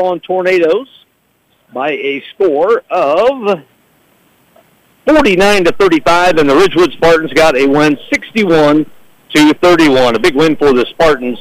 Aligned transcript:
Avon 0.00 0.20
Tornadoes 0.20 0.88
by 1.74 1.90
a 1.90 2.22
score 2.34 2.82
of 2.90 3.60
49 5.06 5.64
to 5.64 5.72
35, 5.72 6.38
and 6.38 6.48
the 6.48 6.56
Ridgewood 6.56 6.92
Spartans 6.92 7.32
got 7.34 7.56
a 7.56 7.66
win 7.66 7.98
61 8.10 8.86
to 9.34 9.54
31. 9.54 10.16
A 10.16 10.18
big 10.18 10.34
win 10.34 10.56
for 10.56 10.72
the 10.72 10.86
Spartans 10.90 11.38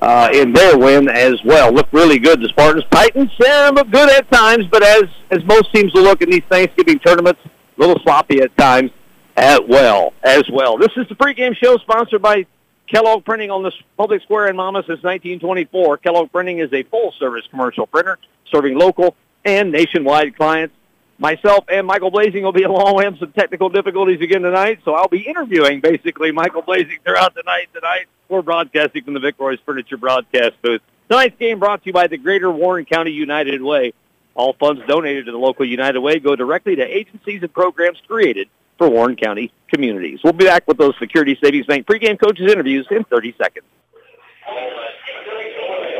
uh, 0.00 0.28
in 0.32 0.52
their 0.52 0.76
win 0.76 1.08
as 1.08 1.36
well. 1.44 1.72
Looked 1.72 1.92
really 1.92 2.18
good. 2.18 2.40
The 2.40 2.48
Spartans, 2.48 2.84
Titans, 2.90 3.30
yeah, 3.38 3.70
look 3.72 3.90
good 3.90 4.10
at 4.10 4.30
times, 4.32 4.66
but 4.66 4.82
as 4.82 5.04
as 5.30 5.44
most 5.44 5.72
teams 5.72 5.94
will 5.94 6.02
look 6.02 6.20
in 6.20 6.30
these 6.30 6.42
Thanksgiving 6.50 6.98
tournaments, 6.98 7.40
a 7.44 7.80
little 7.80 8.00
sloppy 8.02 8.40
at 8.40 8.56
times 8.56 8.90
as 9.36 9.60
well. 9.68 10.12
As 10.24 10.42
well. 10.52 10.76
This 10.76 10.90
is 10.96 11.06
the 11.08 11.14
pregame 11.14 11.56
show 11.56 11.76
sponsored 11.78 12.22
by 12.22 12.46
Kellogg 12.90 13.24
Printing 13.24 13.50
on 13.50 13.62
the 13.62 13.72
public 13.96 14.22
square 14.22 14.48
in 14.48 14.56
Monmouth 14.56 14.86
since 14.86 15.02
1924. 15.02 15.98
Kellogg 15.98 16.32
Printing 16.32 16.58
is 16.58 16.72
a 16.72 16.82
full-service 16.82 17.46
commercial 17.48 17.86
printer 17.86 18.18
serving 18.50 18.76
local 18.76 19.14
and 19.44 19.70
nationwide 19.70 20.36
clients. 20.36 20.74
Myself 21.18 21.66
and 21.68 21.86
Michael 21.86 22.10
Blazing 22.10 22.42
will 22.42 22.52
be 22.52 22.62
along. 22.64 22.96
We 22.96 23.04
have 23.04 23.16
some 23.18 23.32
technical 23.32 23.68
difficulties 23.68 24.20
again 24.20 24.42
tonight, 24.42 24.80
so 24.84 24.94
I'll 24.94 25.08
be 25.08 25.20
interviewing 25.20 25.80
basically 25.80 26.32
Michael 26.32 26.62
Blazing 26.62 26.98
throughout 27.04 27.34
the 27.34 27.44
night 27.46 27.68
tonight. 27.72 28.06
We're 28.28 28.42
broadcasting 28.42 29.04
from 29.04 29.14
the 29.14 29.20
Vic 29.20 29.36
Royce 29.38 29.60
Furniture 29.64 29.96
broadcast 29.96 30.60
booth. 30.60 30.82
Tonight's 31.08 31.38
game 31.38 31.60
brought 31.60 31.82
to 31.82 31.86
you 31.86 31.92
by 31.92 32.08
the 32.08 32.18
Greater 32.18 32.50
Warren 32.50 32.86
County 32.86 33.12
United 33.12 33.62
Way. 33.62 33.92
All 34.34 34.54
funds 34.54 34.82
donated 34.88 35.26
to 35.26 35.32
the 35.32 35.38
local 35.38 35.64
United 35.64 36.00
Way 36.00 36.18
go 36.18 36.34
directly 36.34 36.76
to 36.76 36.82
agencies 36.82 37.42
and 37.42 37.52
programs 37.52 38.00
created 38.06 38.48
for 38.80 38.88
Warren 38.88 39.14
County 39.14 39.52
communities. 39.68 40.20
We'll 40.24 40.32
be 40.32 40.46
back 40.46 40.66
with 40.66 40.78
those 40.78 40.94
Security 40.98 41.36
Savings 41.44 41.66
Bank 41.66 41.86
pregame 41.86 42.18
coaches 42.18 42.50
interviews 42.50 42.86
in 42.90 43.04
30 43.04 43.34
seconds. 43.36 43.66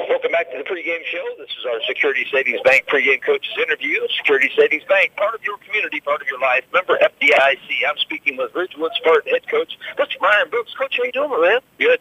Welcome 0.09 0.33
back 0.33 0.51
to 0.51 0.57
the 0.57 0.65
pregame 0.65 1.05
show. 1.05 1.23
This 1.37 1.51
is 1.61 1.67
our 1.69 1.79
Security 1.87 2.25
Savings 2.33 2.61
Bank 2.65 2.87
pregame 2.87 3.21
coaches 3.23 3.53
interview. 3.61 4.01
Security 4.17 4.51
Savings 4.57 4.83
Bank, 4.89 5.15
part 5.17 5.35
of 5.35 5.45
your 5.45 5.59
community, 5.59 6.01
part 6.01 6.23
of 6.23 6.27
your 6.27 6.41
life. 6.41 6.65
Member 6.73 6.97
FDIC. 6.97 7.85
I'm 7.87 7.99
speaking 7.99 8.39
with 8.39 8.55
Ridgewood 8.55 8.93
Spartan 8.95 9.31
head 9.31 9.47
coach, 9.47 9.77
Mr. 9.99 10.19
Brian 10.19 10.49
Brooks. 10.49 10.73
Coach, 10.73 10.97
how 10.97 11.05
you 11.05 11.13
doing, 11.13 11.29
my 11.29 11.39
man? 11.39 11.61
Good. 11.79 12.01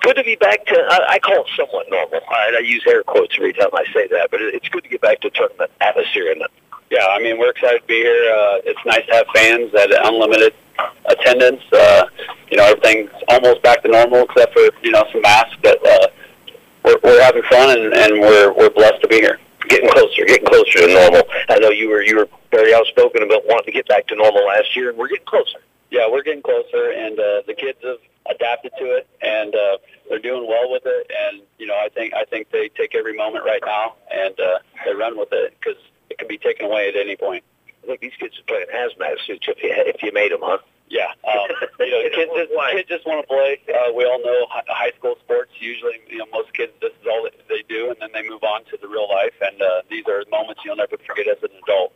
Good 0.00 0.16
to 0.16 0.24
be 0.24 0.36
back 0.36 0.64
to, 0.64 0.74
I, 0.74 1.12
I 1.12 1.18
call 1.18 1.44
it 1.44 1.50
somewhat 1.56 1.86
normal. 1.90 2.20
I, 2.30 2.56
I 2.56 2.60
use 2.60 2.84
air 2.88 3.02
quotes 3.02 3.36
every 3.36 3.52
time 3.52 3.68
I 3.74 3.84
say 3.92 4.08
that, 4.08 4.30
but 4.30 4.40
it, 4.40 4.54
it's 4.54 4.68
good 4.68 4.84
to 4.84 4.88
get 4.88 5.02
back 5.02 5.20
to 5.20 5.30
tournament 5.30 5.70
atmosphere. 5.82 6.32
And 6.32 6.42
yeah, 6.94 7.06
I 7.10 7.18
mean, 7.18 7.38
we're 7.38 7.50
excited 7.50 7.80
to 7.80 7.86
be 7.86 8.02
here. 8.02 8.30
Uh, 8.32 8.58
it's 8.64 8.78
nice 8.86 9.04
to 9.06 9.14
have 9.14 9.26
fans 9.34 9.74
at 9.74 9.90
unlimited 10.06 10.54
attendance. 11.06 11.62
Uh, 11.72 12.06
you 12.50 12.56
know, 12.56 12.64
everything's 12.64 13.10
almost 13.28 13.62
back 13.62 13.82
to 13.82 13.88
normal 13.88 14.22
except 14.22 14.52
for, 14.52 14.62
you 14.82 14.92
know, 14.92 15.04
some 15.10 15.22
masks, 15.22 15.56
but 15.62 15.84
uh, 15.84 16.06
we're, 16.84 16.98
we're 17.02 17.22
having 17.22 17.42
fun 17.50 17.76
and, 17.76 17.92
and 17.92 18.20
we're, 18.20 18.52
we're 18.52 18.70
blessed 18.70 19.00
to 19.02 19.08
be 19.08 19.16
here. 19.16 19.40
Getting 19.68 19.90
closer, 19.90 20.24
getting 20.24 20.46
closer 20.46 20.86
to 20.86 20.86
normal. 20.86 21.22
I 21.48 21.58
know 21.58 21.70
you 21.70 21.88
were 21.88 22.02
you 22.02 22.16
were 22.18 22.28
very 22.50 22.74
outspoken 22.74 23.22
about 23.22 23.46
wanting 23.46 23.64
to 23.64 23.72
get 23.72 23.88
back 23.88 24.06
to 24.08 24.14
normal 24.14 24.44
last 24.44 24.76
year, 24.76 24.90
and 24.90 24.98
we're 24.98 25.08
getting 25.08 25.24
closer. 25.24 25.58
Yeah, 25.90 26.06
we're 26.10 26.22
getting 26.22 26.42
closer, 26.42 26.92
and 26.92 27.18
uh, 27.18 27.40
the 27.46 27.54
kids 27.54 27.78
have 27.82 27.96
adapted 28.28 28.72
to 28.78 28.84
it, 28.84 29.08
and 29.22 29.54
uh, 29.54 29.78
they're 30.10 30.18
doing 30.18 30.46
well 30.46 30.70
with 30.70 30.82
it. 30.84 31.10
And 31.18 31.40
you 31.58 31.66
know, 31.66 31.76
I 31.76 31.88
think 31.88 32.12
I 32.12 32.26
think 32.26 32.50
they 32.50 32.68
take 32.68 32.94
every 32.94 33.16
moment 33.16 33.46
right 33.46 33.62
now, 33.64 33.94
and 34.12 34.38
uh, 34.38 34.58
they 34.84 34.92
run 34.92 35.16
with 35.18 35.32
it 35.32 35.56
because 35.58 35.80
it 36.14 36.18
can 36.18 36.28
be 36.28 36.38
taken 36.38 36.66
away 36.66 36.88
at 36.88 36.96
any 36.96 37.16
point. 37.16 37.42
I 37.82 37.86
think 37.86 38.00
these 38.00 38.16
kids 38.18 38.38
are 38.38 38.46
playing 38.46 38.70
hazmat 38.72 39.18
suits 39.26 39.46
if 39.48 39.58
you 39.62 39.70
if 39.74 40.02
you 40.02 40.12
made 40.12 40.30
them, 40.30 40.40
huh? 40.42 40.58
Yeah, 40.88 41.10
um, 41.26 41.50
you 41.80 41.90
know, 41.90 42.00
kids 42.14 42.30
just, 42.36 42.52
kids 42.54 42.88
just 42.88 43.06
want 43.06 43.20
to 43.20 43.26
play. 43.26 43.58
Uh, 43.66 43.92
we 43.92 44.04
all 44.04 44.22
know 44.22 44.46
high 44.48 44.92
school 44.96 45.16
sports. 45.24 45.50
Usually, 45.58 45.98
you 46.08 46.18
know, 46.18 46.26
most 46.32 46.54
kids 46.54 46.72
this 46.80 46.92
is 46.92 47.06
all 47.10 47.26
they 47.48 47.64
do, 47.68 47.90
and 47.90 47.96
then 48.00 48.10
they 48.14 48.22
move 48.28 48.44
on 48.44 48.64
to 48.70 48.78
the 48.80 48.86
real 48.86 49.08
life. 49.10 49.34
And 49.42 49.60
uh, 49.60 49.82
these 49.90 50.06
are 50.06 50.22
moments 50.30 50.62
you'll 50.64 50.76
never 50.76 50.96
forget 51.04 51.26
as 51.26 51.42
an 51.42 51.50
adult. 51.62 51.92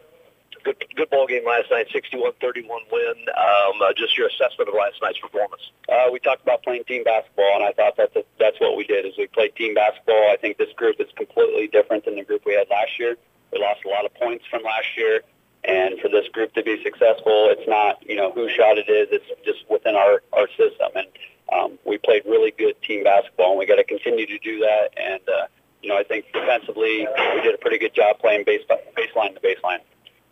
Good, 0.65 0.85
good 0.97 1.09
ball 1.09 1.27
game 1.29 1.47
last 1.47 1.71
night, 1.71 1.87
61-31 1.95 2.67
win. 2.91 3.15
Um, 3.31 3.81
uh, 3.81 3.95
just 3.97 4.19
your 4.19 4.27
assessment 4.27 4.69
of 4.69 4.75
last 4.75 4.99
night's 5.01 5.21
performance. 5.21 5.63
Uh, 5.89 6.11
we 6.11 6.19
talked 6.19 6.43
about 6.43 6.65
playing 6.65 6.83
team 6.85 7.05
basketball, 7.05 7.55
and 7.55 7.65
I 7.65 7.73
thought 7.73 7.95
that's 7.97 8.17
a, 8.17 8.25
that's 8.41 8.59
what 8.59 8.77
we 8.77 8.85
did. 8.85 9.07
Is 9.07 9.15
we 9.17 9.29
played 9.29 9.55
team 9.55 9.75
basketball. 9.75 10.29
I 10.33 10.37
think 10.37 10.59
this 10.59 10.73
group 10.75 10.97
is 10.99 11.07
completely 11.15 11.69
different 11.69 12.05
than 12.05 12.17
the 12.17 12.25
group 12.25 12.43
we 12.45 12.55
had 12.55 12.67
last 12.69 12.99
year. 12.99 13.17
We 13.53 13.61
lost 13.61 13.81
a 13.85 13.89
lot 13.89 14.05
of 14.05 14.15
points 14.15 14.45
from 14.51 14.63
last 14.63 14.97
year. 14.97 15.23
And 15.65 15.99
for 16.01 16.09
this 16.09 16.29
group 16.29 16.55
to 16.55 16.63
be 16.63 16.83
successful, 16.83 17.51
it's 17.51 17.69
not, 17.69 17.99
you 18.09 18.17
know, 18.17 18.31
who 18.33 18.49
shot 18.49 18.79
it 18.79 18.89
is. 18.89 19.09
It's 19.11 19.27
just 19.45 19.69
within 19.69 19.97
our, 19.97 20.23
our 20.33 20.49
system. 20.57 20.91
And 20.95 21.09
um, 21.53 21.79
we 21.85 21.99
played 21.99 22.23
really 22.25 22.53
good 22.53 22.81
team 22.83 23.05
basketball, 23.05 23.51
and 23.51 23.59
we 23.59 23.67
got 23.67 23.77
to 23.77 23.85
continue 23.85 24.27
to 24.27 24.39
do 24.39 24.61
that. 24.61 24.91
And, 24.97 25.21
uh, 25.29 25.47
you 25.83 25.89
know, 25.89 25.99
I 25.99 26.05
think 26.05 26.27
defensively 26.33 27.07
we 27.35 27.41
did 27.43 27.55
a 27.55 27.59
pretty 27.59 27.79
good 27.79 27.95
job 27.95 28.19
playing 28.19 28.45
base, 28.45 28.63
baseline 28.97 29.35
to 29.35 29.41
baseline. 29.41 29.81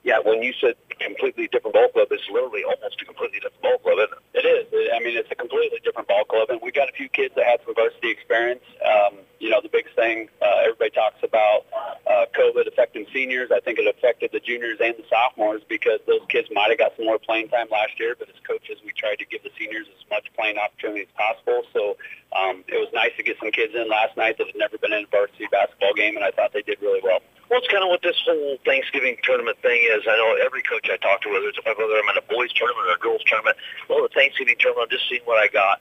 Yeah, 0.04 0.20
when 0.20 0.40
you 0.40 0.52
said 0.60 0.76
completely 1.00 1.48
different 1.48 1.74
ball 1.74 1.88
club, 1.88 2.08
it's 2.10 2.22
literally 2.30 2.62
almost 2.62 3.02
a 3.02 3.04
completely 3.04 3.40
different 3.40 3.62
ball 3.62 3.78
club, 3.78 3.98
isn't 3.98 4.18
it? 4.34 4.44
It 4.44 4.46
is. 4.46 4.90
I 4.94 5.00
mean, 5.00 5.16
it's 5.16 5.30
a 5.32 5.34
completely 5.34 5.80
different 5.82 6.06
ball 6.06 6.24
club, 6.24 6.48
and 6.50 6.60
we 6.62 6.70
got 6.70 6.88
a 6.88 6.92
few 6.92 7.08
kids 7.08 7.34
that 7.34 7.44
had 7.44 7.58
some 7.66 7.74
varsity 7.74 8.10
experience. 8.10 8.62
Um, 8.86 9.18
you 9.40 9.50
know, 9.50 9.60
the 9.60 9.68
big 9.68 9.86
thing 9.94 10.28
uh, 10.40 10.62
everybody 10.62 10.90
talks 10.90 11.18
about 11.24 11.66
uh, 12.06 12.26
COVID 12.38 12.68
affecting 12.96 13.12
seniors. 13.12 13.50
I 13.52 13.60
think 13.60 13.78
it 13.78 13.86
affected 13.86 14.30
the 14.32 14.40
juniors 14.40 14.78
and 14.80 14.94
the 14.96 15.04
sophomores 15.08 15.62
because 15.68 16.00
those 16.06 16.20
kids 16.28 16.48
might 16.52 16.68
have 16.70 16.78
got 16.78 16.92
some 16.96 17.06
more 17.06 17.18
playing 17.18 17.48
time 17.48 17.66
last 17.70 17.98
year. 17.98 18.16
But 18.18 18.28
as 18.28 18.36
coaches, 18.46 18.78
we 18.84 18.92
tried 18.92 19.18
to 19.18 19.26
give 19.26 19.42
the 19.42 19.50
seniors 19.58 19.86
as 19.88 20.04
much 20.10 20.26
playing 20.36 20.58
opportunity 20.58 21.02
as 21.02 21.12
possible. 21.16 21.62
So 21.72 21.96
um, 22.32 22.64
it 22.68 22.78
was 22.80 22.88
nice 22.92 23.12
to 23.16 23.22
get 23.22 23.36
some 23.38 23.50
kids 23.50 23.74
in 23.74 23.88
last 23.88 24.16
night 24.16 24.38
that 24.38 24.46
had 24.46 24.56
never 24.56 24.78
been 24.78 24.92
in 24.92 25.04
a 25.04 25.10
varsity 25.10 25.46
basketball 25.50 25.94
game, 25.94 26.16
and 26.16 26.24
I 26.24 26.30
thought 26.30 26.52
they 26.52 26.62
did 26.62 26.80
really 26.80 27.00
well. 27.02 27.20
Well, 27.50 27.62
it's 27.62 27.70
kind 27.70 27.84
of 27.84 27.90
what 27.90 28.02
this 28.02 28.18
whole 28.26 28.58
Thanksgiving 28.64 29.16
tournament 29.22 29.58
thing 29.62 29.78
is. 29.78 30.02
I 30.02 30.16
know 30.18 30.34
every 30.42 30.62
coach 30.66 30.90
I 30.90 30.96
talk 30.98 31.22
to, 31.22 31.30
whether 31.30 31.46
it's 31.46 31.60
whether 31.62 31.94
I'm 31.94 32.10
in 32.10 32.18
a 32.18 32.26
boys 32.26 32.52
tournament 32.52 32.90
or 32.90 32.98
a 32.98 32.98
girls 32.98 33.22
tournament, 33.22 33.56
well, 33.88 34.02
the 34.02 34.10
Thanksgiving 34.10 34.56
tournament, 34.58 34.90
I'm 34.90 34.94
just 34.98 35.08
seeing 35.08 35.22
what 35.30 35.38
I 35.38 35.46
got. 35.46 35.78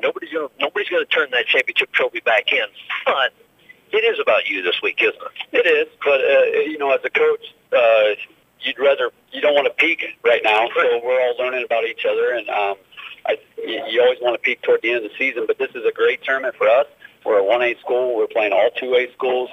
Nobody's 0.00 0.32
gonna 0.32 0.48
nobody's 0.58 0.88
gonna 0.88 1.04
turn 1.04 1.28
that 1.36 1.44
championship 1.46 1.92
trophy 1.92 2.20
back 2.24 2.50
in. 2.50 2.64
But 3.04 3.36
it 3.92 4.04
is 4.04 4.18
about 4.20 4.48
you 4.48 4.62
this 4.62 4.80
week, 4.82 5.00
isn't 5.00 5.14
it? 5.52 5.64
It 5.64 5.66
is, 5.68 5.88
but 6.04 6.20
uh, 6.20 6.60
you 6.64 6.78
know, 6.78 6.90
as 6.92 7.00
a 7.04 7.10
coach, 7.10 7.54
uh, 7.72 8.16
you'd 8.60 8.78
rather 8.78 9.10
you 9.32 9.40
don't 9.40 9.54
want 9.54 9.66
to 9.66 9.74
peak 9.74 10.04
right 10.24 10.40
now. 10.42 10.68
So 10.74 11.00
we're 11.04 11.20
all 11.20 11.36
learning 11.38 11.64
about 11.64 11.84
each 11.84 12.04
other, 12.08 12.32
and 12.32 12.48
um, 12.48 12.76
I, 13.26 13.38
you, 13.58 13.84
you 13.88 14.02
always 14.02 14.18
want 14.20 14.34
to 14.34 14.40
peak 14.40 14.62
toward 14.62 14.82
the 14.82 14.92
end 14.92 15.04
of 15.04 15.10
the 15.12 15.18
season. 15.18 15.44
But 15.46 15.58
this 15.58 15.70
is 15.74 15.84
a 15.84 15.92
great 15.92 16.22
tournament 16.22 16.56
for 16.56 16.68
us. 16.68 16.86
We're 17.24 17.38
a 17.38 17.44
1A 17.44 17.78
school. 17.80 18.16
We're 18.16 18.26
playing 18.26 18.52
all 18.52 18.70
2A 18.80 19.12
schools, 19.12 19.48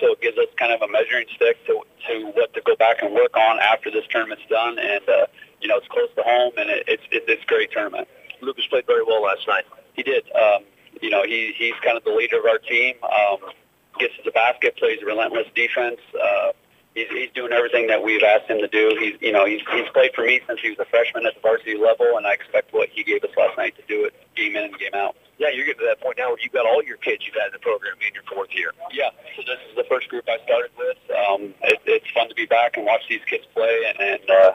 so 0.00 0.12
it 0.12 0.20
gives 0.20 0.36
us 0.36 0.46
kind 0.58 0.72
of 0.72 0.82
a 0.82 0.90
measuring 0.90 1.26
stick 1.34 1.64
to 1.66 1.80
to 2.08 2.26
what 2.34 2.52
to 2.54 2.60
go 2.62 2.76
back 2.76 3.02
and 3.02 3.14
work 3.14 3.36
on 3.36 3.58
after 3.60 3.90
this 3.90 4.04
tournament's 4.10 4.44
done. 4.50 4.78
And 4.78 5.08
uh, 5.08 5.26
you 5.60 5.68
know, 5.68 5.78
it's 5.78 5.88
close 5.88 6.08
to 6.16 6.22
home, 6.22 6.52
and 6.58 6.68
it, 6.68 6.84
it's 6.86 7.02
it, 7.10 7.24
it's 7.28 7.42
a 7.42 7.46
great 7.46 7.70
tournament. 7.70 8.08
Lucas 8.40 8.66
played 8.66 8.86
very 8.86 9.04
well 9.04 9.22
last 9.22 9.46
night. 9.46 9.64
He 9.94 10.02
did. 10.02 10.24
Um, 10.34 10.64
you 11.00 11.10
know, 11.10 11.22
he 11.24 11.54
he's 11.56 11.74
kind 11.84 11.96
of 11.96 12.04
the 12.04 12.10
leader 12.10 12.38
of 12.38 12.44
our 12.44 12.58
team. 12.58 12.96
Um, 13.02 13.50
gets 13.98 14.16
to 14.16 14.22
the 14.24 14.32
basket, 14.32 14.76
plays 14.76 14.98
relentless 15.04 15.46
defense. 15.54 16.00
Uh, 16.12 16.52
he's 16.94 17.08
he's 17.10 17.30
doing 17.34 17.52
everything 17.52 17.86
that 17.88 18.02
we've 18.02 18.22
asked 18.22 18.48
him 18.48 18.58
to 18.58 18.68
do. 18.68 18.96
He's 18.98 19.20
you 19.20 19.32
know 19.32 19.44
he's 19.44 19.60
he's 19.72 19.88
played 19.92 20.14
for 20.14 20.24
me 20.24 20.40
since 20.46 20.60
he 20.60 20.70
was 20.70 20.78
a 20.78 20.86
freshman 20.86 21.26
at 21.26 21.34
the 21.34 21.40
varsity 21.40 21.76
level, 21.76 22.16
and 22.16 22.26
I 22.26 22.32
expect 22.32 22.72
what 22.72 22.88
he 22.88 23.04
gave 23.04 23.22
us 23.24 23.30
last 23.36 23.56
night 23.58 23.74
to 23.76 23.82
do 23.86 24.04
it 24.04 24.14
game 24.36 24.56
in 24.56 24.64
and 24.64 24.78
game 24.78 24.94
out. 24.94 25.16
Yeah, 25.38 25.48
you're 25.50 25.66
getting 25.66 25.80
to 25.80 25.86
that 25.86 26.00
point 26.00 26.18
now 26.18 26.28
where 26.30 26.38
you've 26.38 26.52
got 26.52 26.66
all 26.66 26.82
your 26.82 26.96
kids 26.98 27.26
you've 27.26 27.34
had 27.34 27.50
in 27.50 27.52
the 27.54 27.58
program 27.58 27.94
in 28.06 28.14
your 28.14 28.22
fourth 28.22 28.54
year. 28.54 28.70
Yeah, 28.92 29.10
so 29.34 29.42
this 29.42 29.58
is 29.68 29.76
the 29.76 29.84
first 29.90 30.08
group 30.08 30.24
I 30.28 30.38
started 30.44 30.70
with. 30.78 30.98
Um, 31.10 31.54
it, 31.62 31.82
it's 31.86 32.10
fun 32.14 32.28
to 32.28 32.34
be 32.34 32.46
back 32.46 32.76
and 32.76 32.86
watch 32.86 33.02
these 33.08 33.24
kids 33.26 33.44
play 33.52 33.82
and, 33.90 33.98
and 33.98 34.30
uh, 34.30 34.54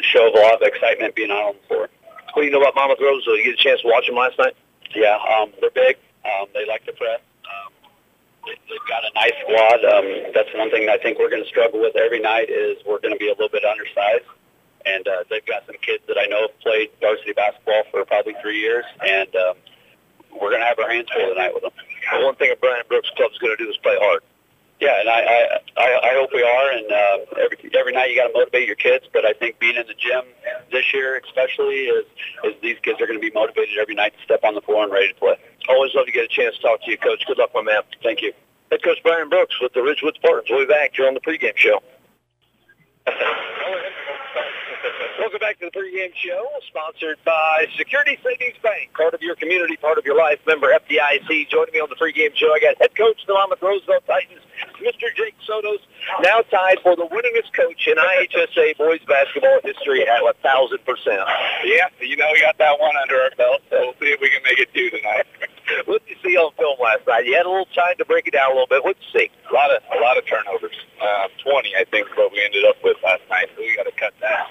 show 0.00 0.26
a 0.26 0.34
lot 0.34 0.54
of 0.54 0.62
excitement 0.62 1.14
being 1.14 1.30
out 1.30 1.54
on 1.54 1.54
the 1.54 1.66
floor. 1.68 1.88
What 2.34 2.42
do 2.42 2.44
you 2.44 2.50
know 2.50 2.60
about 2.60 2.74
Monmouth 2.74 2.98
Rose? 3.00 3.24
Did 3.24 3.38
you 3.38 3.44
get 3.44 3.54
a 3.54 3.62
chance 3.62 3.80
to 3.82 3.88
watch 3.88 4.06
them 4.06 4.16
last 4.16 4.38
night? 4.38 4.56
Yeah, 4.94 5.16
um, 5.16 5.52
they're 5.60 5.70
big. 5.70 5.96
Um, 6.26 6.46
they 6.52 6.66
like 6.66 6.84
to 6.86 6.92
press. 6.92 7.20
They, 8.46 8.56
they've 8.70 8.88
got 8.88 9.02
a 9.04 9.12
nice 9.14 9.36
squad. 9.42 9.84
Um, 9.84 10.06
that's 10.32 10.48
one 10.54 10.70
thing 10.70 10.88
I 10.88 10.98
think 10.98 11.18
we're 11.18 11.30
going 11.30 11.42
to 11.42 11.48
struggle 11.48 11.80
with 11.80 11.96
every 11.96 12.20
night 12.20 12.48
is 12.48 12.78
we're 12.86 13.00
going 13.00 13.14
to 13.14 13.18
be 13.18 13.26
a 13.28 13.34
little 13.34 13.50
bit 13.50 13.64
undersized. 13.64 14.24
And 14.86 15.06
uh, 15.08 15.24
they've 15.28 15.44
got 15.44 15.66
some 15.66 15.74
kids 15.82 16.04
that 16.06 16.16
I 16.16 16.26
know 16.26 16.46
have 16.46 16.58
played 16.60 16.90
varsity 17.00 17.32
basketball 17.32 17.82
for 17.90 18.04
probably 18.04 18.36
three 18.40 18.60
years, 18.60 18.84
and 19.02 19.34
um, 19.34 19.56
we're 20.30 20.50
going 20.54 20.62
to 20.62 20.66
have 20.66 20.78
our 20.78 20.88
hands 20.88 21.08
full 21.10 21.26
tonight 21.26 21.50
with 21.52 21.64
them. 21.64 21.72
The 21.74 22.24
one 22.24 22.36
thing 22.36 22.52
a 22.52 22.56
Brian 22.56 22.84
Brooks 22.86 23.10
club 23.16 23.32
is 23.32 23.38
going 23.38 23.56
to 23.56 23.64
do 23.64 23.68
is 23.68 23.76
play 23.78 23.96
hard. 23.98 24.22
Yeah, 24.78 25.00
and 25.00 25.08
I 25.08 25.20
I, 25.20 25.38
I, 25.76 25.88
I 26.04 26.12
hope 26.14 26.30
we 26.32 26.42
are. 26.42 26.70
And 26.70 26.86
uh, 26.92 27.42
every 27.42 27.58
every 27.74 27.92
night 27.92 28.10
you 28.10 28.16
got 28.16 28.28
to 28.28 28.32
motivate 28.34 28.66
your 28.66 28.76
kids. 28.76 29.06
But 29.12 29.24
I 29.24 29.32
think 29.32 29.58
being 29.58 29.74
in 29.74 29.86
the 29.86 29.94
gym 29.94 30.22
this 30.70 30.92
year, 30.92 31.20
especially, 31.24 31.90
is 31.90 32.06
is 32.44 32.54
these 32.62 32.76
kids 32.82 33.00
are 33.00 33.06
going 33.06 33.18
to 33.18 33.24
be 33.24 33.32
motivated 33.32 33.78
every 33.80 33.94
night 33.94 34.12
to 34.18 34.22
step 34.22 34.44
on 34.44 34.54
the 34.54 34.60
floor 34.60 34.84
and 34.84 34.92
ready 34.92 35.08
to 35.08 35.14
play. 35.18 35.36
Always 35.68 35.94
love 35.94 36.06
to 36.06 36.12
get 36.12 36.24
a 36.24 36.28
chance 36.28 36.56
to 36.56 36.62
talk 36.62 36.82
to 36.82 36.90
you, 36.90 36.98
Coach. 36.98 37.24
Good 37.26 37.38
luck, 37.38 37.50
my 37.54 37.62
man. 37.62 37.82
Thank 38.02 38.22
you. 38.22 38.32
Head 38.70 38.82
Coach 38.82 38.98
Brian 39.02 39.28
Brooks 39.28 39.60
with 39.60 39.72
the 39.72 39.82
Ridgewood 39.82 40.14
Spartans. 40.16 40.48
We'll 40.50 40.66
be 40.66 40.72
back 40.72 40.94
here 40.94 41.06
on 41.06 41.14
the 41.14 41.20
pregame 41.20 41.56
show. 41.56 41.80
Welcome 45.18 45.38
back 45.40 45.58
to 45.58 45.70
the 45.70 45.74
pregame 45.74 46.14
show, 46.14 46.46
sponsored 46.68 47.18
by 47.24 47.66
Security 47.76 48.18
Savings 48.22 48.58
Bank, 48.62 48.94
part 48.94 49.14
of 49.14 49.22
your 49.22 49.34
community, 49.34 49.76
part 49.76 49.98
of 49.98 50.04
your 50.04 50.16
life. 50.16 50.38
Member 50.46 50.68
FDIC. 50.68 51.48
Joining 51.50 51.74
me 51.74 51.80
on 51.80 51.88
the 51.90 51.96
pregame 51.96 52.34
show, 52.34 52.54
I 52.54 52.60
got 52.60 52.78
head 52.78 52.94
coach 52.94 53.20
of 53.22 53.26
the 53.26 53.34
Monmouth 53.34 53.62
Roseville 53.62 54.02
Titans, 54.06 54.42
Mr. 54.78 55.10
Jake 55.14 55.34
Sotos, 55.42 55.82
now 56.22 56.42
tied 56.50 56.78
for 56.82 56.94
the 56.94 57.06
winningest 57.10 57.52
coach 57.54 57.86
in 57.86 57.96
IHSA 57.96 58.78
boys 58.78 59.00
basketball 59.06 59.58
history 59.64 60.06
at 60.06 60.22
1,000%. 60.22 60.78
Yeah, 61.64 61.88
you 62.00 62.16
know, 62.16 62.28
we 62.32 62.40
got 62.40 62.58
that 62.58 62.78
one 62.78 62.94
under 63.00 63.20
our 63.22 63.30
belt, 63.36 63.62
so 63.70 63.78
we'll 63.80 63.98
see 63.98 64.14
if 64.14 64.20
we 64.20 64.30
can 64.30 64.42
make 64.44 64.58
it 64.58 64.72
two 64.74 64.90
tonight. 64.90 65.26
what 65.86 66.06
did 66.06 66.16
you 66.16 66.20
see 66.22 66.36
on 66.36 66.52
film 66.54 66.78
last 66.80 67.06
night? 67.06 67.26
You 67.26 67.34
had 67.34 67.46
a 67.46 67.50
little 67.50 67.70
time 67.74 67.96
to 67.98 68.04
break 68.04 68.26
it 68.26 68.32
down 68.32 68.50
a 68.50 68.54
little 68.54 68.70
bit. 68.70 68.84
What 68.84 68.96
did 68.98 69.04
you 69.12 69.20
see? 69.20 69.30
A 69.50 69.54
lot 69.54 69.70
of 69.70 69.82
a 69.90 70.00
lot 70.00 70.18
of 70.18 70.26
turnovers. 70.26 70.76
Uh, 71.00 71.28
20, 71.42 71.74
I 71.76 71.84
think, 71.90 72.08
is 72.08 72.16
what 72.16 72.32
we 72.32 72.42
ended 72.44 72.64
up 72.64 72.76
with 72.82 72.96
last 73.04 73.22
night. 73.30 73.50
So 73.54 73.62
we 73.62 73.74
got 73.76 73.84
to 73.84 73.96
cut 73.98 74.14
that 74.20 74.46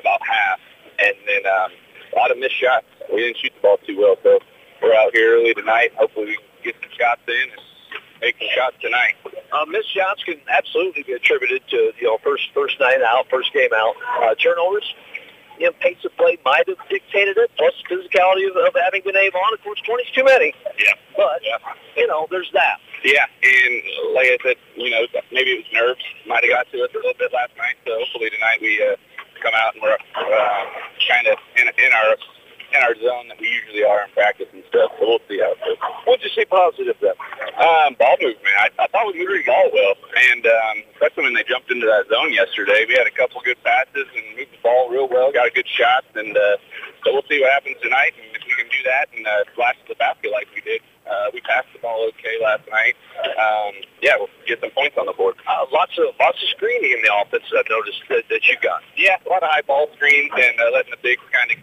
about 0.00 0.20
half. 0.22 0.58
And 0.98 1.14
then 1.26 1.42
um, 1.46 1.70
a 2.12 2.16
lot 2.16 2.30
of 2.30 2.38
missed 2.38 2.58
shots. 2.58 2.86
We 3.12 3.20
didn't 3.26 3.38
shoot 3.38 3.52
the 3.54 3.62
ball 3.62 3.78
too 3.86 3.98
well, 3.98 4.16
so 4.22 4.38
we're 4.82 4.94
out 4.94 5.10
here 5.12 5.36
early 5.36 5.54
tonight. 5.54 5.92
Hopefully 5.96 6.26
we 6.26 6.36
can 6.36 6.72
get 6.72 6.74
some 6.80 6.92
shots 6.94 7.22
in 7.26 7.46
and 7.50 7.62
make 8.20 8.36
some 8.38 8.48
shots 8.54 8.76
tonight. 8.80 9.14
Uh, 9.52 9.64
missed 9.66 9.92
shots 9.92 10.22
can 10.24 10.38
absolutely 10.48 11.02
be 11.02 11.12
attributed 11.12 11.62
to 11.68 11.92
you 11.98 12.06
know 12.06 12.18
first 12.22 12.48
first 12.54 12.78
night 12.78 13.02
out, 13.02 13.26
first 13.30 13.52
game 13.52 13.70
out. 13.74 13.94
Uh, 14.22 14.34
turnovers, 14.36 14.86
you 15.60 15.66
know, 15.68 15.72
pace 15.80 16.00
of 16.04 16.16
play 16.16 16.38
might 16.44 16.64
have 16.66 16.80
dictated 16.88 17.36
it. 17.36 17.50
Plus 17.60 17.74
the 17.84 17.94
physicality 17.94 18.48
of, 18.48 18.56
of 18.56 18.72
having 18.82 19.02
been 19.04 19.16
able 19.16 19.38
on. 19.44 19.52
Of 19.54 19.60
course, 19.62 19.80
20's 19.86 20.10
too 20.16 20.24
many. 20.24 20.54
Yeah. 20.80 20.94
But 21.16 21.40
Yeah. 21.44 21.58
you 21.96 22.06
know, 22.08 22.26
there's 22.30 22.50
that. 22.54 22.78
Yeah, 23.04 23.24
and 23.44 23.72
like 24.16 24.28
I 24.28 24.38
said, 24.42 24.56
you 24.76 24.90
know, 24.90 25.04
maybe 25.32 25.56
it 25.56 25.64
was 25.64 25.72
nerves. 25.72 26.04
Might 26.26 26.44
have 26.44 26.52
got 26.52 26.66
to 26.72 26.84
us 26.84 26.90
a 26.92 26.96
little 26.96 27.16
bit 27.18 27.32
last 27.32 27.52
night. 27.56 27.76
So 27.86 27.96
hopefully 27.96 28.28
tonight 28.28 28.58
we 28.60 28.76
uh, 28.80 28.96
come 29.40 29.52
out 29.56 29.72
and 29.72 29.82
we're 29.82 29.96
uh, 29.96 30.64
kind 31.08 31.26
of 31.28 31.36
in, 31.56 31.68
in 31.80 31.90
our 31.92 32.16
in 32.74 32.80
our 32.82 32.94
zone 32.94 33.28
that 33.28 33.38
we 33.40 33.48
usually 33.48 33.84
are 33.84 34.04
in 34.06 34.10
practice 34.14 34.46
and 34.52 34.62
stuff. 34.68 34.92
So 34.98 35.06
we'll 35.06 35.24
see 35.28 35.38
how 35.38 35.52
it 35.52 35.60
goes. 35.60 35.78
What'd 36.06 36.22
you 36.24 36.30
see 36.30 36.46
positive 36.46 36.96
then? 37.00 37.16
Um, 37.58 37.94
ball 37.98 38.16
movement. 38.20 38.54
I, 38.58 38.70
I 38.78 38.86
thought 38.88 39.10
we 39.10 39.18
moved 39.18 39.34
the 39.34 39.50
ball 39.50 39.68
well, 39.72 39.94
and 40.30 40.46
um, 40.46 40.76
especially 40.94 41.24
when 41.30 41.34
they 41.34 41.44
jumped 41.44 41.70
into 41.70 41.86
that 41.86 42.08
zone 42.08 42.32
yesterday, 42.32 42.86
we 42.86 42.94
had 42.94 43.06
a 43.06 43.14
couple 43.14 43.40
good 43.42 43.58
passes 43.62 44.06
and 44.14 44.24
moved 44.38 44.54
the 44.54 44.62
ball 44.62 44.88
real 44.88 45.08
well. 45.08 45.32
Got 45.32 45.48
a 45.48 45.54
good 45.54 45.68
shot, 45.68 46.04
and 46.14 46.36
uh, 46.36 46.56
so 47.04 47.12
we'll 47.12 47.26
see 47.28 47.40
what 47.40 47.52
happens 47.52 47.76
tonight. 47.82 48.14
And 48.16 48.30
if 48.36 48.42
we 48.46 48.54
can 48.54 48.70
do 48.70 48.80
that 48.86 49.10
and 49.14 49.26
uh, 49.26 49.44
flash 49.54 49.76
the 49.88 49.94
basket 49.98 50.30
like 50.30 50.48
we 50.54 50.62
did, 50.62 50.80
uh, 51.10 51.28
we 51.34 51.40
passed 51.42 51.68
the 51.72 51.80
ball 51.82 52.06
okay 52.14 52.38
last 52.40 52.62
night. 52.70 52.94
Um, 53.18 53.74
yeah, 54.00 54.14
we'll 54.16 54.30
get 54.46 54.60
some 54.60 54.70
points 54.70 54.96
on 54.96 55.06
the 55.06 55.12
board. 55.12 55.34
Uh, 55.46 55.66
lots 55.72 55.98
of 55.98 56.14
lots 56.20 56.38
of 56.42 56.48
screening 56.54 56.92
in 56.92 57.02
the 57.02 57.12
offense. 57.18 57.44
I've 57.50 57.68
noticed 57.68 58.02
that, 58.08 58.24
that 58.30 58.46
you 58.46 58.56
got. 58.62 58.82
Yeah, 58.96 59.16
a 59.26 59.28
lot 59.28 59.42
of 59.42 59.50
high 59.50 59.66
ball 59.66 59.88
screens 59.96 60.30
and 60.32 60.54
uh, 60.60 60.70
letting 60.72 60.92
the 60.92 61.02
bigs 61.02 61.22
kind 61.32 61.50
of 61.50 61.58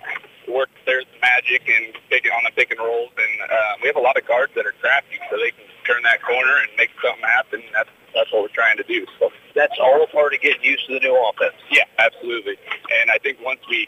work 0.48 0.70
their 0.86 1.02
magic 1.22 1.68
and 1.68 1.94
pick 2.10 2.26
on 2.26 2.42
the 2.46 2.52
pick 2.56 2.72
and 2.72 2.80
rolls. 2.80 3.12
And 3.18 3.36
uh, 3.52 3.74
we 3.82 3.88
have 3.88 3.96
a 3.98 4.04
lot 4.04 4.18
of 4.18 4.26
guards 4.28 4.54
that 4.56 4.66
are 4.66 4.74
crafty, 4.80 5.20
so 5.30 5.38
they 5.38 5.52
can 5.52 5.66
turn 5.86 6.02
that 6.04 6.22
corner 6.24 6.58
and 6.64 6.70
make 6.78 6.90
something 7.04 7.24
happen. 7.24 7.62
That's 7.74 7.90
that's 8.16 8.32
what 8.34 8.42
we're 8.42 8.56
trying 8.58 8.78
to 8.78 8.88
do. 8.88 9.06
So 9.20 9.30
That's 9.54 9.78
all 9.80 10.02
a 10.02 10.08
part 10.08 10.34
of 10.34 10.42
getting 10.42 10.64
used 10.64 10.88
to 10.88 10.94
the 10.96 11.00
new 11.02 11.14
offense. 11.30 11.54
yeah, 11.70 11.86
absolutely. 12.00 12.58
And 13.02 13.12
I 13.12 13.20
think 13.20 13.38
once 13.44 13.60
we 13.70 13.88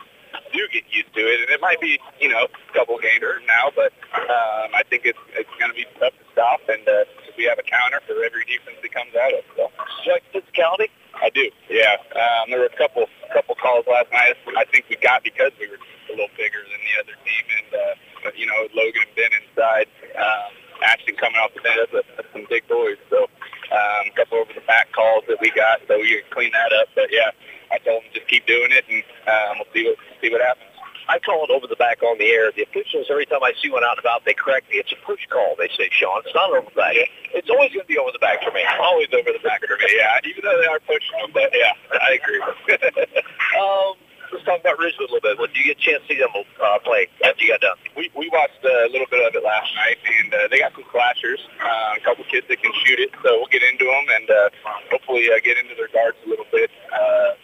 do 0.53 0.61
get 0.71 0.83
used 0.91 1.13
to 1.13 1.21
it, 1.21 1.41
and 1.41 1.49
it 1.49 1.61
might 1.61 1.79
be 1.79 1.99
you 2.19 2.29
know 2.29 2.47
a 2.47 2.73
couple 2.73 2.97
games 2.99 3.23
now, 3.47 3.71
but 3.75 3.91
um, 4.13 4.73
I 4.73 4.83
think 4.89 5.05
it's 5.05 5.19
it's 5.35 5.49
going 5.59 5.71
to 5.71 5.77
be 5.77 5.85
tough 5.99 6.13
to 6.13 6.25
stop. 6.33 6.61
And 6.69 6.85
uh, 6.87 7.05
we 7.37 7.45
have 7.45 7.59
a 7.59 7.63
counter 7.63 8.01
for 8.05 8.19
every 8.23 8.45
defense 8.45 8.77
that 8.81 8.91
comes 8.91 9.13
at 9.15 9.33
us. 9.33 9.45
So. 9.55 9.71
Do 9.71 10.03
you 10.05 10.11
like 10.13 10.25
physicality? 10.31 10.89
I 11.15 11.29
do. 11.29 11.49
Yeah. 11.69 11.97
Um, 12.15 12.49
there 12.49 12.59
were 12.59 12.71
a 12.71 12.77
couple 12.77 13.07
couple 13.33 13.55
calls 13.55 13.85
last 13.87 14.11
night. 14.11 14.35
I 14.57 14.65
think 14.65 14.85
we 14.89 14.95
got 14.97 15.23
because 15.23 15.51
we 15.59 15.67
were 15.67 15.79
a 15.79 16.11
little 16.11 16.31
bigger 16.37 16.61
than 16.63 16.79
the 16.79 16.93
other 16.99 17.15
team, 17.23 17.45
and 17.47 17.69
uh, 17.73 18.31
you 18.35 18.45
know 18.45 18.67
Logan 18.73 19.03
and 19.07 19.15
Ben 19.15 19.31
inside. 19.33 19.87
Um, 20.15 20.58
Ashton 20.83 21.15
coming 21.15 21.39
off 21.39 21.53
the 21.53 21.61
bench. 21.61 21.89
That's, 21.93 22.07
that's 22.15 22.31
some 22.33 22.45
big 22.49 22.67
boys. 22.67 22.97
So 23.09 23.27
um, 23.71 24.03
a 24.07 24.13
couple 24.15 24.39
over 24.39 24.53
the 24.53 24.65
back 24.65 24.91
calls 24.91 25.23
that 25.27 25.37
we 25.41 25.51
got, 25.51 25.81
so 25.87 25.99
we 25.99 26.21
clean 26.31 26.51
that 26.53 26.71
up. 26.73 26.89
But 26.95 27.11
yeah, 27.11 27.31
I 27.71 27.77
told 27.79 28.03
them 28.03 28.11
just 28.13 28.27
keep 28.27 28.45
doing 28.45 28.71
it, 28.71 28.85
and 28.89 29.03
um, 29.27 29.61
we'll 29.61 29.71
see 29.73 29.85
what 29.85 29.97
see 30.21 30.29
what 30.31 30.41
happens. 30.41 30.69
I 31.09 31.17
call 31.17 31.43
it 31.43 31.49
over 31.49 31.65
the 31.65 31.75
back 31.75 32.03
on 32.03 32.19
the 32.21 32.29
air. 32.29 32.53
The 32.53 32.61
officials, 32.61 33.09
every 33.09 33.25
time 33.25 33.41
I 33.41 33.53
see 33.57 33.71
one 33.73 33.83
out 33.83 33.97
and 33.97 34.05
about, 34.05 34.25
they 34.25 34.37
correct 34.37 34.69
me. 34.69 34.77
It's 34.77 34.93
a 34.93 34.99
push 35.01 35.25
call, 35.25 35.55
they 35.57 35.67
say, 35.73 35.89
Sean. 35.89 36.21
It's 36.23 36.35
not 36.37 36.53
over 36.53 36.69
the 36.69 36.77
back. 36.77 36.93
It's 37.33 37.49
always 37.49 37.73
going 37.73 37.81
to 37.81 37.89
be 37.89 37.97
over 37.97 38.13
the 38.13 38.21
back 38.21 38.45
for 38.45 38.53
me. 38.53 38.61
Always 38.77 39.09
over 39.09 39.33
the 39.33 39.41
back 39.41 39.65
for 39.65 39.73
me. 39.81 39.89
Yeah, 39.89 40.21
even 40.29 40.45
though 40.45 40.61
they 40.61 40.69
are 40.69 40.79
pushing 40.85 41.17
them, 41.17 41.33
but 41.33 41.49
yeah, 41.49 41.73
I 41.97 42.21
agree. 42.21 42.37
Um, 43.49 43.97
let's 44.31 44.45
talk 44.45 44.59
about 44.61 44.79
Ridgewood 44.79 45.09
a 45.09 45.13
little 45.13 45.25
bit. 45.25 45.39
What 45.39 45.53
did 45.53 45.59
you 45.59 45.73
get 45.73 45.77
a 45.77 45.81
chance 45.81 46.01
to 46.07 46.13
see 46.13 46.19
them 46.19 46.31
uh, 46.33 46.79
play 46.83 47.07
after 47.23 47.43
you 47.43 47.51
got 47.51 47.61
done? 47.61 47.77
we 47.99 48.09
we 48.15 48.29
watched 48.31 48.63
a 48.63 48.87
little 48.91 49.07
bit 49.11 49.19
of 49.19 49.35
it 49.35 49.43
last 49.43 49.75
night, 49.75 49.99
and 49.99 50.33
uh, 50.33 50.47
they 50.47 50.59
got 50.59 50.71
some 50.73 50.87
flashers, 50.91 51.43
uh, 51.59 51.99
a 51.99 52.01
couple 52.03 52.23
kids 52.31 52.47
that 52.47 52.61
can 52.63 52.71
shoot 52.85 52.99
it. 52.99 53.11
So 53.23 53.43
we'll 53.43 53.51
get 53.51 53.63
into 53.63 53.83
them 53.83 54.05
and 54.07 54.27
uh, 54.29 54.49
hopefully 54.87 55.27
uh, 55.27 55.43
get 55.43 55.59
into 55.59 55.75
their 55.75 55.91
guards 55.91 56.15
a 56.25 56.29
little 56.29 56.47
bit 56.47 56.71
uh, 56.95 57.35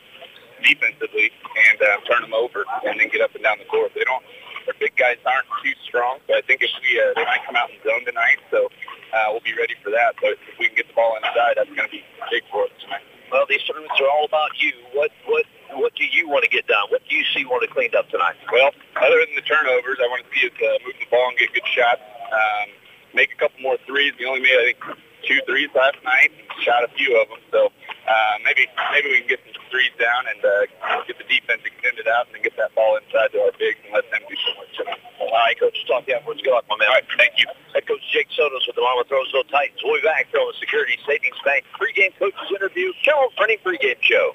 defensively 0.64 1.32
and 1.68 1.78
uh, 1.84 2.00
turn 2.08 2.24
them 2.24 2.34
over, 2.34 2.64
and 2.88 3.00
then 3.00 3.10
get 3.12 3.20
up 3.20 3.36
and 3.36 3.44
down 3.44 3.60
the 3.60 3.68
court. 3.68 3.92
They 3.96 4.08
don't. 4.08 4.24
Their 4.66 4.80
big 4.80 4.96
guys 4.98 5.22
aren't 5.30 5.46
too 5.62 5.78
strong, 5.86 6.18
but 6.26 6.38
I 6.38 6.42
think 6.42 6.64
if 6.64 6.72
we 6.82 6.98
uh, 6.98 7.14
they 7.14 7.26
might 7.26 7.46
come 7.46 7.56
out 7.56 7.70
in 7.70 7.78
zone 7.84 8.02
tonight, 8.06 8.40
so 8.50 8.72
uh, 9.14 9.30
we'll 9.30 9.46
be 9.46 9.54
ready 9.54 9.76
for 9.84 9.92
that. 9.92 10.16
But 10.18 10.42
if 10.50 10.58
we 10.58 10.68
can 10.72 10.76
get 10.80 10.88
the 10.88 10.98
ball 10.98 11.20
inside, 11.20 11.60
that's 11.60 11.70
going 11.70 11.86
to 11.86 11.94
be 11.94 12.02
big 12.32 12.44
for 12.50 12.64
us 12.64 12.74
tonight. 12.82 13.06
Well, 13.32 13.46
these 13.50 13.64
tournaments 13.64 13.96
are 14.00 14.10
all 14.10 14.26
about 14.26 14.52
you. 14.60 14.74
What 14.94 15.12
what 15.26 15.46
what 15.74 15.96
do 15.96 16.06
you 16.06 16.30
want 16.30 16.44
to 16.44 16.50
get 16.50 16.68
done? 16.68 16.88
What 16.90 17.02
do 17.10 17.16
you 17.16 17.24
see 17.34 17.46
want 17.46 17.68
to 17.68 17.74
cleaned 17.74 17.96
up 17.96 18.10
tonight? 18.10 18.36
Well, 18.52 18.72
other 18.98 19.20
than 19.26 19.36
the 19.36 19.42
turnovers, 19.42 19.98
I 20.00 20.08
want 20.08 20.24
to 20.24 20.30
see 20.32 20.48
us 20.48 20.54
uh, 20.56 20.86
move 20.86 20.96
the 21.00 21.08
ball 21.10 21.30
and 21.30 21.38
get 21.38 21.54
good 21.54 21.68
shots. 21.68 22.02
Um, 22.32 22.70
make 23.14 23.34
a 23.34 23.36
couple 23.36 23.62
more 23.62 23.78
threes. 23.86 24.14
We 24.20 24.26
only 24.26 24.42
made, 24.42 24.56
I 24.56 24.66
think, 24.74 24.80
two 25.28 25.42
threes 25.46 25.70
last 25.76 25.98
night. 26.04 26.32
Shot 26.62 26.84
a 26.84 26.90
few 26.96 27.12
of 27.20 27.28
them. 27.30 27.42
So 27.52 27.68
uh, 27.68 28.36
maybe 28.46 28.68
maybe 28.94 29.10
we 29.10 29.20
can 29.26 29.30
get 29.36 29.42
some 29.52 29.66
threes 29.70 29.92
down 30.00 30.26
and 30.30 30.40
uh, 30.40 31.04
get 31.06 31.18
the 31.18 31.28
defense 31.28 31.62
extended 31.66 32.08
out 32.08 32.28
and 32.34 32.42
get 32.42 32.56
that 32.58 32.74
ball 32.74 32.98
inside 32.98 33.34
to 33.34 33.42
our 33.44 33.54
bigs 33.60 33.82
and 33.84 33.94
let 33.94 34.10
them 34.12 34.22
do 34.30 34.36
so 34.40 34.52
much 34.62 34.72
tonight. 34.78 35.02
All 35.20 35.32
right, 35.32 35.58
Coach. 35.60 35.76
Talk 35.88 36.06
to 36.06 36.12
you 36.12 36.18
afterwards. 36.18 36.42
Good 36.42 36.54
luck, 36.54 36.66
my 36.70 36.78
man. 36.78 36.88
All 36.88 36.96
right, 36.96 37.08
thank 37.18 37.36
you. 37.38 37.46
Head 37.74 37.88
Coach 37.88 38.02
Jake 38.14 38.30
Sotos 38.32 38.64
with 38.68 38.76
the 38.76 38.82
Monmouth 38.82 39.12
Roseville 39.12 39.44
Titans. 39.52 39.82
We'll 39.84 40.00
be 40.00 40.08
back 40.08 40.32
from 40.32 40.48
the 40.48 40.56
Security 40.60 40.98
Savings 41.06 41.38
Bank 41.44 41.66
pregame 41.76 42.16
coaches 42.18 42.48
interview, 42.56 42.94
Carroll 43.04 43.30
Printing 43.36 43.60
pregame 43.66 44.00
show. 44.02 44.32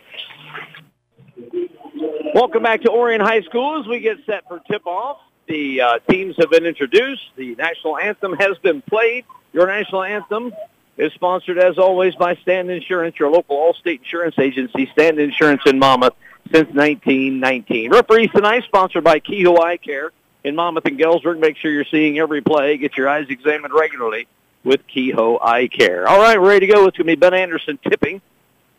Welcome 2.35 2.63
back 2.63 2.83
to 2.83 2.91
Orion 2.91 3.21
High 3.21 3.43
School 3.43 3.81
as 3.81 3.87
we 3.87 4.01
get 4.01 4.19
set 4.27 4.47
for 4.47 4.61
tip-off. 4.71 5.19
The 5.49 5.81
uh, 5.81 5.99
teams 6.09 6.37
have 6.39 6.51
been 6.51 6.67
introduced. 6.67 7.23
The 7.37 7.55
national 7.57 7.99
anthem 7.99 8.35
has 8.39 8.57
been 8.59 8.83
played. 8.83 9.25
Your 9.53 9.67
national 9.67 10.05
anthem 10.05 10.53
is 11.01 11.13
sponsored, 11.15 11.59
as 11.59 11.79
always, 11.79 12.15
by 12.15 12.37
Stand 12.37 12.71
Insurance, 12.71 13.19
your 13.19 13.31
local 13.31 13.57
all-state 13.57 14.03
insurance 14.03 14.39
agency, 14.39 14.89
Stand 14.93 15.19
Insurance 15.19 15.63
in 15.67 15.79
Monmouth 15.79 16.15
since 16.53 16.69
1919. 16.75 17.91
Referees 17.91 18.31
tonight, 18.35 18.65
sponsored 18.65 19.03
by 19.03 19.19
Kehoe 19.19 19.57
Eye 19.57 19.79
Care 19.79 20.13
in 20.45 20.55
Monmouth 20.55 20.85
and 20.85 20.99
Galesburg. 20.99 21.41
Make 21.41 21.57
sure 21.57 21.71
you're 21.71 21.85
seeing 21.91 22.19
every 22.19 22.43
play. 22.43 22.77
Get 22.77 22.97
your 22.97 23.09
eyes 23.09 23.27
examined 23.31 23.73
regularly 23.73 24.29
with 24.63 24.87
Kehoe 24.87 25.39
Eye 25.39 25.69
Care. 25.69 26.07
All 26.07 26.21
right, 26.21 26.37
ready 26.37 26.67
to 26.67 26.73
go. 26.73 26.87
It's 26.87 26.97
going 26.97 27.07
to 27.07 27.13
be 27.13 27.15
Ben 27.17 27.35
Anderson 27.35 27.79
tipping 27.89 28.21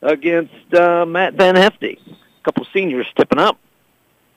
against 0.02 0.74
uh, 0.74 1.06
Matt 1.06 1.34
Van 1.34 1.56
Hefty. 1.56 2.00
A 2.08 2.44
couple 2.44 2.66
seniors 2.72 3.08
tipping 3.16 3.40
up. 3.40 3.58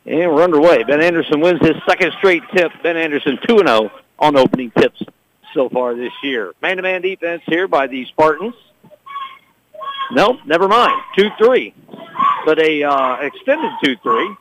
And 0.07 0.33
we're 0.33 0.43
underway. 0.43 0.85
Ben 0.85 1.03
Anderson 1.03 1.41
wins 1.41 1.61
his 1.61 1.77
second 1.87 2.13
straight 2.19 2.43
tip. 2.55 2.73
Ben 2.83 2.97
Anderson 2.97 3.39
2-0 3.49 3.91
on 4.19 4.37
opening 4.37 4.71
tips 4.71 5.03
so 5.55 5.69
far 5.69 5.95
this 5.95 6.13
year. 6.23 6.53
Man-to-man 6.61 7.03
defense 7.03 7.43
here 7.47 7.67
by 7.67 7.87
the 7.87 8.05
Spartans. 8.07 8.55
No, 10.13 10.39
never 10.45 10.69
mind. 10.69 11.01
2-3. 11.17 11.73
But 12.45 12.59
a 12.59 12.83
uh, 12.83 13.17
extended 13.23 13.71
2-3. 13.83 14.37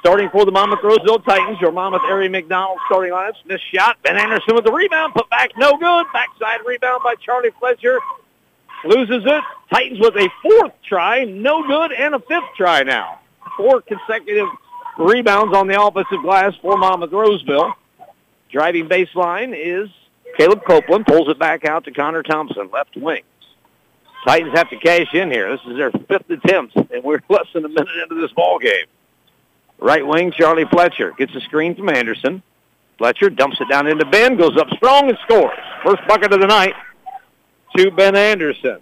Starting 0.00 0.28
for 0.30 0.44
the 0.44 0.52
Monmouth 0.52 0.80
Roseville 0.82 1.18
Titans, 1.20 1.60
your 1.60 1.72
Monmouth 1.72 2.02
Area 2.08 2.30
McDonald 2.30 2.78
starting 2.86 3.12
lineups. 3.12 3.44
Missed 3.46 3.64
shot. 3.72 3.96
Ben 4.02 4.16
Anderson 4.16 4.54
with 4.54 4.64
the 4.64 4.72
rebound. 4.72 5.14
Put 5.14 5.28
back. 5.30 5.50
No 5.56 5.76
good. 5.76 6.06
Backside 6.12 6.60
rebound 6.64 7.00
by 7.02 7.14
Charlie 7.16 7.50
Fletcher. 7.58 7.98
Loses 8.84 9.24
it. 9.26 9.44
Titans 9.72 9.98
with 9.98 10.14
a 10.16 10.28
fourth 10.42 10.72
try. 10.88 11.24
No 11.24 11.66
good. 11.66 11.92
And 11.92 12.14
a 12.14 12.20
fifth 12.20 12.54
try 12.56 12.82
now. 12.82 13.20
Four 13.56 13.80
consecutive 13.80 14.48
rebounds 14.98 15.56
on 15.56 15.66
the 15.66 15.80
offensive 15.80 16.22
glass 16.22 16.54
for 16.62 16.76
Monmouth 16.76 17.12
Roseville. 17.12 17.74
Driving 18.50 18.88
baseline 18.88 19.54
is 19.56 19.88
Caleb 20.36 20.62
Copeland. 20.66 21.06
Pulls 21.06 21.28
it 21.28 21.38
back 21.38 21.64
out 21.64 21.84
to 21.84 21.90
Connor 21.90 22.22
Thompson, 22.22 22.70
left 22.72 22.96
wing. 22.96 23.22
Titans 24.26 24.52
have 24.54 24.68
to 24.70 24.76
cash 24.76 25.14
in 25.14 25.30
here. 25.30 25.50
This 25.50 25.60
is 25.68 25.76
their 25.76 25.92
fifth 25.92 26.28
attempt, 26.30 26.76
and 26.76 27.04
we're 27.04 27.20
less 27.28 27.46
than 27.54 27.64
a 27.64 27.68
minute 27.68 27.96
into 28.02 28.20
this 28.20 28.32
ball 28.32 28.58
game. 28.58 28.86
Right 29.78 30.06
wing, 30.06 30.32
Charlie 30.32 30.64
Fletcher 30.70 31.12
gets 31.16 31.34
a 31.34 31.40
screen 31.40 31.74
from 31.76 31.88
Anderson. 31.88 32.42
Fletcher 32.98 33.30
dumps 33.30 33.58
it 33.60 33.68
down 33.68 33.86
into 33.86 34.06
Ben, 34.06 34.36
goes 34.36 34.56
up 34.56 34.68
strong 34.76 35.08
and 35.08 35.18
scores. 35.24 35.58
First 35.84 36.02
bucket 36.08 36.32
of 36.32 36.40
the 36.40 36.46
night 36.46 36.74
to 37.76 37.90
Ben 37.90 38.16
Anderson. 38.16 38.78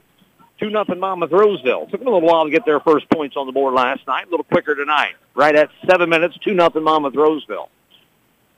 2 0.61 0.71
nothing 0.71 1.01
Monmouth 1.01 1.33
Roseville. 1.33 1.87
Took 1.87 2.01
them 2.01 2.07
a 2.07 2.13
little 2.13 2.29
while 2.29 2.45
to 2.45 2.51
get 2.51 2.65
their 2.65 2.79
first 2.81 3.11
points 3.11 3.37
on 3.37 3.47
the 3.47 3.53
board 3.53 3.75
last 3.75 4.07
night. 4.07 4.29
A 4.29 4.31
little 4.31 4.45
quicker 4.45 4.77
tonight. 4.77 5.15
Right 5.35 5.55
at 5.57 5.69
seven 5.91 6.09
minutes, 6.09 6.39
2 6.45 6.55
nothing 6.55 6.85
Monmouth 6.85 7.17
Roseville. 7.17 7.69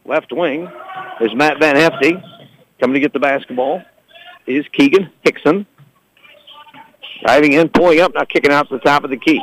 Left 0.04 0.30
wing 0.30 0.70
is 1.20 1.34
Matt 1.34 1.58
Van 1.58 1.74
Hefty. 1.74 2.22
Coming 2.80 2.94
to 2.94 3.00
get 3.00 3.12
the 3.12 3.20
basketball 3.20 3.82
is 4.46 4.66
Keegan 4.72 5.10
Hickson. 5.22 5.66
Diving 7.24 7.54
in, 7.54 7.68
pulling 7.68 8.00
up, 8.00 8.14
now 8.14 8.24
kicking 8.24 8.52
out 8.52 8.68
to 8.68 8.76
the 8.76 8.80
top 8.80 9.04
of 9.04 9.10
the 9.10 9.16
key. 9.16 9.40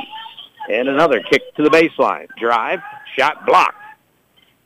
And 0.70 0.88
another 0.88 1.20
kick 1.20 1.42
to 1.56 1.62
the 1.62 1.68
baseline. 1.68 2.28
Drive, 2.38 2.80
shot 3.16 3.44
blocked. 3.44 3.76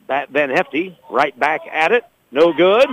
Matt 0.07 0.29
Van 0.29 0.49
Hefty 0.49 0.97
right 1.09 1.37
back 1.39 1.61
at 1.71 1.91
it. 1.91 2.03
No 2.31 2.53
good. 2.53 2.87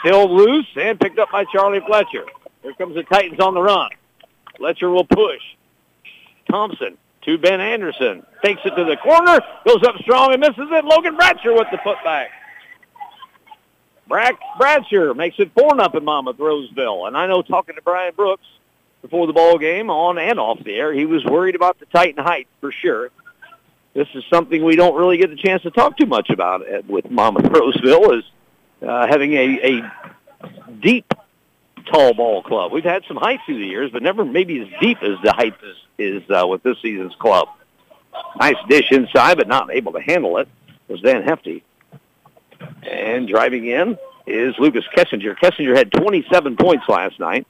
Still 0.00 0.34
loose 0.34 0.66
and 0.76 1.00
picked 1.00 1.18
up 1.18 1.30
by 1.30 1.44
Charlie 1.52 1.80
Fletcher. 1.86 2.24
Here 2.62 2.74
comes 2.74 2.94
the 2.94 3.02
Titans 3.04 3.40
on 3.40 3.54
the 3.54 3.62
run. 3.62 3.90
Fletcher 4.56 4.90
will 4.90 5.04
push. 5.04 5.40
Thompson 6.50 6.96
to 7.24 7.38
Ben 7.38 7.60
Anderson. 7.60 8.24
Takes 8.44 8.60
it 8.64 8.74
to 8.76 8.84
the 8.84 8.96
corner. 8.96 9.40
Goes 9.66 9.82
up 9.86 9.96
strong 10.02 10.32
and 10.32 10.40
misses 10.40 10.68
it. 10.70 10.84
Logan 10.84 11.16
Bratcher 11.16 11.56
with 11.56 11.68
the 11.70 11.78
putback. 11.78 12.28
Brack 14.12 14.38
Bratcher 14.60 15.16
makes 15.16 15.36
it 15.38 15.52
4 15.58 15.74
nothing 15.74 16.04
Monmouth 16.04 16.38
Roseville. 16.38 17.06
And 17.06 17.16
I 17.16 17.26
know 17.26 17.40
talking 17.40 17.76
to 17.76 17.80
Brian 17.80 18.12
Brooks 18.14 18.44
before 19.00 19.26
the 19.26 19.32
ball 19.32 19.56
game, 19.56 19.88
on 19.88 20.18
and 20.18 20.38
off 20.38 20.62
the 20.62 20.74
air, 20.74 20.92
he 20.92 21.06
was 21.06 21.24
worried 21.24 21.54
about 21.54 21.80
the 21.80 21.86
Titan 21.86 22.22
height 22.22 22.46
for 22.60 22.70
sure. 22.72 23.08
This 23.94 24.08
is 24.14 24.22
something 24.28 24.62
we 24.62 24.76
don't 24.76 24.94
really 24.96 25.16
get 25.16 25.30
the 25.30 25.36
chance 25.36 25.62
to 25.62 25.70
talk 25.70 25.96
too 25.96 26.04
much 26.04 26.28
about 26.28 26.60
with 26.86 27.10
Monmouth 27.10 27.46
Roseville 27.50 28.18
is 28.18 28.24
uh, 28.86 29.06
having 29.06 29.32
a, 29.32 29.80
a 29.80 29.92
deep 30.82 31.10
tall 31.90 32.12
ball 32.12 32.42
club. 32.42 32.70
We've 32.70 32.84
had 32.84 33.04
some 33.08 33.16
height 33.16 33.40
through 33.46 33.60
the 33.60 33.66
years, 33.66 33.92
but 33.92 34.02
never 34.02 34.26
maybe 34.26 34.60
as 34.60 34.68
deep 34.82 34.98
as 35.02 35.16
the 35.24 35.32
height 35.32 35.54
is, 35.98 36.22
is 36.22 36.30
uh, 36.30 36.46
with 36.46 36.62
this 36.62 36.76
season's 36.82 37.14
club. 37.14 37.48
Nice 38.38 38.56
dish 38.68 38.92
inside, 38.92 39.38
but 39.38 39.48
not 39.48 39.70
able 39.70 39.92
to 39.92 40.02
handle 40.02 40.36
it 40.36 40.48
was 40.86 41.00
Van 41.00 41.22
Hefty. 41.22 41.64
And 43.02 43.26
driving 43.26 43.66
in 43.66 43.98
is 44.26 44.54
Lucas 44.58 44.84
Kessinger. 44.96 45.36
Kessinger 45.36 45.76
had 45.76 45.90
27 45.90 46.56
points 46.56 46.84
last 46.88 47.18
night 47.18 47.46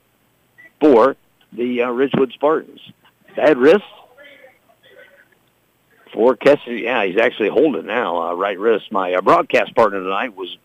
for 0.80 1.16
the 1.52 1.82
uh, 1.82 1.90
Ridgewood 1.90 2.32
Spartans. 2.32 2.80
Bad 3.36 3.58
wrist 3.58 3.84
for 6.12 6.36
Kessinger. 6.36 6.82
Yeah, 6.82 7.04
he's 7.04 7.18
actually 7.18 7.50
holding 7.50 7.86
now, 7.86 8.30
uh, 8.30 8.34
right 8.34 8.58
wrist. 8.58 8.90
My 8.90 9.12
uh, 9.12 9.20
broadcast 9.20 9.74
partner 9.74 10.02
tonight 10.02 10.34
was 10.36 10.56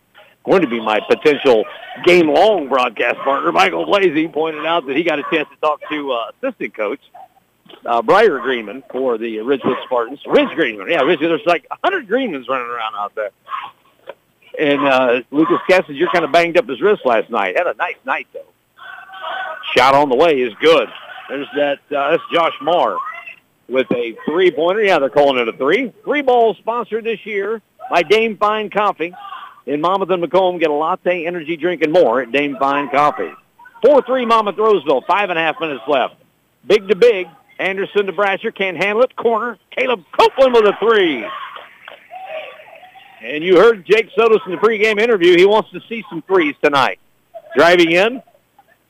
going 0.44 0.62
to 0.62 0.68
be 0.68 0.80
my 0.80 1.00
potential 1.06 1.64
game-long 2.06 2.68
broadcast 2.68 3.16
partner. 3.18 3.52
Michael 3.52 3.84
Blazy 3.84 4.28
pointed 4.28 4.64
out 4.64 4.86
that 4.86 4.96
he 4.96 5.02
got 5.02 5.18
a 5.18 5.24
chance 5.30 5.48
to 5.50 5.56
talk 5.60 5.80
to 5.90 6.12
uh, 6.12 6.30
assistant 6.40 6.74
coach 6.74 7.00
uh, 7.84 8.02
Briar 8.02 8.38
Greenman 8.38 8.82
for 8.90 9.18
the 9.18 9.40
Ridgewood 9.40 9.76
Spartans. 9.84 10.20
Ridge 10.26 10.48
Greenman, 10.54 10.88
yeah, 10.90 11.00
Ridge. 11.02 11.20
There's 11.20 11.44
like 11.46 11.66
100 11.82 12.08
Greenmans 12.08 12.48
running 12.48 12.68
around 12.68 12.94
out 12.96 13.14
there. 13.14 13.30
And 14.58 14.86
uh, 14.86 15.22
Lucas 15.30 15.58
Kessinger 15.68 16.10
kind 16.12 16.24
of 16.24 16.32
banged 16.32 16.58
up 16.58 16.68
his 16.68 16.80
wrist 16.80 17.02
last 17.04 17.30
night. 17.30 17.56
Had 17.56 17.66
a 17.66 17.74
nice 17.74 17.96
night 18.04 18.26
though. 18.32 18.44
Shot 19.76 19.94
on 19.94 20.08
the 20.08 20.16
way 20.16 20.40
is 20.40 20.52
good. 20.60 20.88
There's 21.28 21.46
that. 21.56 21.78
Uh, 21.90 22.10
that's 22.10 22.22
Josh 22.32 22.54
Marr 22.62 22.96
with 23.68 23.86
a 23.92 24.16
three-pointer. 24.24 24.82
Yeah, 24.82 24.98
they're 24.98 25.10
calling 25.10 25.38
it 25.40 25.48
a 25.48 25.52
three. 25.52 25.92
Three 26.04 26.22
balls 26.22 26.56
sponsored 26.56 27.04
this 27.04 27.24
year 27.26 27.60
by 27.90 28.02
Dame 28.02 28.36
Fine 28.36 28.70
Coffee. 28.70 29.14
In 29.66 29.82
Monmouth 29.82 30.08
and 30.10 30.22
Macomb, 30.22 30.58
get 30.58 30.70
a 30.70 30.72
latte, 30.72 31.26
energy 31.26 31.56
drink, 31.56 31.82
and 31.82 31.92
more 31.92 32.22
at 32.22 32.32
Dame 32.32 32.56
Fine 32.58 32.88
Coffee. 32.88 33.30
4-3 33.84 34.26
Monmouth 34.26 34.56
Roseville. 34.56 35.02
Five 35.06 35.28
and 35.30 35.38
a 35.38 35.42
half 35.42 35.60
minutes 35.60 35.82
left. 35.86 36.14
Big 36.66 36.88
to 36.88 36.96
big. 36.96 37.28
Anderson 37.58 38.06
to 38.06 38.12
Bratcher. 38.12 38.54
Can't 38.54 38.76
handle 38.76 39.04
it. 39.04 39.14
Corner. 39.14 39.58
Caleb 39.76 40.04
Copeland 40.18 40.54
with 40.54 40.64
a 40.64 40.76
three. 40.80 41.24
And 43.20 43.42
you 43.42 43.56
heard 43.56 43.84
Jake 43.84 44.10
Sotos 44.16 44.44
in 44.46 44.52
the 44.52 44.58
pregame 44.58 45.00
interview. 45.00 45.36
He 45.36 45.44
wants 45.44 45.70
to 45.72 45.80
see 45.88 46.04
some 46.08 46.22
threes 46.22 46.54
tonight. 46.62 47.00
Driving 47.56 47.92
in. 47.92 48.22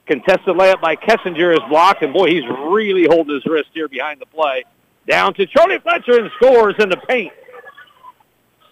Contested 0.07 0.57
layup 0.57 0.81
by 0.81 0.97
Kessinger 0.97 1.53
is 1.53 1.61
blocked. 1.69 2.03
And, 2.03 2.13
boy, 2.13 2.29
he's 2.29 2.47
really 2.47 3.07
holding 3.07 3.35
his 3.35 3.45
wrist 3.47 3.69
here 3.73 3.89
behind 3.89 4.21
the 4.21 4.27
play. 4.27 4.65
Down 5.07 5.33
to 5.35 5.47
Charlie 5.47 5.79
Fletcher 5.79 6.21
and 6.21 6.31
scores 6.37 6.75
in 6.79 6.91
the 6.91 6.97
paint. 6.97 7.33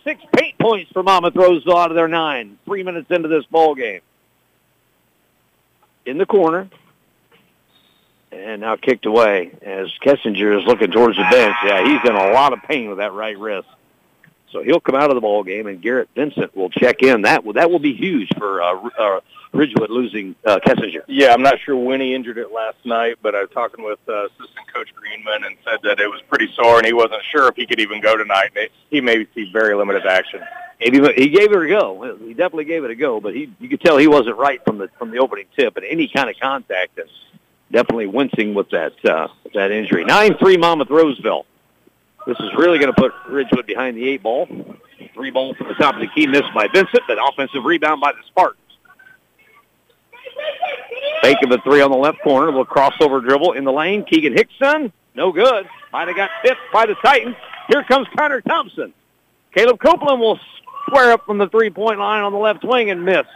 Six 0.04 0.22
paint 0.36 0.58
points 0.58 0.92
for 0.92 1.02
Monmouth 1.02 1.34
Roseville 1.34 1.76
out 1.76 1.90
of 1.90 1.96
their 1.96 2.08
nine. 2.08 2.58
Three 2.64 2.82
minutes 2.82 3.10
into 3.10 3.28
this 3.28 3.44
ball 3.46 3.74
game. 3.74 4.00
In 6.04 6.18
the 6.18 6.26
corner. 6.26 6.68
And 8.30 8.60
now 8.60 8.76
kicked 8.76 9.06
away 9.06 9.52
as 9.62 9.88
Kessinger 10.04 10.60
is 10.60 10.66
looking 10.66 10.90
towards 10.90 11.16
the 11.16 11.26
bench. 11.30 11.56
Yeah, 11.64 11.84
he's 11.84 12.08
in 12.08 12.14
a 12.14 12.32
lot 12.32 12.52
of 12.52 12.62
pain 12.62 12.88
with 12.88 12.98
that 12.98 13.12
right 13.12 13.38
wrist. 13.38 13.68
So 14.56 14.62
he'll 14.62 14.80
come 14.80 14.94
out 14.94 15.10
of 15.10 15.16
the 15.16 15.20
ball 15.20 15.44
game, 15.44 15.66
and 15.66 15.82
Garrett 15.82 16.08
Vincent 16.14 16.56
will 16.56 16.70
check 16.70 17.02
in. 17.02 17.22
That 17.22 17.44
will 17.44 17.52
that 17.54 17.70
will 17.70 17.78
be 17.78 17.92
huge 17.92 18.30
for 18.38 18.62
uh, 18.62 18.88
uh, 18.98 19.20
Ridgewood 19.52 19.90
losing 19.90 20.34
uh, 20.46 20.60
Kessinger. 20.66 21.02
Yeah, 21.08 21.34
I'm 21.34 21.42
not 21.42 21.56
sure 21.62 21.76
when 21.76 22.00
he 22.00 22.14
injured 22.14 22.38
it 22.38 22.50
last 22.50 22.78
night, 22.86 23.16
but 23.20 23.34
I 23.34 23.42
was 23.42 23.50
talking 23.52 23.84
with 23.84 23.98
uh, 24.08 24.24
assistant 24.24 24.72
coach 24.72 24.88
Greenman 24.94 25.44
and 25.44 25.56
said 25.62 25.80
that 25.82 26.00
it 26.00 26.08
was 26.08 26.22
pretty 26.30 26.48
sore, 26.54 26.78
and 26.78 26.86
he 26.86 26.94
wasn't 26.94 27.22
sure 27.30 27.48
if 27.48 27.56
he 27.56 27.66
could 27.66 27.80
even 27.80 28.00
go 28.00 28.16
tonight. 28.16 28.52
He 28.88 29.02
may 29.02 29.26
see 29.34 29.50
very 29.52 29.74
limited 29.74 30.06
action. 30.06 30.40
Maybe 30.80 31.00
he 31.16 31.28
gave 31.28 31.52
it 31.52 31.62
a 31.62 31.68
go. 31.68 32.16
He 32.16 32.32
definitely 32.32 32.64
gave 32.64 32.84
it 32.84 32.90
a 32.90 32.94
go, 32.94 33.20
but 33.20 33.34
he 33.34 33.52
you 33.60 33.68
could 33.68 33.82
tell 33.82 33.98
he 33.98 34.08
wasn't 34.08 34.38
right 34.38 34.64
from 34.64 34.78
the 34.78 34.88
from 34.98 35.10
the 35.10 35.18
opening 35.18 35.46
tip, 35.54 35.76
and 35.76 35.84
any 35.84 36.08
kind 36.08 36.30
of 36.30 36.36
contact, 36.40 36.96
and 36.98 37.10
definitely 37.70 38.06
wincing 38.06 38.54
with 38.54 38.70
that 38.70 38.92
uh, 39.04 39.28
with 39.44 39.52
that 39.52 39.70
injury. 39.70 40.06
Nine 40.06 40.38
three 40.38 40.56
Monmouth 40.56 40.88
Roseville. 40.88 41.44
This 42.26 42.36
is 42.40 42.50
really 42.58 42.78
going 42.78 42.92
to 42.92 43.00
put 43.00 43.12
Ridgewood 43.28 43.66
behind 43.66 43.96
the 43.96 44.08
eight 44.08 44.22
ball. 44.22 44.48
Three 45.14 45.30
ball 45.30 45.54
from 45.54 45.68
the 45.68 45.74
top 45.74 45.94
of 45.94 46.00
the 46.00 46.08
key, 46.08 46.26
missed 46.26 46.52
by 46.54 46.66
Vincent, 46.66 47.02
but 47.06 47.18
offensive 47.18 47.64
rebound 47.64 48.00
by 48.00 48.12
the 48.12 48.18
Spartans. 48.26 48.60
Of 51.42 51.50
a 51.50 51.58
three 51.62 51.80
on 51.80 51.90
the 51.90 51.96
left 51.96 52.22
corner. 52.22 52.46
A 52.46 52.50
little 52.50 52.64
crossover 52.64 53.20
dribble 53.20 53.52
in 53.52 53.64
the 53.64 53.72
lane. 53.72 54.04
Keegan 54.04 54.32
Hickson, 54.32 54.92
no 55.14 55.32
good. 55.32 55.68
Might 55.92 56.06
have 56.08 56.16
got 56.16 56.30
tipped 56.44 56.60
by 56.72 56.86
the 56.86 56.94
Titans. 57.04 57.34
Here 57.68 57.82
comes 57.84 58.06
Connor 58.16 58.40
Thompson. 58.40 58.94
Caleb 59.52 59.80
Copeland 59.80 60.20
will 60.20 60.38
square 60.86 61.12
up 61.12 61.26
from 61.26 61.38
the 61.38 61.48
three-point 61.48 61.98
line 61.98 62.22
on 62.22 62.32
the 62.32 62.38
left 62.38 62.64
wing 62.64 62.90
and 62.90 63.04
miss. 63.04 63.26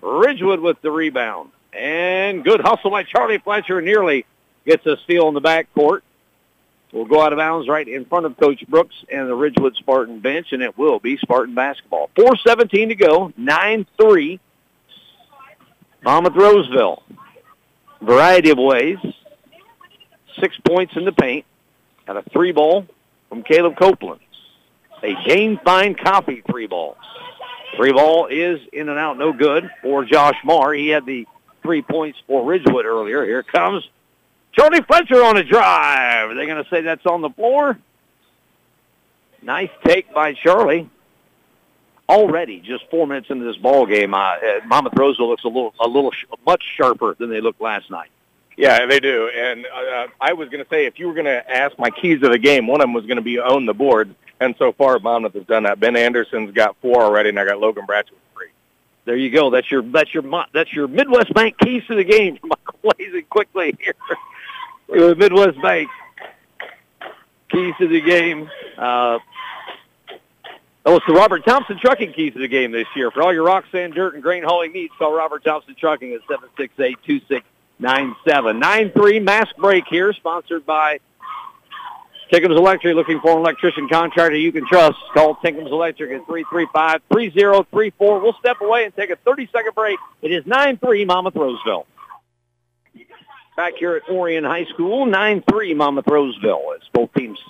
Ridgewood 0.00 0.60
with 0.60 0.80
the 0.80 0.90
rebound. 0.90 1.50
And 1.72 2.44
good 2.44 2.60
hustle 2.60 2.90
by 2.90 3.02
Charlie 3.02 3.38
Fletcher. 3.38 3.80
Nearly 3.82 4.24
gets 4.64 4.86
a 4.86 4.96
steal 4.98 5.28
in 5.28 5.34
the 5.34 5.40
back 5.40 5.72
court 5.74 6.04
will 6.92 7.04
go 7.04 7.22
out 7.22 7.32
of 7.32 7.38
bounds 7.38 7.68
right 7.68 7.86
in 7.86 8.04
front 8.04 8.26
of 8.26 8.36
Coach 8.38 8.64
Brooks 8.68 8.94
and 9.10 9.28
the 9.28 9.34
Ridgewood 9.34 9.76
Spartan 9.76 10.20
bench, 10.20 10.48
and 10.52 10.62
it 10.62 10.76
will 10.78 10.98
be 10.98 11.16
Spartan 11.18 11.54
basketball. 11.54 12.10
4.17 12.16 12.88
to 12.88 12.94
go, 12.94 13.32
9-3. 13.38 14.40
Monmouth 16.02 16.36
Roseville. 16.36 17.02
Variety 18.00 18.50
of 18.50 18.58
ways. 18.58 18.98
Six 20.40 20.56
points 20.64 20.94
in 20.96 21.04
the 21.04 21.12
paint. 21.12 21.44
And 22.06 22.16
a 22.16 22.22
three 22.22 22.52
ball 22.52 22.86
from 23.28 23.42
Caleb 23.42 23.76
Copeland. 23.76 24.20
A 25.02 25.14
Dame 25.26 25.60
Fine 25.64 25.96
Coffee 25.96 26.42
three 26.48 26.66
ball. 26.66 26.96
Three 27.76 27.92
ball 27.92 28.26
is 28.26 28.60
in 28.72 28.88
and 28.88 28.98
out, 28.98 29.18
no 29.18 29.32
good 29.32 29.70
for 29.82 30.04
Josh 30.04 30.36
Marr. 30.44 30.72
He 30.72 30.88
had 30.88 31.04
the 31.04 31.26
three 31.62 31.82
points 31.82 32.18
for 32.26 32.44
Ridgewood 32.44 32.86
earlier. 32.86 33.24
Here 33.24 33.42
comes 33.42 33.86
Charlie 34.58 34.82
Fletcher 34.82 35.22
on 35.22 35.36
a 35.36 35.44
drive. 35.44 36.30
Are 36.30 36.34
they 36.34 36.46
going 36.46 36.62
to 36.62 36.68
say 36.68 36.80
that's 36.80 37.06
on 37.06 37.20
the 37.20 37.30
floor? 37.30 37.78
Nice 39.40 39.70
take 39.84 40.12
by 40.12 40.34
Charlie. 40.34 40.90
Already, 42.08 42.58
just 42.60 42.84
four 42.90 43.06
minutes 43.06 43.30
into 43.30 43.44
this 43.44 43.56
ball 43.56 43.86
game, 43.86 44.14
uh, 44.14 44.18
uh 44.18 44.60
Monmouth 44.66 44.94
Roseville 44.96 45.28
looks 45.28 45.44
a 45.44 45.48
little, 45.48 45.74
a 45.78 45.86
little, 45.86 46.10
sh- 46.10 46.24
much 46.44 46.64
sharper 46.76 47.14
than 47.14 47.30
they 47.30 47.40
looked 47.40 47.60
last 47.60 47.88
night. 47.90 48.08
Yeah, 48.56 48.86
they 48.86 48.98
do. 48.98 49.28
And 49.28 49.64
uh, 49.66 50.08
I 50.20 50.32
was 50.32 50.48
going 50.48 50.64
to 50.64 50.68
say, 50.68 50.86
if 50.86 50.98
you 50.98 51.06
were 51.06 51.14
going 51.14 51.26
to 51.26 51.48
ask 51.48 51.78
my 51.78 51.90
keys 51.90 52.22
of 52.22 52.32
the 52.32 52.38
game, 52.38 52.66
one 52.66 52.80
of 52.80 52.84
them 52.84 52.94
was 52.94 53.06
going 53.06 53.18
to 53.18 53.22
be 53.22 53.38
own 53.38 53.66
the 53.66 53.74
board. 53.74 54.12
And 54.40 54.56
so 54.58 54.72
far, 54.72 54.98
Monmouth 54.98 55.34
has 55.34 55.44
done 55.44 55.64
that. 55.64 55.78
Ben 55.78 55.94
Anderson's 55.94 56.50
got 56.50 56.74
four 56.80 57.02
already, 57.02 57.28
and 57.28 57.38
I 57.38 57.44
got 57.44 57.60
Logan 57.60 57.86
Bratcher 57.86 58.10
with 58.10 58.20
three. 58.34 58.48
There 59.04 59.16
you 59.16 59.30
go. 59.30 59.50
That's 59.50 59.70
your 59.70 59.82
that's 59.82 60.12
your 60.12 60.24
that's 60.52 60.72
your 60.72 60.88
Midwest 60.88 61.32
Bank 61.34 61.56
keys 61.58 61.84
to 61.86 61.94
the 61.94 62.04
game. 62.04 62.38
Michael 62.42 62.78
Blazing 62.82 63.24
quickly 63.30 63.76
here 63.78 63.94
Midwest 64.88 65.60
Bank. 65.60 65.88
Keys 67.50 67.74
to 67.78 67.88
the 67.88 68.00
game. 68.00 68.50
Uh, 68.76 69.18
oh, 70.84 70.96
it's 70.96 71.06
the 71.06 71.14
Robert 71.14 71.44
Thompson 71.44 71.78
Trucking 71.78 72.12
keys 72.12 72.34
to 72.34 72.38
the 72.40 72.48
game 72.48 72.72
this 72.72 72.86
year. 72.94 73.10
For 73.10 73.22
all 73.22 73.32
your 73.32 73.44
rock, 73.44 73.64
sand, 73.72 73.94
dirt, 73.94 74.14
and 74.14 74.22
grain 74.22 74.42
hauling 74.42 74.72
needs, 74.72 74.92
call 74.98 75.14
Robert 75.14 75.44
Thompson 75.44 75.74
Trucking 75.74 76.12
at 76.12 76.20
768-2697. 76.58 77.42
9-3 77.80 79.22
mask 79.22 79.56
break 79.56 79.84
here, 79.88 80.12
sponsored 80.12 80.66
by 80.66 81.00
Tinkham's 82.30 82.58
Electric. 82.58 82.94
Looking 82.94 83.20
for 83.20 83.32
an 83.32 83.38
electrician 83.38 83.88
contractor 83.88 84.36
you 84.36 84.52
can 84.52 84.66
trust. 84.66 84.98
Call 85.14 85.36
Tinkham's 85.36 85.70
Electric 85.70 86.10
at 86.10 86.26
335-3034. 86.26 87.92
We'll 87.98 88.34
step 88.34 88.60
away 88.60 88.84
and 88.84 88.94
take 88.94 89.08
a 89.08 89.16
30-second 89.16 89.74
break. 89.74 89.98
It 90.20 90.32
is 90.32 90.44
9-3 90.44 91.06
Monmouth 91.06 91.36
Roseville. 91.36 91.86
Back 93.58 93.74
here 93.76 93.96
at 93.96 94.08
Orion 94.08 94.44
High 94.44 94.66
School. 94.66 95.04
9-3 95.04 95.74
Monmouth 95.74 96.06
Roseville 96.06 96.62
as 96.76 96.88
both 96.92 97.12
teams 97.12 97.40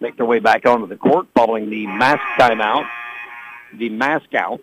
make 0.00 0.14
their 0.18 0.26
way 0.26 0.38
back 0.38 0.66
onto 0.66 0.86
the 0.86 0.98
court 0.98 1.28
following 1.34 1.70
the 1.70 1.86
mask 1.86 2.20
timeout, 2.38 2.86
the 3.72 3.88
mask 3.88 4.34
out. 4.34 4.60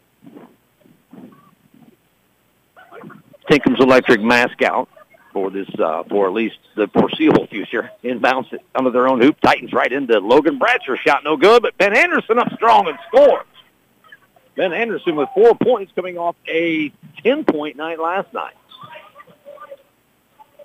Tinkham's 3.49 3.79
Electric 3.79 4.21
mask 4.21 4.61
out 4.61 4.87
for 5.33 5.49
this, 5.49 5.67
uh, 5.79 6.03
for 6.03 6.27
at 6.27 6.33
least 6.33 6.59
the 6.75 6.87
foreseeable 6.89 7.47
future. 7.47 7.89
Inbounds 8.03 8.53
it 8.53 8.61
under 8.75 8.91
their 8.91 9.07
own 9.07 9.19
hoop. 9.19 9.35
Titans 9.41 9.73
right 9.73 9.91
into 9.91 10.19
Logan 10.19 10.59
Bratcher. 10.59 10.95
Shot 10.99 11.23
no 11.23 11.37
good, 11.37 11.63
but 11.63 11.75
Ben 11.79 11.97
Anderson 11.97 12.37
up 12.37 12.53
strong 12.53 12.87
and 12.87 12.99
scores. 13.07 13.47
Ben 14.55 14.71
Anderson 14.71 15.15
with 15.15 15.27
four 15.33 15.55
points 15.55 15.91
coming 15.95 16.19
off 16.19 16.35
a 16.47 16.91
10-point 17.25 17.77
night 17.77 17.99
last 17.99 18.31
night. 18.31 18.53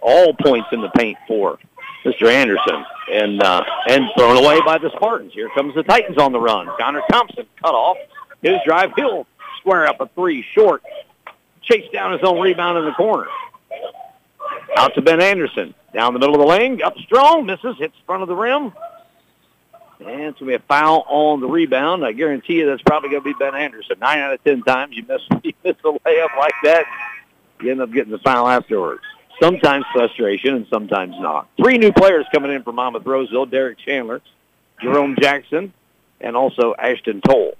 All 0.02 0.34
points 0.34 0.68
in 0.72 0.80
the 0.80 0.90
paint 0.90 1.18
for 1.26 1.58
Mr. 2.04 2.30
Anderson. 2.30 2.84
And 3.10 3.42
uh, 3.42 3.64
and 3.88 4.04
thrown 4.16 4.36
away 4.36 4.60
by 4.64 4.78
the 4.78 4.90
Spartans. 4.96 5.32
Here 5.32 5.48
comes 5.54 5.74
the 5.74 5.82
Titans 5.82 6.18
on 6.18 6.32
the 6.32 6.40
run. 6.40 6.68
Connor 6.78 7.02
Thompson 7.10 7.46
cut 7.62 7.74
off. 7.74 7.96
His 8.42 8.58
drive. 8.64 8.92
He'll 8.96 9.26
square 9.60 9.86
up 9.86 10.00
a 10.00 10.08
three 10.08 10.44
short. 10.54 10.82
Chase 11.62 11.90
down 11.92 12.12
his 12.12 12.22
own 12.22 12.40
rebound 12.40 12.78
in 12.78 12.84
the 12.84 12.92
corner. 12.92 13.28
Out 14.76 14.94
to 14.94 15.02
Ben 15.02 15.20
Anderson. 15.20 15.74
Down 15.94 16.12
the 16.12 16.18
middle 16.18 16.34
of 16.34 16.40
the 16.40 16.46
lane. 16.46 16.82
Up 16.82 16.96
strong. 16.98 17.46
Misses. 17.46 17.76
Hits 17.78 17.96
front 18.06 18.22
of 18.22 18.28
the 18.28 18.36
rim. 18.36 18.72
And 20.00 20.08
it's 20.08 20.38
going 20.38 20.38
to 20.38 20.44
be 20.46 20.54
a 20.54 20.58
foul 20.60 21.04
on 21.08 21.40
the 21.40 21.48
rebound. 21.48 22.04
I 22.04 22.12
guarantee 22.12 22.54
you 22.54 22.66
that's 22.66 22.82
probably 22.82 23.10
going 23.10 23.22
to 23.22 23.32
be 23.32 23.34
Ben 23.38 23.54
Anderson. 23.54 23.98
Nine 24.00 24.18
out 24.18 24.32
of 24.32 24.44
ten 24.44 24.62
times 24.62 24.96
you 24.96 25.04
miss, 25.08 25.22
you 25.42 25.52
miss 25.64 25.76
a 25.84 25.88
layup 25.88 26.36
like 26.38 26.54
that, 26.62 26.84
you 27.60 27.72
end 27.72 27.80
up 27.80 27.90
getting 27.90 28.12
the 28.12 28.18
foul 28.18 28.46
afterwards. 28.46 29.02
Sometimes 29.40 29.84
frustration 29.92 30.54
and 30.54 30.66
sometimes 30.68 31.14
not. 31.18 31.48
Three 31.56 31.78
new 31.78 31.92
players 31.92 32.26
coming 32.32 32.50
in 32.52 32.62
for 32.62 32.72
Monmouth 32.72 33.06
Roseville. 33.06 33.46
Derek 33.46 33.78
Chandler, 33.78 34.20
Jerome 34.82 35.16
Jackson, 35.20 35.72
and 36.20 36.36
also 36.36 36.74
Ashton 36.78 37.20
Toll. 37.20 37.56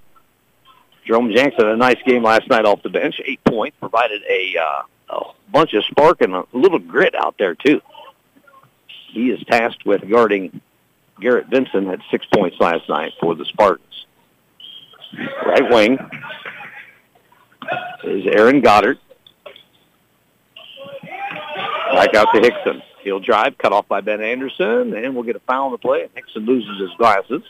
Jerome 1.07 1.33
Jackson 1.35 1.67
had 1.67 1.75
a 1.75 1.77
nice 1.77 2.03
game 2.05 2.23
last 2.23 2.49
night 2.49 2.65
off 2.65 2.83
the 2.83 2.91
bench. 2.91 3.21
Eight 3.25 3.43
points, 3.45 3.77
provided 3.81 4.23
a, 4.29 4.57
uh, 4.59 5.17
a 5.17 5.21
bunch 5.51 5.73
of 5.75 5.85
spark 5.85 6.21
and 6.21 6.35
a 6.35 6.45
little 6.53 6.79
grit 6.79 7.15
out 7.15 7.37
there, 7.39 7.55
too. 7.55 7.81
He 9.13 9.31
is 9.31 9.43
tasked 9.47 9.87
with 9.87 10.09
guarding 10.09 10.61
Garrett 11.21 11.47
Vincent 11.49 11.87
had 11.87 12.01
six 12.11 12.27
points 12.33 12.57
last 12.61 12.89
night 12.89 13.13
for 13.21 13.35
the 13.35 13.45
Spartans. 13.45 14.07
Right 15.47 15.71
wing 15.71 15.99
is 18.05 18.27
Aaron 18.27 18.61
Goddard. 18.61 18.99
Back 21.95 22.14
out 22.14 22.28
to 22.35 22.40
Hickson. 22.40 22.83
He'll 23.02 23.21
drive, 23.21 23.57
cut 23.59 23.73
off 23.73 23.88
by 23.88 24.00
Ben 24.00 24.21
Anderson, 24.21 24.95
and 24.95 25.14
we'll 25.14 25.25
get 25.25 25.37
a 25.37 25.40
foul 25.40 25.66
on 25.66 25.73
the 25.73 25.78
play. 25.78 26.09
Hickson 26.14 26.45
loses 26.45 26.80
his 26.80 26.90
glasses. 26.99 27.42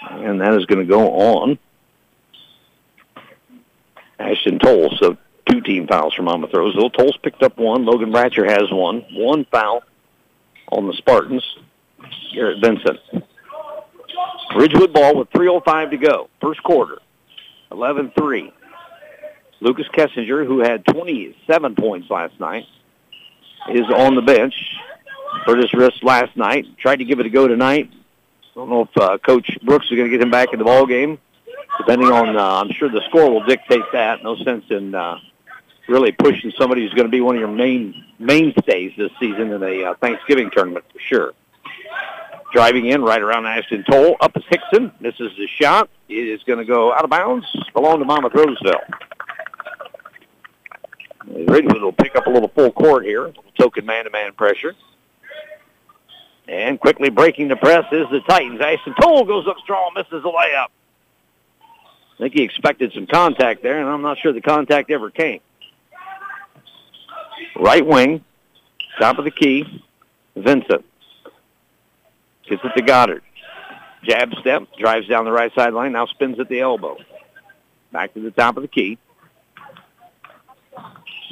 And 0.00 0.40
that 0.40 0.54
is 0.54 0.66
going 0.66 0.86
to 0.86 0.90
go 0.90 1.12
on 1.12 1.58
Ashton 4.18 4.58
Toll. 4.58 4.90
So 4.98 5.16
two 5.48 5.60
team 5.60 5.86
fouls 5.86 6.14
from 6.14 6.26
Monmouth 6.26 6.52
Roseville. 6.52 6.90
Toll's 6.90 7.16
picked 7.18 7.42
up 7.42 7.58
one. 7.58 7.84
Logan 7.84 8.12
Bratcher 8.12 8.48
has 8.48 8.70
one. 8.70 9.04
One 9.12 9.44
foul 9.50 9.82
on 10.70 10.86
the 10.86 10.94
Spartans. 10.94 11.44
Garrett 12.34 12.60
Vincent. 12.60 12.98
Ridgewood 14.54 14.92
ball 14.92 15.16
with 15.16 15.30
3.05 15.30 15.90
to 15.90 15.96
go. 15.96 16.28
First 16.40 16.62
quarter. 16.62 16.98
11-3. 17.70 18.52
Lucas 19.64 19.86
Kessinger, 19.88 20.46
who 20.46 20.60
had 20.60 20.84
27 20.84 21.74
points 21.74 22.10
last 22.10 22.38
night, 22.38 22.66
is 23.70 23.86
on 23.96 24.14
the 24.14 24.20
bench. 24.20 24.54
Hurt 25.46 25.58
his 25.58 25.72
wrist 25.72 26.04
last 26.04 26.36
night. 26.36 26.66
Tried 26.76 26.96
to 26.96 27.04
give 27.06 27.18
it 27.18 27.24
a 27.24 27.30
go 27.30 27.48
tonight. 27.48 27.90
Don't 28.54 28.68
know 28.68 28.82
if 28.82 28.96
uh, 28.98 29.16
Coach 29.16 29.58
Brooks 29.62 29.86
is 29.86 29.96
going 29.96 30.04
to 30.04 30.10
get 30.10 30.20
him 30.20 30.30
back 30.30 30.52
in 30.52 30.58
the 30.58 30.66
ball 30.66 30.84
game. 30.86 31.18
Depending 31.78 32.12
on, 32.12 32.36
uh, 32.36 32.60
I'm 32.60 32.72
sure 32.72 32.90
the 32.90 33.00
score 33.08 33.30
will 33.30 33.44
dictate 33.44 33.82
that. 33.94 34.22
No 34.22 34.36
sense 34.36 34.66
in 34.68 34.94
uh, 34.94 35.18
really 35.88 36.12
pushing 36.12 36.52
somebody 36.58 36.82
who's 36.82 36.92
going 36.92 37.06
to 37.06 37.10
be 37.10 37.22
one 37.22 37.34
of 37.34 37.40
your 37.40 37.50
main 37.50 38.04
mainstays 38.18 38.92
this 38.98 39.10
season 39.18 39.50
in 39.50 39.62
a 39.62 39.84
uh, 39.84 39.94
Thanksgiving 39.94 40.50
tournament 40.54 40.84
for 40.92 41.00
sure. 41.00 41.32
Driving 42.52 42.84
in 42.84 43.02
right 43.02 43.20
around 43.20 43.46
Ashton 43.46 43.82
Toll. 43.90 44.16
Up 44.20 44.36
is 44.36 44.44
Hickson. 44.50 44.92
Misses 45.00 45.32
the 45.38 45.48
shot. 45.58 45.88
It 46.10 46.28
is 46.28 46.42
going 46.42 46.58
to 46.58 46.66
go 46.66 46.92
out 46.92 47.02
of 47.02 47.10
bounds. 47.10 47.46
Belong 47.72 47.98
to 47.98 48.04
Monmouth 48.04 48.34
Roseville. 48.34 48.82
Ridgewood 51.34 51.82
will 51.82 51.92
pick 51.92 52.14
up 52.16 52.26
a 52.26 52.30
little 52.30 52.48
full 52.48 52.70
court 52.70 53.04
here. 53.04 53.32
Token 53.58 53.84
man-to-man 53.84 54.32
pressure. 54.34 54.74
And 56.46 56.78
quickly 56.78 57.10
breaking 57.10 57.48
the 57.48 57.56
press 57.56 57.84
is 57.90 58.06
the 58.10 58.20
Titans. 58.28 58.60
Ashton 58.60 58.94
Toll 59.00 59.24
goes 59.24 59.48
up 59.48 59.56
strong, 59.62 59.92
misses 59.94 60.22
the 60.22 60.30
layup. 60.30 60.68
I 62.14 62.18
think 62.18 62.34
he 62.34 62.42
expected 62.42 62.92
some 62.92 63.06
contact 63.06 63.62
there, 63.62 63.80
and 63.80 63.88
I'm 63.88 64.02
not 64.02 64.18
sure 64.18 64.32
the 64.32 64.40
contact 64.40 64.90
ever 64.90 65.10
came. 65.10 65.40
Right 67.56 67.84
wing, 67.84 68.24
top 69.00 69.18
of 69.18 69.24
the 69.24 69.30
key, 69.30 69.82
Vincent. 70.36 70.84
Gets 72.48 72.62
it 72.62 72.72
to 72.76 72.82
Goddard. 72.82 73.22
Jab 74.04 74.32
step, 74.40 74.64
drives 74.78 75.08
down 75.08 75.24
the 75.24 75.32
right 75.32 75.52
sideline, 75.54 75.92
now 75.92 76.06
spins 76.06 76.38
at 76.38 76.48
the 76.48 76.60
elbow. 76.60 76.98
Back 77.90 78.14
to 78.14 78.20
the 78.20 78.30
top 78.30 78.56
of 78.56 78.62
the 78.62 78.68
key. 78.68 78.98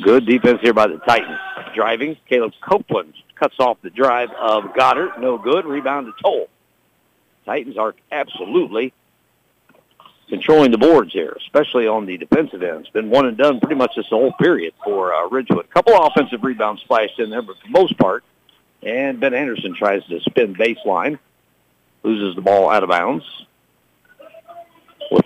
Good 0.02 0.26
defense 0.26 0.60
here 0.60 0.74
by 0.74 0.88
the 0.88 0.98
Titans. 0.98 1.38
Driving, 1.76 2.16
Caleb 2.28 2.52
Copeland 2.60 3.14
cuts 3.36 3.54
off 3.60 3.78
the 3.82 3.90
drive 3.90 4.30
of 4.32 4.74
Goddard. 4.74 5.12
No 5.20 5.38
good. 5.38 5.64
Rebound 5.64 6.06
to 6.06 6.22
Toll. 6.22 6.48
Titans 7.46 7.76
are 7.76 7.94
absolutely 8.10 8.92
controlling 10.28 10.72
the 10.72 10.78
boards 10.78 11.12
here, 11.12 11.36
especially 11.40 11.86
on 11.86 12.06
the 12.06 12.16
defensive 12.16 12.62
end. 12.62 12.80
It's 12.80 12.90
been 12.90 13.10
one 13.10 13.26
and 13.26 13.36
done 13.36 13.60
pretty 13.60 13.76
much 13.76 13.92
this 13.94 14.06
whole 14.08 14.32
period 14.32 14.74
for 14.84 15.14
uh, 15.14 15.28
Ridgewood. 15.28 15.66
A 15.66 15.68
couple 15.68 15.94
offensive 15.94 16.42
rebounds 16.42 16.82
splashed 16.82 17.20
in 17.20 17.30
there, 17.30 17.42
but 17.42 17.56
for 17.58 17.66
the 17.66 17.78
most 17.78 17.96
part, 17.96 18.24
and 18.82 19.20
Ben 19.20 19.34
Anderson 19.34 19.74
tries 19.74 20.04
to 20.06 20.20
spin 20.20 20.54
baseline, 20.54 21.18
loses 22.02 22.34
the 22.34 22.42
ball 22.42 22.68
out 22.70 22.82
of 22.82 22.88
bounds 22.88 23.24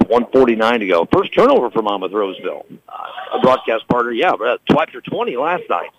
with 0.06 0.12
149 0.12 0.80
to 0.80 0.86
go. 0.86 1.08
First 1.12 1.34
turnover 1.34 1.70
for 1.70 1.82
Monmouth 1.82 2.12
Roseville. 2.12 2.66
Uh, 2.88 2.92
a 3.34 3.40
broadcast 3.40 3.86
partner, 3.88 4.12
yeah, 4.12 4.32
but 4.38 4.64
twice 4.66 4.94
or 4.94 5.00
20 5.00 5.36
last 5.36 5.64
night. 5.68 5.90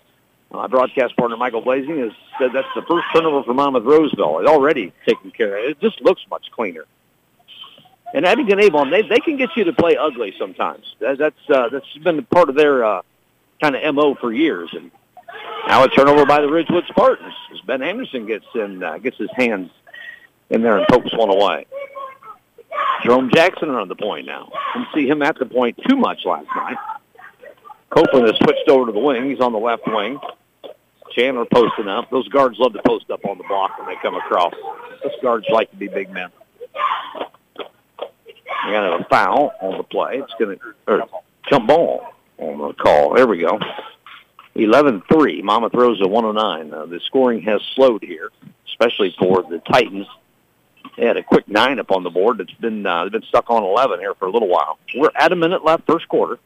My 0.50 0.64
uh, 0.64 0.68
broadcast 0.68 1.14
partner 1.16 1.36
Michael 1.36 1.60
Blazing 1.60 1.98
has 1.98 2.12
said 2.38 2.52
that's 2.54 2.68
the 2.74 2.82
first 2.82 3.06
turnover 3.14 3.42
for 3.42 3.52
Monmouth 3.52 3.84
Roseville. 3.84 4.38
It's 4.38 4.48
already 4.48 4.92
taken 5.06 5.30
care 5.30 5.58
of. 5.58 5.64
It 5.70 5.80
just 5.80 6.00
looks 6.00 6.22
much 6.30 6.50
cleaner. 6.52 6.86
And 8.14 8.24
Abingdon 8.24 8.58
Avon, 8.60 8.88
they 8.90 9.02
they 9.02 9.20
can 9.20 9.36
get 9.36 9.50
you 9.54 9.64
to 9.64 9.74
play 9.74 9.98
ugly 9.98 10.34
sometimes. 10.38 10.96
That, 11.00 11.18
that's 11.18 11.50
uh, 11.50 11.68
that's 11.68 11.98
been 11.98 12.24
part 12.24 12.48
of 12.48 12.54
their 12.54 12.82
uh, 12.82 13.02
kind 13.60 13.76
of 13.76 13.94
mo 13.94 14.14
for 14.14 14.32
years. 14.32 14.70
And 14.72 14.90
now 15.66 15.84
a 15.84 15.88
turnover 15.88 16.24
by 16.24 16.40
the 16.40 16.48
Ridgewood 16.48 16.84
Spartans 16.88 17.34
as 17.52 17.60
Ben 17.66 17.82
Anderson 17.82 18.24
gets 18.24 18.46
in 18.54 18.82
uh, 18.82 18.96
gets 18.96 19.18
his 19.18 19.28
hands 19.36 19.70
in 20.48 20.62
there 20.62 20.78
and 20.78 20.88
pokes 20.88 21.14
one 21.14 21.28
away. 21.28 21.66
Jerome 23.02 23.30
Jackson 23.32 23.70
on 23.70 23.88
the 23.88 23.94
point 23.94 24.26
now. 24.26 24.50
Didn't 24.74 24.88
see 24.94 25.08
him 25.08 25.22
at 25.22 25.38
the 25.38 25.46
point 25.46 25.78
too 25.88 25.96
much 25.96 26.24
last 26.24 26.48
night. 26.54 26.76
Copeland 27.90 28.26
has 28.26 28.36
switched 28.36 28.68
over 28.68 28.86
to 28.86 28.92
the 28.92 28.98
wing. 28.98 29.30
He's 29.30 29.40
on 29.40 29.52
the 29.52 29.58
left 29.58 29.86
wing. 29.86 30.18
Chandler 31.12 31.46
posting 31.52 31.88
up. 31.88 32.10
Those 32.10 32.28
guards 32.28 32.58
love 32.58 32.72
to 32.74 32.82
post 32.86 33.10
up 33.10 33.24
on 33.24 33.38
the 33.38 33.44
block 33.44 33.78
when 33.78 33.88
they 33.88 34.00
come 34.02 34.14
across. 34.14 34.52
Those 35.02 35.12
guards 35.22 35.46
like 35.50 35.70
to 35.70 35.76
be 35.76 35.88
big 35.88 36.10
men. 36.10 36.30
We 38.66 38.72
got 38.72 39.00
a 39.00 39.04
foul 39.04 39.52
on 39.60 39.78
the 39.78 39.84
play. 39.84 40.18
It's 40.18 40.34
going 40.38 40.58
to 40.58 41.08
jump 41.48 41.68
ball 41.68 42.12
on 42.38 42.58
the 42.58 42.74
call. 42.74 43.14
There 43.14 43.26
we 43.26 43.38
go. 43.38 43.58
11-3. 44.56 45.42
Monmouth 45.42 45.74
Rose 45.74 46.00
at 46.02 46.10
109. 46.10 46.72
Uh, 46.72 46.86
the 46.86 47.00
scoring 47.06 47.40
has 47.42 47.60
slowed 47.74 48.02
here, 48.02 48.30
especially 48.66 49.14
for 49.18 49.42
the 49.42 49.60
Titans. 49.70 50.06
They 50.98 51.06
had 51.06 51.16
a 51.16 51.22
quick 51.22 51.46
nine 51.46 51.78
up 51.78 51.92
on 51.92 52.02
the 52.02 52.10
board. 52.10 52.40
It's 52.40 52.52
been 52.54 52.84
uh, 52.84 53.08
been 53.08 53.22
stuck 53.22 53.50
on 53.50 53.62
11 53.62 54.00
here 54.00 54.14
for 54.14 54.26
a 54.26 54.30
little 54.32 54.48
while. 54.48 54.78
We're 54.96 55.12
at 55.14 55.30
a 55.30 55.36
minute 55.36 55.64
left, 55.64 55.86
first 55.86 56.08
quarter. 56.08 56.38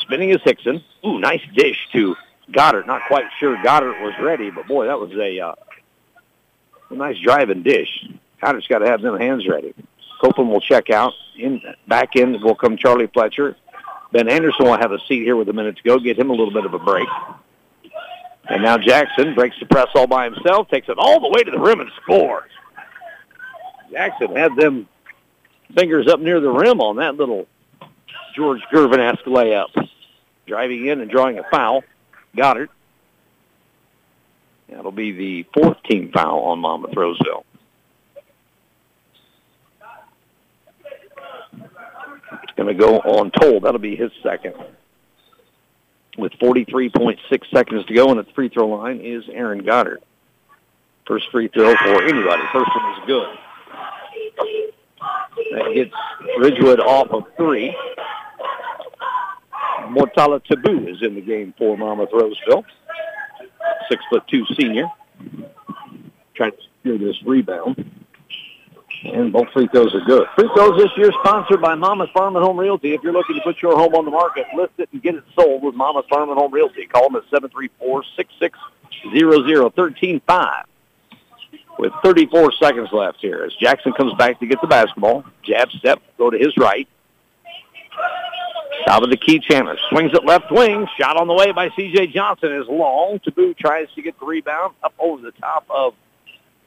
Spinning 0.00 0.30
is 0.30 0.38
Hickson. 0.42 0.82
Ooh, 1.06 1.20
nice 1.20 1.42
dish 1.54 1.78
to 1.92 2.16
Goddard. 2.50 2.88
Not 2.88 3.02
quite 3.06 3.26
sure 3.38 3.56
Goddard 3.62 4.02
was 4.02 4.12
ready, 4.20 4.50
but 4.50 4.66
boy, 4.66 4.86
that 4.86 4.98
was 4.98 5.12
a, 5.12 5.38
uh, 5.38 5.54
a 6.90 6.94
nice 6.94 7.18
driving 7.20 7.62
dish. 7.62 8.08
Goddard's 8.42 8.66
got 8.66 8.80
to 8.80 8.86
have 8.86 9.00
them 9.00 9.16
hands 9.16 9.46
ready. 9.46 9.72
Copeland 10.20 10.50
will 10.50 10.60
check 10.60 10.90
out. 10.90 11.12
In 11.38 11.62
back 11.86 12.16
in 12.16 12.42
will 12.42 12.56
come 12.56 12.76
Charlie 12.76 13.06
Fletcher. 13.06 13.56
Ben 14.12 14.28
Anderson 14.28 14.66
will 14.66 14.76
have 14.76 14.90
a 14.90 14.98
seat 15.06 15.22
here 15.22 15.36
with 15.36 15.48
a 15.48 15.52
minute 15.52 15.76
to 15.76 15.82
go. 15.84 16.00
Get 16.00 16.18
him 16.18 16.30
a 16.30 16.34
little 16.34 16.52
bit 16.52 16.64
of 16.64 16.74
a 16.74 16.78
break. 16.80 17.08
And 18.48 18.62
now 18.62 18.76
Jackson 18.76 19.34
breaks 19.34 19.56
the 19.60 19.66
press 19.66 19.86
all 19.94 20.08
by 20.08 20.24
himself, 20.24 20.68
takes 20.68 20.88
it 20.88 20.98
all 20.98 21.20
the 21.20 21.28
way 21.28 21.44
to 21.44 21.50
the 21.50 21.58
rim 21.58 21.80
and 21.80 21.90
scores. 22.02 22.50
Jackson 23.94 24.34
had 24.34 24.56
them 24.56 24.88
fingers 25.74 26.08
up 26.08 26.18
near 26.20 26.40
the 26.40 26.50
rim 26.50 26.80
on 26.80 26.96
that 26.96 27.14
little 27.14 27.46
George 28.34 28.60
Gervin-esque 28.72 29.24
layup. 29.24 29.68
Driving 30.46 30.86
in 30.86 31.00
and 31.00 31.10
drawing 31.10 31.38
a 31.38 31.44
foul. 31.50 31.84
Goddard 32.36 32.68
That'll 34.68 34.90
be 34.90 35.12
the 35.12 35.46
fourth 35.54 35.82
team 35.84 36.10
foul 36.12 36.40
on 36.40 36.58
Monmouth 36.58 36.96
Roseville. 36.96 37.44
It's 41.52 42.52
going 42.56 42.66
to 42.66 42.74
go 42.74 42.98
on 42.98 43.30
Toll. 43.30 43.60
That'll 43.60 43.78
be 43.78 43.94
his 43.94 44.10
second. 44.22 44.54
With 46.18 46.32
43.6 46.32 47.18
seconds 47.52 47.86
to 47.86 47.94
go, 47.94 48.10
and 48.10 48.18
at 48.18 48.26
the 48.26 48.32
free 48.32 48.48
throw 48.48 48.66
line 48.66 49.00
is 49.00 49.24
Aaron 49.32 49.64
Goddard. 49.64 50.02
First 51.06 51.26
free 51.30 51.48
throw 51.48 51.74
for 51.76 52.02
anybody. 52.02 52.42
First 52.52 52.70
one 52.74 52.92
is 52.92 53.06
good. 53.06 53.38
That 54.36 55.72
gets 55.74 55.94
Ridgewood 56.38 56.80
off 56.80 57.10
of 57.10 57.24
three. 57.36 57.76
Mortala 59.88 60.42
Tabu 60.44 60.88
is 60.88 61.02
in 61.02 61.14
the 61.14 61.20
game 61.20 61.54
for 61.58 61.76
Monmouth 61.76 62.10
Roseville. 62.12 62.64
Six 63.88 64.02
foot 64.10 64.26
two 64.28 64.44
senior. 64.58 64.88
Trying 66.34 66.52
to 66.52 66.58
secure 66.76 66.98
this 66.98 67.22
rebound. 67.24 67.84
And 69.04 69.32
both 69.32 69.50
free 69.52 69.68
throws 69.68 69.94
are 69.94 70.00
good. 70.00 70.26
Free 70.34 70.48
throws 70.56 70.78
this 70.78 70.90
year 70.96 71.12
sponsored 71.20 71.60
by 71.60 71.74
Monmouth 71.74 72.08
Farm 72.14 72.36
and 72.36 72.44
Home 72.44 72.58
Realty. 72.58 72.94
If 72.94 73.02
you're 73.02 73.12
looking 73.12 73.36
to 73.36 73.42
put 73.42 73.60
your 73.60 73.76
home 73.76 73.94
on 73.94 74.06
the 74.06 74.10
market, 74.10 74.46
list 74.56 74.72
it 74.78 74.88
and 74.92 75.02
get 75.02 75.14
it 75.14 75.24
sold 75.38 75.62
with 75.62 75.74
Monmouth 75.74 76.06
Farm 76.08 76.30
and 76.30 76.38
Home 76.38 76.52
Realty. 76.52 76.86
Call 76.86 77.10
them 77.10 77.22
at 77.22 77.24
734-6600-135 79.10 80.64
with 81.78 81.92
34 82.02 82.52
seconds 82.52 82.88
left 82.92 83.18
here 83.20 83.44
as 83.44 83.54
Jackson 83.54 83.92
comes 83.92 84.14
back 84.14 84.38
to 84.40 84.46
get 84.46 84.60
the 84.60 84.66
basketball. 84.66 85.24
Jab 85.42 85.70
step, 85.72 86.00
go 86.18 86.30
to 86.30 86.38
his 86.38 86.56
right. 86.56 86.88
Top 88.86 89.02
of 89.02 89.10
the 89.10 89.16
key, 89.16 89.38
Chandler 89.38 89.78
swings 89.88 90.12
it 90.12 90.24
left 90.24 90.50
wing. 90.50 90.86
Shot 90.98 91.16
on 91.16 91.26
the 91.26 91.34
way 91.34 91.52
by 91.52 91.70
C.J. 91.74 92.08
Johnson 92.08 92.52
is 92.52 92.66
long. 92.68 93.18
Taboo 93.20 93.54
tries 93.54 93.88
to 93.94 94.02
get 94.02 94.18
the 94.20 94.26
rebound 94.26 94.74
up 94.82 94.92
over 94.98 95.22
the 95.22 95.32
top 95.32 95.64
of 95.70 95.94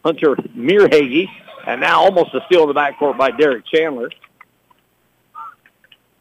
Hunter 0.04 0.36
Mearhage. 0.36 1.28
And 1.66 1.82
now 1.82 2.02
almost 2.02 2.34
a 2.34 2.42
steal 2.46 2.64
in 2.64 2.70
the 2.70 2.74
backcourt 2.74 3.18
by 3.18 3.32
Derek 3.32 3.66
Chandler. 3.68 4.10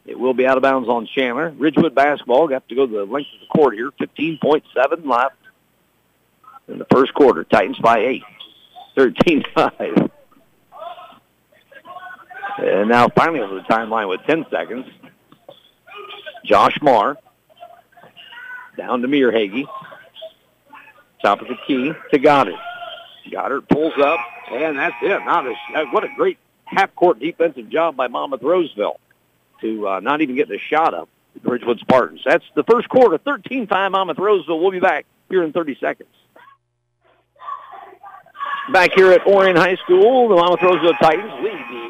It 0.05 0.19
will 0.19 0.33
be 0.33 0.45
out 0.45 0.57
of 0.57 0.63
bounds 0.63 0.87
on 0.87 1.07
Chandler. 1.07 1.49
Ridgewood 1.49 1.95
basketball 1.95 2.47
got 2.47 2.67
to 2.69 2.75
go 2.75 2.85
the 2.85 3.05
length 3.05 3.29
of 3.33 3.41
the 3.41 3.47
court 3.47 3.75
here. 3.75 3.91
15.7 3.99 5.05
left 5.05 5.35
in 6.67 6.77
the 6.77 6.85
first 6.91 7.13
quarter. 7.13 7.43
Titans 7.43 7.79
by 7.79 7.99
eight. 7.99 8.23
13-5. 8.97 10.09
And 12.59 12.89
now 12.89 13.07
finally 13.09 13.39
over 13.39 13.55
the 13.55 13.61
timeline 13.61 14.09
with 14.09 14.21
10 14.25 14.45
seconds. 14.49 14.87
Josh 16.43 16.77
Marr 16.81 17.17
down 18.77 19.01
to 19.01 19.07
Mearhage. 19.07 19.65
Top 21.21 21.41
of 21.41 21.47
the 21.47 21.57
key 21.67 21.93
to 22.11 22.19
Goddard. 22.19 22.55
Goddard 23.31 23.67
pulls 23.67 23.93
up, 23.99 24.19
and 24.51 24.77
that's 24.77 24.95
it. 25.01 25.19
Not 25.25 25.45
a, 25.47 25.53
what 25.91 26.03
a 26.03 26.09
great 26.15 26.37
half-court 26.65 27.19
defensive 27.19 27.69
job 27.69 27.95
by 27.95 28.07
Monmouth 28.07 28.41
Roseville 28.41 28.99
to 29.61 29.87
uh, 29.87 29.99
not 29.99 30.21
even 30.21 30.35
get 30.35 30.47
the 30.47 30.59
shot 30.59 30.93
up. 30.93 31.09
The 31.43 31.49
Ridgewood 31.49 31.79
Spartans. 31.79 32.21
That's 32.25 32.45
the 32.55 32.63
first 32.63 32.89
quarter. 32.89 33.17
13-5 33.19 33.91
Monmouth 33.91 34.17
Roseville. 34.17 34.59
We'll 34.59 34.71
be 34.71 34.79
back 34.79 35.05
here 35.29 35.43
in 35.43 35.53
30 35.53 35.77
seconds. 35.79 36.09
Back 38.71 38.91
here 38.95 39.13
at 39.13 39.25
Orion 39.25 39.55
High 39.55 39.77
School, 39.77 40.27
the 40.27 40.35
Monmouth 40.35 40.61
Roseville 40.61 40.93
Titans 41.01 41.31
lead 41.41 41.53
the 41.53 41.89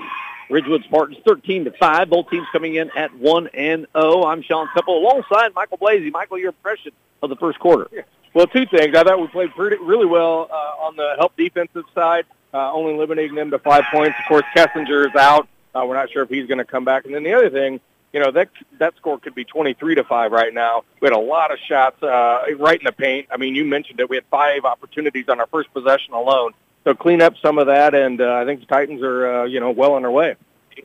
Ridgewood 0.51 0.83
Spartans 0.83 1.17
13 1.25 1.65
to 1.65 1.71
5. 1.71 2.07
Both 2.07 2.29
teams 2.29 2.45
coming 2.51 2.75
in 2.75 2.91
at 2.95 3.15
1 3.15 3.47
and 3.47 3.87
0. 3.97 4.23
I'm 4.25 4.43
Sean 4.43 4.67
Temple 4.75 4.99
alongside 4.99 5.55
Michael 5.55 5.79
Blasey. 5.79 6.11
Michael, 6.11 6.37
your 6.37 6.49
impression 6.49 6.91
of 7.23 7.31
the 7.31 7.35
first 7.35 7.57
quarter? 7.57 7.89
Well, 8.35 8.45
two 8.45 8.67
things. 8.67 8.95
I 8.95 9.03
thought 9.03 9.19
we 9.19 9.25
played 9.27 9.49
pretty 9.55 9.77
really 9.77 10.05
well 10.05 10.47
uh, 10.51 10.85
on 10.85 10.95
the 10.95 11.15
help 11.17 11.35
defensive 11.35 11.85
side, 11.95 12.25
uh, 12.53 12.71
only 12.71 12.95
limiting 12.95 13.33
them 13.33 13.49
to 13.49 13.57
five 13.57 13.85
points. 13.91 14.15
Of 14.19 14.27
course, 14.27 14.43
Kessinger 14.55 15.07
is 15.07 15.15
out. 15.15 15.47
Uh, 15.73 15.83
we're 15.83 15.95
not 15.95 16.11
sure 16.11 16.21
if 16.21 16.29
he's 16.29 16.45
going 16.45 16.59
to 16.59 16.65
come 16.65 16.85
back. 16.85 17.05
And 17.05 17.15
then 17.15 17.23
the 17.23 17.33
other 17.33 17.49
thing, 17.49 17.79
you 18.13 18.19
know, 18.19 18.29
that 18.31 18.49
that 18.77 18.95
score 18.97 19.17
could 19.17 19.33
be 19.33 19.45
23 19.45 19.95
to 19.95 20.03
5 20.03 20.31
right 20.31 20.53
now. 20.53 20.83
We 21.01 21.07
had 21.07 21.13
a 21.13 21.19
lot 21.19 21.51
of 21.51 21.57
shots 21.67 22.01
uh, 22.03 22.43
right 22.59 22.79
in 22.79 22.85
the 22.85 22.91
paint. 22.91 23.29
I 23.31 23.37
mean, 23.37 23.55
you 23.55 23.65
mentioned 23.65 23.99
it. 23.99 24.07
We 24.11 24.17
had 24.17 24.25
five 24.29 24.63
opportunities 24.63 25.27
on 25.27 25.39
our 25.39 25.47
first 25.47 25.73
possession 25.73 26.13
alone. 26.13 26.53
So 26.87 26.95
clean 26.95 27.21
up 27.21 27.33
some 27.41 27.57
of 27.57 27.67
that, 27.67 27.93
and 27.93 28.21
uh, 28.21 28.35
I 28.35 28.45
think 28.45 28.61
the 28.61 28.65
Titans 28.65 29.03
are, 29.03 29.41
uh, 29.41 29.43
you 29.43 29.59
know, 29.59 29.71
well 29.71 29.95
on 29.95 30.03
their 30.03 30.11
way. 30.11 30.37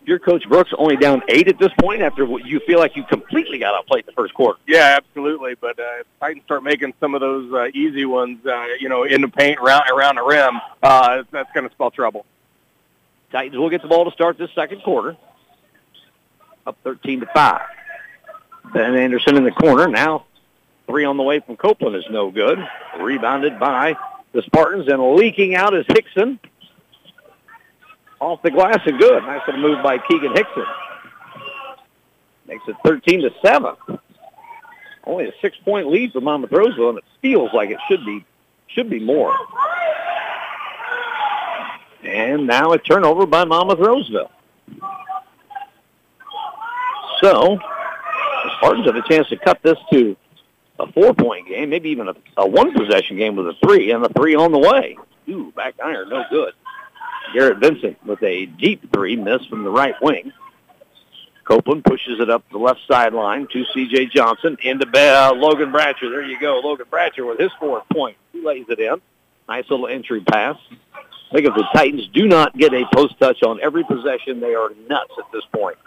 Your 0.05 0.19
coach 0.19 0.43
Brooks 0.49 0.73
only 0.77 0.97
down 0.97 1.23
eight 1.29 1.47
at 1.47 1.61
this 1.61 1.71
point 1.79 2.03
after 2.03 2.27
what 2.27 2.45
you 2.45 2.59
feel 2.67 2.81
like 2.81 2.97
you 2.97 3.05
completely 3.05 3.59
got 3.61 3.73
outplayed 3.77 4.07
the 4.07 4.11
first 4.11 4.35
quarter. 4.35 4.59
Yeah, 4.67 4.97
absolutely. 4.97 5.55
But 5.55 5.79
uh, 5.79 6.01
if 6.01 6.07
Titans 6.19 6.43
start 6.45 6.65
making 6.65 6.95
some 6.99 7.15
of 7.15 7.21
those 7.21 7.53
uh, 7.53 7.67
easy 7.73 8.05
ones, 8.05 8.45
uh, 8.45 8.67
you 8.81 8.88
know, 8.88 9.05
in 9.05 9.21
the 9.21 9.29
paint 9.29 9.61
around 9.61 9.85
around 9.91 10.17
the 10.17 10.25
rim, 10.25 10.61
uh, 10.83 11.23
that's 11.31 11.53
going 11.53 11.69
to 11.69 11.73
spell 11.73 11.93
trouble. 11.93 12.27
Titans 13.31 13.57
will 13.57 13.71
get 13.71 13.83
the 13.83 13.88
ball 13.88 14.05
to 14.05 14.11
start 14.11 14.38
this 14.38 14.51
second 14.57 14.83
quarter. 14.83 15.17
Up 16.67 16.77
13 16.83 17.21
to 17.21 17.27
five. 17.27 17.62
Ben 18.75 18.97
Anderson 18.97 19.37
in 19.37 19.45
the 19.45 19.53
corner 19.53 19.87
now. 19.87 20.25
Three 20.88 21.05
on 21.05 21.17
the 21.17 21.23
way 21.23 21.38
from 21.38 21.57
Copeland 21.57 21.95
is 21.95 22.07
no 22.11 22.33
good. 22.33 22.59
Rebounded 22.99 23.61
by 23.61 23.97
the 24.33 24.42
Spartans 24.42 24.88
and 24.88 25.14
leaking 25.14 25.55
out 25.55 25.75
is 25.75 25.85
Hickson. 25.88 26.38
Off 28.21 28.40
the 28.42 28.51
glass 28.51 28.79
and 28.87 28.99
good. 28.99 29.23
Nice 29.25 29.40
little 29.47 29.62
move 29.62 29.83
by 29.83 29.99
Keegan 29.99 30.33
Hickson. 30.35 30.64
Makes 32.47 32.68
it 32.68 32.77
13 32.85 33.23
to 33.23 33.31
7. 33.45 33.75
Only 35.05 35.27
a 35.27 35.33
six-point 35.40 35.88
lead 35.88 36.12
for 36.12 36.21
Monmouth 36.21 36.53
Roseville, 36.53 36.90
and 36.90 36.99
it 36.99 37.05
feels 37.21 37.51
like 37.53 37.71
it 37.71 37.79
should 37.88 38.05
be 38.05 38.25
should 38.68 38.88
be 38.88 39.01
more. 39.01 39.37
And 42.05 42.47
now 42.47 42.73
a 42.73 42.79
turnover 42.79 43.27
by 43.27 43.45
Monmouth 43.45 43.81
Roseville. 43.81 44.31
So 47.21 47.59
the 47.59 48.51
Spartans 48.57 48.87
have 48.87 48.97
a 48.97 49.09
chance 49.09 49.29
to 49.29 49.37
cut 49.37 49.61
this 49.62 49.79
to 49.92 50.16
a 50.79 50.91
four-point 50.93 51.49
game, 51.49 51.71
maybe 51.71 51.91
even 51.91 52.09
a, 52.09 52.15
a 52.37 52.47
one-possession 52.47 53.17
game 53.17 53.37
with 53.37 53.47
a 53.47 53.55
three, 53.65 53.91
and 53.91 54.05
a 54.05 54.09
three 54.11 54.35
on 54.35 54.53
the 54.53 54.59
way. 54.59 54.97
Ooh, 55.29 55.53
back 55.53 55.75
iron, 55.83 56.09
no 56.09 56.25
good. 56.31 56.55
Garrett 57.33 57.59
Vincent 57.59 58.05
with 58.05 58.23
a 58.23 58.47
deep 58.47 58.93
three 58.93 59.17
miss 59.17 59.45
from 59.47 59.65
the 59.65 59.71
right 59.71 59.95
wing. 60.03 60.33
Copeland 61.45 61.85
pushes 61.85 62.21
it 62.21 62.31
up 62.31 62.45
the 62.51 62.59
left 62.59 62.81
sideline 62.87 63.49
to 63.53 63.65
C.J. 63.75 64.07
Johnson 64.07 64.57
into 64.63 64.87
uh, 64.87 65.33
Logan 65.35 65.73
Bratcher. 65.73 66.11
There 66.11 66.23
you 66.23 66.39
go. 66.39 66.61
Logan 66.63 66.87
Bratcher 66.91 67.27
with 67.27 67.39
his 67.39 67.51
fourth 67.59 67.85
point. 67.93 68.17
He 68.33 68.45
lays 68.45 68.67
it 68.69 68.79
in. 68.79 69.01
Nice 69.49 69.65
little 69.69 69.89
entry 69.89 70.21
pass. 70.21 70.57
I 70.95 71.35
think 71.35 71.49
if 71.49 71.55
the 71.55 71.67
Titans 71.75 72.09
do 72.13 72.29
not 72.29 72.57
get 72.57 72.73
a 72.75 72.85
post 72.95 73.19
touch 73.19 73.43
on 73.43 73.61
every 73.61 73.85
possession, 73.85 74.41
they 74.41 74.55
are 74.55 74.71
nuts 74.89 75.13
at 75.19 75.25
this 75.33 75.45
point. 75.53 75.79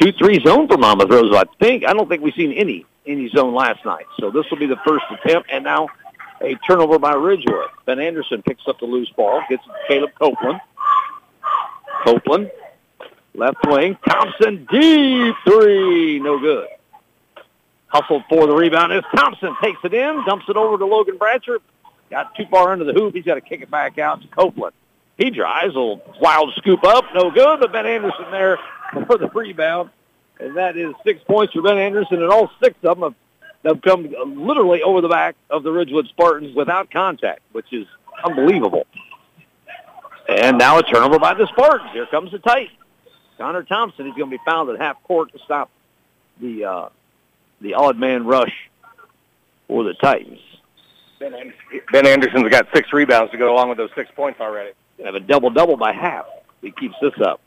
Two-three 0.00 0.40
zone 0.44 0.68
for 0.68 0.76
Monmouth 0.76 1.10
Rose. 1.10 1.34
I 1.34 1.44
think 1.60 1.84
I 1.86 1.92
don't 1.92 2.08
think 2.08 2.22
we've 2.22 2.34
seen 2.34 2.52
any 2.52 2.86
any 3.06 3.28
zone 3.28 3.54
last 3.54 3.84
night. 3.84 4.06
So 4.18 4.30
this 4.30 4.44
will 4.50 4.58
be 4.58 4.66
the 4.66 4.78
first 4.86 5.04
attempt, 5.10 5.50
and 5.50 5.64
now 5.64 5.88
a 6.40 6.54
turnover 6.66 6.98
by 6.98 7.12
Ridgewood. 7.14 7.68
Ben 7.86 7.98
Anderson 8.00 8.42
picks 8.42 8.66
up 8.66 8.78
the 8.78 8.86
loose 8.86 9.10
ball, 9.10 9.42
gets 9.48 9.62
Caleb 9.88 10.10
Copeland. 10.18 10.60
Copeland, 12.04 12.50
left 13.34 13.58
wing. 13.66 13.96
Thompson, 14.08 14.66
deep 14.70 15.34
three, 15.44 16.18
no 16.20 16.38
good. 16.38 16.68
Hustled 17.88 18.22
for 18.28 18.46
the 18.46 18.54
rebound 18.54 18.92
as 18.92 19.02
Thompson 19.14 19.54
takes 19.62 19.80
it 19.84 19.92
in, 19.92 20.24
dumps 20.24 20.46
it 20.48 20.56
over 20.56 20.78
to 20.78 20.86
Logan 20.86 21.18
Bratcher. 21.18 21.58
Got 22.10 22.34
too 22.34 22.46
far 22.50 22.72
under 22.72 22.84
the 22.84 22.92
hoop. 22.92 23.14
He's 23.14 23.24
got 23.24 23.34
to 23.34 23.40
kick 23.40 23.60
it 23.60 23.70
back 23.70 23.98
out 23.98 24.22
to 24.22 24.28
Copeland. 24.28 24.74
He 25.16 25.30
drives, 25.30 25.74
a 25.74 25.78
little 25.78 26.02
wild 26.20 26.52
scoop 26.56 26.82
up, 26.84 27.04
no 27.14 27.30
good, 27.30 27.60
but 27.60 27.72
Ben 27.72 27.86
Anderson 27.86 28.30
there 28.30 28.58
for 29.06 29.18
the 29.18 29.28
rebound. 29.28 29.90
And 30.40 30.56
that 30.56 30.76
is 30.76 30.94
six 31.04 31.22
points 31.24 31.52
for 31.52 31.62
Ben 31.62 31.78
Anderson, 31.78 32.22
and 32.22 32.30
all 32.30 32.50
six 32.62 32.76
of 32.82 32.98
them 32.98 33.02
have 33.02 33.14
have 33.64 33.82
come 33.82 34.14
literally 34.46 34.82
over 34.82 35.02
the 35.02 35.08
back 35.08 35.36
of 35.50 35.62
the 35.62 35.70
Ridgewood 35.70 36.08
Spartans 36.08 36.56
without 36.56 36.90
contact, 36.90 37.40
which 37.52 37.70
is 37.72 37.86
unbelievable. 38.24 38.86
And 40.28 40.56
now 40.56 40.78
a 40.78 40.82
turnover 40.82 41.18
by 41.18 41.34
the 41.34 41.46
Spartans. 41.48 41.90
Here 41.92 42.06
comes 42.06 42.30
the 42.32 42.38
Titans. 42.38 42.76
Connor 43.36 43.62
Thompson 43.62 44.06
is 44.06 44.14
going 44.14 44.30
to 44.30 44.36
be 44.38 44.42
found 44.46 44.70
at 44.70 44.78
half 44.78 45.02
court 45.02 45.32
to 45.32 45.38
stop 45.40 45.70
the 46.40 46.64
uh, 46.64 46.88
the 47.60 47.74
odd 47.74 47.98
man 47.98 48.26
rush 48.26 48.70
for 49.66 49.84
the 49.84 49.94
Titans. 49.94 50.40
Ben, 51.18 51.52
ben 51.92 52.06
Anderson's 52.06 52.48
got 52.48 52.68
six 52.74 52.92
rebounds 52.92 53.30
to 53.32 53.38
go 53.38 53.52
along 53.52 53.68
with 53.68 53.78
those 53.78 53.90
six 53.94 54.10
points 54.16 54.40
already. 54.40 54.70
Have 55.04 55.14
a 55.14 55.20
double 55.20 55.50
double 55.50 55.76
by 55.76 55.92
half. 55.92 56.26
He 56.62 56.70
keeps 56.70 56.94
this 57.00 57.14
up. 57.22 57.40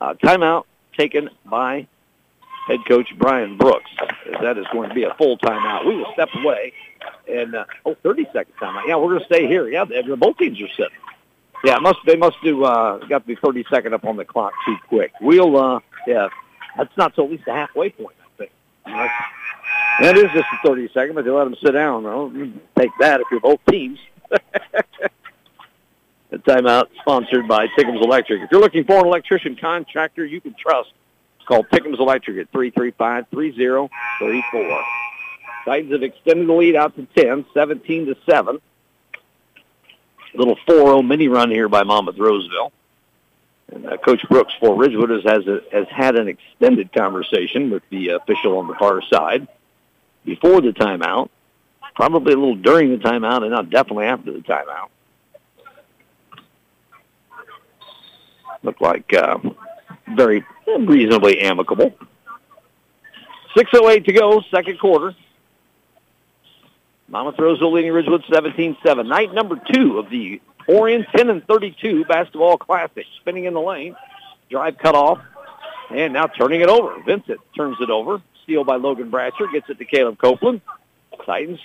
Uh, 0.00 0.14
timeout 0.14 0.64
taken 0.96 1.30
by 1.44 1.86
head 2.68 2.84
coach 2.86 3.12
Brian 3.18 3.56
Brooks. 3.56 3.90
That 4.40 4.58
is 4.58 4.66
going 4.72 4.90
to 4.90 4.94
be 4.94 5.04
a 5.04 5.14
full 5.14 5.38
timeout. 5.38 5.86
We 5.86 5.96
will 5.96 6.12
step 6.12 6.28
away 6.36 6.72
and 7.28 7.54
uh, 7.54 7.64
oh, 7.84 7.96
30 8.02 8.26
second 8.32 8.54
timeout. 8.60 8.86
Yeah, 8.86 8.96
we're 8.96 9.08
going 9.08 9.20
to 9.20 9.26
stay 9.26 9.46
here. 9.46 9.68
Yeah, 9.68 9.84
both 9.84 10.38
teams 10.38 10.60
are 10.60 10.68
sitting. 10.68 10.98
Yeah, 11.64 11.78
must 11.78 11.98
they 12.06 12.16
must 12.16 12.36
do 12.42 12.64
uh, 12.64 12.98
got 13.06 13.20
to 13.20 13.26
be 13.26 13.34
30 13.34 13.64
second 13.68 13.92
up 13.92 14.04
on 14.04 14.16
the 14.16 14.24
clock 14.24 14.52
too 14.64 14.76
quick. 14.88 15.12
We'll 15.20 15.56
uh, 15.56 15.80
yeah, 16.06 16.28
that's 16.76 16.96
not 16.96 17.14
till 17.14 17.24
at 17.24 17.30
least 17.30 17.46
the 17.46 17.52
halfway 17.52 17.90
point. 17.90 18.14
I 18.22 18.38
think. 18.38 18.52
That 20.00 20.16
is 20.16 20.30
just 20.32 20.46
a 20.64 20.68
30 20.68 20.90
second, 20.94 21.16
but 21.16 21.24
they 21.24 21.30
let 21.30 21.44
them 21.44 21.56
sit 21.60 21.72
down. 21.72 22.04
Well, 22.04 22.32
take 22.78 22.90
that 23.00 23.20
if 23.20 23.26
you're 23.30 23.40
both 23.40 23.58
teams. 23.68 23.98
the 26.30 26.38
timeout 26.38 26.86
sponsored 27.00 27.48
by 27.48 27.66
Tinkham's 27.76 28.02
Electric. 28.02 28.42
If 28.42 28.52
you're 28.52 28.60
looking 28.60 28.84
for 28.84 29.00
an 29.00 29.06
electrician 29.06 29.56
contractor 29.56 30.24
you 30.24 30.40
can 30.40 30.54
trust, 30.54 30.92
call 31.48 31.64
Tinkham's 31.64 31.98
Electric 31.98 32.38
at 32.38 32.52
335-3034. 32.52 33.88
Titans 35.64 35.92
have 35.92 36.02
extended 36.02 36.46
the 36.46 36.52
lead 36.52 36.76
out 36.76 36.94
to 36.96 37.06
10, 37.16 37.46
17 37.54 38.06
to 38.06 38.16
7. 38.28 38.60
Little 40.34 40.56
4-0 40.68 41.06
mini 41.06 41.28
run 41.28 41.50
here 41.50 41.68
by 41.68 41.82
Monmouth 41.82 42.18
Roseville. 42.18 42.70
And 43.72 43.86
uh, 43.86 43.96
Coach 43.96 44.22
Brooks 44.28 44.52
for 44.60 44.76
Ridgewood 44.76 45.10
has, 45.10 45.24
has, 45.24 45.46
a, 45.46 45.60
has 45.72 45.86
had 45.88 46.16
an 46.16 46.28
extended 46.28 46.92
conversation 46.92 47.70
with 47.70 47.82
the 47.90 48.10
official 48.10 48.58
on 48.58 48.68
the 48.68 48.74
far 48.74 49.02
side 49.02 49.48
before 50.24 50.60
the 50.60 50.72
timeout, 50.72 51.30
probably 51.94 52.34
a 52.34 52.36
little 52.36 52.56
during 52.56 52.90
the 52.90 52.96
timeout, 52.96 53.42
and 53.42 53.50
not 53.50 53.70
definitely 53.70 54.06
after 54.06 54.32
the 54.32 54.40
timeout. 54.40 54.88
Looked 58.62 58.82
like 58.82 59.12
uh, 59.14 59.38
very 60.14 60.44
reasonably 60.76 61.40
amicable. 61.40 61.94
6.08 63.56 64.04
to 64.04 64.12
go, 64.12 64.42
second 64.50 64.78
quarter. 64.78 65.14
Monmouth 67.08 67.38
Roseville 67.38 67.72
leading 67.72 67.92
Ridgewood 67.92 68.22
17-7. 68.24 69.06
Night 69.06 69.32
number 69.32 69.58
two 69.72 69.98
of 69.98 70.10
the 70.10 70.40
Orion 70.68 71.06
10 71.16 71.30
and 71.30 71.46
32 71.46 72.04
basketball 72.04 72.58
classic. 72.58 73.06
Spinning 73.20 73.44
in 73.44 73.54
the 73.54 73.60
lane. 73.60 73.96
Drive 74.50 74.76
cut 74.78 74.94
off. 74.94 75.18
And 75.90 76.12
now 76.12 76.26
turning 76.26 76.60
it 76.60 76.68
over. 76.68 77.02
Vincent 77.02 77.40
turns 77.56 77.78
it 77.80 77.88
over. 77.88 78.20
Steal 78.42 78.64
by 78.64 78.76
Logan 78.76 79.10
Bratcher. 79.10 79.50
Gets 79.50 79.70
it 79.70 79.78
to 79.78 79.84
Caleb 79.86 80.18
Copeland. 80.18 80.60
Titans. 81.24 81.58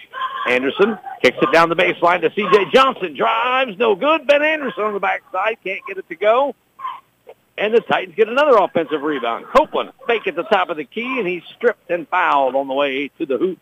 Anderson 0.47 0.97
kicks 1.21 1.37
it 1.41 1.51
down 1.51 1.69
the 1.69 1.75
baseline 1.75 2.21
to 2.21 2.31
C.J. 2.33 2.71
Johnson. 2.73 3.15
Drives. 3.15 3.77
No 3.77 3.95
good. 3.95 4.25
Ben 4.25 4.41
Anderson 4.41 4.83
on 4.83 4.93
the 4.93 4.99
backside. 4.99 5.57
Can't 5.63 5.81
get 5.87 5.97
it 5.97 6.07
to 6.07 6.15
go. 6.15 6.55
And 7.57 7.73
the 7.73 7.81
Titans 7.81 8.15
get 8.15 8.27
another 8.27 8.57
offensive 8.57 9.01
rebound. 9.01 9.45
Copeland 9.55 9.91
fake 10.07 10.25
at 10.27 10.35
the 10.35 10.43
top 10.43 10.69
of 10.69 10.77
the 10.77 10.85
key, 10.85 11.19
and 11.19 11.27
he's 11.27 11.43
stripped 11.55 11.89
and 11.89 12.07
fouled 12.07 12.55
on 12.55 12.67
the 12.67 12.73
way 12.73 13.09
to 13.19 13.25
the 13.25 13.37
hoop 13.37 13.59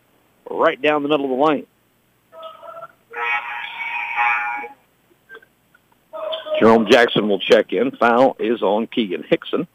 right 0.50 0.80
down 0.80 1.02
the 1.02 1.08
middle 1.08 1.26
of 1.26 1.30
the 1.30 1.44
lane. 1.44 1.66
Jerome 6.58 6.86
Jackson 6.90 7.28
will 7.28 7.40
check 7.40 7.72
in. 7.72 7.90
Foul 7.90 8.36
is 8.38 8.62
on 8.62 8.86
Keegan 8.86 9.24
Hickson. 9.28 9.66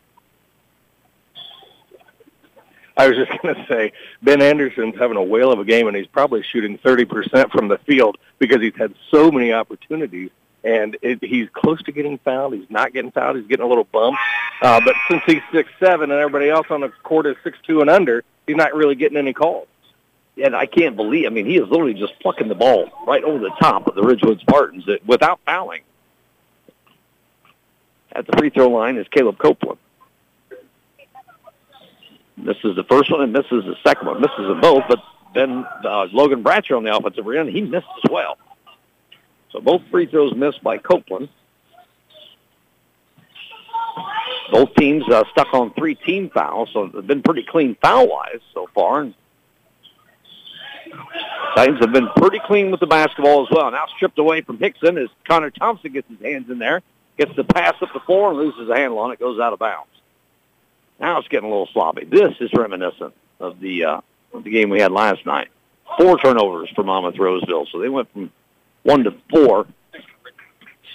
I 2.96 3.08
was 3.08 3.18
just 3.18 3.32
going 3.42 3.56
to 3.56 3.66
say, 3.68 3.94
Ben 4.24 4.42
Anderson's 4.42 4.96
having 4.98 5.18
a 5.18 5.24
whale 5.24 5.52
of 5.52 5.60
a 5.60 5.66
game, 5.66 5.88
and 5.88 5.96
he's 5.96 6.08
probably 6.08 6.44
shooting 6.44 6.78
30% 6.80 7.52
from 7.52 7.68
the 7.68 7.78
field 7.80 8.18
because 8.40 8.62
he's 8.62 8.76
had 8.76 8.94
so 9.12 9.32
many 9.32 9.54
opportunities. 9.54 10.32
And 10.68 10.98
it, 11.02 11.24
he's 11.24 11.48
close 11.54 11.82
to 11.84 11.94
getting 11.94 12.18
fouled. 12.18 12.54
He's 12.54 12.70
not 12.70 12.92
getting 12.92 13.12
fouled. 13.12 13.38
He's 13.38 13.48
getting 13.48 13.66
a 13.66 13.70
little 13.70 13.86
bumped. 13.86 14.20
Uh, 14.62 14.82
but 14.84 14.96
since 15.10 15.24
he's 15.26 15.42
six 15.50 15.70
seven 15.80 16.12
and 16.12 16.20
everybody 16.20 16.50
else 16.50 16.68
on 16.70 16.82
the 16.82 16.90
court 17.04 17.26
is 17.26 17.38
six 17.42 17.58
two 17.66 17.80
and 17.80 17.90
under, 17.90 18.26
he's 18.46 18.58
not 18.58 18.76
really 18.76 18.96
getting 18.96 19.18
any 19.18 19.32
calls. 19.32 19.68
And 20.44 20.54
I 20.56 20.66
can't 20.66 20.98
believe, 20.98 21.26
I 21.26 21.30
mean, 21.30 21.46
he 21.46 21.58
is 21.58 21.70
literally 21.70 21.94
just 21.94 22.20
plucking 22.20 22.50
the 22.50 22.56
ball 22.56 22.90
right 23.08 23.24
over 23.24 23.40
the 23.40 23.54
top 23.62 23.88
of 23.88 23.96
the 23.96 24.04
Ridgewood 24.04 24.42
Spartans 24.42 24.86
without 25.06 25.40
fouling. 25.46 25.84
At 28.12 28.28
the 28.28 28.34
free 28.38 28.50
throw 28.50 28.68
line 28.68 28.98
is 28.98 29.08
Caleb 29.08 29.38
Copeland. 29.38 29.80
Is 32.46 32.76
the 32.76 32.86
first 32.90 33.10
one, 33.10 33.22
and 33.22 33.36
is 33.36 33.46
the 33.50 33.78
second 33.86 34.08
one. 34.08 34.22
Misses 34.22 34.48
them 34.48 34.60
both, 34.60 34.84
but 34.90 35.00
then 35.34 35.66
uh, 35.86 36.08
Logan 36.12 36.44
Bratcher 36.44 36.76
on 36.76 36.84
the 36.84 36.96
offensive 36.96 37.26
end, 37.30 37.50
he 37.50 37.62
missed 37.62 37.88
as 38.04 38.12
well. 38.12 38.38
Both 39.64 39.82
free 39.92 40.06
throws 40.06 40.34
missed 40.36 40.64
by 40.64 40.78
Copeland. 40.78 41.30
Both 44.52 44.76
teams 44.76 45.04
uh, 45.10 45.24
stuck 45.32 45.54
on 45.54 45.74
three 45.74 45.96
team 45.96 46.30
fouls, 46.30 46.70
so 46.72 46.88
they've 46.88 47.06
been 47.06 47.22
pretty 47.22 47.44
clean 47.44 47.76
foul-wise 47.82 48.40
so 48.54 48.70
far. 48.74 49.02
And 49.02 49.14
Titans 51.56 51.80
have 51.80 51.92
been 51.92 52.08
pretty 52.16 52.40
clean 52.46 52.72
with 52.72 52.80
the 52.80 52.88
basketball 52.88 53.44
as 53.44 53.50
well. 53.52 53.72
Now 53.72 53.86
stripped 53.96 54.20
away 54.20 54.42
from 54.42 54.58
Hickson 54.58 54.98
as 54.98 55.10
Connor 55.28 55.50
Thompson 55.50 55.92
gets 55.92 56.08
his 56.10 56.20
hands 56.22 56.50
in 56.50 56.60
there, 56.60 56.82
gets 57.18 57.36
the 57.36 57.44
pass 57.44 57.74
up 57.82 57.90
the 57.94 58.00
floor 58.02 58.30
and 58.30 58.40
loses 58.40 58.70
a 58.70 58.76
handle 58.76 59.00
on 59.00 59.12
it, 59.12 59.20
goes 59.20 59.40
out 59.40 59.54
of 59.54 59.60
bounds. 59.60 59.90
Now 61.00 61.20
it's 61.20 61.28
getting 61.28 61.48
a 61.48 61.52
little 61.52 61.70
sloppy. 61.74 62.06
This 62.06 62.34
is 62.40 62.52
reminiscent 62.54 63.14
of 63.40 63.60
the 63.60 63.86
uh, 63.86 64.02
of 64.34 64.44
the 64.44 64.50
game 64.50 64.70
we 64.70 64.80
had 64.80 64.92
last 64.92 65.26
night. 65.26 65.50
Four 65.98 66.18
turnovers 66.20 66.70
for 66.76 66.84
Monmouth 66.84 67.18
Roseville, 67.18 67.66
so 67.72 67.80
they 67.80 67.90
went 67.90 68.12
from 68.12 68.32
one 68.88 69.04
to 69.04 69.12
four. 69.30 69.68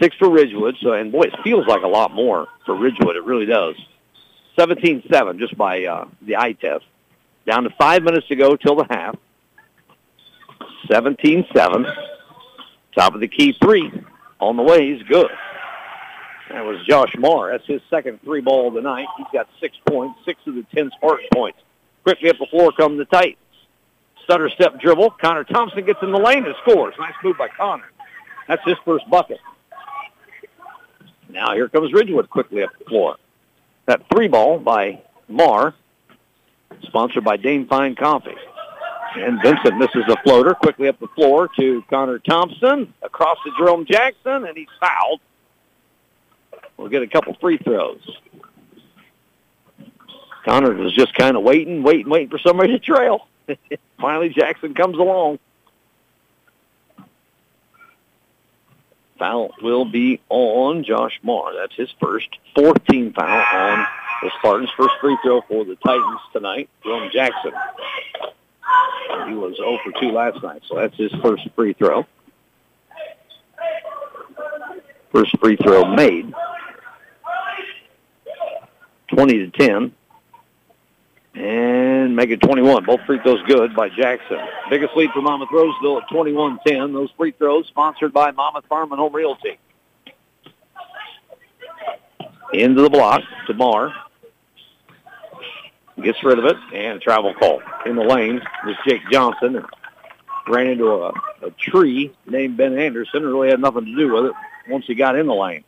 Six 0.01 0.17
for 0.17 0.31
Ridgewood, 0.31 0.77
so 0.83 0.95
and 0.95 1.13
boy, 1.13 1.25
it 1.25 1.35
feels 1.45 1.67
like 1.67 1.83
a 1.83 1.89
lot 1.89 2.13
more 2.13 2.49
for 2.65 2.75
Ridgewood. 2.75 3.17
It 3.17 3.25
really 3.25 3.45
does. 3.45 3.77
17-7 4.59 5.39
just 5.39 5.57
by 5.57 5.85
uh, 5.85 6.09
the 6.23 6.37
eye 6.37 6.53
test. 6.53 6.85
Down 7.47 7.65
to 7.65 7.71
five 7.79 8.03
minutes 8.03 8.27
to 8.29 8.37
go 8.37 8.57
till 8.57 8.77
the 8.77 8.87
half. 8.91 9.17
17-7. 10.89 11.95
Top 12.97 13.15
of 13.15 13.21
the 13.21 13.29
key 13.29 13.55
three 13.63 13.93
on 14.41 14.57
the 14.57 14.63
way. 14.63 14.93
He's 14.93 15.03
good. 15.05 15.31
That 16.51 16.65
was 16.65 16.85
Josh 16.87 17.15
Marr. 17.19 17.53
That's 17.53 17.67
his 17.67 17.83
second 17.91 18.21
three 18.23 18.41
ball 18.41 18.69
of 18.69 18.75
the 18.75 18.81
night. 18.81 19.07
He's 19.19 19.27
got 19.33 19.49
six 19.61 19.77
points, 19.87 20.19
six 20.25 20.41
of 20.47 20.55
the 20.55 20.65
ten 20.75 20.91
Spartan 20.97 21.27
points. 21.33 21.59
Quickly 22.05 22.31
up 22.31 22.39
the 22.39 22.47
floor 22.47 22.73
come 22.73 22.97
the 22.97 23.05
Titans. 23.05 23.37
Stutter 24.25 24.51
step 24.51 24.81
dribble. 24.81 25.11
Connor 25.21 25.45
Thompson 25.45 25.85
gets 25.85 26.03
in 26.03 26.13
the 26.13 26.19
lane 26.19 26.45
and 26.45 26.55
scores. 26.63 26.95
Nice 26.99 27.15
move 27.23 27.37
by 27.39 27.49
Connor. 27.49 27.91
That's 28.49 28.63
his 28.65 28.77
first 28.85 29.09
bucket. 29.11 29.41
Now 31.29 31.55
here 31.55 31.69
comes 31.69 31.93
Ridgewood 31.93 32.29
quickly 32.31 32.63
up 32.63 32.71
the 32.79 32.85
floor. 32.85 33.17
That 33.87 34.03
three 34.13 34.29
ball 34.29 34.59
by 34.59 35.03
Marr, 35.29 35.75
sponsored 36.83 37.25
by 37.25 37.37
Dame 37.37 37.67
Fine 37.67 37.97
Coffee. 37.97 38.37
And 39.15 39.43
Vincent 39.43 39.77
misses 39.77 40.05
a 40.09 40.17
floater 40.23 40.55
quickly 40.55 40.89
up 40.89 40.99
the 40.99 41.09
floor 41.09 41.49
to 41.59 41.83
Connor 41.91 42.19
Thompson 42.19 42.95
across 43.03 43.37
to 43.45 43.51
Jerome 43.59 43.85
Jackson, 43.85 44.47
and 44.47 44.57
he's 44.57 44.69
fouled. 44.81 45.21
We'll 46.77 46.89
get 46.89 47.03
a 47.03 47.07
couple 47.07 47.35
free 47.41 47.59
throws. 47.59 48.01
Connor 50.45 50.75
was 50.75 50.95
just 50.95 51.15
kind 51.15 51.37
of 51.37 51.43
waiting, 51.43 51.83
waiting, 51.83 52.09
waiting 52.09 52.31
for 52.31 52.39
somebody 52.39 52.73
to 52.73 52.79
trail. 52.79 53.29
Finally, 54.01 54.31
Jackson 54.31 54.75
comes 54.75 54.99
along. 54.99 55.39
Foul 59.19 59.53
will 59.63 59.85
be 59.85 60.21
on 60.29 60.83
Josh 60.85 61.21
Marr. 61.23 61.55
That's 61.55 61.75
his 61.77 61.91
first. 62.01 62.29
14 62.57 63.13
foul 63.13 63.27
on 63.27 63.87
the 64.23 64.31
Spartans. 64.39 64.71
First 64.77 64.95
free 65.01 65.17
throw 65.23 65.43
for 65.43 65.65
the 65.65 65.77
Titans 65.77 66.21
tonight. 66.33 66.69
Jerome 66.83 67.11
Jackson. 67.13 67.53
He 69.29 69.35
was 69.35 69.57
0 69.57 69.79
for 69.85 69.93
2 70.01 70.11
last 70.11 70.43
night, 70.43 70.63
so 70.69 70.75
that's 70.77 70.97
his 70.97 71.13
first 71.23 71.49
free 71.55 71.73
throw. 71.75 72.05
First 75.13 75.39
free 75.39 75.57
throw 75.57 75.85
made. 75.95 76.33
20 79.15 79.51
to 79.51 79.51
10 79.51 79.95
and 81.35 82.15
make 82.15 82.31
it 82.31 82.41
21. 82.41 82.85
Both 82.85 83.01
free 83.07 83.19
throws 83.23 83.43
good 83.47 83.75
by 83.75 83.89
Jackson. 83.89 84.39
Biggest 84.69 84.95
lead 84.97 85.11
for 85.11 85.23
Monmouth 85.23 85.49
Roseville 85.51 85.99
at 85.99 86.09
21-10. 86.09 86.93
Those 86.93 87.11
free 87.17 87.33
throws 87.33 87.67
sponsored 87.69 88.13
by 88.13 88.31
Monmouth 88.33 88.67
Farm 88.67 88.93
and 88.93 88.99
Home 88.99 89.15
Realty. 89.15 89.59
Into 92.53 92.83
the 92.83 92.91
block 92.91 93.23
to 93.47 93.55
Marr. 93.55 93.93
Gets 96.03 96.23
rid 96.25 96.39
of 96.39 96.45
it 96.45 96.57
and 96.75 96.97
a 96.97 96.99
travel 96.99 97.33
call. 97.35 97.63
In 97.87 97.97
the 97.97 98.03
lane 98.03 98.41
was 98.67 98.77
Jake 98.87 99.03
Johnson. 99.11 99.65
Ran 100.49 100.67
into 100.67 100.91
a, 100.91 101.13
a 101.43 101.51
tree 101.53 102.13
named 102.27 102.57
Ben 102.57 102.77
Anderson. 102.77 103.23
Really 103.23 103.49
had 103.49 103.61
nothing 103.61 103.85
to 103.85 103.97
do 103.97 104.13
with 104.13 104.27
it 104.27 104.33
once 104.69 104.85
he 104.87 104.95
got 104.95 105.17
in 105.17 105.27
the 105.27 105.35
lane. 105.35 105.65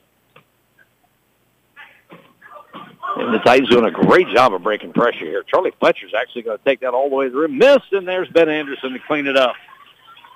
And 3.17 3.33
the 3.33 3.39
Titans 3.39 3.69
doing 3.69 3.85
a 3.85 3.91
great 3.91 4.29
job 4.29 4.53
of 4.55 4.63
breaking 4.63 4.93
pressure 4.93 5.25
here. 5.25 5.45
Charlie 5.45 5.73
Fletcher's 5.79 6.13
actually 6.19 6.43
going 6.43 6.59
to 6.59 6.65
take 6.65 6.81
that 6.81 6.95
all 6.95 7.09
the 7.09 7.15
way 7.15 7.31
through. 7.31 7.49
Missed, 7.49 7.93
and 7.93 8.09
there's 8.09 8.29
Ben 8.29 8.49
Anderson 8.49 8.93
to 8.93 8.99
clean 8.99 9.27
it 9.27 9.37
up. 9.37 9.55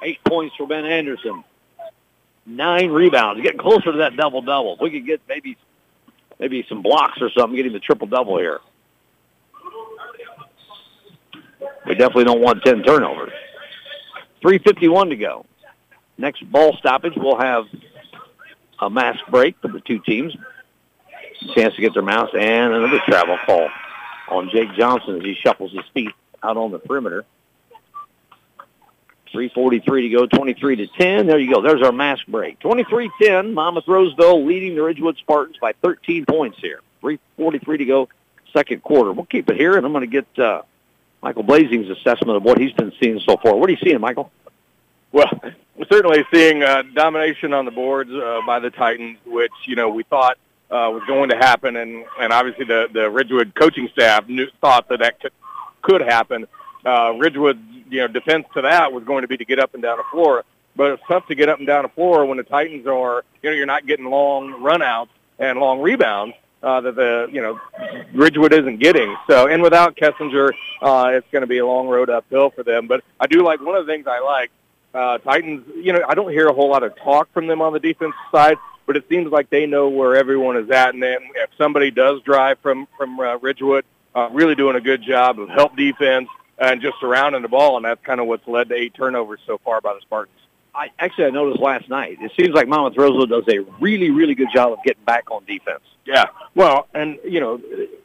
Eight 0.03 0.23
points 0.25 0.55
for 0.57 0.67
Ben 0.67 0.85
Anderson. 0.85 1.43
Nine 2.47 2.91
rebounds. 2.91 3.43
Getting 3.43 3.59
closer 3.59 3.93
to 3.93 3.99
that 3.99 4.17
double-double. 4.17 4.79
We 4.81 4.91
could 4.91 5.07
get 5.07 5.21
maybe 5.29 5.57
maybe 6.39 6.65
some 6.69 6.83
blocks 6.83 7.21
or 7.21 7.31
something, 7.31 7.57
getting 7.57 7.73
the 7.73 7.81
triple-double 7.81 8.39
here. 8.39 8.61
We 11.85 11.95
definitely 11.95 12.25
don't 12.25 12.41
want 12.41 12.63
10 12.63 12.85
turnovers. 12.85 13.33
3.51 14.45 15.09
to 15.09 15.17
go. 15.17 15.47
Next 16.17 16.49
ball 16.51 16.77
stoppage, 16.77 17.15
we'll 17.17 17.41
have 17.41 17.65
a 18.79 18.89
mass 18.89 19.17
break 19.31 19.57
for 19.61 19.69
the 19.69 19.81
two 19.81 19.99
teams 19.99 20.37
chance 21.55 21.75
to 21.75 21.81
get 21.81 21.95
their 21.95 22.03
mouse 22.03 22.31
and 22.39 22.73
another 22.73 23.01
travel 23.07 23.39
call 23.45 23.69
on 24.29 24.51
Jake 24.51 24.75
Johnson 24.77 25.17
as 25.17 25.23
he 25.23 25.35
shuffles 25.35 25.73
his 25.73 25.85
feet 25.95 26.13
out 26.43 26.57
on 26.57 26.71
the 26.71 26.79
perimeter. 26.79 27.25
3.43 29.35 29.85
to 29.85 30.09
go, 30.09 30.27
23 30.27 30.77
to 30.77 30.87
10. 30.87 31.27
There 31.27 31.39
you 31.39 31.53
go. 31.53 31.61
There's 31.61 31.83
our 31.83 31.93
mask 31.93 32.27
break. 32.27 32.59
23-10, 32.61 33.53
Monmouth 33.53 33.87
Roseville 33.87 34.45
leading 34.45 34.75
the 34.75 34.83
Ridgewood 34.83 35.19
Spartans 35.19 35.59
by 35.61 35.73
13 35.83 36.25
points 36.25 36.59
here. 36.59 36.81
3.43 37.03 37.79
to 37.79 37.85
go, 37.85 38.09
second 38.53 38.83
quarter. 38.83 39.13
We'll 39.13 39.27
keep 39.27 39.51
it 39.51 39.57
here, 39.57 39.77
and 39.77 39.85
I'm 39.85 39.93
going 39.93 40.09
to 40.09 40.23
get 40.23 40.39
uh, 40.39 40.63
Michael 41.23 41.43
Blazing's 41.43 41.91
assessment 41.91 42.37
of 42.37 42.43
what 42.43 42.59
he's 42.59 42.73
been 42.73 42.93
seeing 43.01 43.21
so 43.21 43.37
far. 43.37 43.55
What 43.55 43.69
are 43.69 43.73
you 43.73 43.79
seeing, 43.83 44.01
Michael? 44.01 44.31
Well, 45.13 45.31
we're 45.77 45.87
certainly 45.91 46.25
seeing 46.33 46.63
uh, 46.63 46.83
domination 46.95 47.53
on 47.53 47.65
the 47.65 47.71
boards 47.71 48.11
uh, 48.11 48.41
by 48.47 48.61
the 48.61 48.71
Titans, 48.71 49.19
which 49.25 49.53
you 49.67 49.77
know 49.77 49.89
we 49.89 50.03
thought 50.03 50.39
uh, 50.71 50.91
was 50.93 51.03
going 51.07 51.31
to 51.31 51.37
happen, 51.37 51.77
and 51.77 52.05
and 52.21 52.33
obviously 52.33 52.65
the 52.65 52.89
the 52.93 53.11
Ridgewood 53.11 53.55
coaching 53.55 53.89
staff 53.93 54.29
knew, 54.29 54.49
thought 54.61 54.89
that 54.89 55.01
that 55.01 55.21
could, 55.21 55.33
could 55.83 56.01
happen. 56.01 56.47
Uh, 56.85 57.13
Ridgewood, 57.19 57.59
you 57.91 58.01
know, 58.01 58.09
defense 58.09 58.47
to 58.55 58.63
that 58.63 58.93
was 58.93 59.05
going 59.05 59.23
to 59.23 59.29
be 59.29 59.37
to 59.37 59.45
get 59.45 59.59
up 59.59 59.75
and 59.75 59.83
down 59.83 59.99
the 59.99 60.05
floor, 60.11 60.45
but 60.77 60.93
it's 60.93 61.03
tough 61.09 61.27
to 61.27 61.35
get 61.35 61.49
up 61.49 61.59
and 61.59 61.67
down 61.67 61.83
the 61.83 61.89
floor 61.91 62.25
when 62.27 62.37
the 62.37 62.45
Titans 62.45 62.87
are, 62.87 63.25
you 63.43 63.51
know, 63.51 63.57
you're 63.57 63.67
not 63.67 63.87
getting 63.87 64.07
long 64.07 64.63
runouts 64.63 65.09
and 65.39 65.59
long 65.59 65.81
rebounds 65.81 66.35
uh, 66.63 66.81
that 66.81 66.95
the 66.97 67.29
you 67.33 67.41
know 67.41 67.61
Ridgewood 68.13 68.53
isn't 68.53 68.79
getting. 68.79 69.17
So, 69.29 69.47
and 69.47 69.63
without 69.63 69.97
Kessinger, 69.97 70.53
uh, 70.83 71.11
it's 71.13 71.27
going 71.31 71.43
to 71.43 71.47
be 71.47 71.59
a 71.59 71.67
long 71.67 71.89
road 71.89 72.11
uphill 72.11 72.51
for 72.51 72.63
them. 72.63 72.87
But 72.87 73.05
I 73.21 73.27
do 73.27 73.43
like 73.43 73.61
one 73.61 73.77
of 73.77 73.87
the 73.87 73.93
things 73.93 74.07
I 74.07 74.21
like. 74.21 74.51
Uh, 74.95 75.19
Titans, 75.19 75.65
you 75.77 75.93
know, 75.93 76.03
I 76.09 76.15
don't 76.15 76.31
hear 76.31 76.49
a 76.49 76.53
whole 76.53 76.71
lot 76.71 76.83
of 76.83 76.97
talk 76.97 77.33
from 77.33 77.47
them 77.47 77.61
on 77.61 77.73
the 77.73 77.81
defense 77.81 78.15
side, 78.33 78.57
but 78.89 78.97
it 78.97 79.05
seems 79.11 79.31
like 79.31 79.51
they 79.51 79.67
know 79.67 79.91
where 79.91 80.17
everyone 80.17 80.57
is 80.57 80.71
at. 80.71 80.95
And 80.95 81.03
then 81.03 81.19
if 81.37 81.51
somebody 81.59 81.93
does 81.93 82.23
drive 82.23 82.59
from 82.61 82.89
from 82.97 83.21
uh, 83.21 83.37
Ridgewood, 83.37 83.85
uh, 84.15 84.31
really 84.33 84.55
doing 84.55 84.77
a 84.77 84.81
good 84.81 85.03
job 85.03 85.39
of 85.39 85.51
help 85.51 85.77
defense 85.77 86.29
and 86.59 86.81
just 86.81 86.99
surrounding 86.99 87.43
the 87.43 87.49
ball, 87.49 87.77
and 87.77 87.85
that's 87.85 88.03
kind 88.03 88.19
of 88.19 88.27
what's 88.27 88.49
led 88.49 88.71
to 88.71 88.75
eight 88.75 88.95
turnovers 88.95 89.41
so 89.47 89.59
far 89.59 89.83
by 89.83 89.93
the 89.93 90.01
Spartans. 90.01 90.35
I 90.75 90.91
actually 90.99 91.27
I 91.27 91.31
noticed 91.31 91.61
last 91.61 91.91
night. 91.91 92.17
It 92.23 92.33
seems 92.41 92.55
like 92.55 92.67
Monmouth 92.67 92.97
Roseville 92.97 93.27
does 93.27 93.45
a 93.49 93.59
really, 93.79 94.11
really 94.11 94.35
good 94.35 94.49
job 94.53 94.73
of 94.73 94.79
getting 94.83 95.05
back 95.05 95.31
on 95.31 95.45
defense. 95.45 95.83
Yeah, 96.07 96.25
well, 96.55 96.89
and 96.95 97.19
you 97.25 97.41
know, 97.41 97.61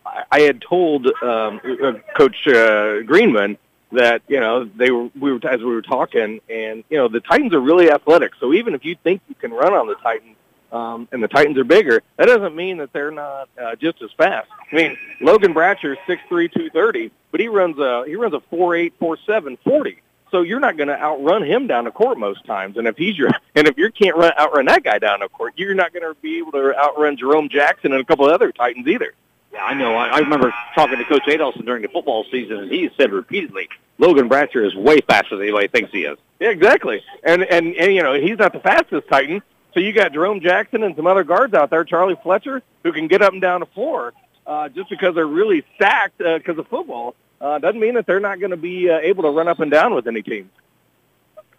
I, 0.06 0.24
I 0.30 0.40
had 0.42 0.62
told 0.62 1.08
um, 1.24 1.62
uh, 1.82 1.94
Coach 2.18 2.46
uh, 2.46 3.04
Greenman 3.04 3.58
that 3.94 4.22
you 4.28 4.42
know 4.42 4.66
they 4.66 4.92
were 4.92 5.10
we 5.18 5.32
were 5.32 5.40
as 5.48 5.60
we 5.60 5.74
were 5.74 5.82
talking, 5.82 6.42
and 6.50 6.84
you 6.90 6.98
know 6.98 7.08
the 7.08 7.22
Titans 7.22 7.54
are 7.54 7.62
really 7.62 7.90
athletic. 7.90 8.34
So 8.42 8.52
even 8.52 8.76
if 8.76 8.84
you 8.84 8.98
think 9.02 9.22
you 9.30 9.36
can 9.36 9.52
run 9.52 9.74
on 9.74 9.88
the 9.88 9.96
Titans, 9.96 10.36
um, 10.74 11.08
and 11.12 11.24
the 11.24 11.28
Titans 11.28 11.58
are 11.58 11.64
bigger, 11.64 12.02
that 12.18 12.26
doesn't 12.26 12.56
mean 12.56 12.78
that 12.78 12.92
they're 12.92 13.12
not 13.12 13.48
uh, 13.62 13.76
just 13.76 14.02
as 14.02 14.12
fast. 14.18 14.50
I 14.72 14.76
mean, 14.76 14.98
Logan 15.22 15.54
Bratcher 15.54 15.94
is 15.94 15.98
six 16.08 16.22
three, 16.28 16.50
two 16.50 16.70
thirty, 16.72 17.12
but 17.32 17.40
he 17.40 17.48
runs 17.48 17.78
a 17.78 18.04
he 18.08 18.16
runs 18.16 18.34
a 18.34 18.42
four 18.50 18.76
eight, 18.76 18.94
four 19.00 19.18
seven, 19.26 19.58
forty. 19.64 20.02
So 20.32 20.42
you're 20.42 20.60
not 20.60 20.78
going 20.78 20.88
to 20.88 21.00
outrun 21.00 21.44
him 21.44 21.68
down 21.68 21.84
the 21.84 21.92
court 21.92 22.18
most 22.18 22.44
times. 22.46 22.76
And 22.78 22.88
if 22.88 22.98
he's 22.98 23.16
your 23.16 23.30
and 23.56 23.68
if 23.68 23.78
you 23.78 23.92
can't 23.92 24.18
run 24.18 24.34
outrun 24.38 24.66
that 24.66 24.84
guy 24.84 24.98
down 24.98 25.20
the 25.20 25.30
court, 25.30 25.54
you're 25.58 25.76
not 25.76 25.94
going 25.94 26.04
to 26.04 26.20
be 26.22 26.40
able 26.40 26.54
to 26.54 26.76
outrun 26.76 27.18
Jerome 27.18 27.50
Jackson 27.50 27.92
and 27.92 28.02
a 28.02 28.06
couple 28.06 28.26
of 28.26 28.34
other 28.34 28.52
Titans 28.52 28.88
either. 28.88 29.14
Yeah, 29.54 29.64
I 29.64 29.76
know. 29.76 29.94
I, 29.94 30.08
I 30.08 30.18
remember 30.18 30.52
talking 30.74 30.98
to 30.98 31.06
Coach 31.06 31.26
Adelson 31.28 31.64
during 31.66 31.84
the 31.84 31.88
football 31.88 32.26
season, 32.32 32.58
and 32.58 32.72
he 32.72 32.90
said 32.98 33.12
repeatedly, 33.12 33.70
Logan 34.00 34.28
Bratcher 34.28 34.66
is 34.66 34.74
way 34.74 35.02
faster 35.02 35.36
than 35.36 35.44
anybody 35.44 35.68
thinks 35.68 35.92
he 35.92 36.06
is. 36.06 36.18
Yeah, 36.40 36.50
exactly. 36.50 37.04
And 37.24 37.44
and 37.44 37.76
and 37.76 37.94
you 37.94 38.02
know 38.02 38.16
he's 38.16 38.40
not 38.40 38.54
the 38.54 38.60
fastest 38.60 39.08
Titan. 39.08 39.44
So 39.74 39.80
you 39.80 39.92
got 39.92 40.14
Jerome 40.14 40.40
Jackson 40.40 40.84
and 40.84 40.96
some 40.96 41.08
other 41.08 41.24
guards 41.24 41.54
out 41.54 41.70
there, 41.70 41.84
Charlie 41.84 42.18
Fletcher, 42.22 42.62
who 42.84 42.92
can 42.92 43.08
get 43.08 43.22
up 43.22 43.34
and 43.34 43.42
down 43.42 43.60
the 43.62 43.66
floor 43.68 44.14
uh, 44.46 44.70
just 44.70 44.90
because 44.90 45.16
they're 45.16 45.26
really 45.26 45.64
stacked 45.76 46.18
because 46.18 46.58
uh, 46.58 46.62
of 46.62 46.68
football 46.68 47.16
uh, 47.42 47.60
doesn't 47.60 47.80
mean 47.80 47.96
that 47.96 48.06
they're 48.06 48.20
not 48.20 48.40
going 48.40 48.52
to 48.52 48.58
be 48.58 48.90
uh, 48.90 49.00
able 49.00 49.24
to 49.24 49.30
run 49.30 49.48
up 49.48 49.60
and 49.60 49.72
down 49.72 49.94
with 49.94 50.08
any 50.08 50.22
team. 50.22 50.50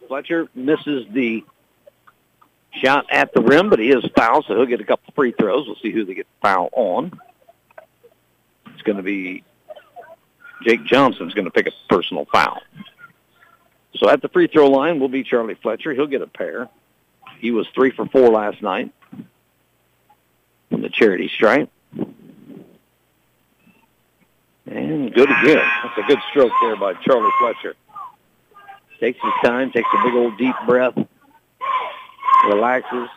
Fletcher 0.06 0.48
misses 0.54 1.06
the 1.10 1.44
shot 2.82 3.06
at 3.10 3.32
the 3.32 3.40
rim, 3.40 3.70
but 3.70 3.78
he 3.78 3.90
is 3.90 4.04
fouled, 4.16 4.44
so 4.46 4.54
he'll 4.54 4.66
get 4.66 4.80
a 4.80 4.84
couple 4.84 5.12
free 5.14 5.32
throws. 5.32 5.66
We'll 5.66 5.76
see 5.76 5.90
who 5.90 6.04
they 6.04 6.14
get 6.14 6.26
fouled 6.42 6.70
on. 6.72 7.18
It's 8.66 8.82
going 8.82 8.96
to 8.96 9.02
be 9.02 9.44
Jake 10.62 10.84
Johnson's 10.84 11.34
going 11.34 11.46
to 11.46 11.50
pick 11.50 11.66
a 11.66 11.72
personal 11.88 12.26
foul. 12.26 12.60
So 13.96 14.08
at 14.08 14.22
the 14.22 14.28
free 14.28 14.46
throw 14.46 14.68
line 14.68 15.00
will 15.00 15.08
be 15.08 15.22
Charlie 15.22 15.54
Fletcher. 15.54 15.92
He'll 15.92 16.06
get 16.06 16.22
a 16.22 16.26
pair. 16.26 16.68
He 17.40 17.50
was 17.50 17.66
three 17.74 17.90
for 17.90 18.06
four 18.06 18.28
last 18.28 18.62
night 18.62 18.92
from 20.70 20.82
the 20.82 20.88
charity 20.88 21.30
stripe. 21.34 21.70
And 24.66 25.12
good 25.12 25.30
again. 25.30 25.62
That's 25.84 25.98
a 25.98 26.02
good 26.08 26.18
stroke 26.30 26.52
there 26.62 26.76
by 26.76 26.94
Charlie 26.94 27.30
Fletcher. 27.38 27.76
Takes 28.98 29.20
his 29.22 29.32
time, 29.44 29.70
takes 29.70 29.88
a 29.92 30.02
big 30.04 30.14
old 30.14 30.38
deep 30.38 30.54
breath, 30.66 30.94
relaxes. 32.48 33.08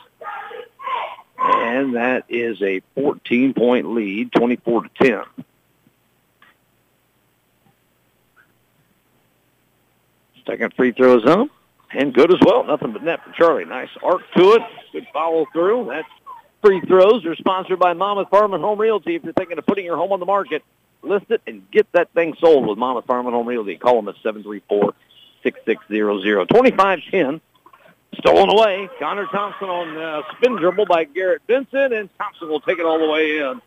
And 1.39 1.95
that 1.95 2.25
is 2.30 2.62
a 2.62 2.82
14-point 2.97 3.93
lead, 3.93 4.32
24 4.34 4.84
to 4.84 4.89
10. 5.01 5.23
Second 10.45 10.73
free 10.75 10.91
throw 10.91 11.17
is 11.17 11.25
up 11.25 11.49
and 11.91 12.13
good 12.13 12.32
as 12.32 12.39
well. 12.45 12.63
Nothing 12.63 12.93
but 12.93 13.04
net 13.04 13.23
for 13.23 13.32
Charlie. 13.32 13.65
Nice 13.65 13.89
arc 14.04 14.21
to 14.36 14.54
it. 14.54 14.62
Good 14.91 15.08
follow 15.13 15.45
through. 15.54 15.88
That's 15.89 16.08
free 16.62 16.82
throws 16.82 17.26
are 17.26 17.36
sponsored 17.36 17.80
by 17.80 17.93
Monmouth 17.93 18.30
Farm 18.30 18.54
and 18.54 18.63
Home 18.63 18.80
Realty. 18.80 19.15
If 19.15 19.23
you're 19.23 19.34
thinking 19.34 19.58
of 19.58 19.65
putting 19.65 19.86
your 19.86 19.97
home 19.97 20.12
on 20.12 20.19
the 20.19 20.26
market, 20.26 20.63
list 21.02 21.26
it 21.30 21.41
and 21.47 21.69
get 21.71 21.91
that 21.93 22.12
thing 22.13 22.36
sold 22.39 22.67
with 22.67 22.78
Monmouth 22.78 23.06
Farm 23.06 23.26
and 23.26 23.36
Home 23.36 23.47
Realty. 23.47 23.78
Call 23.78 24.02
them 24.02 24.10
at 24.10 24.15
734-6600. 24.23 24.93
25-10. 26.47 27.41
Stolen 28.19 28.50
away. 28.50 28.89
Connor 29.00 29.28
Thompson 29.28 29.67
on 29.69 29.97
uh, 29.97 30.21
spin 30.36 30.56
dribble 30.56 30.86
by 30.86 31.04
Garrett 31.04 31.45
Benson, 31.45 31.93
and 31.93 32.10
Thompson 32.17 32.47
will 32.47 32.62
take 32.62 32.80
it 32.80 32.86
all 32.86 33.00
the 33.00 33.10
way 33.10 33.38
in 33.39 33.62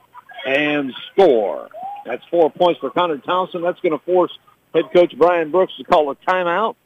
and 0.47 0.95
score. 1.13 1.69
That's 2.05 2.25
four 2.31 2.51
points 2.51 2.81
for 2.81 2.91
Connor 2.91 3.19
Thompson. 3.19 3.63
That's 3.63 3.81
going 3.81 3.93
to 3.93 4.05
force 4.05 4.37
head 4.75 4.85
coach 4.93 5.17
Brian 5.17 5.51
Brooks 5.51 5.75
to 5.77 5.85
call 5.85 6.11
a 6.11 6.17
timeout. 6.17 6.77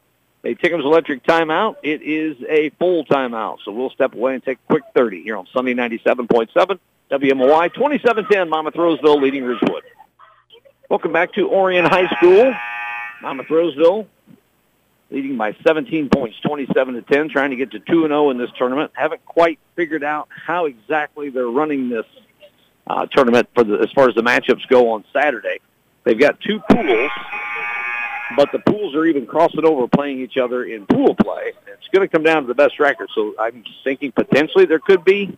A 0.44 0.54
Tinkham's 0.54 0.84
Electric 0.84 1.24
timeout. 1.24 1.76
It 1.82 2.02
is 2.02 2.36
a 2.48 2.68
full 2.78 3.04
timeout, 3.06 3.58
so 3.64 3.72
we'll 3.72 3.90
step 3.90 4.14
away 4.14 4.34
and 4.34 4.42
take 4.42 4.58
a 4.58 4.72
quick 4.72 4.82
30 4.94 5.22
here 5.22 5.36
on 5.36 5.46
Sunny 5.54 5.74
97.7 5.74 6.78
WMOI 7.10 7.72
2710 7.72 8.48
Monmouth 8.50 8.76
Roseville 8.76 9.20
leading 9.20 9.44
Ridgewood. 9.44 9.84
Welcome 10.90 11.12
back 11.12 11.32
to 11.34 11.50
Orion 11.50 11.86
High 11.86 12.08
School. 12.16 12.54
Monmouth 13.22 13.48
Roseville 13.48 14.06
leading 15.10 15.36
by 15.36 15.56
17 15.64 16.08
points, 16.10 16.38
27 16.40 16.94
to 16.94 17.02
10, 17.02 17.28
trying 17.30 17.50
to 17.50 17.56
get 17.56 17.70
to 17.70 17.78
2 17.78 18.04
and 18.04 18.10
0 18.10 18.30
in 18.30 18.38
this 18.38 18.50
tournament. 18.58 18.90
Haven't 18.94 19.24
quite 19.24 19.58
figured 19.76 20.04
out 20.04 20.28
how 20.28 20.66
exactly 20.66 21.30
they're 21.30 21.46
running 21.46 21.88
this 21.88 22.06
uh, 22.86 23.06
tournament 23.06 23.48
for 23.54 23.64
the, 23.64 23.78
as 23.78 23.90
far 23.92 24.08
as 24.08 24.14
the 24.14 24.22
matchups 24.22 24.66
go 24.68 24.90
on 24.90 25.04
Saturday. 25.12 25.60
They've 26.04 26.18
got 26.18 26.38
two 26.40 26.60
pools, 26.70 27.10
but 28.36 28.50
the 28.52 28.58
pools 28.60 28.94
are 28.94 29.06
even 29.06 29.26
crossing 29.26 29.64
over 29.64 29.88
playing 29.88 30.20
each 30.20 30.36
other 30.36 30.64
in 30.64 30.86
pool 30.86 31.14
play. 31.14 31.52
It's 31.66 31.88
going 31.92 32.06
to 32.06 32.08
come 32.08 32.22
down 32.22 32.42
to 32.42 32.48
the 32.48 32.54
best 32.54 32.78
record. 32.78 33.08
So 33.14 33.34
I'm 33.38 33.64
thinking 33.82 34.12
potentially 34.12 34.66
there 34.66 34.78
could 34.78 35.04
be 35.04 35.36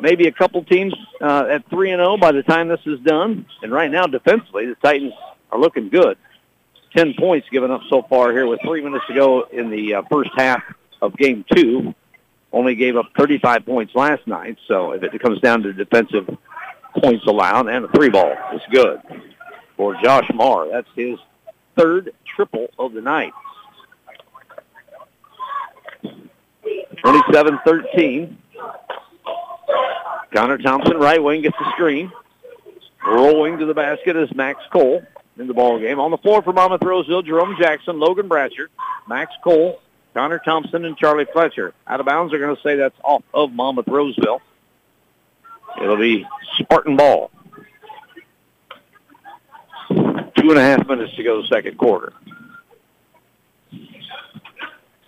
maybe 0.00 0.26
a 0.26 0.32
couple 0.32 0.64
teams 0.64 0.94
uh, 1.20 1.46
at 1.48 1.68
three 1.68 1.90
and 1.90 2.00
zero 2.00 2.16
by 2.16 2.32
the 2.32 2.42
time 2.42 2.68
this 2.68 2.80
is 2.86 3.00
done. 3.00 3.46
And 3.62 3.72
right 3.72 3.90
now, 3.90 4.06
defensively, 4.06 4.66
the 4.66 4.74
Titans 4.76 5.14
are 5.50 5.58
looking 5.58 5.88
good. 5.88 6.18
Ten 6.94 7.14
points 7.18 7.48
given 7.50 7.70
up 7.70 7.80
so 7.88 8.02
far 8.02 8.32
here 8.32 8.46
with 8.46 8.60
three 8.64 8.82
minutes 8.82 9.04
to 9.08 9.14
go 9.14 9.44
in 9.44 9.70
the 9.70 9.94
uh, 9.94 10.02
first 10.10 10.30
half 10.36 10.62
of 11.00 11.16
game 11.16 11.44
two. 11.54 11.94
Only 12.52 12.74
gave 12.74 12.96
up 12.96 13.06
35 13.16 13.64
points 13.64 13.94
last 13.94 14.26
night, 14.26 14.58
so 14.68 14.92
if 14.92 15.02
it 15.02 15.22
comes 15.22 15.40
down 15.40 15.62
to 15.62 15.72
defensive 15.72 16.28
points 17.00 17.24
allowed 17.26 17.66
and 17.68 17.86
a 17.86 17.88
three 17.88 18.10
ball, 18.10 18.36
it's 18.52 18.64
good 18.70 19.00
for 19.74 19.94
Josh 20.02 20.28
Marr. 20.34 20.68
That's 20.70 20.88
his 20.94 21.18
third 21.76 22.12
triple 22.24 22.68
of 22.78 22.92
the 22.92 23.00
night. 23.00 23.32
27-13. 27.04 28.36
Connor 30.34 30.58
Thompson, 30.58 30.96
right 30.96 31.22
wing, 31.22 31.42
gets 31.42 31.56
the 31.58 31.70
screen. 31.72 32.10
Rolling 33.04 33.58
to 33.58 33.66
the 33.66 33.74
basket 33.74 34.16
is 34.16 34.32
Max 34.34 34.60
Cole 34.72 35.02
in 35.38 35.46
the 35.46 35.54
ball 35.54 35.78
game. 35.78 35.98
On 35.98 36.10
the 36.10 36.18
floor 36.18 36.42
for 36.42 36.52
Monmouth 36.52 36.82
Roseville, 36.82 37.22
Jerome 37.22 37.56
Jackson, 37.60 37.98
Logan 37.98 38.28
Bratcher, 38.28 38.68
Max 39.08 39.32
Cole, 39.42 39.80
Connor 40.14 40.38
Thompson, 40.38 40.84
and 40.84 40.96
Charlie 40.96 41.26
Fletcher. 41.32 41.74
Out 41.86 42.00
of 42.00 42.06
bounds, 42.06 42.30
they're 42.30 42.40
going 42.40 42.54
to 42.54 42.62
say 42.62 42.76
that's 42.76 42.98
off 43.02 43.22
of 43.34 43.52
Monmouth 43.52 43.88
Roseville. 43.88 44.40
It'll 45.82 45.96
be 45.96 46.26
Spartan 46.58 46.96
ball. 46.96 47.30
Two 50.42 50.50
and 50.50 50.58
a 50.58 50.62
half 50.62 50.88
minutes 50.88 51.14
to 51.14 51.22
go 51.22 51.44
second 51.44 51.78
quarter. 51.78 52.12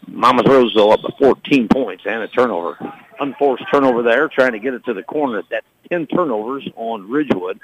Monmouth 0.07 0.47
Roseville 0.47 0.93
up 0.93 1.01
to 1.01 1.13
14 1.19 1.67
points 1.67 2.05
and 2.07 2.23
a 2.23 2.29
turnover. 2.29 2.79
Unforced 3.19 3.65
turnover 3.73 4.03
there, 4.03 4.29
trying 4.29 4.53
to 4.53 4.61
get 4.61 4.75
it 4.75 4.85
to 4.85 4.95
the 4.95 5.03
corner. 5.03 5.43
That's 5.51 5.67
10 5.91 6.07
turnovers 6.07 6.69
on 6.77 7.09
Ridgewood. 7.09 7.59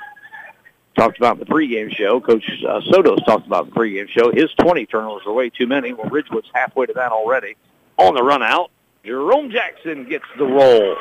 talked 0.97 1.17
about 1.19 1.35
in 1.35 1.41
the 1.41 1.47
pregame 1.47 1.95
show. 1.95 2.21
Coach 2.21 2.45
uh, 2.69 2.81
Sotos 2.91 3.25
talked 3.25 3.47
about 3.47 3.67
the 3.67 3.73
pregame 3.73 4.09
show. 4.09 4.33
His 4.33 4.51
20 4.55 4.87
turnovers 4.87 5.23
are 5.27 5.33
way 5.33 5.49
too 5.49 5.69
many. 5.69 5.93
Well, 5.93 6.09
Ridgewood's 6.11 6.51
halfway 6.53 6.87
to 6.87 6.93
that 6.95 7.13
already. 7.13 7.55
On 7.99 8.17
the 8.17 8.23
run 8.25 8.43
out, 8.43 8.73
Jerome 9.05 9.53
Jackson 9.53 10.09
gets 10.09 10.25
the 10.37 10.45
roll. 10.45 10.97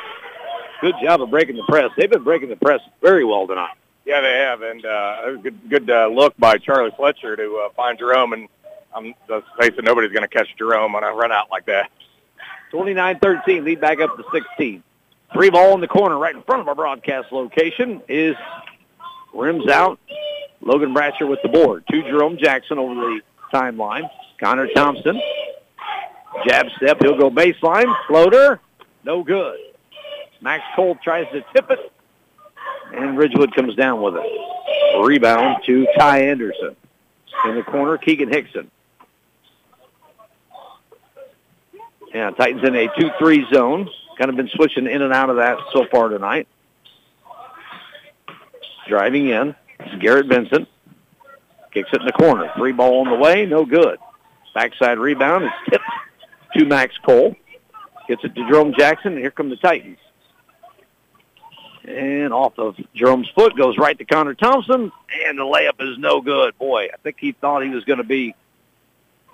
Good 0.82 0.94
job 1.02 1.20
of 1.20 1.30
breaking 1.30 1.56
the 1.56 1.64
press. 1.64 1.90
They've 1.96 2.08
been 2.08 2.22
breaking 2.22 2.48
the 2.48 2.56
press 2.56 2.80
very 3.02 3.24
well 3.24 3.48
tonight. 3.48 3.74
Yeah, 4.04 4.20
they 4.20 4.32
have, 4.32 4.62
and 4.62 4.84
uh, 4.84 5.32
good 5.36 5.68
good 5.68 5.90
uh, 5.90 6.06
look 6.06 6.34
by 6.38 6.58
Charlie 6.58 6.90
Fletcher 6.96 7.36
to 7.36 7.66
uh, 7.66 7.72
find 7.74 7.98
Jerome. 7.98 8.32
And 8.32 8.48
I'm 8.94 9.14
face 9.58 9.72
it, 9.76 9.84
nobody's 9.84 10.12
going 10.12 10.22
to 10.22 10.28
catch 10.28 10.48
Jerome 10.56 10.94
on 10.94 11.04
a 11.04 11.12
run 11.12 11.32
out 11.32 11.50
like 11.50 11.66
that. 11.66 11.90
29-13, 12.72 13.64
lead 13.64 13.80
back 13.80 14.00
up 14.00 14.16
to 14.16 14.24
16. 14.32 14.82
Three 15.32 15.50
ball 15.50 15.74
in 15.74 15.80
the 15.80 15.88
corner 15.88 16.18
right 16.18 16.34
in 16.34 16.42
front 16.42 16.60
of 16.60 16.68
our 16.68 16.74
broadcast 16.74 17.32
location 17.32 18.00
is 18.08 18.36
rims 19.34 19.68
out. 19.68 19.98
Logan 20.60 20.94
Bratcher 20.94 21.28
with 21.28 21.40
the 21.42 21.48
board. 21.48 21.84
To 21.90 22.02
Jerome 22.02 22.36
Jackson 22.36 22.78
over 22.78 22.94
the 22.94 23.20
timeline. 23.52 24.08
Connor 24.38 24.68
Thompson. 24.68 25.20
Jab 26.46 26.66
step. 26.76 26.98
He'll 27.00 27.18
go 27.18 27.30
baseline. 27.30 27.92
Floater. 28.06 28.60
No 29.04 29.22
good. 29.22 29.58
Max 30.40 30.62
Cole 30.74 30.96
tries 31.02 31.26
to 31.32 31.44
tip 31.54 31.70
it. 31.70 31.92
And 32.92 33.16
Ridgewood 33.16 33.54
comes 33.54 33.74
down 33.74 34.02
with 34.02 34.14
it. 34.16 35.00
Rebound 35.02 35.62
to 35.66 35.86
Ty 35.98 36.22
Anderson. 36.22 36.76
In 37.46 37.54
the 37.54 37.62
corner, 37.62 37.96
Keegan 37.96 38.30
Hickson. 38.30 38.70
Yeah, 42.12 42.30
Titans 42.30 42.64
in 42.64 42.74
a 42.74 42.88
2-3 42.88 43.54
zone. 43.54 43.88
Kind 44.18 44.30
of 44.30 44.36
been 44.36 44.50
switching 44.54 44.86
in 44.86 45.02
and 45.02 45.12
out 45.12 45.30
of 45.30 45.36
that 45.36 45.58
so 45.72 45.86
far 45.90 46.08
tonight. 46.08 46.48
Driving 48.88 49.28
in. 49.28 49.54
Garrett 50.00 50.26
Vincent. 50.26 50.68
Kicks 51.72 51.88
it 51.92 52.00
in 52.00 52.06
the 52.06 52.12
corner. 52.12 52.50
Three 52.56 52.72
ball 52.72 53.00
on 53.00 53.10
the 53.10 53.16
way. 53.16 53.46
No 53.46 53.64
good. 53.64 53.98
Backside 54.54 54.98
rebound. 54.98 55.44
It's 55.44 55.70
tipped 55.70 55.84
to 56.56 56.64
Max 56.66 56.98
Cole. 56.98 57.36
Gets 58.08 58.24
it 58.24 58.34
to 58.34 58.48
Jerome 58.48 58.74
Jackson. 58.76 59.12
And 59.12 59.20
here 59.20 59.30
come 59.30 59.48
the 59.48 59.56
Titans. 59.56 59.98
And 61.84 62.32
off 62.32 62.58
of 62.58 62.76
Jerome's 62.94 63.28
foot 63.30 63.56
goes 63.56 63.78
right 63.78 63.96
to 63.96 64.04
Connor 64.04 64.34
Thompson. 64.34 64.92
And 65.26 65.38
the 65.38 65.44
layup 65.44 65.80
is 65.80 65.98
no 65.98 66.20
good. 66.20 66.58
Boy, 66.58 66.88
I 66.92 66.96
think 67.02 67.16
he 67.18 67.32
thought 67.32 67.62
he 67.62 67.70
was 67.70 67.84
going 67.84 67.98
to 67.98 68.04
be 68.04 68.34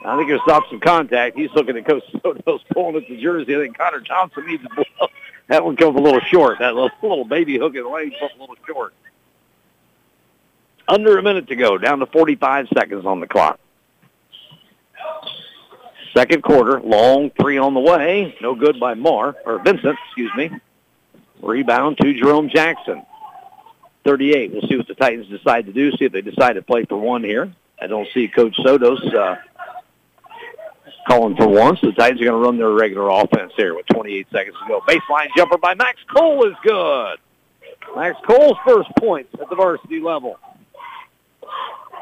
I 0.05 0.17
think 0.17 0.29
he'll 0.29 0.41
stop 0.41 0.65
some 0.69 0.81
contact. 0.81 1.37
He's 1.37 1.51
looking 1.55 1.77
at 1.77 1.87
Coach 1.87 2.05
Sotos 2.15 2.61
pulling 2.73 2.97
at 2.97 3.09
the 3.09 3.21
jersey. 3.21 3.57
I 3.57 3.59
think 3.61 3.79
Connor 3.79 4.01
Thompson 4.01 4.47
needs 4.47 4.65
a 4.65 4.75
blow. 4.75 5.09
That 5.49 5.65
one 5.65 5.77
comes 5.77 5.97
a 5.97 6.03
little 6.03 6.19
short. 6.23 6.59
That 6.59 6.75
little, 6.75 6.91
little 7.03 7.25
baby 7.25 7.57
hook 7.57 7.77
in 7.77 7.85
the 7.85 7.89
lane 7.89 8.11
comes 8.19 8.33
a 8.37 8.41
little 8.41 8.57
short. 8.67 8.93
Under 10.89 11.19
a 11.19 11.23
minute 11.23 11.47
to 11.47 11.55
go, 11.55 11.79
down 11.79 12.01
to 12.01 12.07
45 12.07 12.67
seconds 12.75 13.07
on 13.07 13.21
the 13.21 13.29
clock. 13.29 13.61
Second 16.13 16.43
quarter, 16.43 16.81
long 16.81 17.31
three 17.41 17.59
on 17.59 17.75
the 17.75 17.81
way. 17.81 18.37
No 18.41 18.57
good 18.57 18.81
by 18.81 18.95
Marr 18.95 19.37
or 19.45 19.63
Vincent, 19.63 19.97
excuse 20.09 20.33
me. 20.35 20.51
Rebound 21.43 21.99
to 21.99 22.15
Jerome 22.15 22.49
Jackson. 22.49 23.05
38. 24.05 24.53
We'll 24.53 24.63
see 24.63 24.77
what 24.77 24.87
the 24.87 24.95
Titans 24.95 25.27
decide 25.29 25.67
to 25.67 25.73
do, 25.73 25.91
see 25.93 26.05
if 26.05 26.13
they 26.13 26.23
decide 26.23 26.55
to 26.55 26.63
play 26.63 26.85
for 26.85 26.97
one 26.97 27.25
here. 27.25 27.53
I 27.81 27.89
don't 27.89 28.09
see 28.15 28.29
Coach 28.29 28.57
Sotos 28.59 29.15
uh, 29.15 29.37
calling 31.09 31.37
for 31.37 31.49
one. 31.49 31.77
So 31.77 31.89
the 31.89 31.93
Titans 31.93 32.21
are 32.21 32.25
going 32.25 32.41
to 32.41 32.47
run 32.47 32.57
their 32.57 32.71
regular 32.71 33.09
offense 33.09 33.53
here 33.57 33.75
with 33.75 33.87
28 33.87 34.29
seconds 34.31 34.57
to 34.63 34.69
go. 34.69 34.81
Baseline 34.81 35.29
jumper 35.37 35.59
by 35.59 35.75
Max 35.75 35.99
Cole 36.15 36.47
is 36.47 36.55
good. 36.63 37.19
Max 37.95 38.17
Cole's 38.27 38.57
first 38.67 38.89
points 38.99 39.35
at 39.41 39.51
the 39.51 39.57
varsity 39.57 40.01
level. 40.01 40.39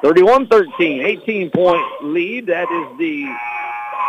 31-13, 0.02 1.24
18-point 1.26 2.04
lead. 2.04 2.46
That 2.46 2.70
is 2.70 2.98
the 2.98 3.34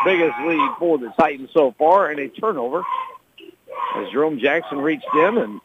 biggest 0.03 0.37
lead 0.45 0.71
for 0.77 0.97
the 0.97 1.13
Titans 1.17 1.49
so 1.53 1.73
far, 1.77 2.09
and 2.09 2.19
a 2.19 2.27
turnover 2.27 2.83
as 3.95 4.09
Jerome 4.11 4.39
Jackson 4.39 4.79
reached 4.79 5.07
in 5.13 5.37
and 5.37 5.61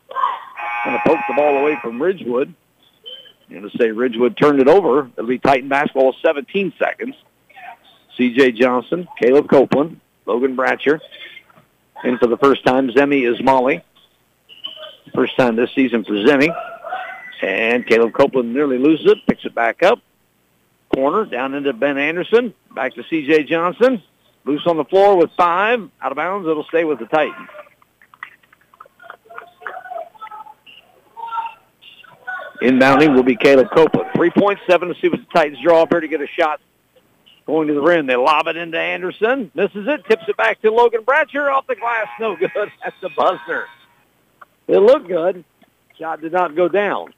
kind 0.84 0.96
of 0.96 1.02
poked 1.06 1.22
the 1.28 1.34
ball 1.34 1.58
away 1.58 1.78
from 1.82 2.00
Ridgewood. 2.00 2.54
And 3.50 3.70
to 3.70 3.78
say 3.78 3.90
Ridgewood 3.90 4.36
turned 4.36 4.60
it 4.60 4.68
over, 4.68 5.10
it'll 5.16 5.26
be 5.26 5.38
Titan 5.38 5.68
basketball 5.68 6.14
17 6.22 6.72
seconds. 6.78 7.16
C.J. 8.16 8.52
Johnson, 8.52 9.08
Caleb 9.20 9.48
Copeland, 9.48 10.00
Logan 10.26 10.56
Bratcher. 10.56 11.00
And 12.04 12.18
for 12.18 12.26
the 12.26 12.36
first 12.36 12.64
time, 12.64 12.90
Zemi 12.90 13.30
is 13.30 13.42
Molly. 13.42 13.84
First 15.14 15.36
time 15.36 15.56
this 15.56 15.70
season 15.74 16.04
for 16.04 16.12
Zemi. 16.12 16.54
And 17.42 17.86
Caleb 17.86 18.12
Copeland 18.12 18.52
nearly 18.52 18.78
loses 18.78 19.06
it, 19.12 19.18
picks 19.26 19.44
it 19.44 19.54
back 19.54 19.82
up. 19.82 20.00
Corner 20.94 21.24
down 21.24 21.54
into 21.54 21.72
Ben 21.72 21.98
Anderson. 21.98 22.54
Back 22.74 22.94
to 22.94 23.04
C.J. 23.08 23.44
Johnson. 23.44 24.02
Loose 24.44 24.66
on 24.66 24.76
the 24.76 24.84
floor 24.84 25.16
with 25.16 25.30
five. 25.36 25.88
Out 26.02 26.12
of 26.12 26.16
bounds. 26.16 26.48
It'll 26.48 26.64
stay 26.64 26.84
with 26.84 26.98
the 26.98 27.06
Titans. 27.06 27.48
Inbounding 32.62 33.14
will 33.14 33.22
be 33.22 33.36
Caleb 33.36 33.68
Copeland. 33.74 34.10
3.7 34.14 34.58
to 34.66 35.00
see 35.00 35.08
what 35.08 35.20
the 35.20 35.26
Titans 35.32 35.58
draw 35.62 35.82
up 35.82 35.92
here 35.92 36.00
to 36.00 36.08
get 36.08 36.20
a 36.20 36.26
shot 36.26 36.60
going 37.46 37.68
to 37.68 37.74
the 37.74 37.80
rim. 37.80 38.06
They 38.06 38.16
lob 38.16 38.46
it 38.48 38.56
into 38.56 38.78
Anderson. 38.78 39.50
Misses 39.54 39.88
it. 39.88 40.04
Tips 40.06 40.24
it 40.28 40.36
back 40.36 40.60
to 40.62 40.70
Logan 40.70 41.02
Bratcher. 41.02 41.52
Off 41.52 41.66
the 41.66 41.76
glass. 41.76 42.06
No 42.18 42.36
good. 42.36 42.50
That's 42.54 42.96
the 43.00 43.10
buzzer. 43.16 43.66
It 44.68 44.78
looked 44.78 45.08
good. 45.08 45.44
Shot 45.98 46.20
did 46.20 46.32
not 46.32 46.54
go 46.54 46.68
down. 46.68 47.12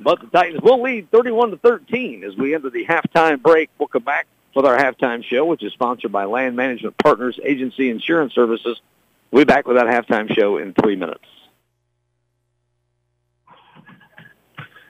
But 0.00 0.20
the 0.20 0.26
Titans 0.26 0.62
will 0.62 0.82
lead 0.82 1.10
31 1.10 1.50
to 1.50 1.56
13 1.58 2.24
as 2.24 2.36
we 2.36 2.54
enter 2.54 2.70
the 2.70 2.84
halftime 2.84 3.42
break. 3.42 3.70
We'll 3.78 3.88
come 3.88 4.02
back 4.02 4.26
with 4.54 4.64
our 4.64 4.76
halftime 4.76 5.24
show, 5.24 5.44
which 5.44 5.62
is 5.62 5.72
sponsored 5.72 6.12
by 6.12 6.24
Land 6.24 6.56
Management 6.56 6.96
Partners 6.98 7.38
Agency 7.42 7.90
Insurance 7.90 8.34
Services. 8.34 8.80
We'll 9.30 9.44
be 9.44 9.46
back 9.46 9.66
with 9.66 9.76
that 9.76 9.86
halftime 9.86 10.32
show 10.34 10.58
in 10.58 10.74
three 10.74 10.96
minutes. 10.96 11.24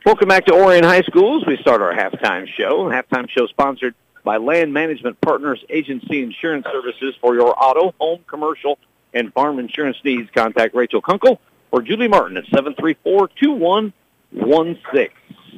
Welcome 0.04 0.28
back 0.28 0.44
to 0.46 0.54
Orion 0.54 0.84
High 0.84 1.00
Schools. 1.00 1.46
We 1.46 1.56
start 1.56 1.80
our 1.80 1.94
halftime 1.94 2.46
show. 2.46 2.90
Halftime 2.90 3.26
show 3.30 3.46
sponsored 3.46 3.94
by 4.22 4.36
Land 4.36 4.74
Management 4.74 5.18
Partners 5.22 5.64
Agency 5.70 6.22
Insurance 6.22 6.66
Services 6.70 7.14
for 7.22 7.34
your 7.34 7.54
auto, 7.58 7.94
home, 7.98 8.20
commercial, 8.26 8.78
and 9.14 9.32
farm 9.32 9.58
insurance 9.58 9.96
needs. 10.04 10.28
Contact 10.30 10.74
Rachel 10.74 11.00
Kunkel 11.00 11.40
or 11.70 11.80
Julie 11.80 12.08
Martin 12.08 12.36
at 12.36 12.44
734-2116. 12.48 13.94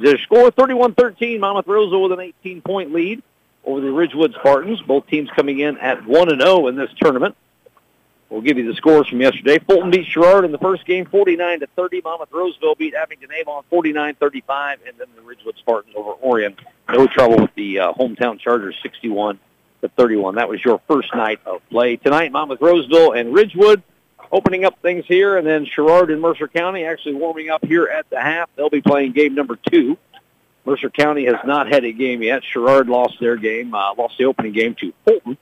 The 0.00 0.16
score 0.22 0.52
31-13, 0.52 1.40
Monmouth 1.40 1.66
Roseville 1.66 2.02
with 2.02 2.12
an 2.12 2.32
18-point 2.44 2.92
lead 2.92 3.24
over 3.64 3.80
the 3.80 3.90
Ridgewood 3.90 4.32
Spartans. 4.38 4.80
Both 4.82 5.08
teams 5.08 5.28
coming 5.34 5.58
in 5.58 5.76
at 5.78 6.02
1-0 6.02 6.68
in 6.68 6.76
this 6.76 6.90
tournament. 7.00 7.36
We'll 8.28 8.40
give 8.40 8.58
you 8.58 8.66
the 8.66 8.74
scores 8.74 9.08
from 9.08 9.20
yesterday. 9.20 9.58
Fulton 9.58 9.90
beat 9.90 10.06
Sherrard 10.06 10.44
in 10.44 10.50
the 10.50 10.58
first 10.58 10.84
game, 10.84 11.06
49 11.06 11.60
to 11.60 11.68
30. 11.76 12.00
Monmouth 12.02 12.32
Roseville 12.32 12.74
beat 12.74 12.94
Abingdon 12.94 13.30
Avon 13.32 13.62
49-35, 13.70 14.78
and 14.86 14.98
then 14.98 15.06
the 15.14 15.22
Ridgewood 15.22 15.56
Spartans 15.58 15.94
over 15.96 16.12
Orion. 16.22 16.56
No 16.88 17.06
trouble 17.06 17.36
with 17.38 17.54
the 17.54 17.78
uh, 17.78 17.92
hometown 17.92 18.40
Chargers, 18.40 18.74
61 18.82 19.38
to 19.82 19.88
31. 19.90 20.34
That 20.34 20.48
was 20.48 20.64
your 20.64 20.80
first 20.88 21.14
night 21.14 21.40
of 21.46 21.62
play 21.70 21.96
tonight. 21.96 22.32
Monmouth 22.32 22.60
Roseville 22.60 23.12
and 23.12 23.32
Ridgewood 23.32 23.82
opening 24.32 24.64
up 24.64 24.80
things 24.82 25.04
here, 25.06 25.36
and 25.36 25.46
then 25.46 25.64
Sherrard 25.64 26.10
and 26.10 26.20
Mercer 26.20 26.48
County 26.48 26.84
actually 26.84 27.14
warming 27.14 27.50
up 27.50 27.64
here 27.64 27.86
at 27.86 28.10
the 28.10 28.20
half. 28.20 28.50
They'll 28.56 28.70
be 28.70 28.82
playing 28.82 29.12
game 29.12 29.36
number 29.36 29.56
two. 29.70 29.98
Mercer 30.64 30.90
County 30.90 31.26
has 31.26 31.36
not 31.44 31.68
had 31.68 31.84
a 31.84 31.92
game 31.92 32.24
yet. 32.24 32.42
Sherrard 32.42 32.88
lost 32.88 33.20
their 33.20 33.36
game, 33.36 33.72
uh, 33.72 33.94
lost 33.94 34.18
the 34.18 34.24
opening 34.24 34.52
game 34.52 34.74
to 34.80 34.92
Fulton 35.04 35.38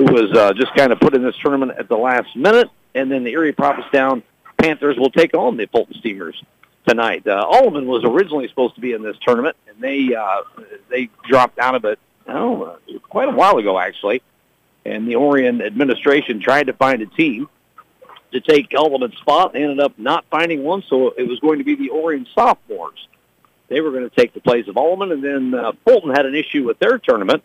who 0.00 0.14
was 0.14 0.32
uh, 0.32 0.54
just 0.54 0.74
kind 0.74 0.92
of 0.92 0.98
put 0.98 1.14
in 1.14 1.22
this 1.22 1.36
tournament 1.42 1.72
at 1.78 1.86
the 1.86 1.96
last 1.96 2.34
minute. 2.34 2.70
And 2.94 3.12
then 3.12 3.22
the 3.22 3.32
Erie 3.32 3.52
Prophetstown 3.52 4.22
Panthers 4.56 4.96
will 4.96 5.10
take 5.10 5.34
on 5.34 5.58
the 5.58 5.66
Fulton 5.66 5.94
Steamers 5.96 6.42
tonight. 6.88 7.26
Uh, 7.26 7.46
Alleman 7.52 7.84
was 7.84 8.02
originally 8.04 8.48
supposed 8.48 8.76
to 8.76 8.80
be 8.80 8.92
in 8.92 9.02
this 9.02 9.16
tournament, 9.20 9.56
and 9.68 9.78
they 9.78 10.14
uh, 10.14 10.42
they 10.88 11.10
dropped 11.28 11.58
out 11.58 11.74
of 11.74 11.84
it 11.84 11.98
oh, 12.26 12.62
uh, 12.62 12.98
quite 13.10 13.28
a 13.28 13.32
while 13.32 13.58
ago, 13.58 13.78
actually. 13.78 14.22
And 14.86 15.06
the 15.06 15.16
Orion 15.16 15.60
administration 15.60 16.40
tried 16.40 16.68
to 16.68 16.72
find 16.72 17.02
a 17.02 17.06
team 17.06 17.50
to 18.32 18.40
take 18.40 18.70
Alleman's 18.70 19.18
spot. 19.18 19.52
They 19.52 19.62
ended 19.62 19.80
up 19.80 19.98
not 19.98 20.24
finding 20.30 20.64
one, 20.64 20.82
so 20.88 21.10
it 21.10 21.28
was 21.28 21.38
going 21.40 21.58
to 21.58 21.64
be 21.64 21.74
the 21.74 21.90
Orion 21.90 22.26
sophomores. 22.34 23.06
They 23.68 23.82
were 23.82 23.90
going 23.90 24.08
to 24.08 24.16
take 24.16 24.32
the 24.32 24.40
place 24.40 24.66
of 24.66 24.76
Alleman, 24.76 25.12
and 25.12 25.22
then 25.22 25.54
uh, 25.54 25.72
Fulton 25.84 26.10
had 26.10 26.24
an 26.24 26.34
issue 26.34 26.64
with 26.64 26.78
their 26.78 26.98
tournament 26.98 27.44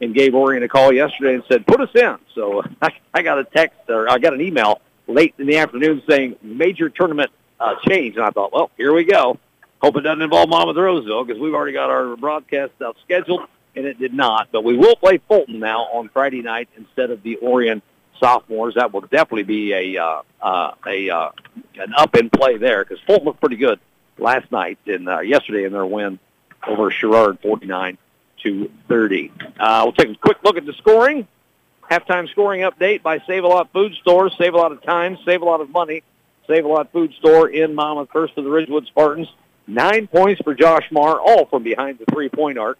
and 0.00 0.14
gave 0.14 0.34
Orion 0.34 0.62
a 0.62 0.68
call 0.68 0.92
yesterday 0.92 1.34
and 1.34 1.44
said, 1.48 1.66
put 1.66 1.80
us 1.80 1.90
in. 1.94 2.16
So 2.34 2.62
I, 2.82 2.90
I 3.14 3.22
got 3.22 3.38
a 3.38 3.44
text 3.44 3.78
or 3.88 4.10
I 4.10 4.18
got 4.18 4.34
an 4.34 4.40
email 4.40 4.80
late 5.06 5.34
in 5.38 5.46
the 5.46 5.58
afternoon 5.58 6.02
saying 6.08 6.36
major 6.42 6.88
tournament 6.88 7.30
uh, 7.60 7.74
change. 7.88 8.16
And 8.16 8.24
I 8.24 8.30
thought, 8.30 8.52
well, 8.52 8.70
here 8.76 8.92
we 8.92 9.04
go. 9.04 9.38
Hope 9.80 9.96
it 9.96 10.00
doesn't 10.00 10.22
involve 10.22 10.48
Monmouth 10.48 10.76
Roseville 10.76 11.24
because 11.24 11.40
we've 11.40 11.54
already 11.54 11.72
got 11.72 11.90
our 11.90 12.16
broadcast 12.16 12.72
stuff 12.76 12.96
scheduled, 13.04 13.42
and 13.76 13.84
it 13.84 13.98
did 13.98 14.14
not. 14.14 14.48
But 14.50 14.64
we 14.64 14.78
will 14.78 14.96
play 14.96 15.18
Fulton 15.28 15.58
now 15.58 15.82
on 15.92 16.08
Friday 16.08 16.40
night 16.40 16.70
instead 16.76 17.10
of 17.10 17.22
the 17.22 17.38
Orion 17.42 17.82
sophomores. 18.18 18.76
That 18.76 18.94
will 18.94 19.02
definitely 19.02 19.42
be 19.42 19.74
a 19.74 20.02
uh, 20.02 20.22
uh, 20.40 20.72
a 20.86 21.10
uh, 21.10 21.30
an 21.76 21.92
up 21.94 22.16
in 22.16 22.30
play 22.30 22.56
there 22.56 22.82
because 22.82 22.98
Fulton 23.06 23.26
looked 23.26 23.40
pretty 23.40 23.56
good 23.56 23.78
last 24.16 24.50
night 24.50 24.78
and 24.86 25.06
uh, 25.06 25.20
yesterday 25.20 25.64
in 25.64 25.72
their 25.72 25.84
win 25.84 26.18
over 26.66 26.90
Sherrard 26.90 27.40
49 27.40 27.98
to 28.44 28.70
30. 28.88 29.32
Uh, 29.58 29.80
we'll 29.84 29.92
take 29.92 30.10
a 30.10 30.14
quick 30.14 30.38
look 30.44 30.56
at 30.56 30.66
the 30.66 30.72
scoring. 30.74 31.26
Halftime 31.90 32.30
scoring 32.30 32.62
update 32.62 33.02
by 33.02 33.20
Save 33.26 33.44
a 33.44 33.48
Lot 33.48 33.72
Food 33.72 33.94
Store. 34.00 34.30
Save 34.30 34.54
a 34.54 34.56
lot 34.56 34.72
of 34.72 34.82
time, 34.82 35.18
save 35.24 35.42
a 35.42 35.44
lot 35.44 35.60
of 35.60 35.70
money. 35.70 36.02
Save 36.46 36.64
a 36.64 36.68
Lot 36.68 36.92
Food 36.92 37.12
Store 37.14 37.48
in 37.48 37.74
Monmouth 37.74 38.10
first 38.12 38.36
of 38.36 38.44
the 38.44 38.50
Ridgewood 38.50 38.86
Spartans. 38.86 39.28
Nine 39.66 40.06
points 40.06 40.42
for 40.42 40.54
Josh 40.54 40.86
Marr, 40.90 41.18
all 41.18 41.46
from 41.46 41.62
behind 41.62 41.98
the 41.98 42.04
three-point 42.12 42.58
arc. 42.58 42.78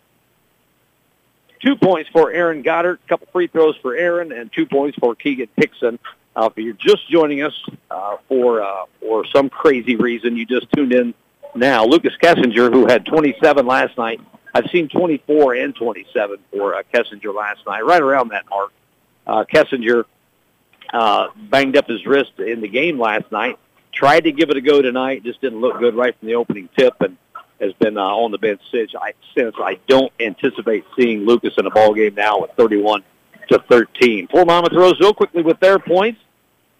Two 1.64 1.76
points 1.76 2.10
for 2.10 2.30
Aaron 2.30 2.60
Goddard, 2.60 2.98
a 3.04 3.08
couple 3.08 3.26
free 3.32 3.46
throws 3.46 3.74
for 3.80 3.96
Aaron, 3.96 4.32
and 4.32 4.52
two 4.52 4.66
points 4.66 4.98
for 4.98 5.14
Keegan 5.14 5.48
Hickson. 5.56 5.98
Uh, 6.36 6.50
if 6.54 6.62
you're 6.62 6.74
just 6.74 7.08
joining 7.08 7.42
us 7.42 7.58
uh, 7.90 8.16
for 8.28 8.62
uh, 8.62 8.84
for 9.00 9.24
some 9.34 9.48
crazy 9.48 9.96
reason, 9.96 10.36
you 10.36 10.44
just 10.44 10.66
tuned 10.72 10.92
in 10.92 11.14
now. 11.54 11.86
Lucas 11.86 12.12
Kessinger, 12.22 12.70
who 12.70 12.86
had 12.86 13.06
27 13.06 13.66
last 13.66 13.96
night, 13.96 14.20
I've 14.54 14.70
seen 14.70 14.88
24 14.88 15.54
and 15.56 15.74
27 15.74 16.38
for 16.52 16.76
uh, 16.76 16.82
Kessinger 16.92 17.34
last 17.34 17.66
night, 17.66 17.84
right 17.84 18.00
around 18.00 18.28
that 18.28 18.48
mark. 18.48 18.72
Uh, 19.26 19.44
Kessinger 19.44 20.04
uh, 20.92 21.28
banged 21.36 21.76
up 21.76 21.88
his 21.88 22.06
wrist 22.06 22.32
in 22.38 22.60
the 22.60 22.68
game 22.68 22.98
last 22.98 23.30
night. 23.32 23.58
Tried 23.92 24.24
to 24.24 24.32
give 24.32 24.50
it 24.50 24.56
a 24.56 24.60
go 24.60 24.80
tonight, 24.80 25.24
just 25.24 25.40
didn't 25.40 25.60
look 25.60 25.78
good 25.78 25.94
right 25.94 26.16
from 26.18 26.28
the 26.28 26.36
opening 26.36 26.68
tip, 26.76 26.94
and 27.00 27.16
has 27.60 27.72
been 27.74 27.96
uh, 27.96 28.02
on 28.02 28.30
the 28.30 28.38
bench 28.38 28.60
since. 28.70 28.92
I, 29.00 29.14
since 29.36 29.54
I 29.58 29.78
don't 29.88 30.12
anticipate 30.20 30.84
seeing 30.96 31.24
Lucas 31.24 31.54
in 31.56 31.66
a 31.66 31.70
ball 31.70 31.94
game 31.94 32.14
now 32.14 32.40
with 32.40 32.50
31 32.52 33.02
to 33.48 33.58
13. 33.68 34.28
For 34.28 34.44
Monmouth 34.44 34.72
Roseville, 34.72 35.14
quickly 35.14 35.42
with 35.42 35.60
their 35.60 35.78
points. 35.78 36.20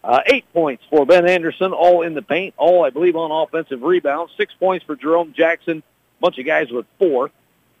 Uh, 0.03 0.21
eight 0.27 0.45
points 0.53 0.83
for 0.89 1.03
Ben 1.03 1.27
Anderson, 1.27 1.73
all 1.73 2.03
in 2.03 2.13
the 2.13 2.21
paint, 2.21 2.53
all, 2.57 2.85
I 2.85 2.91
believe, 2.91 3.15
on 3.15 3.31
offensive 3.31 3.81
rebounds. 3.81 4.31
Six 4.37 4.53
points 4.59 4.85
for 4.85 4.95
Jerome 4.95 5.33
Jackson, 5.35 5.81
bunch 6.21 6.37
of 6.37 6.45
guys 6.45 6.69
with 6.69 6.85
four. 6.99 7.31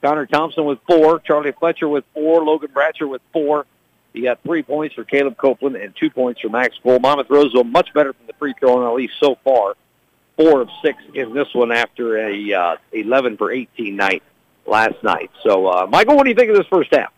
Connor 0.05 0.27
Thompson 0.27 0.65
with 0.65 0.77
four, 0.87 1.19
Charlie 1.19 1.51
Fletcher 1.51 1.87
with 1.87 2.03
four, 2.13 2.43
Logan 2.43 2.69
Bratcher 2.71 3.09
with 3.09 3.23
four. 3.33 3.65
He 4.13 4.21
got 4.21 4.39
three 4.43 4.61
points 4.61 4.93
for 4.93 5.03
Caleb 5.03 5.35
Copeland 5.35 5.75
and 5.77 5.95
two 5.95 6.11
points 6.11 6.41
for 6.41 6.49
Max 6.49 6.77
Cole. 6.83 6.99
Monmouth 6.99 7.27
Roseville 7.27 7.63
much 7.63 7.91
better 7.91 8.13
from 8.13 8.27
the 8.27 8.33
free 8.33 8.53
throw 8.59 8.75
line, 8.75 8.87
at 8.87 8.93
least 8.93 9.13
so 9.19 9.35
far. 9.43 9.73
Four 10.37 10.61
of 10.61 10.69
six 10.83 10.99
in 11.15 11.33
this 11.33 11.47
one 11.55 11.71
after 11.71 12.19
a 12.19 12.53
uh, 12.53 12.75
11 12.91 13.37
for 13.37 13.51
18 13.51 13.95
night 13.95 14.21
last 14.67 15.01
night. 15.01 15.31
So, 15.41 15.65
uh, 15.65 15.87
Michael, 15.89 16.15
what 16.15 16.23
do 16.23 16.29
you 16.29 16.35
think 16.35 16.51
of 16.51 16.55
this 16.55 16.67
first 16.67 16.93
half? 16.93 17.11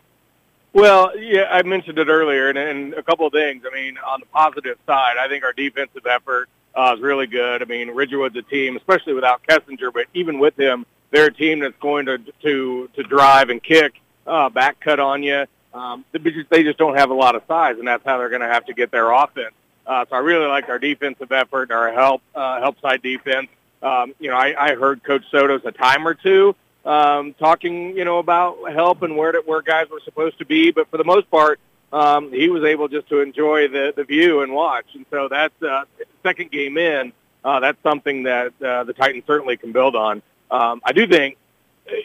Well, 0.72 1.18
yeah, 1.20 1.50
I 1.52 1.64
mentioned 1.64 2.00
it 2.00 2.08
earlier, 2.08 2.48
and, 2.48 2.58
and 2.58 2.94
a 2.94 3.04
couple 3.04 3.28
of 3.28 3.34
things. 3.34 3.64
I 3.70 3.76
mean, 3.76 3.98
on 3.98 4.22
the 4.22 4.28
positive 4.28 4.78
side, 4.86 5.16
I 5.20 5.28
think 5.28 5.44
our 5.44 5.52
defensive 5.52 6.06
effort 6.06 6.48
uh, 6.74 6.94
is 6.96 7.02
really 7.02 7.28
good. 7.28 7.62
I 7.62 7.66
mean, 7.66 7.90
Ridgewood's 7.90 8.38
a 8.38 8.44
team, 8.44 8.78
especially 8.78 9.14
without 9.14 9.44
Kessinger, 9.44 9.92
but 9.94 10.06
even 10.14 10.40
with 10.40 10.58
him, 10.58 10.86
they're 11.12 11.28
a 11.28 11.34
team 11.34 11.60
that's 11.60 11.78
going 11.80 12.06
to 12.08 12.18
to 12.44 12.90
to 12.94 13.04
drive 13.04 13.50
and 13.50 13.62
kick, 13.62 14.02
uh, 14.26 14.50
back 14.50 14.80
cut 14.80 15.00
on 15.00 15.24
you. 15.24 15.46
Um, 15.74 16.06
they 16.12 16.64
just 16.64 16.78
don't 16.78 16.98
have 16.98 17.12
a 17.12 17.14
lot 17.14 17.36
of 17.36 17.44
size, 17.48 17.78
and 17.78 17.88
that's 17.88 18.04
how 18.04 18.18
they're 18.18 18.30
going 18.30 18.42
to 18.42 18.48
have 18.48 18.66
to 18.66 18.74
get 18.74 18.90
their 18.92 19.12
offense. 19.12 19.54
Uh, 19.86 20.06
so 20.10 20.16
I 20.16 20.20
really 20.20 20.48
like 20.48 20.68
our 20.70 20.80
defensive 20.80 21.32
effort, 21.32 21.72
our 21.72 21.94
help 21.94 22.22
uh, 22.36 22.60
help 22.60 22.80
side 22.82 23.02
defense. 23.02 23.48
Um, 23.82 24.14
you 24.20 24.30
know, 24.30 24.36
I, 24.36 24.72
I 24.72 24.76
heard 24.76 25.04
Coach 25.04 25.24
Sotos 25.32 25.64
a 25.66 25.72
time 25.72 26.08
or 26.08 26.16
two 26.16 26.56
um, 26.88 27.34
talking, 27.34 27.96
you 27.98 28.06
know, 28.06 28.18
about 28.18 28.72
help 28.72 29.02
and 29.02 29.16
where 29.18 29.34
to, 29.34 29.44
where 29.46 29.62
guys 29.62 29.90
were 29.90 30.02
supposed 30.04 30.40
to 30.40 30.46
be. 30.46 30.72
But 30.72 30.90
for 30.90 30.98
the 30.98 31.04
most 31.04 31.30
part, 31.30 31.60
um, 31.92 32.32
he 32.32 32.50
was 32.50 32.64
able 32.64 32.88
just 32.88 33.08
to 33.10 33.20
enjoy 33.22 33.68
the 33.68 33.94
the 33.96 34.04
view 34.04 34.42
and 34.42 34.54
watch. 34.54 34.88
And 34.94 35.06
so 35.12 35.28
that's 35.30 35.62
uh, 35.62 35.84
second 36.24 36.52
game 36.52 36.78
in. 36.78 37.14
Uh, 37.44 37.60
that's 37.60 37.82
something 37.84 38.24
that 38.24 38.54
uh, 38.62 38.84
the 38.84 38.94
Titans 38.94 39.24
certainly 39.28 39.58
can 39.58 39.72
build 39.72 39.96
on. 39.96 40.22
Um, 40.50 40.82
I 40.84 40.92
do 40.94 41.08
think, 41.08 41.38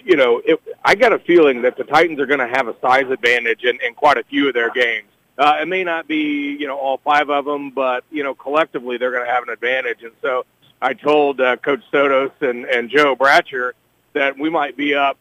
you 0.04 0.16
know, 0.16 0.42
it, 0.44 0.60
I 0.84 0.94
got 0.94 1.12
a 1.12 1.18
feeling 1.18 1.62
that 1.62 1.76
the 1.76 1.84
Titans 1.84 2.20
are 2.20 2.26
going 2.26 2.40
to 2.40 2.48
have 2.48 2.68
a 2.68 2.76
size 2.80 3.10
advantage 3.10 3.64
in, 3.64 3.78
in 3.80 3.94
quite 3.94 4.18
a 4.18 4.24
few 4.24 4.48
of 4.48 4.54
their 4.54 4.70
games. 4.70 5.08
Uh, 5.38 5.58
it 5.60 5.68
may 5.68 5.82
not 5.82 6.06
be, 6.06 6.56
you 6.58 6.66
know, 6.66 6.76
all 6.76 6.98
five 6.98 7.30
of 7.30 7.44
them, 7.44 7.70
but 7.70 8.04
you 8.10 8.22
know, 8.22 8.34
collectively 8.34 8.98
they're 8.98 9.10
going 9.10 9.24
to 9.24 9.30
have 9.30 9.42
an 9.42 9.48
advantage. 9.48 10.02
And 10.02 10.12
so 10.20 10.44
I 10.80 10.94
told 10.94 11.40
uh, 11.40 11.56
Coach 11.56 11.80
Sotos 11.92 12.32
and, 12.40 12.64
and 12.66 12.90
Joe 12.90 13.16
Bratcher 13.16 13.72
that 14.12 14.38
we 14.38 14.50
might 14.50 14.76
be 14.76 14.94
up, 14.94 15.16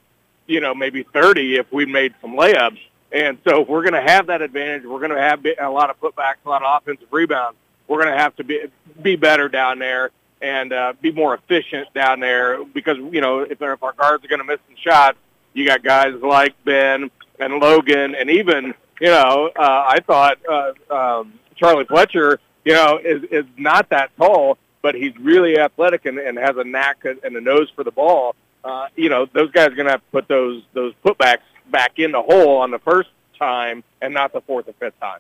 you 0.47 0.59
know, 0.59 0.75
maybe 0.75 1.03
30 1.03 1.55
if 1.55 1.71
we 1.71 1.85
made 1.85 2.13
some 2.21 2.31
layups. 2.31 2.79
And 3.11 3.37
so 3.47 3.61
if 3.61 3.67
we're 3.67 3.83
going 3.83 3.93
to 3.93 4.01
have 4.01 4.27
that 4.27 4.41
advantage, 4.41 4.83
we're 4.85 4.99
going 4.99 5.11
to 5.11 5.21
have 5.21 5.45
a 5.59 5.69
lot 5.69 5.89
of 5.89 5.99
putbacks, 5.99 6.35
a 6.45 6.49
lot 6.49 6.63
of 6.63 6.81
offensive 6.81 7.07
rebounds. 7.11 7.57
We're 7.87 8.01
going 8.03 8.15
to 8.15 8.21
have 8.21 8.35
to 8.37 8.43
be 8.43 8.61
be 9.01 9.15
better 9.15 9.49
down 9.49 9.79
there 9.79 10.11
and 10.41 10.73
uh, 10.73 10.93
be 11.01 11.11
more 11.11 11.35
efficient 11.35 11.93
down 11.93 12.19
there 12.19 12.63
because 12.63 12.97
you 13.11 13.21
know 13.21 13.39
if, 13.39 13.61
if 13.61 13.83
our 13.83 13.93
guards 13.93 14.23
are 14.25 14.27
going 14.27 14.39
to 14.39 14.45
miss 14.45 14.59
some 14.67 14.77
shots, 14.77 15.17
you 15.53 15.65
got 15.65 15.83
guys 15.83 16.15
like 16.21 16.55
Ben 16.63 17.11
and 17.39 17.53
Logan 17.55 18.15
and 18.15 18.29
even 18.29 18.73
you 18.99 19.07
know 19.07 19.49
uh, 19.55 19.85
I 19.87 19.99
thought 20.05 20.37
uh, 20.47 20.93
um, 20.93 21.33
Charlie 21.55 21.85
Fletcher 21.85 22.39
you 22.65 22.73
know 22.73 22.99
is 23.03 23.23
is 23.31 23.45
not 23.57 23.89
that 23.89 24.15
tall, 24.17 24.57
but 24.81 24.95
he's 24.95 25.17
really 25.17 25.59
athletic 25.59 26.05
and, 26.05 26.17
and 26.17 26.37
has 26.37 26.57
a 26.57 26.63
knack 26.63 27.05
and 27.05 27.35
a 27.35 27.41
nose 27.41 27.69
for 27.75 27.83
the 27.83 27.91
ball 27.91 28.35
uh, 28.63 28.87
you 28.95 29.09
know, 29.09 29.25
those 29.25 29.51
guys 29.51 29.67
are 29.67 29.75
going 29.75 29.85
to 29.85 29.91
have 29.91 30.01
to 30.01 30.11
put 30.11 30.27
those 30.27 30.63
those 30.73 30.93
putbacks 31.03 31.39
back 31.69 31.97
in 31.97 32.11
the 32.11 32.21
hole 32.21 32.57
on 32.57 32.71
the 32.71 32.79
first 32.79 33.09
time 33.39 33.83
and 34.01 34.13
not 34.13 34.33
the 34.33 34.41
fourth 34.41 34.67
or 34.67 34.73
fifth 34.73 34.99
time. 34.99 35.19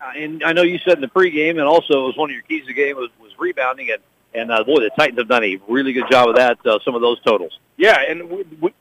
Uh, 0.00 0.12
and 0.16 0.44
I 0.44 0.52
know 0.52 0.62
you 0.62 0.78
said 0.78 0.94
in 0.94 1.00
the 1.00 1.08
pregame, 1.08 1.50
and 1.50 1.62
also 1.62 2.04
it 2.04 2.06
was 2.06 2.16
one 2.16 2.30
of 2.30 2.34
your 2.34 2.42
keys 2.42 2.62
to 2.62 2.68
the 2.68 2.74
game 2.74 2.96
was, 2.96 3.10
was 3.20 3.32
rebounding, 3.38 3.90
and 3.90 4.00
and 4.34 4.50
uh, 4.50 4.64
boy, 4.64 4.80
the 4.80 4.90
Titans 4.96 5.18
have 5.18 5.28
done 5.28 5.44
a 5.44 5.58
really 5.68 5.92
good 5.92 6.10
job 6.10 6.28
of 6.28 6.36
that. 6.36 6.64
Uh, 6.64 6.78
some 6.84 6.94
of 6.94 7.00
those 7.00 7.20
totals. 7.20 7.58
Yeah, 7.76 7.98
and 8.08 8.28
we, 8.28 8.44
we, 8.60 8.74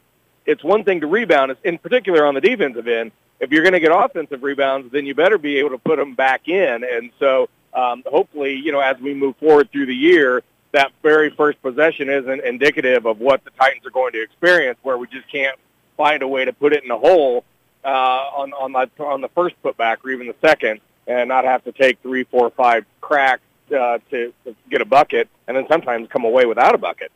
it's 0.46 0.64
one 0.64 0.84
thing 0.84 1.02
to 1.02 1.08
rebound, 1.08 1.56
in 1.64 1.78
particular 1.78 2.26
on 2.26 2.34
the 2.34 2.42
defensive 2.42 2.88
end. 2.88 3.12
If 3.40 3.52
you're 3.52 3.64
going 3.64 3.74
to 3.74 3.80
get 3.80 3.92
offensive 3.94 4.42
rebounds, 4.42 4.92
then 4.92 5.06
you 5.06 5.14
better 5.14 5.38
be 5.38 5.60
able 5.60 5.70
to 5.72 5.78
put 5.78 5.98
them 5.98 6.16
back 6.16 6.48
in. 6.48 6.84
And 6.84 7.12
so, 7.20 7.50
um, 7.74 8.04
hopefully, 8.06 8.56
you 8.56 8.72
know, 8.72 8.80
as 8.80 9.00
we 9.00 9.14
move 9.14 9.36
forward 9.38 9.72
through 9.72 9.86
the 9.86 9.96
year, 9.96 10.42
that 10.72 10.92
very 11.04 11.30
first 11.30 11.62
possession 11.62 12.10
isn't 12.10 12.42
indicative 12.44 13.06
of 13.06 13.20
what 13.20 13.44
the 13.44 13.52
Titans 13.52 13.86
are 13.86 13.92
going 13.92 14.14
to 14.14 14.22
experience, 14.22 14.80
where 14.82 14.98
we 14.98 15.08
just 15.08 15.30
can't 15.32 15.58
find 15.96 16.24
a 16.24 16.28
way 16.28 16.46
to 16.46 16.54
put 16.54 16.74
it 16.74 16.84
in 16.84 16.90
the 16.90 16.98
hole 16.98 17.44
uh, 17.84 17.88
on 17.88 18.54
on 18.54 18.74
the 18.74 19.04
on 19.04 19.22
the 19.22 19.30
first 19.30 19.56
putback 19.64 19.98
or 20.04 20.12
even 20.12 20.28
the 20.28 20.36
second, 20.42 20.82
and 21.06 21.30
not 21.30 21.46
have 21.46 21.64
to 21.64 21.72
take 21.72 22.02
three, 22.02 22.24
four, 22.26 22.50
five 22.50 22.86
cracks 23.02 23.42
uh, 23.72 24.00
to, 24.12 24.34
get 24.70 24.82
a 24.82 24.86
bucket, 24.86 25.30
and 25.48 25.56
then 25.56 25.66
sometimes 25.70 26.08
come 26.10 26.26
away 26.26 26.46
without 26.46 26.76
a 26.76 26.78
bucket. 26.78 27.12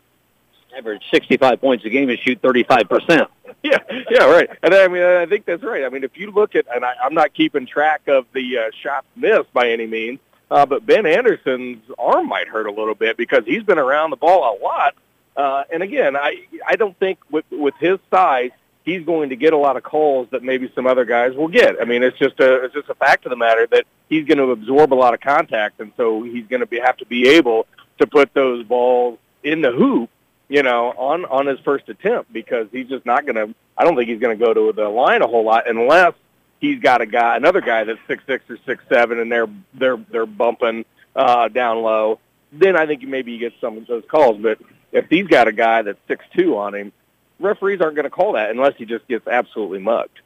Average 0.76 1.04
65 1.12 1.60
points 1.60 1.84
a 1.86 1.90
game 1.90 2.10
and 2.10 2.18
shoot 2.20 2.42
35 2.42 2.90
percent. 2.90 3.30
Yeah, 3.64 3.78
yeah, 4.10 4.24
right. 4.24 4.50
And 4.64 4.74
I 4.74 4.88
mean, 4.88 5.04
I 5.04 5.28
think 5.28 5.46
that's 5.46 5.62
right. 5.62 5.84
I 5.84 5.90
mean, 5.90 6.04
if 6.04 6.18
you 6.18 6.32
look 6.32 6.56
at, 6.56 6.66
and 6.74 6.84
I, 6.84 6.94
I'm 7.04 7.14
not 7.14 7.32
keeping 7.36 7.68
track 7.68 8.08
of 8.08 8.26
the 8.34 8.58
uh, 8.58 8.62
shots 8.82 9.06
missed 9.16 9.54
by 9.54 9.70
any 9.70 9.86
means, 9.86 10.18
uh, 10.50 10.66
but 10.66 10.84
Ben 10.84 11.06
Anderson's 11.06 11.84
arm 12.00 12.28
might 12.28 12.48
hurt 12.48 12.66
a 12.66 12.72
little 12.72 12.96
bit 12.96 13.18
because 13.18 13.46
he's 13.46 13.62
been 13.62 13.78
around 13.78 14.10
the 14.10 14.16
ball 14.16 14.58
a 14.58 14.64
lot. 14.64 14.96
Uh, 15.38 15.64
and 15.72 15.84
again, 15.84 16.16
I 16.16 16.48
I 16.68 16.76
don't 16.76 16.98
think 16.98 17.20
with 17.30 17.46
with 17.52 17.76
his 17.80 18.00
size 18.10 18.50
he's 18.84 19.06
going 19.06 19.30
to 19.30 19.36
get 19.36 19.54
a 19.54 19.58
lot 19.58 19.78
of 19.78 19.84
calls 19.84 20.28
that 20.32 20.44
maybe 20.44 20.72
some 20.76 20.88
other 20.88 21.06
guys 21.06 21.36
will 21.36 21.48
get. 21.48 21.76
I 21.82 21.86
mean, 21.86 22.04
it's 22.04 22.18
just 22.18 22.40
a 22.40 22.66
it's 22.66 22.74
just 22.74 22.90
a 22.90 22.96
fact 22.96 23.26
of 23.26 23.30
the 23.30 23.36
matter 23.36 23.68
that 23.68 23.86
he's 24.12 24.26
going 24.26 24.38
to 24.38 24.52
absorb 24.52 24.94
a 24.94 24.96
lot 24.96 25.16
of 25.16 25.22
contact, 25.22 25.80
and 25.80 25.92
so 25.98 26.22
he's 26.22 26.46
going 26.46 26.60
to 26.60 26.68
be 26.68 26.80
have 26.80 26.98
to 26.98 27.06
be 27.06 27.30
able 27.30 27.66
to 27.98 28.06
put 28.06 28.32
those 28.36 28.64
balls 28.66 29.18
in 29.42 29.62
the 29.62 29.72
hoop, 29.72 30.12
you 30.50 30.62
know, 30.62 30.90
on 30.90 31.26
on 31.26 31.48
his 31.48 31.60
first 31.62 31.90
attempt 31.90 32.32
because 32.32 32.68
he's 32.72 32.88
just 32.88 33.08
not 33.08 33.26
going 33.26 33.36
to. 33.36 33.56
I 33.76 33.86
don't 33.86 33.96
think 33.96 34.10
he's 34.10 34.20
going 34.20 34.38
to 34.38 34.46
go 34.46 34.54
to 34.54 34.74
the 34.74 34.90
line 34.90 35.24
a 35.24 35.28
whole 35.28 35.46
lot 35.46 35.68
unless 35.68 36.14
he's 36.60 36.80
got 36.80 37.02
a 37.02 37.08
guy, 37.08 37.38
another 37.38 37.62
guy 37.62 37.86
that's 37.86 38.00
six 38.06 38.24
six 38.28 38.48
or 38.50 38.58
six 38.66 38.84
seven, 38.88 39.20
and 39.20 39.32
they're 39.32 39.50
they're 39.74 39.98
they're 40.12 40.28
bumping 40.28 40.86
uh, 41.16 41.48
down 41.48 41.82
low. 41.82 42.20
Then 42.52 42.76
I 42.76 42.86
think 42.86 43.02
maybe 43.04 43.32
you 43.32 43.40
get 43.40 43.54
some 43.62 43.78
of 43.78 43.88
those 43.88 44.04
calls. 44.12 44.38
But 44.42 44.60
if 44.92 45.08
he's 45.10 45.26
got 45.26 45.48
a 45.48 45.54
guy 45.54 45.84
that's 45.84 46.00
six 46.10 46.26
two 46.36 46.58
on 46.58 46.76
him, 46.76 46.92
referees 47.40 47.80
aren't 47.80 47.96
going 47.96 48.04
to 48.04 48.10
call 48.10 48.34
that 48.34 48.52
unless 48.52 48.76
he 48.76 48.86
just 48.86 49.08
gets 49.08 49.26
absolutely 49.26 49.80
mugged. 49.80 50.20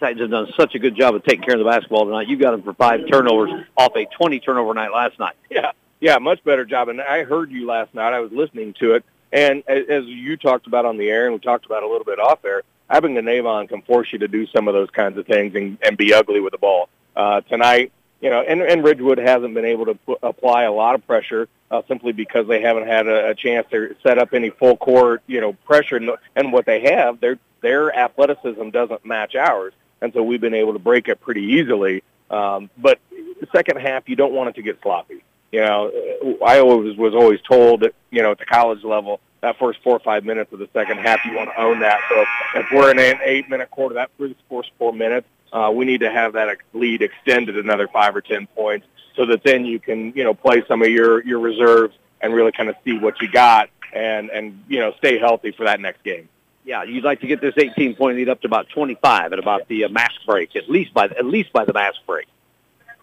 Titans 0.00 0.20
have 0.20 0.30
done 0.30 0.52
such 0.56 0.74
a 0.74 0.78
good 0.78 0.96
job 0.96 1.14
of 1.14 1.24
taking 1.24 1.44
care 1.44 1.54
of 1.54 1.58
the 1.58 1.64
basketball 1.64 2.04
tonight. 2.04 2.28
You 2.28 2.36
got 2.36 2.54
him 2.54 2.62
for 2.62 2.74
five 2.74 3.00
turnovers 3.10 3.50
off 3.76 3.94
a 3.96 4.06
20 4.06 4.40
turnover 4.40 4.74
night 4.74 4.92
last 4.92 5.18
night. 5.18 5.36
Yeah, 5.50 5.72
yeah, 6.00 6.18
much 6.18 6.42
better 6.44 6.64
job. 6.64 6.88
And 6.88 7.00
I 7.00 7.24
heard 7.24 7.50
you 7.50 7.66
last 7.66 7.94
night. 7.94 8.12
I 8.12 8.20
was 8.20 8.32
listening 8.32 8.74
to 8.80 8.94
it, 8.94 9.04
and 9.32 9.62
as 9.68 10.04
you 10.04 10.36
talked 10.36 10.66
about 10.66 10.84
on 10.84 10.96
the 10.96 11.08
air, 11.08 11.26
and 11.26 11.34
we 11.34 11.40
talked 11.40 11.66
about 11.66 11.82
a 11.82 11.88
little 11.88 12.04
bit 12.04 12.18
off 12.18 12.44
air, 12.44 12.62
having 12.88 13.16
an 13.18 13.28
Avon 13.28 13.66
can 13.66 13.82
force 13.82 14.12
you 14.12 14.18
to 14.20 14.28
do 14.28 14.46
some 14.48 14.68
of 14.68 14.74
those 14.74 14.90
kinds 14.90 15.18
of 15.18 15.26
things 15.26 15.54
and, 15.54 15.78
and 15.82 15.96
be 15.96 16.12
ugly 16.12 16.40
with 16.40 16.52
the 16.52 16.58
ball. 16.58 16.88
Uh, 17.16 17.40
tonight, 17.42 17.92
you 18.20 18.30
know, 18.30 18.40
and, 18.40 18.62
and 18.62 18.84
Ridgewood 18.84 19.18
hasn't 19.18 19.54
been 19.54 19.64
able 19.64 19.86
to 19.86 19.94
p- 19.94 20.16
apply 20.22 20.62
a 20.64 20.72
lot 20.72 20.94
of 20.94 21.06
pressure 21.06 21.48
uh, 21.70 21.82
simply 21.88 22.12
because 22.12 22.46
they 22.46 22.60
haven't 22.60 22.86
had 22.86 23.06
a, 23.06 23.30
a 23.30 23.34
chance 23.34 23.66
to 23.70 23.94
set 24.02 24.18
up 24.18 24.32
any 24.32 24.50
full 24.50 24.76
court, 24.76 25.22
you 25.26 25.40
know, 25.40 25.52
pressure. 25.52 25.96
And, 25.96 26.10
and 26.34 26.52
what 26.52 26.66
they 26.66 26.82
have, 26.82 27.20
their 27.20 27.38
their 27.60 27.96
athleticism 27.96 28.70
doesn't 28.70 29.04
match 29.06 29.34
ours, 29.34 29.72
and 30.00 30.12
so 30.12 30.22
we've 30.22 30.40
been 30.40 30.54
able 30.54 30.72
to 30.72 30.78
break 30.78 31.08
it 31.08 31.20
pretty 31.20 31.42
easily. 31.42 32.02
Um, 32.30 32.70
but 32.78 32.98
the 33.12 33.48
second 33.52 33.80
half, 33.80 34.08
you 34.08 34.16
don't 34.16 34.32
want 34.32 34.50
it 34.50 34.54
to 34.56 34.62
get 34.62 34.80
sloppy. 34.82 35.22
You 35.52 35.60
know, 35.60 36.38
I 36.44 36.58
always 36.58 36.96
was 36.96 37.14
always 37.14 37.40
told 37.42 37.84
you 38.10 38.22
know 38.22 38.32
at 38.32 38.38
the 38.38 38.46
college 38.46 38.82
level 38.82 39.20
that 39.44 39.58
first 39.58 39.78
four 39.82 39.94
or 39.94 40.00
five 40.00 40.24
minutes 40.24 40.52
of 40.52 40.58
the 40.58 40.68
second 40.72 40.98
half, 40.98 41.24
you 41.24 41.34
want 41.34 41.50
to 41.50 41.60
own 41.60 41.80
that. 41.80 42.00
So 42.08 42.24
if, 42.60 42.66
we're 42.72 42.90
in 42.90 42.98
an 42.98 43.18
eight-minute 43.22 43.70
quarter, 43.70 43.94
that 43.96 44.10
first 44.48 44.70
four 44.78 44.92
minutes, 44.92 45.28
uh, 45.52 45.70
we 45.72 45.84
need 45.84 46.00
to 46.00 46.10
have 46.10 46.32
that 46.32 46.56
lead 46.72 47.02
extended 47.02 47.58
another 47.58 47.86
five 47.86 48.16
or 48.16 48.22
ten 48.22 48.46
points 48.48 48.86
so 49.14 49.26
that 49.26 49.44
then 49.44 49.66
you 49.66 49.78
can, 49.78 50.12
you 50.16 50.24
know, 50.24 50.32
play 50.32 50.64
some 50.66 50.82
of 50.82 50.88
your, 50.88 51.22
your 51.24 51.38
reserves 51.40 51.94
and 52.22 52.34
really 52.34 52.52
kind 52.52 52.70
of 52.70 52.76
see 52.84 52.98
what 52.98 53.20
you 53.20 53.30
got 53.30 53.68
and, 53.92 54.30
and, 54.30 54.64
you 54.66 54.80
know, 54.80 54.92
stay 54.96 55.18
healthy 55.18 55.52
for 55.52 55.64
that 55.64 55.78
next 55.78 56.02
game. 56.02 56.28
Yeah, 56.64 56.82
you'd 56.84 57.04
like 57.04 57.20
to 57.20 57.26
get 57.26 57.40
this 57.40 57.54
18-point 57.54 58.16
lead 58.16 58.28
up 58.30 58.40
to 58.40 58.46
about 58.46 58.68
25 58.70 59.32
at 59.32 59.38
about 59.38 59.68
the 59.68 59.84
uh, 59.84 59.88
mask 59.90 60.14
break, 60.26 60.56
at 60.56 60.68
least 60.68 60.94
by 60.94 61.04
at 61.04 61.26
least 61.26 61.52
by 61.52 61.64
the 61.64 61.74
mask 61.74 61.98
break. 62.06 62.26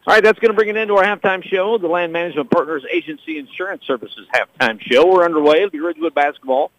All 0.08 0.16
right, 0.16 0.24
that's 0.24 0.40
going 0.40 0.50
to 0.50 0.56
bring 0.56 0.70
it 0.70 0.78
into 0.78 0.96
our 0.96 1.04
halftime 1.04 1.44
show, 1.44 1.78
the 1.78 1.88
Land 1.88 2.12
Management 2.12 2.50
Partners 2.50 2.84
Agency 2.92 3.38
Insurance 3.38 3.86
Services 3.86 4.28
halftime 4.34 4.82
show. 4.82 5.06
We're 5.06 5.24
underway. 5.24 5.58
It'll 5.58 5.70
be 5.70 5.80
Ridgewood 5.80 6.16
basketball 6.16 6.72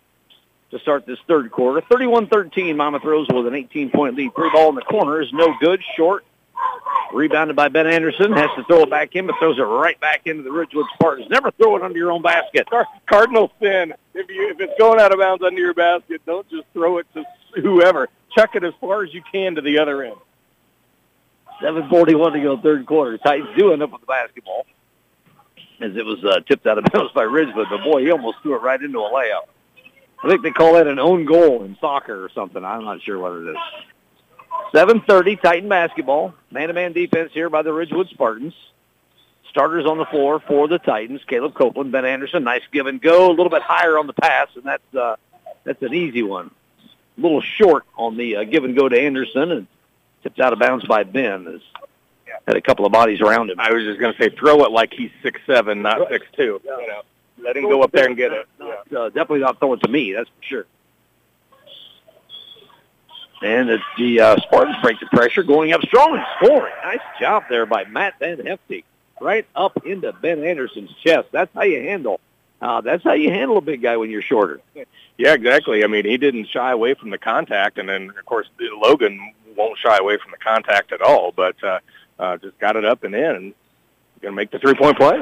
to 0.73 0.81
start 0.81 1.07
this 1.07 1.21
third 1.29 1.53
quarter. 1.53 1.83
31-13, 1.83 2.75
Monmouth 2.75 3.05
Rose 3.05 3.29
with 3.33 3.47
an 3.47 3.53
18-point 3.53 4.17
lead. 4.17 4.35
Three 4.35 4.51
ball 4.53 4.71
in 4.71 4.75
the 4.75 4.83
corner 4.83 5.23
is 5.23 5.33
no 5.33 5.55
good, 5.61 5.81
short. 5.97 6.25
Rebounded 7.13 7.57
by 7.57 7.69
Ben 7.69 7.87
Anderson. 7.87 8.33
Has 8.33 8.51
to 8.57 8.65
throw 8.65 8.83
it 8.83 8.91
back 8.91 9.15
in, 9.15 9.27
but 9.27 9.37
throws 9.39 9.59
it 9.59 9.63
right 9.63 10.01
back 10.01 10.23
into 10.27 10.43
the 10.43 10.51
Ridgewood 10.51 10.87
Spartans. 10.95 11.29
Never 11.29 11.51
throw 11.53 11.77
it 11.77 11.83
under 11.83 11.99
your 11.99 12.11
own 12.11 12.23
basket. 12.23 12.69
Cardinal 13.07 13.53
sin. 13.61 13.93
If 14.15 14.31
you 14.31 14.49
if 14.51 14.61
it's 14.61 14.73
going 14.79 14.99
out 14.99 15.13
of 15.13 15.19
bounds 15.19 15.43
under 15.43 15.61
your 15.61 15.75
basket, 15.75 16.23
don't 16.25 16.49
just 16.49 16.65
throw 16.73 16.99
it 16.99 17.07
to 17.15 17.25
whoever. 17.61 18.09
Chuck 18.35 18.55
it 18.55 18.65
as 18.65 18.73
far 18.81 19.05
as 19.05 19.13
you 19.13 19.23
can 19.31 19.57
to 19.57 19.61
the 19.61 19.79
other 19.79 20.03
end. 20.03 20.17
7.41 21.63 22.33
to 22.33 22.41
go 22.41 22.57
third 22.61 22.87
quarter. 22.87 23.19
Titans 23.19 23.51
do 23.57 23.73
end 23.73 23.83
up 23.83 23.93
with 23.93 24.01
the 24.01 24.07
basketball 24.07 24.67
as 25.83 25.97
it 25.97 26.05
was 26.05 26.25
uh, 26.25 26.41
tipped 26.41 26.67
out 26.67 26.79
of 26.79 26.85
bounds 26.93 27.13
by 27.13 27.23
Ridgewood. 27.23 27.67
But, 27.71 27.85
boy, 27.85 28.03
he 28.03 28.11
almost 28.11 28.39
threw 28.43 28.55
it 28.55 28.63
right 28.63 28.81
into 28.81 28.99
a 28.99 29.11
layup. 29.11 29.49
I 30.25 30.29
think 30.29 30.43
they 30.43 30.51
call 30.51 30.75
that 30.75 30.87
an 30.87 30.99
own 30.99 31.25
goal 31.25 31.65
in 31.65 31.77
soccer 31.81 32.25
or 32.25 32.31
something. 32.31 32.65
I'm 32.65 32.85
not 32.85 33.03
sure 33.03 33.19
what 33.19 33.33
it 33.33 33.51
is. 33.51 33.57
7.30, 34.73 35.41
Titan 35.41 35.69
basketball. 35.69 36.35
Man-to-man 36.51 36.93
defense 36.93 37.33
here 37.33 37.51
by 37.51 37.63
the 37.63 37.73
Ridgewood 37.73 38.09
Spartans. 38.09 38.55
Starters 39.51 39.85
on 39.85 39.99
the 39.99 40.07
floor 40.07 40.41
for 40.41 40.67
the 40.67 40.79
Titans. 40.79 41.21
Caleb 41.27 41.55
Copeland, 41.55 41.93
Ben 41.93 42.07
Anderson. 42.07 42.45
Nice 42.45 42.63
give 42.73 42.87
and 42.87 43.01
go. 43.01 43.29
A 43.29 43.35
little 43.35 43.51
bit 43.51 43.61
higher 43.63 43.99
on 43.99 44.07
the 44.07 44.15
pass, 44.15 44.49
and 44.55 44.65
that's 44.65 44.95
uh, 44.95 45.17
that's 45.65 45.83
an 45.83 45.93
easy 45.93 46.23
one. 46.23 46.51
A 47.19 47.21
little 47.21 47.43
short 47.43 47.85
on 47.95 48.17
the 48.17 48.37
uh, 48.37 48.45
give 48.45 48.65
and 48.65 48.75
go 48.75 48.89
to 48.89 48.99
Anderson, 48.99 49.53
and 49.53 49.67
tipped 50.23 50.41
out 50.41 50.55
of 50.55 50.59
bounds 50.59 50.87
by 50.87 51.05
Ben. 51.05 51.45
Has 51.45 51.61
had 52.47 52.57
a 52.57 52.63
couple 52.63 52.87
of 52.87 52.93
bodies 52.93 53.21
around 53.21 53.51
him. 53.51 53.61
I 53.61 53.73
was 53.73 53.85
just 53.85 54.01
going 54.01 54.15
to 54.15 54.19
say, 54.19 54.31
throw 54.31 54.65
it 54.65 54.71
like 54.71 54.95
he's 54.95 55.11
six 55.23 55.39
seven, 55.47 55.83
not 55.83 56.09
six 56.09 56.27
two. 56.35 56.61
You 56.65 56.71
know, 56.71 57.03
let 57.43 57.55
him 57.55 57.65
go 57.65 57.83
up 57.83 57.93
there 57.93 58.07
and 58.07 58.17
get 58.17 58.33
it. 58.33 58.49
Yeah. 58.59 58.99
Uh, 58.99 59.09
definitely 59.09 59.41
not 59.41 59.59
throwing 59.59 59.79
it 59.79 59.83
to 59.83 59.91
me. 59.91 60.13
That's 60.13 60.31
for 60.31 60.43
sure. 60.43 60.67
And 63.43 63.71
it's 63.71 63.83
the 63.99 64.21
uh, 64.21 64.37
Spartans 64.43 64.77
break 64.83 65.01
the 65.01 65.07
pressure, 65.07 65.43
going 65.43 65.73
up 65.73 65.83
strong 65.83 66.17
and 66.17 66.25
scoring. 66.37 66.73
Nice 66.85 67.01
job 67.21 67.45
there 67.49 67.67
by 67.67 67.85
Matt 67.85 68.19
Van 68.21 68.39
Hefty, 68.45 68.85
right 69.21 69.47
up 69.57 69.85
into 69.85 70.13
Ben 70.13 70.45
Anderson's 70.45 70.93
chest. 71.05 71.29
That's 71.33 71.53
how 71.55 71.63
you 71.63 71.81
handle. 71.81 72.21
Uh, 72.61 72.81
that's 72.81 73.03
how 73.03 73.15
you 73.15 73.31
handle 73.31 73.59
a 73.59 73.61
big 73.61 73.83
guy 73.83 73.97
when 73.97 74.11
you're 74.11 74.23
shorter. 74.23 74.61
Yeah, 75.19 75.35
exactly. 75.35 75.83
I 75.83 75.89
mean, 75.89 76.05
he 76.05 76.17
didn't 76.17 76.49
shy 76.49 76.71
away 76.71 76.95
from 76.95 77.11
the 77.11 77.19
contact, 77.19 77.79
and 77.79 77.89
then 77.89 78.11
of 78.11 78.25
course 78.25 78.49
Logan 78.61 79.33
won't 79.57 79.79
shy 79.79 79.97
away 79.97 80.19
from 80.19 80.31
the 80.31 80.39
contact 80.39 80.93
at 80.93 81.03
all. 81.03 81.33
But 81.33 81.63
uh, 81.65 81.81
uh, 82.21 82.37
just 82.37 82.59
got 82.61 82.77
it 82.77 82.85
up 82.85 83.03
and 83.03 83.15
in, 83.15 83.25
and 83.25 83.55
going 84.21 84.33
to 84.33 84.37
make 84.37 84.53
the 84.53 84.61
three-point 84.61 84.97
play. 84.97 85.21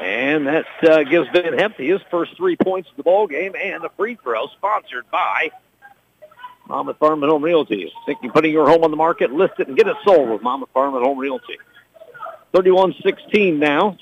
And 0.00 0.48
that 0.48 0.66
uh, 0.82 1.04
gives 1.04 1.28
Van 1.32 1.56
Hefty 1.56 1.88
his 1.88 2.00
first 2.10 2.36
three 2.36 2.56
points 2.56 2.90
of 2.90 2.96
the 2.96 3.04
ball 3.04 3.28
game 3.28 3.54
and 3.56 3.84
the 3.84 3.90
free 3.90 4.16
throw, 4.16 4.48
sponsored 4.48 5.08
by 5.12 5.52
Monmouth 6.68 6.98
Farm 6.98 7.22
and 7.22 7.30
Home 7.30 7.42
Realty. 7.42 7.92
Thinking 8.06 8.30
putting 8.30 8.52
your 8.52 8.68
home 8.68 8.84
on 8.84 8.90
the 8.90 8.96
market, 8.96 9.32
list 9.32 9.54
it 9.58 9.68
and 9.68 9.76
get 9.76 9.88
it 9.88 9.96
sold 10.04 10.28
with 10.30 10.42
Monmouth 10.42 10.70
Farm 10.72 10.94
and 10.94 11.04
Home 11.04 11.18
Realty. 11.18 11.58
31-16 12.54 13.58
now. 13.58 13.96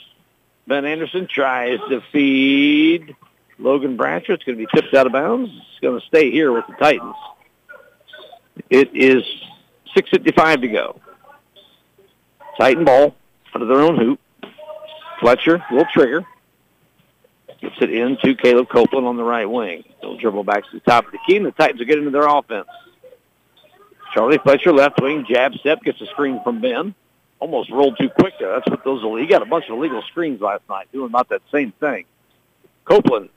Ben 0.66 0.84
Anderson 0.84 1.26
tries 1.26 1.78
to 1.88 2.00
feed 2.12 3.16
Logan 3.58 3.96
Bratcher. 3.96 4.30
It's 4.30 4.44
going 4.44 4.58
to 4.58 4.66
be 4.66 4.68
tipped 4.74 4.94
out 4.94 5.06
of 5.06 5.12
bounds. 5.12 5.50
It's 5.50 5.80
going 5.80 6.00
to 6.00 6.06
stay 6.06 6.30
here 6.30 6.52
with 6.52 6.66
the 6.66 6.74
Titans. 6.74 7.16
It 8.68 8.90
is 8.94 9.22
6.55 9.96 10.61
to 10.61 10.68
go. 10.68 11.00
Titan 12.58 12.84
ball 12.84 13.16
under 13.54 13.66
their 13.66 13.80
own 13.80 13.96
hoop. 13.96 14.20
Fletcher 15.20 15.64
will 15.70 15.86
trigger. 15.92 16.24
Gets 17.61 17.76
it 17.82 17.92
in 17.92 18.16
to 18.24 18.34
Caleb 18.34 18.68
Copeland 18.70 19.06
on 19.06 19.16
the 19.16 19.22
right 19.22 19.44
wing. 19.44 19.84
They'll 20.00 20.16
dribble 20.16 20.44
back 20.44 20.64
to 20.64 20.70
the 20.72 20.80
top 20.80 21.06
of 21.06 21.12
the 21.12 21.18
key, 21.26 21.36
and 21.36 21.44
the 21.44 21.50
Titans 21.50 21.78
will 21.78 21.86
get 21.86 21.98
into 21.98 22.11
their 22.11 22.26
offense. 22.26 22.68
Charlie 24.14 24.38
Fletcher, 24.38 24.72
left 24.72 25.00
wing, 25.00 25.26
jab 25.28 25.54
step, 25.54 25.82
gets 25.82 26.00
a 26.00 26.06
screen 26.06 26.40
from 26.42 26.61
Ben. 26.61 26.94
Almost 27.38 27.70
rolled 27.70 27.98
too 27.98 28.08
quick 28.08 28.34
there. 28.38 28.52
That's 28.52 28.68
what 28.68 28.82
those, 28.82 29.02
he 29.20 29.26
got 29.26 29.42
a 29.42 29.46
bunch 29.46 29.66
of 29.68 29.76
illegal 29.76 30.02
screens 30.02 30.40
last 30.40 30.62
night 30.68 30.88
doing 30.92 31.06
about 31.06 31.28
that 31.28 31.42
same 31.52 31.72
thing. 31.72 32.04
Copeland, 32.84 33.28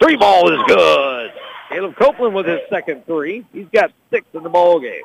three 0.00 0.16
ball 0.16 0.52
is 0.52 0.60
good. 0.66 1.32
Caleb 1.68 1.96
Copeland 1.96 2.34
with 2.34 2.46
his 2.46 2.60
second 2.70 3.06
three. 3.06 3.44
He's 3.52 3.68
got 3.72 3.92
six 4.10 4.26
in 4.34 4.44
the 4.44 4.48
ball 4.48 4.80
game. 4.80 5.02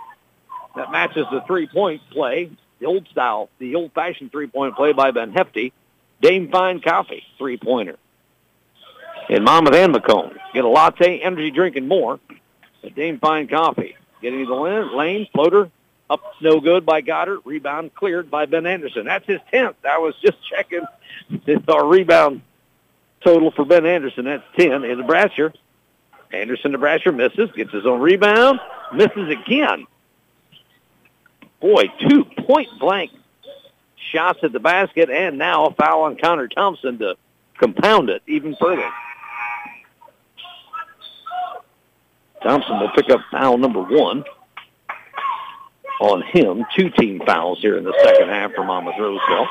That 0.75 0.91
matches 0.91 1.25
the 1.31 1.41
three-point 1.41 2.01
play, 2.11 2.51
the 2.79 2.85
old 2.85 3.07
style, 3.09 3.49
the 3.57 3.75
old-fashioned 3.75 4.31
three-point 4.31 4.75
play 4.75 4.93
by 4.93 5.09
Van 5.11 5.31
Hefty. 5.31 5.73
Dame 6.21 6.49
Fine 6.51 6.81
Coffee, 6.81 7.23
three-pointer 7.37 7.97
in 9.29 9.43
Monmouth 9.43 9.75
and 9.75 9.91
Macomb. 9.91 10.31
Get 10.53 10.65
a 10.65 10.67
latte, 10.67 11.19
energy 11.19 11.51
drink, 11.51 11.75
and 11.75 11.87
more 11.87 12.19
at 12.83 12.95
Dame 12.95 13.19
Fine 13.19 13.47
Coffee. 13.47 13.95
Getting 14.21 14.39
to 14.39 14.45
the 14.47 14.55
lane, 14.55 14.97
lane, 14.97 15.27
floater, 15.33 15.69
up 16.09 16.21
no 16.41 16.59
good 16.59 16.85
by 16.85 17.01
Goddard. 17.01 17.39
Rebound 17.45 17.93
cleared 17.93 18.31
by 18.31 18.45
Ben 18.45 18.65
Anderson. 18.65 19.05
That's 19.05 19.25
his 19.25 19.39
10th. 19.53 19.75
I 19.87 19.99
was 19.99 20.15
just 20.23 20.37
checking 20.49 20.81
our 21.67 21.85
rebound 21.85 22.41
total 23.21 23.51
for 23.51 23.63
Ben 23.63 23.85
Anderson. 23.85 24.25
That's 24.25 24.43
10. 24.57 24.83
And 24.83 24.97
Nebraska. 24.99 25.53
Anderson 26.31 26.71
Nebraska 26.71 27.11
misses, 27.11 27.51
gets 27.53 27.71
his 27.71 27.85
own 27.85 28.01
rebound, 28.01 28.59
misses 28.93 29.29
again. 29.29 29.87
Boy, 31.59 31.85
two 32.07 32.23
point 32.23 32.67
blank 32.79 33.11
shots 34.11 34.39
at 34.43 34.51
the 34.51 34.59
basket, 34.59 35.09
and 35.09 35.37
now 35.37 35.65
a 35.65 35.73
foul 35.73 36.03
on 36.03 36.17
Connor 36.17 36.47
Thompson 36.47 36.99
to 36.99 37.17
compound 37.57 38.09
it 38.09 38.21
even 38.27 38.55
further. 38.55 38.87
Thompson 42.43 42.79
will 42.79 42.91
pick 42.95 43.09
up 43.09 43.19
foul 43.31 43.57
number 43.57 43.81
one 43.81 44.23
on 45.99 46.21
him. 46.21 46.65
Two 46.77 46.89
team 46.89 47.21
fouls 47.25 47.59
here 47.59 47.77
in 47.77 47.83
the 47.83 47.93
second 48.03 48.29
half 48.29 48.53
for 48.53 48.63
Monmouth 48.63 48.95
Roseville. 48.97 49.47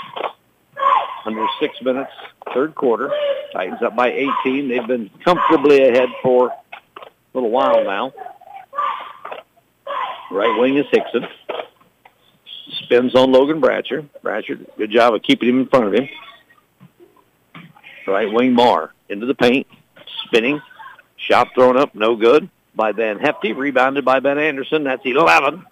Under 1.27 1.47
six 1.61 1.77
minutes, 1.83 2.11
third 2.55 2.75
quarter. 2.75 3.13
Titans 3.53 3.83
up 3.83 3.95
by 3.95 4.11
18. 4.11 4.69
They've 4.69 4.87
been 4.87 5.11
comfortably 5.25 5.87
ahead 5.89 6.09
for 6.23 6.49
a 6.49 7.07
little 7.35 7.51
while 7.51 7.85
now. 7.85 8.13
Right 10.31 10.59
wing 10.59 10.77
is 10.77 10.87
Hickson. 10.91 11.27
Spins 12.85 13.15
on 13.15 13.33
Logan 13.33 13.61
Bratcher. 13.61 14.09
Bratcher, 14.23 14.67
good 14.79 14.91
job 14.91 15.15
of 15.15 15.23
keeping 15.23 15.49
him 15.49 15.61
in 15.61 15.69
front 15.69 15.87
of 15.87 15.95
him. 15.95 16.09
Right 18.07 18.33
wing 18.33 18.55
Marr 18.55 18.95
into 19.11 19.27
the 19.27 19.35
paint. 19.35 19.67
Spinning. 20.25 20.63
Shot 21.17 21.49
thrown 21.55 21.77
up, 21.77 21.95
no 21.95 22.17
good 22.17 22.49
by 22.79 22.93
Van 22.93 23.19
Hefty, 23.19 23.53
rebounded 23.53 24.07
by 24.07 24.21
Ben 24.21 24.39
Anderson. 24.39 24.85
That's 24.85 25.05
11. 25.05 25.67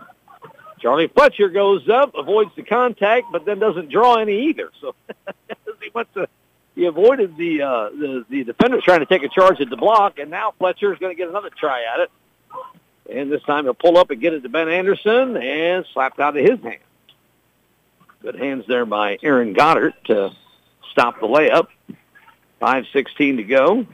Charlie 0.80 1.07
Fletcher 1.07 1.48
goes 1.48 1.88
up, 1.88 2.14
avoids 2.14 2.50
the 2.57 2.62
contact, 2.62 3.28
but 3.32 3.46
then 3.46 3.59
doesn't 3.59 3.88
draw 3.88 4.16
any 4.16 4.48
either. 4.48 4.70
So 4.80 4.94
he 5.80 5.90
went 5.94 6.12
to 6.14 6.28
he 6.74 6.84
avoided 6.84 7.38
the, 7.38 7.62
uh, 7.62 7.88
the 7.88 8.26
the 8.28 8.44
defender 8.44 8.82
trying 8.82 9.00
to 9.00 9.07
take 9.07 9.22
a 9.22 9.28
charge 9.30 9.62
at 9.62 9.70
the 9.70 9.76
block, 9.76 10.18
and 10.18 10.30
now 10.30 10.52
Fletcher 10.59 10.92
is 10.92 10.98
going 10.98 11.16
to 11.16 11.16
get 11.16 11.30
another 11.30 11.48
try 11.48 11.84
at 11.94 12.00
it. 12.00 12.11
And 13.11 13.32
this 13.32 13.42
time 13.44 13.64
he'll 13.64 13.72
pull 13.72 13.96
up 13.96 14.11
and 14.11 14.20
get 14.20 14.34
it 14.34 14.40
to 14.42 14.50
Ben 14.50 14.68
Anderson 14.68 15.36
and 15.36 15.86
slapped 15.94 16.20
out 16.20 16.36
of 16.36 16.44
his 16.44 16.61
hand. 16.61 16.80
Good 18.20 18.36
hands 18.36 18.64
there 18.66 18.84
by 18.84 19.18
Aaron 19.22 19.54
Goddard 19.54 19.94
to 20.07 20.32
stop 20.90 21.20
the 21.20 21.26
layup. 21.26 21.68
5.16 22.61 23.36
to 23.36 23.42
go. 23.44 23.86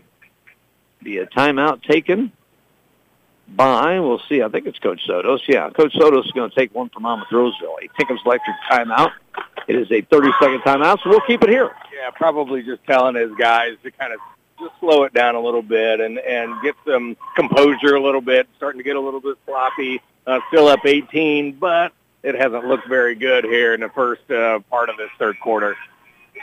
Be 1.03 1.19
a 1.19 1.27
timeout 1.27 1.83
taken 1.83 2.33
by, 3.57 4.01
we'll 4.01 4.21
see, 4.29 4.43
I 4.43 4.49
think 4.49 4.67
it's 4.67 4.79
Coach 4.79 5.01
Sotos. 5.09 5.41
Yeah, 5.49 5.71
Coach 5.71 5.95
Sotos 5.95 6.25
is 6.25 6.33
going 6.33 6.51
to 6.51 6.57
take 6.57 6.75
one 6.75 6.89
from 6.89 7.03
Monmouth 7.05 7.29
Roseville. 7.31 7.77
A 7.83 7.89
Tinkham's 7.97 8.21
Electric 8.25 8.57
timeout. 8.71 9.13
It 9.69 9.77
is 9.77 9.91
a 9.91 10.03
30-second 10.03 10.61
timeout, 10.61 11.03
so 11.03 11.11
we'll 11.11 11.21
keep 11.21 11.43
it 11.43 11.49
here. 11.49 11.71
Yeah, 11.95 12.11
probably 12.11 12.63
just 12.63 12.85
telling 12.85 13.15
his 13.15 13.33
guys 13.39 13.77
to 13.83 13.91
kind 13.91 14.13
of 14.13 14.21
just 14.59 14.73
slow 14.81 15.05
it 15.05 15.15
down 15.15 15.35
a 15.35 15.41
little 15.41 15.63
bit 15.63 16.01
and, 16.01 16.19
and 16.19 16.61
get 16.63 16.75
some 16.87 17.17
composure 17.37 17.95
a 17.95 18.03
little 18.03 18.21
bit, 18.21 18.49
starting 18.57 18.79
to 18.79 18.85
get 18.85 18.97
a 18.97 19.01
little 19.01 19.21
bit 19.21 19.37
sloppy. 19.47 20.01
Uh, 20.27 20.41
still 20.49 20.69
up 20.69 20.85
18, 20.85 21.53
but 21.55 21.93
it 22.23 22.35
hasn't 22.35 22.65
looked 22.67 22.89
very 22.89 23.15
good 23.15 23.45
here 23.45 23.75
in 23.75 23.81
the 23.81 23.89
first 23.89 24.29
uh, 24.31 24.61
part 24.71 24.89
of 24.89 24.97
this 24.97 25.11
third 25.19 25.39
quarter. 25.41 25.77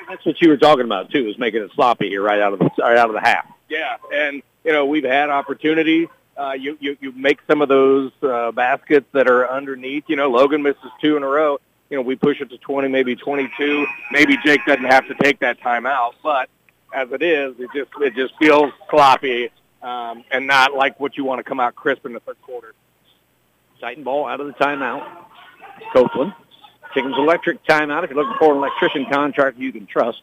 That's 0.08 0.26
what 0.26 0.42
you 0.42 0.50
were 0.50 0.58
talking 0.58 0.86
about, 0.86 1.12
too, 1.12 1.28
is 1.28 1.38
making 1.38 1.62
it 1.62 1.72
sloppy 1.76 2.10
here 2.10 2.22
right 2.22 2.42
out 2.42 2.54
of 2.54 2.60
the, 2.60 2.70
right 2.80 2.98
out 2.98 3.10
of 3.10 3.14
the 3.14 3.22
half. 3.22 3.46
Yeah, 3.70 3.98
and 4.14 4.42
you 4.64 4.72
know, 4.72 4.86
we've 4.86 5.04
had 5.04 5.30
opportunities. 5.30 6.08
Uh, 6.40 6.54
you, 6.54 6.78
you, 6.80 6.96
you 7.02 7.12
make 7.12 7.40
some 7.50 7.62
of 7.62 7.68
those 7.68 8.12
uh, 8.24 8.52
baskets 8.52 9.06
that 9.12 9.30
are 9.30 9.50
underneath. 9.50 10.06
You 10.08 10.16
know, 10.16 10.30
Logan 10.30 10.64
misses 10.64 10.90
two 11.02 11.18
in 11.18 11.24
a 11.24 11.28
row. 11.28 11.58
You 11.90 11.98
know, 11.98 12.02
we 12.02 12.16
push 12.16 12.40
it 12.40 12.50
to 12.52 12.58
20, 12.58 12.88
maybe 12.88 13.18
22. 13.18 13.86
Maybe 14.12 14.38
Jake 14.46 14.66
doesn't 14.66 14.86
have 14.86 15.06
to 15.10 15.16
take 15.16 15.40
that 15.40 15.60
time 15.62 15.86
out, 15.86 16.16
but 16.24 16.50
as 16.94 17.12
it 17.12 17.22
is, 17.22 17.56
it 17.60 17.70
just 17.76 17.92
it 18.00 18.16
just 18.16 18.34
feels 18.40 18.72
sloppy 18.90 19.50
um, 19.82 20.24
and 20.32 20.48
not 20.48 20.74
like 20.74 20.98
what 21.00 21.18
you 21.18 21.26
want 21.26 21.40
to 21.40 21.44
come 21.44 21.60
out 21.60 21.76
crisp 21.76 22.06
in 22.06 22.14
the 22.14 22.20
third 22.22 22.42
quarter. 22.42 22.74
Titan 23.82 24.04
ball 24.04 24.28
out 24.28 24.40
of 24.40 24.48
the 24.48 24.54
timeout. 24.54 25.06
Copeland. 25.94 26.34
Tinkham's 26.94 27.18
Electric 27.18 27.66
timeout. 27.66 28.04
If 28.04 28.12
you're 28.12 28.24
looking 28.24 28.38
for 28.40 28.54
an 28.54 28.58
electrician 28.58 29.06
contractor 29.12 29.62
you 29.62 29.72
can 29.72 29.86
trust, 29.86 30.22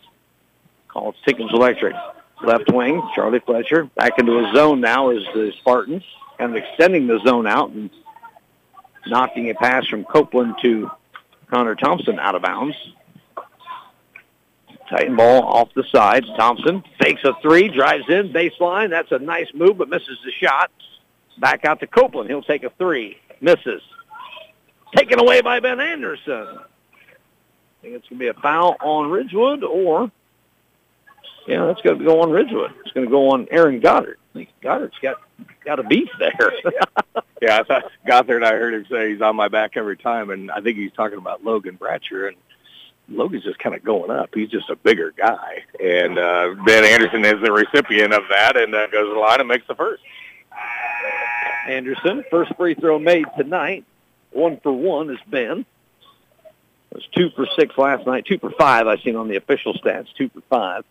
call 0.89 1.15
Tinkham's 1.25 1.53
Electric. 1.53 1.95
Left 2.43 2.71
wing, 2.73 3.03
Charlie 3.15 3.41
Fletcher. 3.41 3.85
Back 3.97 4.19
into 4.19 4.39
a 4.39 4.53
zone 4.55 4.81
now 4.81 5.11
is 5.11 5.23
the 5.35 5.53
Spartans. 5.59 6.05
Kind 6.39 6.57
of 6.57 6.63
extending 6.63 7.07
the 7.07 7.19
zone 7.25 7.47
out 7.47 7.71
and 7.71 7.91
knocking 9.07 9.51
a 9.51 9.55
pass 9.55 9.87
from 9.87 10.05
Copeland 10.05 10.57
to 10.63 10.91
Connor 11.49 11.75
Thompson 11.75 12.19
out 12.19 12.35
of 12.35 12.43
bounds. 12.43 12.77
Titan 14.91 15.17
ball 15.17 15.43
off 15.45 15.69
the 15.75 15.85
side. 15.85 16.25
Thompson 16.37 16.83
fakes 17.01 17.25
a 17.25 17.33
three, 17.43 17.69
drives 17.69 18.05
in, 18.09 18.33
baseline. 18.33 18.91
That's 18.91 19.11
a 19.13 19.19
nice 19.19 19.49
move, 19.55 19.79
but 19.79 19.89
misses 19.89 20.19
the 20.25 20.31
shot. 20.31 20.71
Back 21.39 21.65
out 21.65 21.81
to 21.81 21.87
Copeland. 21.87 22.31
He'll 22.31 22.43
take 22.43 22.65
a 22.65 22.71
three. 22.71 23.17
Misses. 23.41 23.83
Taken 24.95 25.19
away 25.19 25.41
by 25.41 25.61
Ben 25.61 25.81
Anderson. 25.81 26.47
I 26.47 27.83
think 27.83 27.95
it's 27.95 28.09
going 28.09 28.19
to 28.19 28.25
be 28.25 28.29
a 28.29 28.35
foul 28.35 28.77
on 28.81 29.11
Ridgewood 29.11 29.65
or, 29.65 30.11
yeah, 31.47 31.67
that's 31.67 31.81
going 31.83 31.99
to 31.99 32.05
go 32.05 32.23
on 32.23 32.31
Ridgewood. 32.31 32.73
It's 32.81 32.93
going 32.93 33.07
to 33.07 33.11
go 33.11 33.31
on 33.31 33.47
Aaron 33.51 33.81
Goddard. 33.81 34.19
I 34.31 34.39
think 34.39 34.49
Goddard's 34.61 34.99
got, 35.01 35.17
got 35.65 35.79
a 35.79 35.85
beef 35.85 36.09
there. 36.19 36.53
yeah, 37.41 37.61
I 37.61 37.63
thought 37.63 37.85
Goddard, 38.07 38.43
I 38.43 38.53
heard 38.53 38.75
him 38.75 38.87
say 38.91 39.13
he's 39.13 39.23
on 39.23 39.37
my 39.37 39.49
back 39.49 39.77
every 39.77 39.97
time, 39.97 40.31
and 40.31 40.51
I 40.51 40.61
think 40.61 40.77
he's 40.77 40.93
talking 40.93 41.19
about 41.19 41.45
Logan 41.45 41.79
Bratcher, 41.79 42.29
and 42.29 42.37
Logan's 43.09 43.45
just 43.45 43.59
kind 43.61 43.77
of 43.77 43.85
going 43.85 44.11
up. 44.11 44.31
He's 44.35 44.51
just 44.51 44.69
a 44.71 44.77
bigger 44.77 45.13
guy. 45.17 45.65
And 45.83 46.19
uh, 46.19 46.55
Ben 46.65 46.85
Anderson 46.85 47.25
is 47.25 47.41
the 47.41 47.53
recipient 47.53 48.13
of 48.13 48.25
that 48.31 48.57
and 48.57 48.75
uh, 48.75 48.89
goes 48.89 49.09
to 49.09 49.15
the 49.15 49.21
line 49.21 49.41
and 49.41 49.49
makes 49.49 49.67
the 49.69 49.77
first. 49.77 50.03
Anderson, 51.69 52.25
first 52.31 52.55
free 52.57 52.75
throw 52.75 52.99
made 52.99 53.27
tonight. 53.37 53.85
One 54.33 54.59
for 54.61 54.73
one 54.73 55.11
is 55.11 55.19
Ben. 55.29 55.65
It 56.91 56.95
was 56.95 57.09
two 57.17 57.31
for 57.37 57.47
six 57.57 57.77
last 57.79 58.07
night. 58.07 58.25
Two 58.27 58.39
for 58.39 58.51
five 58.51 58.87
I 58.87 58.97
seen 58.99 59.17
on 59.17 59.29
the 59.29 59.37
official 59.37 59.75
stats. 59.75 60.07
Two 60.17 60.29
for 60.29 60.41
five 60.49 60.85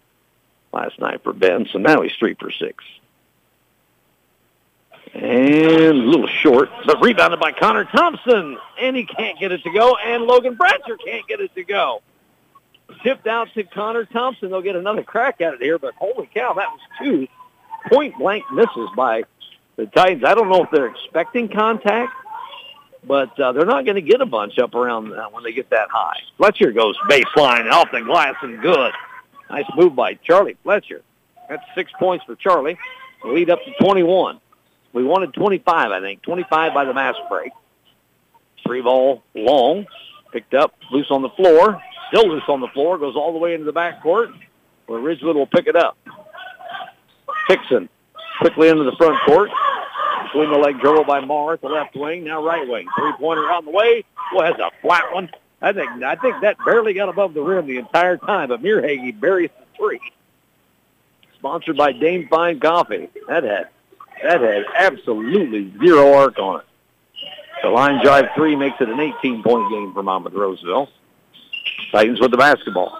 last 0.75 0.99
night 0.99 1.23
for 1.23 1.33
Ben. 1.33 1.67
So 1.71 1.79
now 1.79 2.01
he's 2.01 2.13
three 2.19 2.35
for 2.35 2.51
six. 2.51 2.83
And 5.13 5.23
a 5.23 5.93
little 5.93 6.27
short, 6.27 6.69
but 6.85 7.01
rebounded 7.01 7.39
by 7.39 7.53
Connor 7.53 7.85
Thompson. 7.85 8.57
And 8.79 8.95
he 8.95 9.05
can't 9.05 9.39
get 9.39 9.51
it 9.51 9.63
to 9.63 9.71
go. 9.71 9.95
And 9.95 10.23
Logan 10.23 10.57
Bratcher 10.57 10.97
can't 11.03 11.25
get 11.27 11.39
it 11.39 11.55
to 11.55 11.63
go. 11.63 12.01
Tipped 13.01 13.25
out 13.25 13.47
to 13.53 13.63
Connor 13.63 14.05
Thompson. 14.05 14.51
They'll 14.51 14.61
get 14.61 14.75
another 14.75 15.03
crack 15.03 15.41
at 15.41 15.53
it 15.53 15.61
here, 15.61 15.79
but 15.79 15.93
holy 15.95 16.29
cow, 16.33 16.53
that 16.53 16.67
was 16.69 16.79
two 17.01 17.27
point 17.89 18.17
blank 18.17 18.43
misses 18.51 18.89
by 18.95 19.23
the 19.75 19.85
Titans. 19.87 20.23
I 20.23 20.35
don't 20.35 20.49
know 20.49 20.63
if 20.63 20.71
they're 20.71 20.87
expecting 20.87 21.49
contact, 21.49 22.11
but 23.03 23.39
uh, 23.39 23.51
they're 23.53 23.65
not 23.65 23.85
going 23.85 23.95
to 23.95 24.01
get 24.01 24.21
a 24.21 24.25
bunch 24.25 24.59
up 24.59 24.75
around 24.75 25.13
uh, 25.13 25.29
when 25.29 25.43
they 25.43 25.53
get 25.53 25.69
that 25.69 25.89
high. 25.89 26.19
Fletcher 26.37 26.71
goes 26.71 26.97
baseline 27.09 27.71
off 27.71 27.89
the 27.91 28.01
glass 28.01 28.35
and 28.41 28.61
good. 28.61 28.91
Nice 29.55 29.65
move 29.77 29.95
by 29.95 30.15
Charlie 30.15 30.57
Fletcher. 30.63 31.01
That's 31.47 31.63
six 31.75 31.89
points 31.97 32.25
for 32.25 32.35
Charlie. 32.35 32.77
We 33.23 33.31
lead 33.31 33.49
up 33.49 33.59
to 33.63 33.71
21. 33.81 34.41
We 34.91 35.05
wanted 35.05 35.33
25, 35.33 35.91
I 35.91 36.01
think. 36.01 36.21
25 36.23 36.73
by 36.73 36.83
the 36.83 36.93
mask 36.93 37.19
break. 37.29 37.53
Three 38.67 38.81
ball 38.81 39.23
long. 39.33 39.85
Picked 40.33 40.55
up, 40.55 40.73
loose 40.91 41.07
on 41.09 41.21
the 41.21 41.29
floor. 41.29 41.81
Still 42.09 42.27
loose 42.27 42.43
on 42.49 42.59
the 42.59 42.67
floor. 42.67 42.97
Goes 42.97 43.15
all 43.15 43.31
the 43.31 43.39
way 43.39 43.53
into 43.53 43.63
the 43.63 43.71
back 43.71 44.03
court 44.03 44.31
where 44.87 44.99
Ridgewood 44.99 45.37
will 45.37 45.47
pick 45.47 45.67
it 45.67 45.77
up. 45.77 45.97
Hickson 47.47 47.87
quickly 48.41 48.67
into 48.67 48.83
the 48.83 48.95
front 48.97 49.17
court. 49.25 49.49
Swing 50.33 50.51
the 50.51 50.57
leg 50.57 50.81
dribble 50.81 51.05
by 51.05 51.21
Marr 51.21 51.53
at 51.53 51.61
the 51.61 51.69
left 51.69 51.95
wing. 51.95 52.25
Now 52.25 52.45
right 52.45 52.67
wing. 52.67 52.87
Three-pointer 52.99 53.43
on 53.43 53.63
the 53.63 53.71
way. 53.71 54.03
Boy, 54.33 54.43
that's 54.43 54.59
a 54.59 54.69
flat 54.81 55.13
one. 55.13 55.29
I 55.65 55.73
think 55.73 56.03
I 56.03 56.15
think 56.15 56.41
that 56.41 56.57
barely 56.63 56.93
got 56.93 57.09
above 57.09 57.33
the 57.33 57.41
rim 57.41 57.65
the 57.65 57.77
entire 57.77 58.17
time, 58.17 58.49
but 58.49 58.61
Muirhage 58.61 59.19
buries 59.19 59.49
the 59.57 59.65
three. 59.75 59.99
Sponsored 61.39 61.75
by 61.75 61.91
Dame 61.91 62.27
Fine 62.27 62.59
Coffee. 62.59 63.09
That 63.27 63.43
had 63.43 63.69
that 64.21 64.41
had 64.41 64.65
absolutely 64.75 65.73
zero 65.79 66.13
arc 66.13 66.37
on 66.37 66.59
it. 66.59 66.65
The 67.63 67.69
line 67.69 67.99
drive 68.03 68.25
three 68.35 68.55
makes 68.55 68.79
it 68.79 68.89
an 68.89 68.97
18-point 68.97 69.71
game 69.71 69.91
for 69.91 70.03
Monmouth 70.03 70.33
Roseville. 70.33 70.87
Titans 71.91 72.21
with 72.21 72.29
the 72.29 72.37
basketball. 72.37 72.99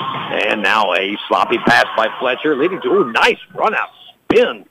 And 0.00 0.62
now 0.62 0.94
a 0.94 1.18
sloppy 1.28 1.58
pass 1.58 1.84
by 1.98 2.08
Fletcher, 2.18 2.56
leading 2.56 2.80
to 2.80 3.02
a 3.02 3.12
nice 3.12 3.38
run-out 3.54 3.90
spin. 4.24 4.64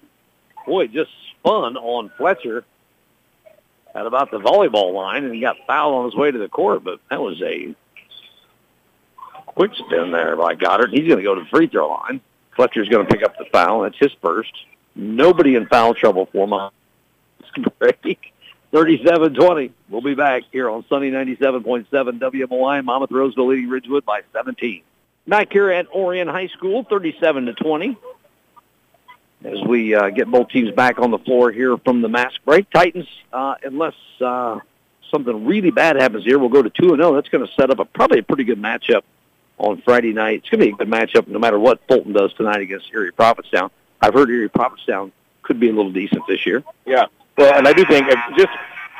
Boy, 0.65 0.87
just 0.87 1.11
spun 1.37 1.77
on 1.77 2.11
Fletcher 2.17 2.65
at 3.93 4.05
about 4.05 4.31
the 4.31 4.39
volleyball 4.39 4.93
line, 4.93 5.23
and 5.23 5.33
he 5.33 5.41
got 5.41 5.57
fouled 5.67 5.95
on 5.95 6.05
his 6.05 6.15
way 6.15 6.31
to 6.31 6.37
the 6.37 6.47
court, 6.47 6.83
but 6.83 6.99
that 7.09 7.21
was 7.21 7.41
a 7.41 7.75
quick 9.45 9.71
spin 9.75 10.11
there 10.11 10.35
by 10.35 10.55
Goddard. 10.55 10.91
He's 10.91 11.07
going 11.07 11.17
to 11.17 11.23
go 11.23 11.35
to 11.35 11.41
the 11.41 11.47
free 11.47 11.67
throw 11.67 11.89
line. 11.89 12.21
Fletcher's 12.55 12.89
going 12.89 13.05
to 13.05 13.11
pick 13.11 13.23
up 13.23 13.37
the 13.37 13.45
foul. 13.51 13.81
That's 13.81 13.97
his 13.97 14.11
first. 14.21 14.51
Nobody 14.95 15.55
in 15.55 15.67
foul 15.67 15.93
trouble 15.93 16.27
for 16.31 16.47
him. 16.47 17.71
break. 17.79 18.33
37-20. 18.73 19.71
We'll 19.89 20.01
be 20.01 20.15
back 20.15 20.43
here 20.51 20.69
on 20.69 20.85
Sunny 20.87 21.11
97.7 21.11 21.87
WMOI. 21.89 22.83
Monmouth 22.83 23.11
Roseville 23.11 23.47
leading 23.47 23.69
Ridgewood 23.69 24.05
by 24.05 24.21
17. 24.31 24.83
Back 25.27 25.51
here 25.51 25.69
at 25.69 25.87
Orion 25.91 26.27
High 26.27 26.47
School, 26.47 26.83
37 26.89 27.47
to 27.47 27.53
20. 27.53 27.97
As 29.43 29.59
we 29.67 29.95
uh, 29.95 30.09
get 30.09 30.29
both 30.29 30.49
teams 30.49 30.71
back 30.71 30.99
on 30.99 31.09
the 31.09 31.17
floor 31.17 31.51
here 31.51 31.77
from 31.77 32.01
the 32.01 32.09
mask 32.09 32.39
break, 32.45 32.69
Titans, 32.69 33.07
uh, 33.33 33.55
unless 33.63 33.95
uh, 34.19 34.59
something 35.09 35.45
really 35.45 35.71
bad 35.71 35.95
happens 35.95 36.23
here, 36.23 36.37
we'll 36.37 36.49
go 36.49 36.61
to 36.61 36.69
two 36.69 36.89
and 36.89 36.97
zero. 36.97 37.15
That's 37.15 37.29
going 37.29 37.45
to 37.45 37.51
set 37.53 37.71
up 37.71 37.79
a 37.79 37.85
probably 37.85 38.19
a 38.19 38.23
pretty 38.23 38.43
good 38.43 38.61
matchup 38.61 39.01
on 39.57 39.81
Friday 39.81 40.13
night. 40.13 40.39
It's 40.39 40.49
going 40.49 40.59
to 40.59 40.65
be 40.67 40.71
a 40.71 40.75
good 40.75 40.87
matchup 40.87 41.27
no 41.27 41.39
matter 41.39 41.57
what 41.57 41.81
Fulton 41.87 42.13
does 42.13 42.33
tonight 42.33 42.61
against 42.61 42.91
Erie 42.93 43.11
Prophetstown. 43.11 43.71
I've 43.99 44.13
heard 44.13 44.29
Erie 44.29 44.49
Prophetstown 44.49 45.11
could 45.41 45.59
be 45.59 45.69
a 45.69 45.73
little 45.73 45.91
decent 45.91 46.25
this 46.27 46.45
year. 46.45 46.63
Yeah, 46.85 47.05
well, 47.37 47.53
and 47.55 47.67
I 47.67 47.73
do 47.73 47.83
think 47.85 48.07
if 48.09 48.19
just 48.37 48.51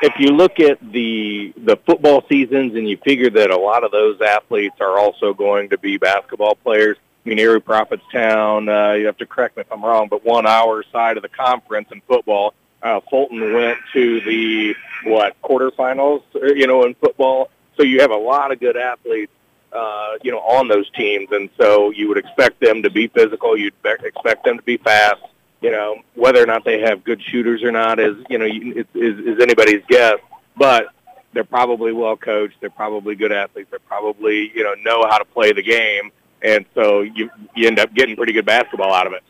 if 0.02 0.12
you 0.18 0.30
look 0.30 0.58
at 0.58 0.78
the 0.92 1.52
the 1.56 1.76
football 1.86 2.24
seasons 2.28 2.74
and 2.74 2.88
you 2.88 2.96
figure 2.98 3.30
that 3.30 3.50
a 3.50 3.56
lot 3.56 3.84
of 3.84 3.92
those 3.92 4.20
athletes 4.20 4.76
are 4.80 4.98
also 4.98 5.32
going 5.32 5.70
to 5.70 5.78
be 5.78 5.96
basketball 5.96 6.56
players. 6.56 6.96
I 7.24 7.28
mean, 7.28 7.38
Erie 7.38 7.60
Prophetstown, 7.60 8.68
uh, 8.68 8.94
you 8.94 9.06
have 9.06 9.16
to 9.18 9.26
correct 9.26 9.56
me 9.56 9.60
if 9.60 9.72
I'm 9.72 9.84
wrong, 9.84 10.08
but 10.08 10.24
one 10.24 10.46
hour 10.46 10.84
side 10.90 11.16
of 11.16 11.22
the 11.22 11.28
conference 11.28 11.88
in 11.92 12.00
football. 12.08 12.54
Uh, 12.82 13.00
Fulton 13.08 13.54
went 13.54 13.78
to 13.92 14.20
the 14.22 14.74
what 15.04 15.40
quarterfinals, 15.40 16.22
you 16.34 16.66
know, 16.66 16.84
in 16.84 16.94
football. 16.94 17.48
So 17.76 17.84
you 17.84 18.00
have 18.00 18.10
a 18.10 18.16
lot 18.16 18.50
of 18.50 18.58
good 18.58 18.76
athletes 18.76 19.32
uh, 19.72 20.18
you 20.22 20.30
know, 20.30 20.40
on 20.40 20.68
those 20.68 20.90
teams, 20.90 21.28
and 21.30 21.48
so 21.58 21.90
you 21.90 22.08
would 22.08 22.18
expect 22.18 22.60
them 22.60 22.82
to 22.82 22.90
be 22.90 23.08
physical. 23.08 23.56
You'd 23.56 23.74
expect 23.84 24.44
them 24.44 24.58
to 24.58 24.62
be 24.62 24.76
fast. 24.76 25.22
You 25.62 25.70
know, 25.70 26.02
whether 26.14 26.42
or 26.42 26.46
not 26.46 26.64
they 26.64 26.80
have 26.80 27.04
good 27.04 27.22
shooters 27.22 27.62
or 27.62 27.70
not 27.70 27.98
is, 27.98 28.16
you 28.28 28.36
know, 28.36 28.44
is, 28.44 28.84
is, 28.94 29.18
is 29.26 29.40
anybody's 29.40 29.82
guess. 29.88 30.18
But 30.56 30.88
they're 31.32 31.44
probably 31.44 31.92
well 31.92 32.16
coached. 32.16 32.56
They're 32.60 32.68
probably 32.68 33.14
good 33.14 33.32
athletes. 33.32 33.70
They're 33.70 33.78
probably, 33.78 34.52
you 34.54 34.64
know, 34.64 34.74
know 34.74 35.06
how 35.08 35.18
to 35.18 35.24
play 35.24 35.52
the 35.52 35.62
game, 35.62 36.10
and 36.42 36.64
so 36.74 37.00
you 37.00 37.30
you 37.54 37.66
end 37.66 37.78
up 37.78 37.94
getting 37.94 38.16
pretty 38.16 38.32
good 38.32 38.46
basketball 38.46 38.92
out 38.92 39.06
of 39.06 39.12
it. 39.12 39.22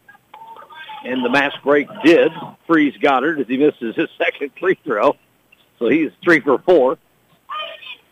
And 1.04 1.24
the 1.24 1.30
mask 1.30 1.56
break 1.62 1.88
did 2.04 2.30
freeze 2.66 2.96
Goddard 2.98 3.40
as 3.40 3.46
he 3.48 3.56
misses 3.56 3.96
his 3.96 4.08
second 4.18 4.50
free 4.58 4.78
throw. 4.84 5.16
So 5.78 5.88
he's 5.88 6.10
three 6.22 6.40
for 6.40 6.58
four. 6.58 6.98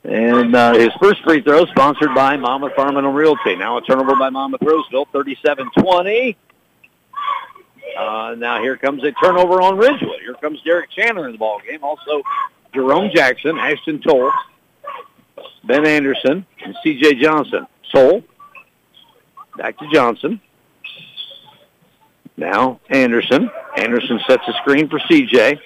And 0.02 0.56
uh, 0.56 0.74
his 0.74 0.90
first 1.00 1.22
free 1.22 1.42
throw 1.42 1.66
sponsored 1.66 2.14
by 2.14 2.36
Monmouth 2.36 2.72
and 2.76 3.14
Realty. 3.14 3.54
Now 3.56 3.76
a 3.76 3.82
turnover 3.82 4.16
by 4.16 4.30
Monmouth 4.30 4.62
Roseville, 4.62 5.06
37-20. 5.06 6.36
Uh, 7.98 8.34
now 8.38 8.62
here 8.62 8.76
comes 8.76 9.04
a 9.04 9.12
turnover 9.12 9.60
on 9.60 9.76
Ridgewood. 9.76 10.20
Here 10.20 10.34
comes 10.34 10.62
Derek 10.62 10.90
Chandler 10.90 11.26
in 11.26 11.32
the 11.32 11.38
ball 11.38 11.60
game. 11.60 11.84
Also 11.84 12.22
Jerome 12.72 13.10
Jackson, 13.14 13.58
Ashton 13.58 14.00
Toll, 14.00 14.32
Ben 15.64 15.86
Anderson, 15.86 16.46
and 16.64 16.74
C.J. 16.82 17.16
Johnson. 17.16 17.66
Toll, 17.92 18.24
back 19.60 19.76
to 19.78 19.86
Johnson. 19.92 20.40
Now 22.36 22.80
Anderson. 22.88 23.50
Anderson 23.76 24.18
sets 24.26 24.42
a 24.48 24.52
screen 24.62 24.88
for 24.88 24.98
C.J. 25.06 25.60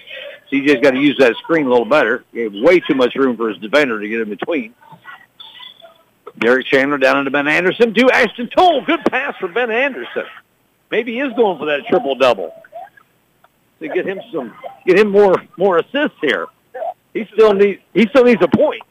CJ's 0.51 0.81
got 0.81 0.91
to 0.91 0.99
use 0.99 1.17
that 1.19 1.35
screen 1.37 1.65
a 1.65 1.69
little 1.69 1.85
better. 1.85 2.25
Gave 2.33 2.53
way 2.53 2.81
too 2.81 2.93
much 2.93 3.15
room 3.15 3.37
for 3.37 3.49
his 3.49 3.57
defender 3.59 3.99
to 3.99 4.07
get 4.07 4.19
in 4.19 4.29
between. 4.29 4.75
Derek 6.37 6.65
Chandler 6.67 6.97
down 6.97 7.19
into 7.19 7.31
Ben 7.31 7.47
Anderson 7.47 7.93
to 7.93 8.11
Ashton 8.11 8.49
Toll. 8.49 8.85
Good 8.85 8.99
pass 9.09 9.35
for 9.39 9.47
Ben 9.47 9.71
Anderson. 9.71 10.25
maybe 10.91 11.13
he 11.13 11.21
is 11.21 11.31
going 11.33 11.57
for 11.57 11.65
that 11.65 11.87
triple 11.87 12.15
double 12.15 12.53
to 13.79 13.87
get 13.87 14.05
him 14.05 14.19
some, 14.33 14.53
get 14.85 14.99
him 14.99 15.09
more 15.09 15.35
more 15.57 15.77
assists 15.77 16.17
here. 16.21 16.47
He 17.13 17.25
still 17.33 17.53
needs 17.53 17.81
he 17.93 18.07
still 18.07 18.25
needs 18.25 18.41
a 18.41 18.49
point. 18.49 18.83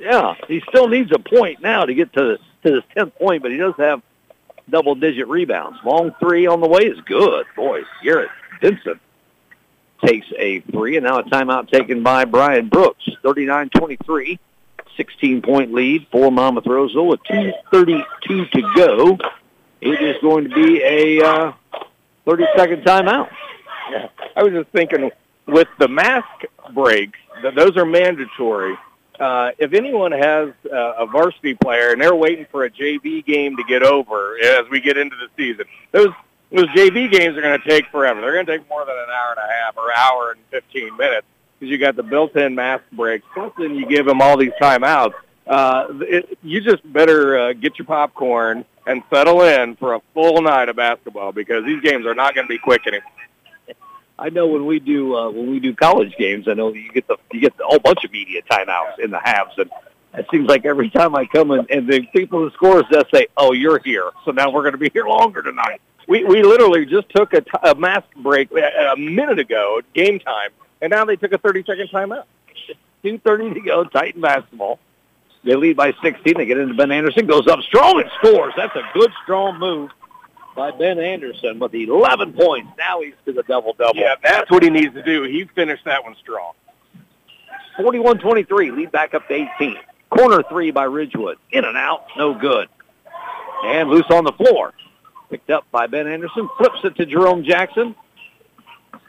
Yeah, 0.00 0.34
he 0.48 0.62
still 0.68 0.88
needs 0.88 1.12
a 1.12 1.18
point 1.18 1.60
now 1.60 1.84
to 1.84 1.94
get 1.94 2.12
to 2.14 2.38
to 2.62 2.72
his 2.72 2.82
tenth 2.94 3.14
point, 3.16 3.42
but 3.42 3.50
he 3.50 3.58
does 3.58 3.74
have 3.76 4.02
double 4.68 4.94
digit 4.94 5.28
rebounds. 5.28 5.78
Long 5.84 6.14
three 6.18 6.46
on 6.46 6.60
the 6.60 6.68
way 6.68 6.82
is 6.82 6.98
good. 7.02 7.44
Boy, 7.54 7.82
Garrett 8.02 8.30
Vincent 8.62 8.98
takes 10.04 10.26
a 10.38 10.60
three, 10.60 10.96
and 10.96 11.04
now 11.04 11.18
a 11.18 11.24
timeout 11.24 11.70
taken 11.70 12.02
by 12.02 12.24
Brian 12.24 12.68
Brooks. 12.68 13.08
39-23, 13.22 14.38
16-point 14.98 15.74
lead 15.74 16.06
for 16.10 16.32
Monmouth 16.32 16.66
Roseville 16.66 17.06
with 17.06 17.22
2.32 17.24 18.50
to 18.50 18.72
go. 18.74 19.18
It 19.82 20.00
is 20.00 20.16
going 20.22 20.48
to 20.48 20.54
be 20.54 20.82
a 20.82 21.22
uh, 21.22 21.52
30-second 22.26 22.84
timeout. 22.84 23.28
Yeah, 23.90 24.08
I 24.36 24.42
was 24.42 24.52
just 24.52 24.70
thinking 24.70 25.10
with 25.46 25.68
the 25.78 25.88
mask 25.88 26.26
breaks, 26.72 27.18
th- 27.42 27.54
those 27.54 27.76
are 27.76 27.84
mandatory. 27.84 28.78
Uh, 29.20 29.50
if 29.58 29.74
anyone 29.74 30.12
has 30.12 30.48
uh, 30.72 30.94
a 30.98 31.06
varsity 31.06 31.54
player 31.54 31.92
and 31.92 32.00
they're 32.00 32.14
waiting 32.14 32.46
for 32.50 32.64
a 32.64 32.70
JV 32.70 33.24
game 33.24 33.54
to 33.56 33.64
get 33.64 33.82
over 33.82 34.38
as 34.42 34.64
we 34.70 34.80
get 34.80 34.96
into 34.96 35.14
the 35.16 35.28
season, 35.36 35.66
those 35.92 36.08
those 36.50 36.66
JV 36.68 37.10
games 37.10 37.36
are 37.36 37.42
going 37.42 37.60
to 37.60 37.68
take 37.68 37.86
forever. 37.90 38.20
They're 38.20 38.32
going 38.32 38.46
to 38.46 38.58
take 38.58 38.68
more 38.68 38.84
than 38.84 38.96
an 38.96 39.10
hour 39.10 39.36
and 39.36 39.38
a 39.38 39.52
half 39.52 39.76
or 39.76 39.96
hour 39.96 40.32
and 40.32 40.40
15 40.50 40.96
minutes 40.96 41.26
because 41.58 41.70
you 41.70 41.78
got 41.78 41.94
the 41.94 42.02
built-in 42.02 42.54
mask 42.54 42.82
breaks. 42.92 43.24
Plus, 43.34 43.52
then 43.56 43.76
you 43.76 43.86
give 43.86 44.06
them 44.06 44.20
all 44.20 44.36
these 44.36 44.52
timeouts. 44.60 45.12
Uh, 45.46 45.86
it, 46.00 46.38
you 46.42 46.60
just 46.60 46.80
better 46.92 47.38
uh, 47.38 47.52
get 47.52 47.78
your 47.78 47.86
popcorn 47.86 48.64
and 48.86 49.02
settle 49.12 49.42
in 49.42 49.76
for 49.76 49.94
a 49.94 50.00
full 50.14 50.42
night 50.42 50.68
of 50.68 50.76
basketball 50.76 51.30
because 51.30 51.64
these 51.64 51.80
games 51.82 52.06
are 52.06 52.14
not 52.14 52.34
going 52.34 52.46
to 52.46 52.48
be 52.48 52.58
quick 52.58 52.86
anymore. 52.86 53.10
I 54.20 54.28
know 54.28 54.46
when 54.46 54.66
we 54.66 54.78
do 54.78 55.16
uh, 55.16 55.30
when 55.30 55.50
we 55.50 55.60
do 55.60 55.74
college 55.74 56.14
games, 56.18 56.46
I 56.46 56.52
know 56.52 56.72
you 56.74 56.92
get 56.92 57.08
the 57.08 57.16
you 57.32 57.40
get 57.40 57.56
the 57.56 57.64
whole 57.64 57.78
bunch 57.78 58.04
of 58.04 58.12
media 58.12 58.42
timeouts 58.42 58.98
in 58.98 59.10
the 59.10 59.18
halves, 59.18 59.54
and 59.56 59.70
it 60.14 60.26
seems 60.30 60.46
like 60.46 60.66
every 60.66 60.90
time 60.90 61.16
I 61.16 61.24
come 61.24 61.50
in, 61.52 61.66
and 61.70 61.88
the 61.88 62.02
people 62.12 62.40
who 62.40 62.50
score 62.50 62.80
us 62.80 63.06
say, 63.12 63.28
"Oh, 63.38 63.52
you're 63.52 63.80
here, 63.82 64.10
so 64.26 64.30
now 64.30 64.50
we're 64.50 64.60
going 64.60 64.72
to 64.72 64.78
be 64.78 64.90
here 64.92 65.06
longer 65.06 65.42
tonight." 65.42 65.80
We 66.06 66.24
we 66.24 66.42
literally 66.42 66.84
just 66.84 67.08
took 67.08 67.32
a, 67.32 67.40
t- 67.40 67.50
a 67.62 67.74
mask 67.74 68.08
break 68.16 68.50
a 68.52 68.94
minute 68.98 69.38
ago, 69.38 69.80
game 69.94 70.18
time, 70.18 70.50
and 70.82 70.90
now 70.90 71.06
they 71.06 71.16
took 71.16 71.32
a 71.32 71.38
30 71.38 71.64
second 71.64 71.88
timeout. 71.88 72.24
2.30 73.02 73.54
to 73.54 73.60
go, 73.60 73.84
Titan 73.84 74.20
basketball. 74.20 74.78
They 75.42 75.54
lead 75.54 75.74
by 75.74 75.94
16. 76.02 76.34
They 76.36 76.44
get 76.44 76.58
into 76.58 76.74
Ben 76.74 76.90
Anderson, 76.90 77.26
goes 77.26 77.48
up 77.48 77.60
strong 77.60 77.98
and 77.98 78.10
scores. 78.18 78.52
That's 78.58 78.76
a 78.76 78.82
good, 78.92 79.10
strong 79.22 79.58
move 79.58 79.90
by 80.60 80.70
Ben 80.72 80.98
Anderson 80.98 81.58
with 81.58 81.74
11 81.74 82.34
points. 82.34 82.68
Now 82.76 83.00
he's 83.00 83.14
to 83.24 83.32
the 83.32 83.42
double-double. 83.44 83.98
Yeah, 83.98 84.16
that's 84.22 84.50
what 84.50 84.62
he 84.62 84.68
needs 84.68 84.92
to 84.92 85.02
do. 85.02 85.22
He 85.22 85.46
finished 85.54 85.86
that 85.86 86.04
one 86.04 86.14
strong. 86.20 86.52
41-23, 87.78 88.76
lead 88.76 88.92
back 88.92 89.14
up 89.14 89.26
to 89.28 89.48
18. 89.58 89.78
Corner 90.10 90.42
three 90.50 90.70
by 90.70 90.84
Ridgewood. 90.84 91.38
In 91.50 91.64
and 91.64 91.78
out, 91.78 92.08
no 92.14 92.34
good. 92.34 92.68
And 93.64 93.88
loose 93.88 94.04
on 94.10 94.24
the 94.24 94.32
floor. 94.32 94.74
Picked 95.30 95.48
up 95.48 95.64
by 95.70 95.86
Ben 95.86 96.06
Anderson, 96.06 96.50
flips 96.58 96.80
it 96.84 96.94
to 96.96 97.06
Jerome 97.06 97.42
Jackson. 97.42 97.94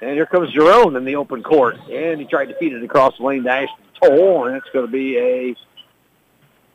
And 0.02 0.12
here 0.12 0.28
comes 0.28 0.54
Jerome 0.54 0.96
in 0.96 1.04
the 1.04 1.18
open 1.18 1.44
court. 1.44 1.76
And 1.90 2.22
he 2.22 2.28
tried 2.28 2.46
to 2.46 2.58
feed 2.60 2.72
it 2.72 2.82
across 2.82 3.18
the 3.18 3.26
lane 3.26 3.44
to 3.44 3.50
Ashton 3.50 3.86
Toll, 4.02 4.48
and 4.48 4.56
it's 4.56 4.70
going 4.72 4.86
to 4.86 4.92
be 4.92 5.18
a 5.18 5.54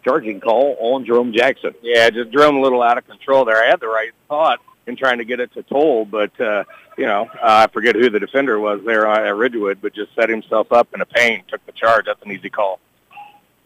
charging 0.07 0.41
call 0.41 0.77
on 0.79 1.05
Jerome 1.05 1.33
Jackson. 1.33 1.75
Yeah, 1.83 2.09
just 2.11 2.31
Jerome 2.31 2.57
a 2.57 2.61
little 2.61 2.83
out 2.83 2.97
of 2.97 3.07
control 3.09 3.45
there. 3.45 3.63
I 3.63 3.69
had 3.69 3.81
the 3.81 3.89
right 3.89 4.13
thought 4.29 4.61
in 4.87 4.97
trying 4.97 5.19
to 5.19 5.25
get 5.25 5.41
it 5.41 5.53
to 5.55 5.65
Toll, 5.65 6.05
but, 6.05 6.41
uh, 6.41 6.63
you 6.97 7.07
know, 7.07 7.29
uh, 7.43 7.67
I 7.69 7.73
forget 7.73 7.97
who 7.97 8.09
the 8.09 8.21
defender 8.21 8.61
was 8.61 8.81
there 8.87 9.05
at 9.09 9.35
Ridgewood, 9.35 9.81
but 9.83 9.95
just 9.95 10.15
set 10.15 10.29
himself 10.29 10.71
up 10.71 10.95
in 10.95 11.01
a 11.01 11.07
pain, 11.07 11.43
took 11.49 11.65
the 11.67 11.73
charge. 11.73 12.05
That's 12.07 12.23
an 12.23 12.31
easy 12.31 12.51
call. 12.51 12.79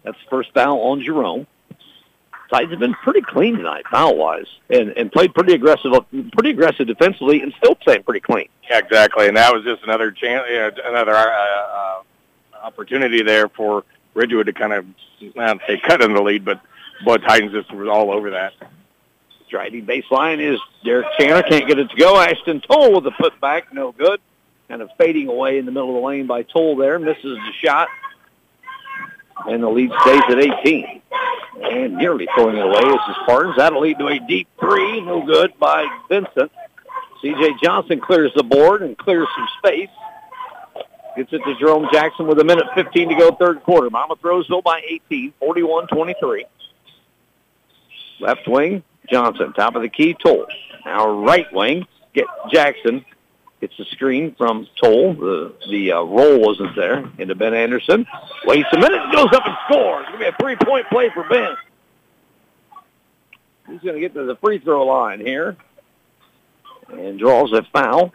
That's 0.03 0.17
first 0.31 0.51
foul 0.55 0.81
on 0.81 1.03
Jerome. 1.05 1.47
Titans 2.51 2.73
have 2.73 2.81
been 2.81 2.95
pretty 2.95 3.21
clean 3.21 3.57
tonight, 3.57 3.85
foul-wise, 3.91 4.47
and, 4.71 4.91
and 4.97 5.13
played 5.13 5.35
pretty 5.35 5.53
aggressive, 5.53 5.93
pretty 6.33 6.51
aggressive 6.51 6.87
defensively, 6.87 7.43
and 7.43 7.53
still 7.59 7.75
playing 7.75 8.03
pretty 8.03 8.21
clean. 8.21 8.49
Yeah, 8.69 8.79
exactly, 8.79 9.29
and 9.29 9.37
that 9.37 9.53
was 9.53 9.63
just 9.63 9.83
another 9.85 10.11
chance, 10.11 10.47
you 10.49 10.57
know, 10.57 10.71
another 10.87 11.15
uh, 11.15 11.23
uh, 11.23 12.03
opportunity 12.63 13.23
there 13.23 13.49
for 13.51 13.85
Ridgewood 14.15 14.47
to 14.47 14.53
kind 14.53 14.73
of, 14.73 14.87
not 15.35 15.61
say 15.67 15.79
cut 15.79 16.03
in 16.03 16.15
the 16.15 16.23
lead, 16.23 16.45
but 16.45 16.61
boy, 17.05 17.17
Titans 17.17 17.53
just 17.53 17.73
was 17.73 17.89
all 17.89 18.11
over 18.11 18.31
that. 18.31 18.53
Driving 19.49 19.85
baseline 19.85 20.41
is 20.41 20.61
Derek 20.85 21.07
Chandler. 21.19 21.43
Can't 21.43 21.67
get 21.67 21.79
it 21.79 21.91
to 21.91 21.97
go. 21.97 22.21
Ashton 22.21 22.61
Toll 22.61 22.95
with 22.95 23.05
the 23.05 23.11
putback. 23.11 23.73
No 23.73 23.91
good. 23.91 24.21
Kind 24.69 24.81
of 24.81 24.91
fading 24.97 25.27
away 25.27 25.59
in 25.59 25.67
the 25.67 25.73
middle 25.73 25.89
of 25.89 26.01
the 26.01 26.07
lane 26.07 26.29
by 26.29 26.43
Toll 26.43 26.77
there. 26.77 26.99
Misses 27.01 27.37
the 27.37 27.53
shot. 27.61 27.89
And 29.47 29.63
the 29.63 29.69
lead 29.69 29.91
stays 30.03 30.23
at 30.29 30.39
18. 30.39 31.03
And 31.63 31.97
nearly 31.97 32.29
throwing 32.35 32.57
it 32.57 32.65
away 32.65 32.79
is 32.79 33.01
the 33.09 33.17
Spartans. 33.25 33.57
That'll 33.57 33.81
lead 33.81 33.99
to 33.99 34.07
a 34.07 34.21
deep 34.21 34.47
three. 34.61 35.01
No 35.01 35.27
good 35.27 35.59
by 35.59 35.85
Vincent. 36.09 36.53
C.J. 37.21 37.55
Johnson 37.63 38.01
clears 38.01 38.33
the 38.37 38.45
board 38.45 38.83
and 38.83 38.97
clears 38.97 39.29
some 39.37 39.49
space. 39.59 39.91
Gets 41.21 41.35
it 41.35 41.45
to 41.45 41.55
Jerome 41.57 41.87
Jackson 41.93 42.27
with 42.27 42.39
a 42.39 42.45
minute 42.45 42.65
15 42.75 43.11
to 43.11 43.15
go 43.15 43.33
third 43.33 43.63
quarter. 43.63 43.91
Monmouth 43.91 44.25
Roseville 44.25 44.63
by 44.63 44.81
18, 44.89 45.35
41-23. 45.43 46.45
Left 48.21 48.49
wing, 48.49 48.83
Johnson. 49.11 49.53
Top 49.53 49.75
of 49.75 49.83
the 49.83 49.91
key, 49.91 50.15
Toll. 50.15 50.47
Now 50.87 51.11
right 51.23 51.45
wing, 51.53 51.87
get 52.15 52.25
Jackson. 52.51 53.05
Gets 53.61 53.79
a 53.81 53.85
screen 53.85 54.35
from 54.35 54.67
Toll. 54.83 55.13
The 55.13 55.55
the 55.69 55.93
uh, 55.93 56.03
roll 56.05 56.41
wasn't 56.41 56.75
there. 56.75 57.07
Into 57.19 57.35
Ben 57.35 57.53
Anderson. 57.53 58.07
Waits 58.47 58.71
a 58.73 58.79
minute, 58.79 59.03
and 59.03 59.13
goes 59.13 59.29
up 59.35 59.45
and 59.45 59.57
scores. 59.69 60.07
It's 60.09 60.19
going 60.19 60.25
to 60.25 60.25
be 60.25 60.25
a 60.25 60.37
three-point 60.41 60.87
play 60.89 61.11
for 61.13 61.29
Ben. 61.29 61.55
He's 63.69 63.81
going 63.83 63.97
to 63.97 64.01
get 64.01 64.15
to 64.15 64.25
the 64.25 64.37
free 64.37 64.59
throw 64.59 64.87
line 64.87 65.21
here. 65.21 65.59
And 66.89 67.19
draws 67.19 67.53
a 67.53 67.63
foul. 67.75 68.11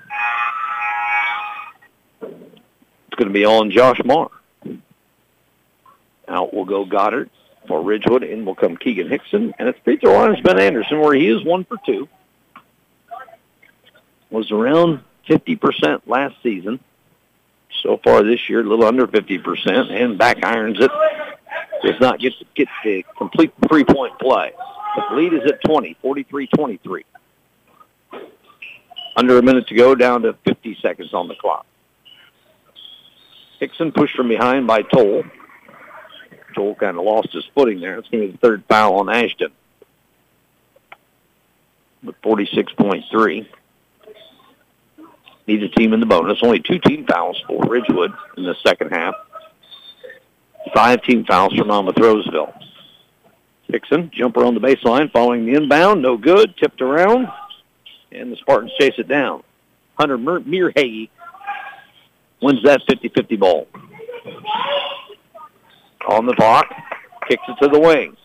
It's 3.16 3.20
going 3.22 3.32
to 3.32 3.40
be 3.40 3.46
on 3.46 3.72
Josh 3.72 4.02
Marr. 4.04 4.30
Out 6.28 6.54
will 6.54 6.66
go 6.66 6.84
Goddard 6.84 7.30
for 7.66 7.82
Ridgewood. 7.82 8.24
In 8.24 8.44
will 8.44 8.56
come 8.56 8.76
Keegan 8.76 9.08
Hickson. 9.08 9.54
And 9.58 9.70
it's 9.70 9.80
free 9.86 9.96
throw 9.96 10.16
line 10.16 10.36
is 10.36 10.42
Ben 10.42 10.60
Anderson, 10.60 11.00
where 11.00 11.14
he 11.14 11.30
is 11.30 11.42
one 11.46 11.64
for 11.64 11.78
two. 11.86 12.10
Was 14.32 14.52
around 14.52 15.00
50% 15.30 16.02
last 16.08 16.36
season. 16.44 16.82
So 17.84 18.02
far 18.04 18.22
this 18.22 18.50
year, 18.50 18.60
a 18.60 18.64
little 18.64 18.84
under 18.84 19.08
50%, 19.08 19.92
and 19.92 20.18
back 20.18 20.44
irons 20.44 20.82
it. 20.82 20.92
Does 21.86 22.02
not 22.02 22.20
get 22.20 22.34
get 22.54 22.68
the 22.84 23.06
complete 23.18 23.54
three-point 23.70 24.20
play. 24.20 24.52
The 25.10 25.16
lead 25.16 25.32
is 25.32 25.50
at 25.50 25.64
20, 25.64 25.96
43-23. 26.04 27.04
Under 29.16 29.38
a 29.38 29.42
minute 29.42 29.68
to 29.68 29.76
go, 29.76 29.96
down 29.96 30.24
to 30.24 30.36
50 30.46 30.78
seconds 30.82 31.14
on 31.14 31.30
the 31.30 31.36
clock. 31.36 31.66
Hickson 33.60 33.92
pushed 33.92 34.16
from 34.16 34.28
behind 34.28 34.68
by 34.68 34.82
Toll. 34.82 35.24
Toll 36.54 36.76
kind 36.76 36.98
of 36.98 37.04
lost 37.04 37.34
his 37.34 37.46
footing 37.54 37.80
there. 37.80 37.98
It's 37.98 38.08
going 38.10 38.24
to 38.24 38.28
be 38.28 38.32
the 38.34 38.38
third 38.38 38.64
foul 38.68 39.00
on 39.00 39.10
Ashton. 39.10 39.52
With 42.04 42.22
46.3. 42.22 43.48
Needs 45.48 45.64
a 45.64 45.68
team 45.70 45.94
in 45.94 46.00
the 46.00 46.06
bonus. 46.06 46.40
Only 46.42 46.60
two 46.60 46.80
team 46.80 47.06
fouls 47.06 47.42
for 47.48 47.64
Ridgewood 47.66 48.14
in 48.38 48.44
the 48.44 48.56
second 48.66 48.92
half. 48.92 49.14
Five 50.74 51.04
team 51.04 51.26
fouls 51.26 51.54
for 51.54 51.66
Monmouth 51.66 52.00
Roseville. 52.00 52.54
Hickson, 53.68 54.12
jumper 54.14 54.44
on 54.44 54.54
the 54.54 54.60
baseline, 54.60 55.12
following 55.12 55.46
the 55.46 55.54
inbound. 55.54 56.02
No 56.02 56.18
good. 56.18 56.56
Tipped 56.58 56.82
around. 56.82 57.28
And 58.12 58.32
the 58.32 58.38
Spartans 58.38 58.72
chase 58.80 58.94
it 58.98 59.08
down. 59.08 59.44
Hunter 59.98 60.18
Mearhagey 60.18 61.10
wins 62.46 62.62
that 62.64 62.82
50-50 62.88 63.40
ball. 63.40 63.68
On 66.08 66.28
the 66.28 66.34
block, 66.34 66.68
kicks 67.28 67.42
it 67.48 67.58
to 67.64 67.68
the 67.68 67.80
wings. 67.80 68.18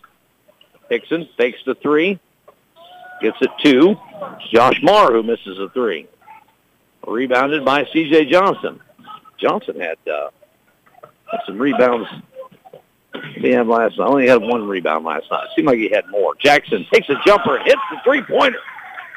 Hickson 0.89 1.27
fakes 1.37 1.57
the 1.65 1.73
three, 1.75 2.19
gets 3.21 3.37
it 3.41 3.49
two. 3.63 3.95
Josh 4.51 4.79
Marr 4.83 5.11
who 5.11 5.23
misses 5.23 5.57
a 5.57 5.69
three. 5.69 6.07
Rebounded 7.07 7.65
by 7.65 7.85
C.J. 7.91 8.25
Johnson. 8.25 8.79
Johnson 9.39 9.79
had, 9.79 9.97
uh, 10.07 10.29
had 11.31 11.39
some 11.47 11.57
rebounds. 11.57 12.07
He 13.37 13.49
had 13.49 13.65
last 13.65 13.97
night. 13.97 14.05
Only 14.05 14.27
had 14.27 14.39
one 14.39 14.67
rebound 14.67 15.03
last 15.03 15.25
night. 15.31 15.45
It 15.45 15.49
seemed 15.55 15.67
like 15.67 15.79
he 15.79 15.89
had 15.89 16.07
more. 16.09 16.35
Jackson 16.35 16.85
takes 16.93 17.09
a 17.09 17.15
jumper, 17.25 17.57
hits 17.57 17.81
the 17.89 17.97
three-pointer 18.03 18.59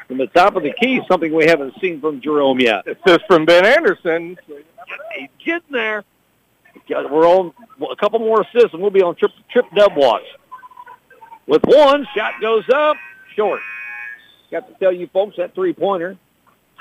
from 0.09 0.19
the 0.19 0.27
top 0.29 0.57
of 0.57 0.63
the 0.63 0.73
key, 0.73 1.03
something 1.09 1.35
we 1.35 1.45
haven't 1.45 1.75
seen 1.81 2.01
from 2.01 2.23
Jerome 2.23 2.61
yet. 2.61 2.87
Just 3.07 3.27
from 3.27 3.45
Ben 3.45 3.67
Anderson. 3.67 4.39
He's 5.17 5.29
getting 5.45 5.73
there. 5.73 6.05
We're 6.89 7.27
on 7.27 7.53
a 7.91 7.97
couple 7.97 8.19
more 8.19 8.43
assists, 8.43 8.73
and 8.73 8.83
we'll 8.83 8.91
be 8.91 9.03
on 9.03 9.15
trip, 9.15 9.31
trip 9.51 9.67
dub 9.75 9.97
watch. 9.97 10.25
With 11.47 11.63
one, 11.65 12.07
shot 12.15 12.35
goes 12.41 12.69
up, 12.69 12.97
short. 13.35 13.61
Got 14.51 14.69
to 14.69 14.75
tell 14.75 14.93
you 14.93 15.07
folks 15.09 15.37
that 15.37 15.55
three-pointer 15.55 16.17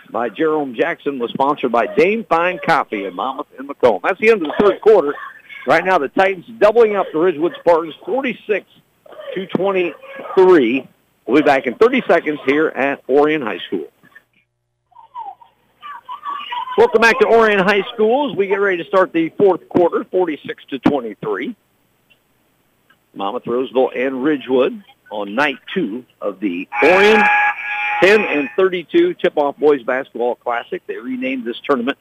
by 0.09 0.29
Jerome 0.29 0.75
Jackson 0.75 1.19
was 1.19 1.31
sponsored 1.31 1.71
by 1.71 1.87
Dame 1.95 2.25
Fine 2.25 2.59
Coffee 2.65 3.05
in 3.05 3.15
Monmouth 3.15 3.47
and 3.57 3.67
Macomb. 3.67 4.01
That's 4.03 4.19
the 4.19 4.31
end 4.31 4.41
of 4.45 4.47
the 4.47 4.53
third 4.59 4.81
quarter. 4.81 5.13
Right 5.65 5.83
now, 5.83 5.97
the 5.97 6.09
Titans 6.09 6.45
doubling 6.59 6.95
up 6.95 7.07
the 7.13 7.19
Ridgewood 7.19 7.55
Spartans, 7.59 7.95
46 8.05 8.65
to 9.35 9.47
23. 9.47 10.87
We'll 11.25 11.41
be 11.41 11.45
back 11.45 11.67
in 11.67 11.75
30 11.75 12.03
seconds 12.07 12.39
here 12.45 12.67
at 12.67 13.01
Orion 13.07 13.41
High 13.41 13.59
School. 13.59 13.87
Welcome 16.75 17.01
back 17.01 17.19
to 17.19 17.27
Orion 17.27 17.59
High 17.59 17.83
School 17.93 18.31
as 18.31 18.35
we 18.35 18.47
get 18.47 18.55
ready 18.55 18.77
to 18.77 18.85
start 18.85 19.13
the 19.13 19.29
fourth 19.37 19.69
quarter, 19.69 20.05
46 20.05 20.65
to 20.71 20.79
23. 20.79 21.55
Monmouth, 23.13 23.45
Roseville, 23.45 23.91
and 23.95 24.23
Ridgewood 24.23 24.83
on 25.11 25.35
night 25.35 25.59
two 25.71 26.03
of 26.19 26.39
the 26.39 26.67
Orion 26.83 27.23
10 28.01 28.21
and 28.21 28.49
32 28.55 29.13
Tip-Off 29.13 29.55
Boys 29.57 29.83
Basketball 29.83 30.33
Classic. 30.33 30.81
They 30.87 30.97
renamed 30.97 31.45
this 31.45 31.59
tournament 31.59 31.99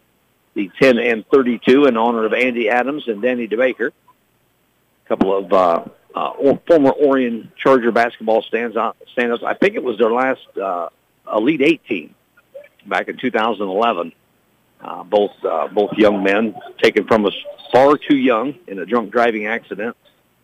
the 0.54 0.70
10 0.80 0.98
and 0.98 1.26
32 1.28 1.84
in 1.84 1.98
honor 1.98 2.24
of 2.24 2.32
Andy 2.32 2.70
Adams 2.70 3.08
and 3.08 3.20
Danny 3.20 3.46
DeBaker. 3.46 3.88
A 3.88 5.08
couple 5.08 5.36
of 5.36 5.52
uh, 5.52 5.84
uh, 6.14 6.56
former 6.66 6.92
Orion 6.92 7.52
Charger 7.58 7.92
basketball 7.92 8.40
stands 8.40 8.74
out, 8.78 8.96
stand-ups. 9.12 9.42
I 9.42 9.52
think 9.52 9.74
it 9.74 9.82
was 9.82 9.98
their 9.98 10.12
last 10.12 10.46
uh, 10.56 10.88
Elite 11.30 11.60
Eight 11.60 11.84
team 11.84 12.14
back 12.86 13.08
in 13.08 13.18
2011. 13.18 14.14
Uh, 14.82 15.04
both 15.04 15.30
uh, 15.44 15.68
both 15.68 15.92
young 15.92 16.24
men 16.24 16.54
taken 16.82 17.06
from 17.06 17.24
us 17.24 17.34
far 17.72 17.96
too 17.96 18.16
young 18.16 18.54
in 18.66 18.78
a 18.78 18.86
drunk 18.86 19.12
driving 19.12 19.46
accident. 19.46 19.96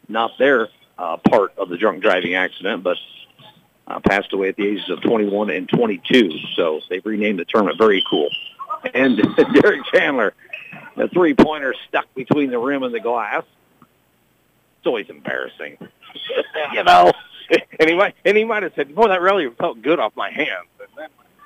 Not 0.09 0.31
their 0.39 0.69
uh, 0.97 1.17
part 1.17 1.59
of 1.59 1.69
the 1.69 1.77
drunk 1.77 2.03
driving 2.03 2.35
accident, 2.35 2.83
but 2.83 2.97
uh, 3.89 4.01
passed 4.01 4.33
away 4.33 4.49
at 4.49 4.57
the 4.57 4.67
ages 4.67 4.89
of 4.91 5.01
21 5.03 5.51
and 5.51 5.69
22. 5.69 6.31
So 6.55 6.81
they've 6.89 7.05
renamed 7.05 7.39
the 7.39 7.45
tournament. 7.47 7.79
Very 7.79 8.05
cool. 8.09 8.29
And 8.95 9.17
Derek 9.55 9.85
Chandler, 9.93 10.35
the 10.97 11.09
three-pointer 11.09 11.75
stuck 11.89 12.13
between 12.15 12.51
the 12.51 12.59
rim 12.59 12.83
and 12.83 12.95
the 12.95 13.01
glass. 13.01 13.43
It's 13.81 14.87
always 14.87 15.09
embarrassing, 15.09 15.79
you 16.73 16.85
know. 16.85 17.13
and 17.81 17.89
he 17.89 17.97
might 17.97 18.15
and 18.25 18.37
he 18.37 18.45
might 18.45 18.63
have 18.63 18.73
said, 18.75 18.95
"Boy, 18.95 19.09
that 19.09 19.21
really 19.21 19.49
felt 19.51 19.81
good 19.83 19.99
off 19.99 20.15
my 20.15 20.31
hands." 20.31 20.69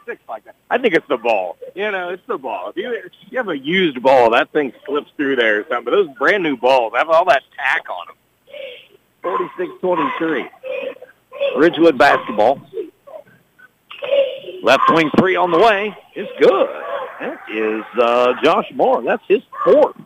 Six 0.07 0.21
like 0.29 0.45
that. 0.45 0.57
I 0.71 0.79
think 0.79 0.95
it's 0.95 1.07
the 1.09 1.17
ball. 1.17 1.57
You 1.75 1.91
know, 1.91 2.11
it's 2.11 2.27
the 2.27 2.39
ball. 2.39 2.71
If 2.71 2.77
you 2.77 2.93
if 2.93 3.13
you 3.31 3.39
have 3.39 3.49
a 3.49 3.59
used 3.59 4.03
ball, 4.03 4.31
that 4.31 4.51
thing 4.53 4.73
slips 4.87 5.11
through 5.17 5.37
there 5.37 5.61
or 5.61 5.63
something. 5.69 5.85
But 5.85 5.91
those 5.93 6.09
brand 6.19 6.43
new 6.43 6.57
balls 6.57 6.93
have 6.97 7.09
all 7.09 7.25
that 7.27 7.43
tack 7.57 7.85
on 7.89 8.07
them. 8.09 8.17
46-23. 9.23 10.49
Ridgewood 11.57 11.97
basketball. 11.97 12.61
Left 14.63 14.83
wing 14.91 15.11
three 15.19 15.37
on 15.37 15.51
the 15.51 15.59
way. 15.59 15.97
It's 16.15 16.31
good. 16.41 16.69
That 17.21 17.39
is 17.51 17.85
uh, 18.01 18.35
Josh 18.43 18.71
Marr. 18.75 19.03
That's 19.03 19.23
his 19.29 19.43
fourth 19.65 19.97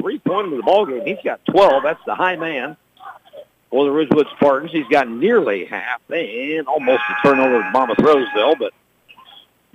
three-pointer 0.00 0.50
of 0.50 0.56
the 0.56 0.62
ball 0.62 0.86
game. 0.86 1.04
He's 1.04 1.18
got 1.24 1.44
12. 1.46 1.82
That's 1.82 2.00
the 2.06 2.14
high 2.14 2.36
man 2.36 2.76
for 3.70 3.84
the 3.84 3.90
Ridgewood 3.90 4.26
Spartans. 4.36 4.70
He's 4.70 4.86
got 4.88 5.08
nearly 5.08 5.64
half 5.64 6.00
and 6.10 6.66
almost 6.68 7.02
a 7.10 7.26
turnover 7.26 7.62
to 7.62 7.70
Monmouth 7.70 7.98
Roseville, 7.98 8.54
but 8.56 8.72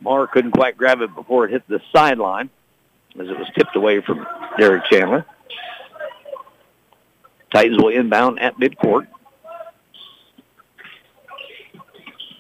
Marr 0.02 0.28
couldn't 0.28 0.52
quite 0.52 0.78
grab 0.78 1.02
it 1.02 1.14
before 1.16 1.46
it 1.46 1.52
hit 1.52 1.68
the 1.68 1.82
sideline 1.94 2.50
as 3.20 3.28
it 3.28 3.38
was 3.38 3.48
tipped 3.56 3.76
away 3.76 4.02
from 4.02 4.26
Derek 4.58 4.86
Chandler. 4.86 5.26
Titans 7.54 7.82
will 7.82 7.90
inbound 7.90 8.40
at 8.40 8.56
midcourt. 8.58 9.08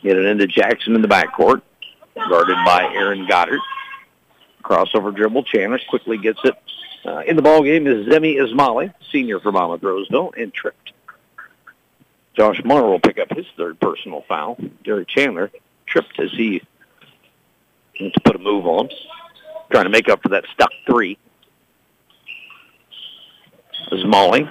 Get 0.04 0.18
it 0.18 0.26
into 0.26 0.48
Jackson 0.48 0.96
in 0.96 1.02
the 1.02 1.08
backcourt, 1.08 1.62
guarded 2.16 2.58
by 2.66 2.90
Aaron 2.94 3.28
Goddard. 3.28 3.60
Crossover 4.64 5.14
dribble. 5.14 5.44
Chandler 5.44 5.80
quickly 5.90 6.18
gets 6.18 6.40
it. 6.44 6.56
Uh, 7.06 7.20
in 7.20 7.36
the 7.36 7.42
ball 7.42 7.64
game 7.64 7.88
is 7.88 8.06
Zemi 8.08 8.36
Ismali, 8.36 8.94
senior 9.12 9.40
for 9.40 9.52
Monmouth 9.52 9.84
Roseville, 9.84 10.34
and 10.38 10.54
tripped. 10.54 10.94
Josh 12.36 12.62
Marr 12.64 12.84
will 12.84 13.00
pick 13.00 13.20
up 13.20 13.36
his 13.36 13.46
third 13.58 13.80
personal 13.80 14.24
foul. 14.28 14.58
Derek 14.84 15.08
Chandler 15.08 15.52
tripped 15.86 16.20
as 16.20 16.32
he 16.32 16.62
to 18.00 18.20
put 18.24 18.36
a 18.36 18.40
move 18.40 18.66
on, 18.66 18.90
trying 19.72 19.84
to 19.84 19.90
make 19.90 20.10
up 20.10 20.22
for 20.22 20.30
that 20.30 20.46
stuck 20.54 20.72
three. 20.86 21.18
Ismali. 23.92 24.48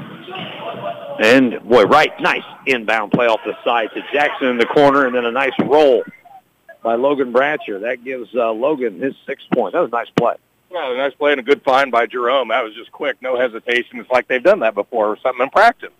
And, 1.20 1.61
boy, 1.68 1.84
right, 1.84 2.12
nice 2.20 2.44
inbound 2.66 3.12
play 3.12 3.26
off 3.26 3.40
the 3.44 3.57
side 3.64 3.90
to 3.94 4.03
Jackson 4.12 4.49
in 4.49 4.59
the 4.59 4.66
corner, 4.66 5.07
and 5.07 5.14
then 5.14 5.24
a 5.24 5.32
nice 5.32 5.53
roll 5.61 6.05
by 6.82 6.94
Logan 6.94 7.32
Bratcher. 7.32 7.80
That 7.80 8.05
gives 8.05 8.28
uh, 8.34 8.53
Logan 8.53 9.01
his 9.01 9.14
sixth 9.26 9.46
point. 9.53 9.72
That 9.72 9.80
was 9.80 9.88
a 9.88 9.96
nice 9.96 10.11
play. 10.16 10.36
Well, 10.70 10.92
a 10.92 10.96
nice 10.96 11.14
play 11.14 11.32
and 11.32 11.40
a 11.40 11.42
good 11.42 11.62
find 11.62 11.90
by 11.90 12.07
Jerome. 12.07 12.49
That 12.49 12.62
was 12.62 12.74
just 12.74 12.92
quick, 12.92 13.16
no 13.20 13.38
hesitation. 13.38 13.99
It's 13.99 14.11
like 14.11 14.28
they've 14.28 14.42
done 14.42 14.61
that 14.61 14.74
before 14.74 15.09
or 15.09 15.16
something 15.16 15.42
in 15.42 15.51
practice. 15.51 15.90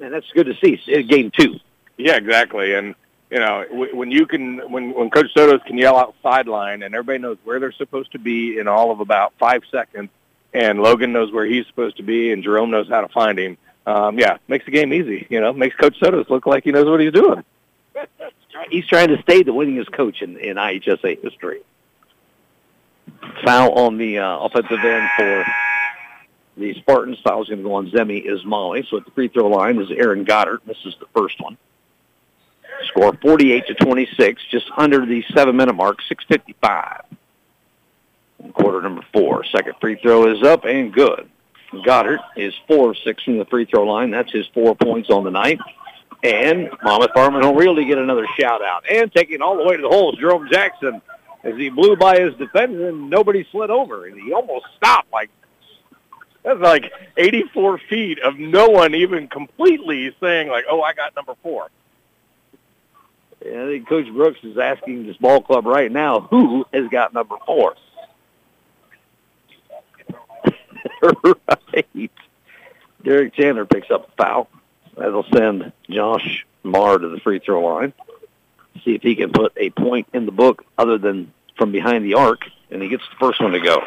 And 0.00 0.12
that's 0.12 0.30
good 0.32 0.46
to 0.46 0.54
see. 0.56 1.02
Game 1.02 1.30
two. 1.30 1.60
Yeah, 1.98 2.16
exactly. 2.16 2.74
And 2.74 2.94
you 3.30 3.38
know, 3.38 3.64
when 3.70 4.10
you 4.10 4.26
can, 4.26 4.58
when 4.70 4.92
when 4.92 5.08
Coach 5.10 5.32
Sotos 5.36 5.64
can 5.64 5.78
yell 5.78 5.96
out 5.96 6.14
sideline, 6.22 6.82
and 6.82 6.94
everybody 6.94 7.18
knows 7.18 7.38
where 7.44 7.60
they're 7.60 7.72
supposed 7.72 8.12
to 8.12 8.18
be 8.18 8.58
in 8.58 8.66
all 8.66 8.90
of 8.90 9.00
about 9.00 9.32
five 9.38 9.62
seconds, 9.70 10.10
and 10.52 10.80
Logan 10.80 11.12
knows 11.12 11.32
where 11.32 11.46
he's 11.46 11.66
supposed 11.66 11.98
to 11.98 12.02
be, 12.02 12.32
and 12.32 12.42
Jerome 12.42 12.70
knows 12.70 12.88
how 12.88 13.02
to 13.02 13.08
find 13.08 13.38
him. 13.38 13.56
Um, 13.86 14.18
yeah, 14.18 14.38
makes 14.48 14.64
the 14.64 14.72
game 14.72 14.92
easy. 14.92 15.26
You 15.30 15.40
know, 15.40 15.52
makes 15.52 15.76
Coach 15.76 15.98
Sotos 16.00 16.28
look 16.28 16.46
like 16.46 16.64
he 16.64 16.72
knows 16.72 16.86
what 16.86 17.00
he's 17.00 17.12
doing. 17.12 17.44
he's 18.70 18.86
trying 18.86 19.08
to 19.08 19.22
stay 19.22 19.42
the 19.42 19.52
winningest 19.52 19.92
coach 19.92 20.22
in, 20.22 20.36
in 20.36 20.56
IHSA 20.56 21.22
history. 21.22 21.60
Foul 23.44 23.72
on 23.72 23.96
the 23.96 24.18
uh, 24.18 24.38
offensive 24.38 24.84
end 24.84 25.08
for 25.16 25.44
the 26.56 26.74
Spartans. 26.74 27.18
Foul 27.20 27.42
is 27.42 27.48
going 27.48 27.58
to 27.58 27.64
go 27.64 27.74
on 27.74 27.90
Zemi 27.90 28.26
Ismali. 28.26 28.88
So 28.88 28.98
at 28.98 29.04
the 29.04 29.10
free 29.12 29.28
throw 29.28 29.48
line 29.48 29.80
is 29.80 29.90
Aaron 29.90 30.24
Goddard. 30.24 30.60
This 30.66 30.78
is 30.84 30.94
the 31.00 31.06
first 31.14 31.40
one. 31.40 31.56
Score 32.88 33.12
48 33.20 33.66
to 33.66 33.74
26, 33.74 34.42
just 34.50 34.66
under 34.76 35.04
the 35.04 35.22
seven-minute 35.34 35.74
mark, 35.74 35.98
6:55. 36.08 37.04
Quarter 38.54 38.82
number 38.82 39.02
four. 39.12 39.44
Second 39.44 39.74
free 39.80 39.96
throw 39.96 40.26
is 40.32 40.42
up 40.42 40.64
and 40.64 40.92
good. 40.92 41.28
Goddard 41.84 42.20
is 42.36 42.54
four 42.66 42.90
of 42.90 42.98
six 43.04 43.22
from 43.22 43.38
the 43.38 43.44
free 43.44 43.64
throw 43.64 43.84
line. 43.84 44.10
That's 44.10 44.32
his 44.32 44.46
four 44.54 44.74
points 44.74 45.10
on 45.10 45.24
the 45.24 45.30
night. 45.30 45.58
And 46.22 46.70
Monmouth 46.82 47.12
Farm 47.14 47.34
and 47.34 47.44
Home 47.44 47.56
Realty 47.56 47.84
get 47.84 47.98
another 47.98 48.26
shout 48.38 48.62
out. 48.62 48.84
And 48.90 49.12
taking 49.12 49.40
all 49.40 49.56
the 49.56 49.64
way 49.64 49.76
to 49.76 49.82
the 49.82 49.88
hole 49.88 50.12
is 50.12 50.18
Jerome 50.18 50.48
Jackson 50.50 51.00
as 51.44 51.54
he 51.56 51.70
blew 51.70 51.96
by 51.96 52.20
his 52.20 52.34
defender 52.34 52.88
and 52.88 53.08
nobody 53.08 53.46
slid 53.50 53.70
over. 53.70 54.06
And 54.06 54.20
he 54.20 54.32
almost 54.32 54.66
stopped 54.76 55.12
like 55.12 55.30
that's 56.42 56.60
like 56.60 56.90
84 57.16 57.78
feet 57.90 58.18
of 58.20 58.38
no 58.38 58.68
one 58.68 58.94
even 58.94 59.28
completely 59.28 60.14
saying 60.20 60.48
like, 60.48 60.64
oh, 60.70 60.80
I 60.80 60.94
got 60.94 61.14
number 61.14 61.34
four. 61.42 61.68
I 63.42 63.66
think 63.66 63.88
Coach 63.88 64.12
Brooks 64.12 64.40
is 64.42 64.58
asking 64.58 65.06
this 65.06 65.16
ball 65.16 65.40
club 65.40 65.66
right 65.66 65.90
now 65.90 66.20
who 66.20 66.66
has 66.72 66.88
got 66.88 67.14
number 67.14 67.36
four. 67.46 67.74
right. 71.72 72.10
Derek 73.02 73.34
Chandler 73.34 73.64
picks 73.64 73.90
up 73.90 74.08
a 74.08 74.12
foul. 74.12 74.48
That'll 74.96 75.24
send 75.32 75.72
Josh 75.88 76.46
Marr 76.62 76.98
to 76.98 77.08
the 77.08 77.20
free 77.20 77.38
throw 77.38 77.62
line. 77.62 77.94
See 78.84 78.94
if 78.94 79.02
he 79.02 79.16
can 79.16 79.32
put 79.32 79.52
a 79.56 79.70
point 79.70 80.08
in 80.12 80.26
the 80.26 80.32
book 80.32 80.64
other 80.76 80.98
than 80.98 81.32
from 81.56 81.72
behind 81.72 82.04
the 82.04 82.14
arc, 82.14 82.42
and 82.70 82.82
he 82.82 82.88
gets 82.88 83.04
the 83.08 83.16
first 83.16 83.40
one 83.40 83.52
to 83.52 83.60
go. 83.60 83.82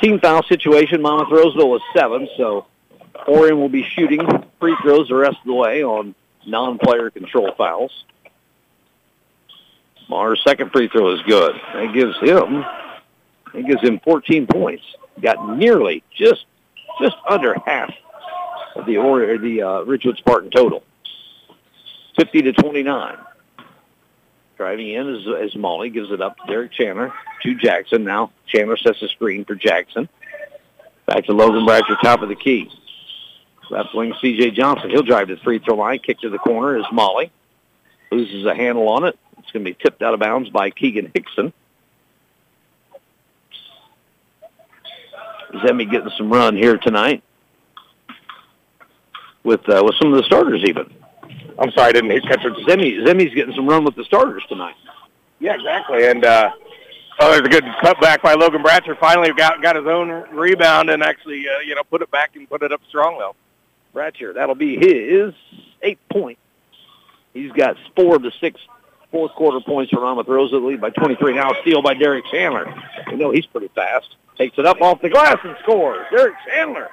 Team 0.00 0.18
foul 0.20 0.42
situation, 0.44 1.02
Monmouth 1.02 1.30
Roseville 1.30 1.70
was 1.70 1.82
seven, 1.94 2.28
so 2.36 2.66
Orion 3.28 3.58
will 3.58 3.68
be 3.68 3.84
shooting 3.84 4.26
free 4.58 4.76
throws 4.82 5.08
the 5.08 5.14
rest 5.14 5.38
of 5.38 5.46
the 5.46 5.54
way 5.54 5.84
on 5.84 6.14
non-player 6.46 7.10
control 7.10 7.52
fouls. 7.56 8.04
Marr's 10.08 10.42
second 10.46 10.70
free 10.70 10.88
throw 10.88 11.12
is 11.12 11.22
good. 11.22 11.54
That 11.74 11.92
gives 11.94 12.18
him, 12.18 12.64
it 13.54 13.66
gives 13.66 13.82
him 13.82 14.00
14 14.04 14.46
points 14.46 14.84
got 15.20 15.56
nearly 15.56 16.02
just 16.16 16.46
just 17.00 17.16
under 17.28 17.54
half 17.66 17.92
of 18.76 18.86
the 18.86 18.96
or 18.96 19.38
the 19.38 19.62
uh, 19.62 19.80
Ridgewood 19.82 20.18
Spartan 20.18 20.50
total. 20.50 20.82
50 22.16 22.42
to 22.42 22.52
29. 22.52 23.16
Driving 24.56 24.90
in 24.90 25.14
as, 25.14 25.26
as 25.42 25.56
Molly, 25.56 25.88
gives 25.88 26.10
it 26.10 26.20
up 26.20 26.36
to 26.36 26.46
Derek 26.46 26.72
Chandler, 26.72 27.12
to 27.42 27.54
Jackson. 27.54 28.04
Now 28.04 28.30
Chandler 28.46 28.76
sets 28.76 29.00
a 29.02 29.08
screen 29.08 29.44
for 29.44 29.54
Jackson. 29.54 30.08
Back 31.06 31.24
to 31.24 31.32
Logan 31.32 31.66
Bratcher, 31.66 32.00
top 32.00 32.22
of 32.22 32.28
the 32.28 32.36
key. 32.36 32.70
Left 33.72 33.94
wing 33.94 34.12
C.J. 34.20 34.50
Johnson. 34.50 34.90
He'll 34.90 35.02
drive 35.02 35.28
to 35.28 35.36
the 35.36 35.40
free 35.40 35.58
throw 35.58 35.76
line. 35.76 35.98
Kick 35.98 36.20
to 36.20 36.28
the 36.28 36.36
corner 36.36 36.76
is 36.76 36.84
Molly. 36.92 37.32
Loses 38.10 38.44
a 38.44 38.54
handle 38.54 38.86
on 38.90 39.04
it. 39.04 39.18
It's 39.38 39.50
going 39.50 39.64
to 39.64 39.70
be 39.70 39.76
tipped 39.82 40.02
out 40.02 40.12
of 40.12 40.20
bounds 40.20 40.50
by 40.50 40.68
Keegan 40.68 41.10
Hickson. 41.14 41.54
Zemi 45.54 45.90
getting 45.90 46.10
some 46.18 46.30
run 46.30 46.54
here 46.54 46.76
tonight 46.76 47.22
with 49.42 49.66
uh, 49.70 49.82
with 49.82 49.94
some 49.96 50.12
of 50.12 50.18
the 50.18 50.24
starters 50.24 50.62
even. 50.64 50.92
I'm 51.58 51.70
sorry, 51.70 51.88
I 51.88 51.92
didn't 51.92 52.10
catch 52.22 52.44
what 52.44 52.54
Zemi, 52.66 53.06
Zemi's 53.06 53.34
getting 53.34 53.54
some 53.54 53.66
run 53.66 53.84
with 53.84 53.96
the 53.96 54.04
starters 54.04 54.42
tonight. 54.48 54.74
Yeah, 55.40 55.54
exactly. 55.54 56.06
And 56.06 56.24
uh, 56.26 56.50
oh, 57.20 57.30
there's 57.30 57.40
a 57.40 57.48
good 57.48 57.64
cutback 57.82 58.20
by 58.22 58.34
Logan 58.34 58.62
Bratcher. 58.62 58.98
Finally 58.98 59.32
got 59.32 59.62
got 59.62 59.76
his 59.76 59.86
own 59.86 60.10
rebound 60.34 60.90
and 60.90 61.02
actually, 61.02 61.46
uh, 61.48 61.60
you 61.66 61.74
know, 61.74 61.82
put 61.84 62.02
it 62.02 62.10
back 62.10 62.36
and 62.36 62.48
put 62.50 62.62
it 62.62 62.70
up 62.70 62.82
strong 62.88 63.18
though. 63.18 63.34
Bratcher, 63.94 64.34
that'll 64.34 64.54
be 64.54 64.76
his 64.76 65.34
eighth 65.82 66.00
point. 66.10 66.38
He's 67.34 67.52
got 67.52 67.76
four 67.96 68.16
of 68.16 68.22
the 68.22 68.32
six 68.40 68.60
fourth 69.10 69.32
quarter 69.32 69.60
points 69.60 69.90
for 69.90 70.00
Monmouth 70.00 70.28
Rosa, 70.28 70.56
lead 70.56 70.80
by 70.80 70.90
23. 70.90 71.34
Now 71.34 71.52
steal 71.60 71.82
by 71.82 71.94
Derek 71.94 72.24
Chandler. 72.30 72.72
You 73.10 73.16
know 73.16 73.30
he's 73.30 73.46
pretty 73.46 73.68
fast. 73.68 74.16
Takes 74.38 74.58
it 74.58 74.66
up 74.66 74.80
off 74.80 75.02
the 75.02 75.10
glass 75.10 75.36
and 75.44 75.56
scores. 75.62 76.06
Derek 76.10 76.34
Chandler 76.48 76.88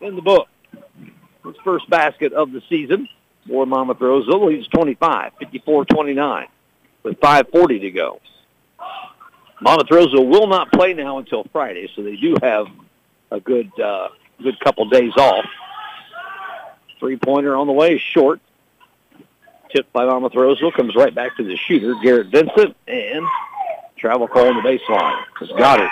in 0.00 0.14
the 0.14 0.22
book. 0.22 0.48
His 1.44 1.56
first 1.64 1.88
basket 1.90 2.32
of 2.32 2.52
the 2.52 2.62
season 2.68 3.08
for 3.46 3.66
Monmouth 3.66 4.00
Rosa 4.00 4.36
leads 4.36 4.66
25, 4.68 5.32
54-29 5.40 6.46
with 7.02 7.20
5.40 7.20 7.80
to 7.80 7.90
go. 7.90 8.20
Monmouth 9.60 9.90
Rosa 9.90 10.20
will 10.20 10.46
not 10.46 10.70
play 10.72 10.92
now 10.92 11.18
until 11.18 11.44
Friday, 11.52 11.88
so 11.94 12.02
they 12.02 12.16
do 12.16 12.36
have 12.42 12.66
a 13.30 13.40
good 13.40 13.70
uh, 13.80 14.08
good 14.42 14.58
couple 14.60 14.84
days 14.88 15.12
off. 15.16 15.44
Three-pointer 16.98 17.54
on 17.54 17.66
the 17.66 17.72
way, 17.72 17.98
short. 17.98 18.40
Tipped 19.70 19.92
by 19.92 20.04
Monmouth 20.04 20.34
Roseville, 20.34 20.72
comes 20.72 20.94
right 20.94 21.14
back 21.14 21.36
to 21.36 21.44
the 21.44 21.56
shooter, 21.56 21.94
Garrett 22.02 22.28
Vincent, 22.28 22.76
and 22.86 23.26
travel 23.96 24.28
call 24.28 24.46
on 24.46 24.56
the 24.56 24.62
baseline. 24.62 25.22
Has 25.40 25.48
got 25.50 25.80
it. 25.80 25.90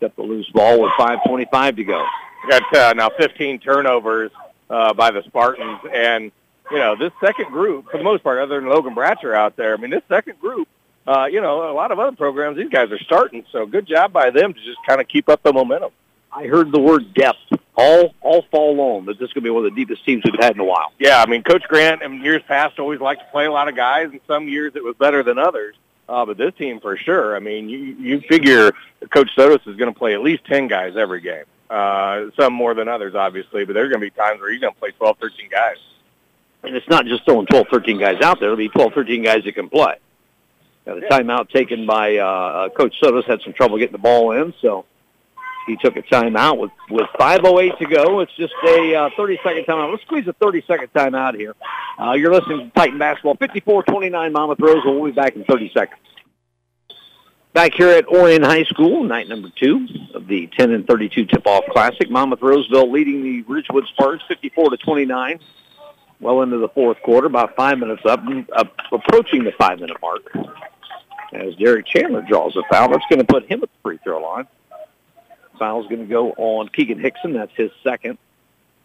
Got 0.00 0.16
the 0.16 0.22
loose 0.22 0.48
ball 0.50 0.80
with 0.80 0.92
5.25 0.92 1.76
to 1.76 1.84
go. 1.84 2.06
Got 2.48 2.76
uh, 2.76 2.92
now 2.94 3.10
15 3.10 3.58
turnovers 3.58 4.30
uh, 4.70 4.94
by 4.94 5.10
the 5.10 5.22
Spartans, 5.24 5.80
and 5.92 6.32
you 6.70 6.78
know 6.78 6.96
this 6.96 7.12
second 7.20 7.50
group, 7.50 7.90
for 7.90 7.98
the 7.98 8.04
most 8.04 8.22
part, 8.22 8.38
other 8.38 8.60
than 8.60 8.68
Logan 8.68 8.94
Bratcher 8.94 9.34
out 9.34 9.56
there, 9.56 9.74
I 9.74 9.76
mean 9.76 9.90
this 9.90 10.02
second 10.08 10.40
group, 10.40 10.68
uh, 11.06 11.26
you 11.26 11.40
know, 11.40 11.70
a 11.70 11.74
lot 11.74 11.90
of 11.90 11.98
other 11.98 12.14
programs, 12.14 12.56
these 12.56 12.68
guys 12.68 12.90
are 12.92 12.98
starting, 12.98 13.44
so 13.50 13.66
good 13.66 13.86
job 13.86 14.12
by 14.12 14.30
them 14.30 14.52
to 14.52 14.60
just 14.60 14.78
kind 14.86 15.00
of 15.00 15.08
keep 15.08 15.28
up 15.28 15.42
the 15.42 15.52
momentum. 15.52 15.90
I 16.32 16.46
heard 16.46 16.72
the 16.72 16.80
word 16.80 17.14
depth 17.14 17.38
all 17.74 18.14
all 18.20 18.42
fall 18.50 18.74
long 18.74 19.06
that 19.06 19.18
this 19.18 19.28
is 19.28 19.32
going 19.32 19.42
to 19.44 19.48
be 19.48 19.50
one 19.50 19.64
of 19.64 19.74
the 19.74 19.76
deepest 19.76 20.04
teams 20.04 20.22
we've 20.24 20.34
had 20.40 20.54
in 20.54 20.60
a 20.60 20.64
while. 20.64 20.92
Yeah, 20.98 21.22
I 21.22 21.26
mean, 21.26 21.42
Coach 21.42 21.62
Grant 21.68 22.02
in 22.02 22.22
years 22.22 22.42
past 22.46 22.78
always 22.78 23.00
liked 23.00 23.20
to 23.20 23.26
play 23.30 23.46
a 23.46 23.52
lot 23.52 23.68
of 23.68 23.76
guys, 23.76 24.08
and 24.10 24.20
some 24.26 24.48
years 24.48 24.72
it 24.74 24.84
was 24.84 24.96
better 24.96 25.22
than 25.22 25.38
others. 25.38 25.76
Uh, 26.08 26.24
but 26.24 26.38
this 26.38 26.54
team 26.54 26.80
for 26.80 26.96
sure. 26.96 27.36
I 27.36 27.38
mean, 27.38 27.68
you 27.68 27.78
you 27.78 28.20
figure 28.20 28.72
Coach 29.10 29.30
Sotos 29.36 29.66
is 29.66 29.76
going 29.76 29.92
to 29.92 29.98
play 29.98 30.14
at 30.14 30.22
least 30.22 30.44
ten 30.44 30.66
guys 30.66 30.96
every 30.96 31.20
game. 31.20 31.44
Uh, 31.70 32.30
some 32.38 32.52
more 32.52 32.74
than 32.74 32.88
others, 32.88 33.14
obviously, 33.14 33.64
but 33.64 33.74
there's 33.74 33.90
going 33.90 34.00
to 34.00 34.06
be 34.06 34.10
times 34.10 34.40
where 34.40 34.50
he's 34.50 34.60
going 34.60 34.72
to 34.72 34.78
play 34.78 34.90
12, 34.92 35.18
13 35.18 35.50
guys. 35.50 35.76
And 36.62 36.74
it's 36.74 36.88
not 36.88 37.04
just 37.04 37.26
throwing 37.26 37.46
12, 37.46 37.66
13 37.70 37.98
guys 37.98 38.22
out 38.22 38.40
there. 38.40 38.48
It'll 38.48 38.56
be 38.56 38.70
12, 38.70 38.94
13 38.94 39.22
guys 39.22 39.44
that 39.44 39.54
can 39.54 39.68
play. 39.68 39.96
Now, 40.86 40.94
the 40.94 41.02
timeout 41.02 41.50
taken 41.50 41.86
by 41.86 42.16
uh, 42.16 42.24
uh, 42.24 42.68
Coach 42.70 42.94
Sotos 43.02 43.26
had 43.26 43.42
some 43.42 43.52
trouble 43.52 43.76
getting 43.76 43.92
the 43.92 43.98
ball 43.98 44.32
in, 44.32 44.54
so 44.62 44.86
he 45.68 45.76
took 45.76 45.96
a 45.96 46.02
timeout 46.02 46.58
with 46.58 46.70
with 46.90 47.06
5:08 47.20 47.78
to 47.78 47.86
go. 47.86 48.20
It's 48.20 48.34
just 48.36 48.54
a 48.64 48.94
uh, 48.94 49.10
30-second 49.10 49.64
timeout. 49.66 49.92
Let's 49.92 50.02
squeeze 50.02 50.26
a 50.26 50.32
30-second 50.32 50.92
timeout 50.92 51.36
here. 51.36 51.54
Uh, 52.00 52.12
you're 52.12 52.32
listening 52.32 52.70
to 52.70 52.70
Titan 52.70 52.98
Basketball, 52.98 53.36
54-29 53.36 54.32
Monmouth 54.32 54.58
Rose. 54.60 54.82
We'll 54.84 55.04
be 55.04 55.12
back 55.12 55.36
in 55.36 55.44
30 55.44 55.70
seconds. 55.72 56.00
Back 57.52 57.74
here 57.74 57.88
at 57.88 58.06
Orion 58.06 58.42
High 58.42 58.64
School, 58.64 59.04
night 59.04 59.28
number 59.28 59.48
two 59.56 59.86
of 60.14 60.26
the 60.26 60.48
10 60.58 60.70
and 60.70 60.86
32 60.86 61.26
tip-off 61.26 61.64
classic. 61.70 62.10
Monmouth 62.10 62.42
Roseville 62.42 62.90
leading 62.90 63.22
the 63.22 63.42
Ridgewood 63.42 63.86
Spartans 63.88 64.22
54 64.28 64.70
to 64.70 64.76
29. 64.76 65.40
Well 66.20 66.42
into 66.42 66.58
the 66.58 66.68
fourth 66.68 67.00
quarter, 67.02 67.26
about 67.26 67.54
five 67.56 67.78
minutes 67.78 68.02
up, 68.04 68.22
uh, 68.52 68.64
approaching 68.92 69.44
the 69.44 69.52
five-minute 69.52 69.96
mark. 70.02 70.22
As 71.32 71.54
Derek 71.56 71.86
Chandler 71.86 72.22
draws 72.22 72.56
a 72.56 72.62
foul, 72.70 72.88
that's 72.88 73.04
going 73.10 73.20
to 73.20 73.24
put 73.24 73.50
him 73.50 73.62
at 73.62 73.68
the 73.68 73.78
free 73.82 73.98
throw 74.02 74.20
line. 74.20 74.46
Foul's 75.58 75.86
going 75.86 76.00
to 76.00 76.06
go 76.06 76.30
on 76.32 76.68
Keegan 76.68 76.98
Hickson. 76.98 77.32
That's 77.32 77.54
his 77.54 77.70
second. 77.82 78.18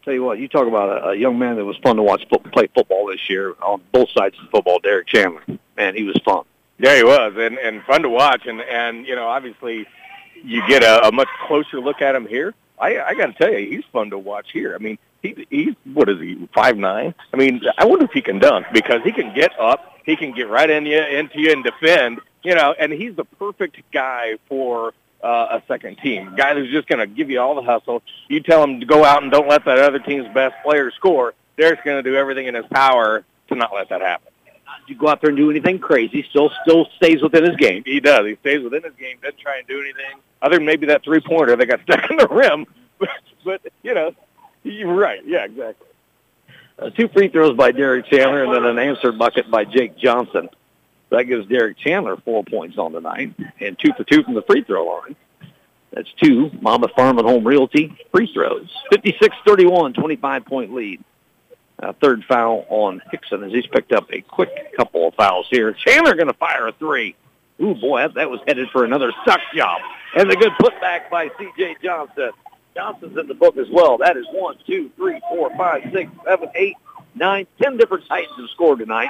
Tell 0.03 0.13
you 0.13 0.23
what, 0.23 0.37
you 0.37 0.49
talk 0.49 0.67
about 0.67 0.89
a, 0.89 1.09
a 1.09 1.15
young 1.15 1.39
man 1.39 1.55
that 1.55 1.63
was 1.63 1.77
fun 1.77 1.95
to 1.95 2.03
watch 2.03 2.27
fo- 2.29 2.39
play 2.39 2.67
football 2.75 3.07
this 3.07 3.29
year 3.29 3.55
on 3.61 3.81
both 3.93 4.09
sides 4.09 4.37
of 4.37 4.45
the 4.45 4.51
football. 4.51 4.79
Derek 4.79 5.07
Chandler, 5.07 5.43
man, 5.77 5.95
he 5.95 6.03
was 6.03 6.19
fun. 6.25 6.43
Yeah, 6.77 6.97
he 6.97 7.03
was, 7.03 7.33
and 7.37 7.57
and 7.57 7.81
fun 7.83 8.01
to 8.01 8.09
watch, 8.09 8.45
and 8.45 8.59
and 8.59 9.07
you 9.07 9.15
know, 9.15 9.27
obviously, 9.27 9.85
you 10.43 10.67
get 10.67 10.83
a, 10.83 11.07
a 11.07 11.11
much 11.13 11.29
closer 11.47 11.79
look 11.79 12.01
at 12.01 12.15
him 12.15 12.27
here. 12.27 12.53
I 12.77 12.99
I 12.99 13.13
got 13.13 13.27
to 13.27 13.33
tell 13.33 13.53
you, 13.53 13.69
he's 13.69 13.85
fun 13.93 14.09
to 14.09 14.17
watch 14.17 14.51
here. 14.51 14.75
I 14.75 14.79
mean, 14.79 14.97
he 15.21 15.47
he's 15.49 15.75
what 15.93 16.09
is 16.09 16.19
he 16.19 16.49
five 16.53 16.75
nine? 16.75 17.15
I 17.33 17.37
mean, 17.37 17.61
I 17.77 17.85
wonder 17.85 18.03
if 18.03 18.11
he 18.11 18.21
can 18.21 18.39
dunk 18.39 18.65
because 18.73 19.01
he 19.03 19.13
can 19.13 19.33
get 19.33 19.57
up, 19.57 19.99
he 20.05 20.17
can 20.17 20.33
get 20.33 20.49
right 20.49 20.69
in 20.69 20.85
you 20.85 21.01
into 21.01 21.39
you 21.39 21.51
and 21.53 21.63
defend. 21.63 22.19
You 22.43 22.55
know, 22.55 22.75
and 22.77 22.91
he's 22.91 23.15
the 23.15 23.23
perfect 23.23 23.77
guy 23.93 24.33
for 24.49 24.93
uh, 25.23 25.59
a 25.59 25.63
second 25.67 25.97
team. 25.97 26.35
Guy 26.35 26.53
who's 26.53 26.71
just 26.71 26.87
going 26.87 26.99
to 26.99 27.07
give 27.07 27.29
you 27.29 27.39
all 27.39 27.55
the 27.55 27.61
hustle. 27.61 28.03
You 28.27 28.41
tell 28.41 28.63
him 28.63 28.79
to 28.81 28.85
go 28.85 29.05
out 29.05 29.23
and 29.23 29.31
don't 29.31 29.47
let 29.47 29.65
that 29.65 29.79
other 29.79 29.99
team's 29.99 30.27
best 30.33 30.55
player 30.63 30.91
score. 30.91 31.33
Derek's 31.57 31.81
going 31.83 32.03
to 32.03 32.09
do 32.09 32.15
everything 32.15 32.47
in 32.47 32.55
his 32.55 32.65
power 32.71 33.23
to 33.47 33.55
not 33.55 33.73
let 33.73 33.89
that 33.89 34.01
happen. 34.01 34.31
You 34.87 34.95
go 34.95 35.07
out 35.07 35.21
there 35.21 35.29
and 35.29 35.37
do 35.37 35.49
anything 35.49 35.79
crazy, 35.79 36.25
still 36.29 36.51
still 36.63 36.87
stays 36.97 37.21
within 37.21 37.43
his 37.45 37.55
game. 37.55 37.83
He 37.85 37.99
does. 37.99 38.25
He 38.25 38.35
stays 38.41 38.61
within 38.61 38.83
his 38.83 38.93
game. 38.95 39.17
Doesn't 39.21 39.39
try 39.39 39.59
and 39.59 39.67
do 39.67 39.79
anything 39.79 40.19
other 40.41 40.57
than 40.57 40.65
maybe 40.65 40.87
that 40.87 41.03
three 41.03 41.21
pointer 41.21 41.55
that 41.55 41.65
got 41.65 41.81
stuck 41.83 42.09
in 42.11 42.17
the 42.17 42.27
rim. 42.27 42.65
But, 42.99 43.09
but 43.45 43.61
you 43.81 43.93
know, 43.93 44.13
you're 44.63 44.93
right. 44.93 45.21
Yeah, 45.25 45.45
exactly. 45.45 45.87
Uh, 46.77 46.89
two 46.89 47.07
free 47.07 47.29
throws 47.29 47.55
by 47.55 47.71
Derek 47.71 48.07
Chandler 48.07 48.43
and 48.43 48.53
then 48.53 48.65
an 48.65 48.79
answered 48.79 49.17
bucket 49.17 49.49
by 49.49 49.63
Jake 49.63 49.97
Johnson. 49.97 50.49
That 51.13 51.25
gives 51.25 51.47
Derek 51.47 51.77
Chandler 51.77 52.17
four 52.17 52.43
points 52.43 52.79
on 52.79 52.91
the 52.91 52.99
night 52.99 53.35
and 53.59 53.77
two 53.77 53.93
for 53.95 54.03
two 54.03 54.23
from 54.23 54.33
the 54.33 54.41
free 54.41 54.63
throw 54.63 54.85
line. 54.85 55.15
That's 55.91 56.11
two 56.13 56.49
Monmouth 56.59 56.93
Farm 56.95 57.19
and 57.19 57.27
Home 57.27 57.45
Realty 57.45 57.95
free 58.11 58.31
throws. 58.33 58.67
56-31, 58.91 59.93
25-point 59.93 60.73
lead. 60.73 61.03
Uh, 61.77 61.93
third 62.01 62.23
foul 62.23 62.65
on 62.67 62.99
Hickson 63.11 63.43
as 63.43 63.51
he's 63.51 63.67
picked 63.67 63.91
up 63.91 64.11
a 64.11 64.21
quick 64.21 64.75
couple 64.75 65.07
of 65.07 65.13
fouls 65.13 65.45
here. 65.51 65.71
Chandler 65.73 66.15
going 66.15 66.27
to 66.27 66.33
fire 66.33 66.67
a 66.67 66.71
three. 66.73 67.15
Ooh, 67.61 67.75
boy, 67.75 68.01
that, 68.01 68.15
that 68.15 68.29
was 68.31 68.39
headed 68.47 68.69
for 68.71 68.83
another 68.83 69.11
suck 69.23 69.41
job. 69.55 69.81
And 70.15 70.31
the 70.31 70.35
good 70.35 70.53
putback 70.53 71.11
by 71.11 71.29
C.J. 71.37 71.75
Johnson. 71.83 72.31
Johnson's 72.73 73.15
in 73.19 73.27
the 73.27 73.35
book 73.35 73.57
as 73.57 73.67
well. 73.69 73.99
That 73.99 74.17
is 74.17 74.25
one, 74.31 74.57
two, 74.65 74.89
three, 74.95 75.21
four, 75.29 75.55
five, 75.55 75.83
six, 75.93 76.09
seven, 76.25 76.49
eight, 76.55 76.75
nine, 77.13 77.45
ten 77.61 77.77
different 77.77 78.07
Titans 78.07 78.35
have 78.35 78.49
scored 78.49 78.79
tonight. 78.79 79.09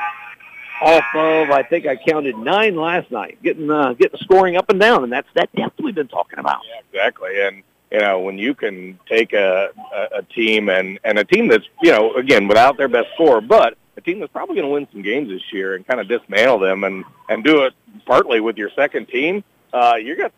Off 0.83 1.03
of, 1.15 1.49
I 1.49 1.63
think 1.63 1.85
I 1.85 1.95
counted 1.95 2.37
nine 2.37 2.75
last 2.75 3.09
night, 3.09 3.37
getting 3.41 3.71
uh, 3.71 3.93
getting 3.93 4.19
scoring 4.19 4.57
up 4.57 4.69
and 4.69 4.79
down, 4.79 5.03
and 5.03 5.11
that's 5.11 5.27
that 5.35 5.53
depth 5.55 5.79
we've 5.81 5.95
been 5.95 6.09
talking 6.09 6.39
about. 6.39 6.59
Yeah, 6.67 6.81
exactly. 6.91 7.41
And 7.41 7.63
you 7.91 7.99
know, 7.99 8.19
when 8.19 8.37
you 8.37 8.53
can 8.53 8.99
take 9.07 9.33
a, 9.33 9.69
a, 9.93 10.17
a 10.17 10.23
team 10.23 10.69
and 10.69 10.99
and 11.03 11.17
a 11.19 11.23
team 11.23 11.47
that's 11.47 11.65
you 11.81 11.91
know 11.91 12.13
again 12.15 12.47
without 12.47 12.77
their 12.77 12.89
best 12.89 13.07
scorer, 13.13 13.39
but 13.39 13.77
a 13.95 14.01
team 14.01 14.19
that's 14.19 14.31
probably 14.31 14.55
going 14.55 14.67
to 14.67 14.73
win 14.73 14.87
some 14.91 15.01
games 15.01 15.29
this 15.29 15.53
year 15.53 15.75
and 15.75 15.87
kind 15.87 15.99
of 15.99 16.07
dismantle 16.07 16.59
them 16.59 16.83
and 16.83 17.05
and 17.29 17.43
do 17.43 17.63
it 17.63 17.73
partly 18.05 18.39
with 18.39 18.57
your 18.57 18.69
second 18.75 19.07
team, 19.07 19.43
uh, 19.71 19.95
you 19.95 20.17
got 20.17 20.33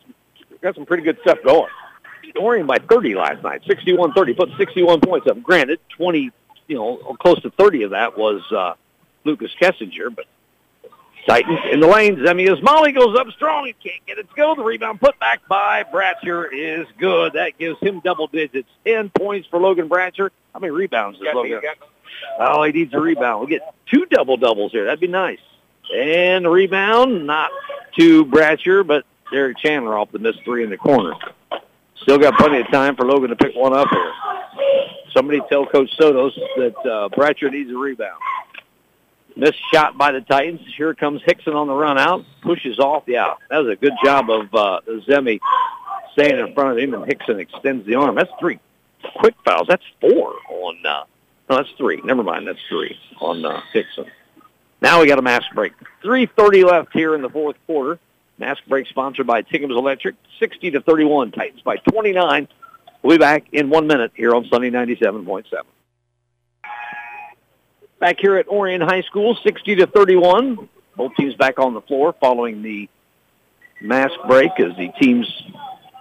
you 0.49 0.57
got 0.61 0.75
some 0.75 0.85
pretty 0.85 1.03
good 1.03 1.17
stuff 1.21 1.39
going. 1.43 1.71
Orion 2.37 2.67
by 2.67 2.77
30 2.77 3.15
last 3.15 3.43
night, 3.43 3.63
61-30, 3.63 4.37
put 4.37 4.49
61 4.57 4.99
points 4.99 5.27
up. 5.27 5.41
Granted, 5.41 5.79
20, 5.89 6.31
you 6.67 6.75
know, 6.75 6.97
close 7.19 7.41
to 7.43 7.49
30 7.51 7.83
of 7.83 7.91
that 7.91 8.17
was 8.17 8.41
uh, 8.51 8.73
Lucas 9.23 9.51
Kessinger, 9.61 10.13
but 10.13 10.25
Titans 11.27 11.59
in 11.71 11.79
the 11.79 11.87
lane. 11.87 12.17
Zemia's 12.17 12.61
Molly 12.61 12.91
goes 12.91 13.17
up 13.17 13.27
strong. 13.31 13.65
He 13.65 13.73
can't 13.73 14.05
get 14.05 14.17
it 14.17 14.29
to 14.29 14.35
go. 14.35 14.55
The 14.55 14.63
rebound 14.63 14.99
put 14.99 15.19
back 15.19 15.47
by 15.47 15.83
Bratcher 15.83 16.47
is 16.51 16.87
good. 16.99 17.33
That 17.33 17.57
gives 17.57 17.79
him 17.79 17.99
double 17.99 18.27
digits. 18.27 18.69
10 18.85 19.09
points 19.09 19.47
for 19.47 19.59
Logan 19.59 19.89
Bratcher. 19.89 20.29
How 20.53 20.59
many 20.59 20.71
rebounds 20.71 21.19
does 21.19 21.33
Logan? 21.33 21.61
Oh, 22.39 22.63
he 22.63 22.71
needs 22.71 22.93
a 22.93 22.99
rebound. 22.99 23.39
We'll 23.39 23.49
get 23.49 23.61
two 23.91 24.05
double 24.05 24.37
doubles 24.37 24.71
here. 24.71 24.85
That'd 24.85 24.99
be 24.99 25.07
nice. 25.07 25.39
And 25.93 26.45
the 26.45 26.49
rebound, 26.49 27.27
not 27.27 27.51
to 27.97 28.25
Bratcher, 28.25 28.85
but 28.85 29.05
Derek 29.31 29.57
Chandler 29.57 29.97
off 29.97 30.11
the 30.11 30.19
missed 30.19 30.43
three 30.43 30.63
in 30.63 30.69
the 30.69 30.77
corner. 30.77 31.13
Still 32.01 32.17
got 32.17 32.37
plenty 32.37 32.59
of 32.59 32.69
time 32.71 32.95
for 32.95 33.05
Logan 33.05 33.29
to 33.29 33.35
pick 33.35 33.55
one 33.55 33.73
up 33.73 33.87
here. 33.89 34.11
Somebody 35.13 35.41
tell 35.49 35.65
Coach 35.65 35.89
Sotos 35.99 36.31
that 36.57 36.75
uh, 36.79 37.09
Bratcher 37.09 37.51
needs 37.51 37.71
a 37.71 37.77
rebound. 37.77 38.19
Missed 39.37 39.59
shot 39.73 39.97
by 39.97 40.11
the 40.11 40.21
Titans. 40.21 40.61
Here 40.77 40.93
comes 40.93 41.21
Hickson 41.25 41.53
on 41.53 41.67
the 41.67 41.73
run 41.73 41.97
out. 41.97 42.23
Pushes 42.41 42.79
off. 42.79 43.03
Yeah, 43.05 43.33
that 43.49 43.57
was 43.57 43.73
a 43.73 43.75
good 43.75 43.93
job 44.03 44.29
of 44.29 44.53
uh, 44.53 44.79
Zemi 45.07 45.39
staying 46.13 46.39
in 46.39 46.53
front 46.53 46.71
of 46.71 46.77
him, 46.77 46.93
and 46.93 47.05
Hickson 47.05 47.39
extends 47.39 47.85
the 47.85 47.95
arm. 47.95 48.15
That's 48.15 48.31
three 48.39 48.59
quick 49.17 49.35
fouls. 49.43 49.67
That's 49.67 49.83
four 49.99 50.35
on. 50.49 50.77
Uh, 50.85 51.03
no, 51.49 51.57
that's 51.57 51.69
three. 51.77 52.01
Never 52.03 52.23
mind. 52.23 52.47
That's 52.47 52.59
three 52.69 52.97
on 53.19 53.45
uh, 53.45 53.61
Hickson. 53.73 54.05
Now 54.81 55.01
we 55.01 55.07
got 55.07 55.19
a 55.19 55.21
mask 55.21 55.47
break. 55.53 55.73
3.30 56.03 56.65
left 56.65 56.93
here 56.93 57.15
in 57.15 57.21
the 57.21 57.29
fourth 57.29 57.55
quarter. 57.65 57.99
Mask 58.37 58.61
break 58.67 58.87
sponsored 58.87 59.27
by 59.27 59.41
Tinkham's 59.41 59.75
Electric. 59.75 60.15
60 60.39 60.71
to 60.71 60.81
31. 60.81 61.31
Titans 61.31 61.61
by 61.61 61.77
29. 61.77 62.47
We'll 63.01 63.17
be 63.17 63.19
back 63.19 63.45
in 63.51 63.69
one 63.69 63.87
minute 63.87 64.11
here 64.15 64.33
on 64.33 64.45
Sunny 64.45 64.71
97.7. 64.71 65.45
Back 67.99 68.17
here 68.19 68.37
at 68.37 68.47
Orion 68.47 68.81
High 68.81 69.01
School, 69.01 69.37
60 69.41 69.75
to 69.75 69.87
31. 69.87 70.69
Both 70.97 71.15
teams 71.15 71.35
back 71.35 71.59
on 71.59 71.73
the 71.73 71.81
floor 71.81 72.13
following 72.19 72.61
the 72.61 72.89
mask 73.81 74.15
break 74.27 74.51
as 74.59 74.75
the 74.77 74.89
teams 74.99 75.27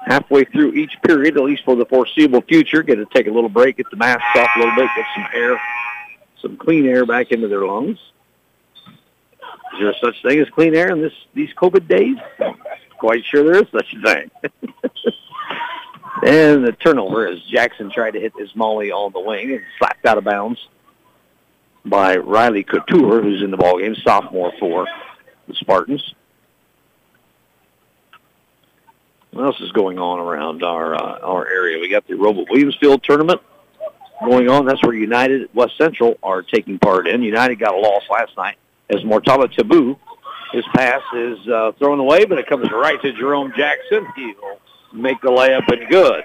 halfway 0.04 0.44
through 0.44 0.72
each 0.72 0.92
period, 1.02 1.36
at 1.36 1.44
least 1.44 1.64
for 1.64 1.76
the 1.76 1.86
foreseeable 1.86 2.42
future, 2.42 2.82
get 2.82 2.96
to 2.96 3.06
take 3.06 3.26
a 3.26 3.30
little 3.30 3.48
break, 3.48 3.76
get 3.76 3.86
the 3.90 3.96
masks 3.96 4.24
off 4.36 4.48
a 4.56 4.58
little 4.58 4.74
bit, 4.74 4.88
get 4.96 5.06
some 5.14 5.26
air, 5.34 5.60
some 6.42 6.56
clean 6.56 6.86
air 6.86 7.06
back 7.06 7.30
into 7.30 7.48
their 7.48 7.64
lungs. 7.64 7.98
Is 9.74 9.80
there 9.80 9.94
such 10.02 10.22
thing 10.22 10.40
as 10.40 10.48
clean 10.50 10.74
air 10.74 10.90
in 10.90 11.00
this 11.00 11.12
these 11.32 11.50
COVID 11.54 11.88
days? 11.88 12.16
Quite 12.98 13.24
sure 13.24 13.44
there 13.44 13.62
is 13.62 13.68
such 13.72 13.94
a 13.94 14.02
thing. 14.02 14.30
and 16.26 16.64
the 16.64 16.72
turnover 16.72 17.26
as 17.26 17.40
Jackson 17.42 17.90
tried 17.90 18.12
to 18.12 18.20
hit 18.20 18.32
his 18.38 18.54
molly 18.54 18.92
on 18.92 19.12
the 19.12 19.20
wing 19.20 19.52
and 19.52 19.62
slapped 19.78 20.06
out 20.06 20.18
of 20.18 20.24
bounds 20.24 20.60
by 21.84 22.16
Riley 22.16 22.64
Couture, 22.64 23.22
who's 23.22 23.42
in 23.42 23.50
the 23.50 23.56
ballgame, 23.56 23.96
sophomore 24.02 24.52
for 24.58 24.86
the 25.46 25.54
Spartans. 25.54 26.14
What 29.30 29.46
else 29.46 29.60
is 29.60 29.72
going 29.72 29.98
on 29.98 30.20
around 30.20 30.62
our 30.62 30.94
uh, 30.94 31.18
our 31.18 31.46
area? 31.48 31.80
We 31.80 31.88
got 31.88 32.06
the 32.06 32.14
ROWVA 32.14 32.46
Williamsfield 32.46 33.02
tournament 33.02 33.40
going 34.24 34.48
on. 34.48 34.64
That's 34.64 34.82
where 34.84 34.94
United 34.94 35.50
West 35.52 35.76
Central 35.76 36.16
are 36.22 36.42
taking 36.42 36.78
part 36.78 37.08
in. 37.08 37.22
United 37.22 37.56
got 37.56 37.74
a 37.74 37.78
loss 37.78 38.04
last 38.08 38.36
night 38.36 38.56
as 38.90 39.00
Mortala 39.00 39.52
Tabu. 39.52 39.98
His 40.52 40.64
pass 40.72 41.02
is 41.14 41.48
uh, 41.48 41.72
thrown 41.78 41.98
away, 41.98 42.24
but 42.26 42.38
it 42.38 42.46
comes 42.46 42.70
right 42.70 43.00
to 43.02 43.12
Jerome 43.12 43.52
Jackson. 43.56 44.06
He'll 44.14 44.60
make 44.92 45.20
the 45.20 45.30
layup 45.30 45.66
and 45.66 45.88
good. 45.90 46.22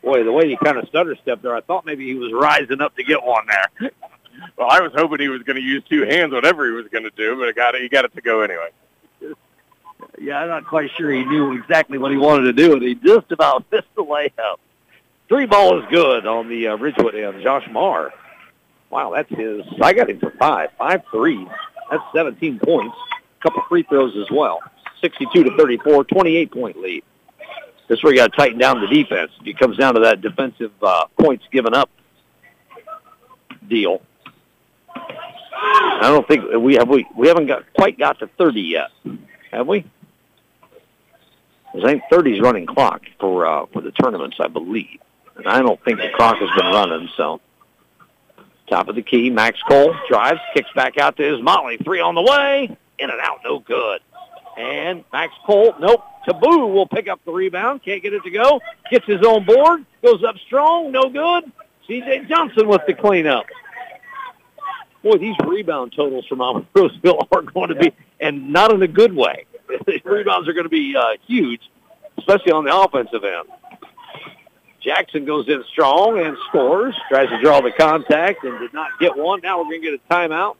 Boy, 0.00 0.22
the 0.22 0.30
way 0.30 0.48
he 0.48 0.56
kind 0.56 0.78
of 0.78 0.86
stutter 0.88 1.16
stepped 1.16 1.42
there, 1.42 1.56
I 1.56 1.60
thought 1.60 1.84
maybe 1.84 2.06
he 2.06 2.14
was 2.14 2.32
rising 2.32 2.80
up 2.80 2.94
to 2.96 3.02
get 3.02 3.20
one 3.20 3.44
there. 3.48 3.90
Well, 4.56 4.68
I 4.70 4.80
was 4.80 4.92
hoping 4.94 5.20
he 5.20 5.28
was 5.28 5.42
going 5.42 5.56
to 5.56 5.62
use 5.62 5.82
two 5.88 6.04
hands, 6.04 6.32
whatever 6.32 6.66
he 6.66 6.72
was 6.72 6.86
going 6.88 7.04
to 7.04 7.10
do, 7.10 7.36
but 7.36 7.48
it 7.48 7.56
got 7.56 7.74
it, 7.74 7.82
he 7.82 7.88
got 7.88 8.04
it 8.04 8.14
to 8.14 8.20
go 8.20 8.40
anyway 8.40 8.68
yeah, 10.20 10.40
I'm 10.40 10.48
not 10.48 10.66
quite 10.66 10.90
sure 10.96 11.10
he 11.10 11.24
knew 11.24 11.52
exactly 11.52 11.98
what 11.98 12.10
he 12.10 12.16
wanted 12.16 12.44
to 12.44 12.52
do, 12.52 12.74
and 12.74 12.82
he 12.82 12.94
just 12.94 13.30
about 13.32 13.64
missed 13.72 13.88
the 13.96 14.04
layup. 14.04 14.56
Three 15.28 15.46
ball 15.46 15.78
is 15.80 15.84
good 15.90 16.26
on 16.26 16.48
the 16.48 16.68
uh, 16.68 16.76
Ridgewood 16.76 17.14
end. 17.14 17.42
Josh 17.42 17.68
Marr. 17.70 18.12
Wow, 18.90 19.12
that's 19.14 19.28
his. 19.28 19.62
I 19.82 19.92
got 19.92 20.08
him 20.08 20.18
for 20.18 20.30
five. 20.32 20.70
Five 20.78 21.02
threes. 21.10 21.48
That's 21.90 22.02
17 22.14 22.58
points. 22.60 22.96
A 23.38 23.42
couple 23.42 23.62
free 23.68 23.82
throws 23.82 24.16
as 24.16 24.30
well. 24.30 24.60
62 25.02 25.44
to 25.44 25.56
34, 25.56 26.04
28 26.04 26.50
point 26.50 26.80
lead. 26.80 27.04
This 27.88 27.98
is 27.98 28.02
where 28.02 28.12
you 28.12 28.18
got 28.18 28.32
to 28.32 28.36
tighten 28.36 28.58
down 28.58 28.80
the 28.80 28.86
defense. 28.86 29.30
It 29.44 29.58
comes 29.58 29.76
down 29.76 29.94
to 29.94 30.00
that 30.00 30.20
defensive 30.22 30.72
uh, 30.82 31.06
points 31.18 31.44
given 31.50 31.74
up 31.74 31.90
deal. 33.68 34.00
I 36.00 36.08
don't 36.10 36.26
think 36.28 36.44
we 36.60 36.74
have 36.74 36.88
we 36.88 37.06
we 37.16 37.28
haven't 37.28 37.46
got 37.46 37.64
quite 37.74 37.98
got 37.98 38.18
to 38.20 38.28
30 38.38 38.60
yet, 38.60 38.90
have 39.50 39.66
we? 39.66 39.84
I 41.74 41.80
think 41.82 42.02
30 42.10 42.34
is 42.34 42.40
running 42.40 42.66
clock 42.66 43.02
for 43.20 43.46
uh, 43.46 43.66
for 43.72 43.82
the 43.82 43.90
tournaments, 43.92 44.38
I 44.40 44.48
believe. 44.48 44.98
And 45.36 45.46
I 45.46 45.60
don't 45.60 45.82
think 45.84 45.98
the 45.98 46.10
clock 46.16 46.36
has 46.38 46.50
been 46.56 46.72
running, 46.72 47.08
so. 47.16 47.40
Top 48.68 48.88
of 48.88 48.96
the 48.96 49.02
key, 49.02 49.30
Max 49.30 49.58
Cole 49.62 49.94
drives, 50.10 50.40
kicks 50.54 50.68
back 50.74 50.98
out 50.98 51.16
to 51.16 51.22
his 51.22 51.40
Molly. 51.40 51.78
Three 51.78 52.00
on 52.00 52.14
the 52.14 52.22
way. 52.22 52.76
In 52.98 53.10
and 53.10 53.20
out, 53.20 53.38
no 53.42 53.60
good. 53.60 54.00
And 54.58 55.04
Max 55.12 55.32
Cole, 55.46 55.74
nope. 55.80 56.02
Taboo 56.26 56.66
will 56.66 56.86
pick 56.86 57.08
up 57.08 57.20
the 57.24 57.32
rebound. 57.32 57.82
Can't 57.82 58.02
get 58.02 58.12
it 58.12 58.22
to 58.24 58.30
go. 58.30 58.60
Gets 58.90 59.06
his 59.06 59.24
own 59.24 59.46
board. 59.46 59.86
Goes 60.02 60.22
up 60.22 60.36
strong. 60.46 60.92
No 60.92 61.08
good. 61.08 61.50
C.J. 61.86 62.26
Johnson 62.28 62.68
with 62.68 62.82
the 62.86 62.92
cleanup. 62.92 63.46
Boy, 65.02 65.16
these 65.18 65.36
rebound 65.46 65.92
totals 65.94 66.26
from 66.26 66.40
Alvin 66.40 66.66
Roseville 66.74 67.26
are 67.32 67.42
going 67.42 67.68
to 67.68 67.76
be, 67.76 67.92
and 68.20 68.52
not 68.52 68.72
in 68.72 68.82
a 68.82 68.88
good 68.88 69.14
way. 69.14 69.44
rebounds 70.04 70.48
are 70.48 70.52
going 70.52 70.64
to 70.64 70.70
be 70.70 70.96
uh, 70.96 71.12
huge, 71.26 71.60
especially 72.18 72.52
on 72.52 72.64
the 72.64 72.76
offensive 72.76 73.22
end. 73.24 73.48
Jackson 74.80 75.24
goes 75.24 75.48
in 75.48 75.62
strong 75.70 76.18
and 76.18 76.36
scores. 76.48 76.94
Tries 77.08 77.28
to 77.28 77.40
draw 77.42 77.60
the 77.60 77.72
contact 77.72 78.44
and 78.44 78.58
did 78.58 78.72
not 78.72 78.90
get 78.98 79.16
one. 79.16 79.40
Now 79.42 79.58
we're 79.58 79.64
going 79.64 79.82
to 79.82 79.90
get 79.90 80.00
a 80.00 80.12
timeout. 80.12 80.56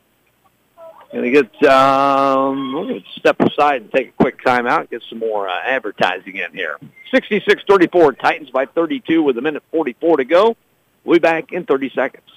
Going 1.12 1.24
to 1.24 1.30
get, 1.30 1.70
um, 1.70 2.74
we're 2.74 2.88
going 2.88 3.02
to 3.02 3.20
step 3.20 3.40
aside 3.40 3.82
and 3.82 3.92
take 3.92 4.08
a 4.08 4.12
quick 4.12 4.44
timeout, 4.44 4.90
get 4.90 5.02
some 5.08 5.18
more 5.18 5.48
uh, 5.48 5.58
advertising 5.64 6.36
in 6.36 6.52
here. 6.52 6.76
66-34, 7.14 8.18
Titans 8.18 8.50
by 8.50 8.66
32 8.66 9.22
with 9.22 9.38
a 9.38 9.40
minute 9.40 9.62
44 9.70 10.18
to 10.18 10.24
go. 10.24 10.56
We'll 11.04 11.14
be 11.14 11.20
back 11.20 11.52
in 11.52 11.64
30 11.64 11.92
seconds 11.94 12.28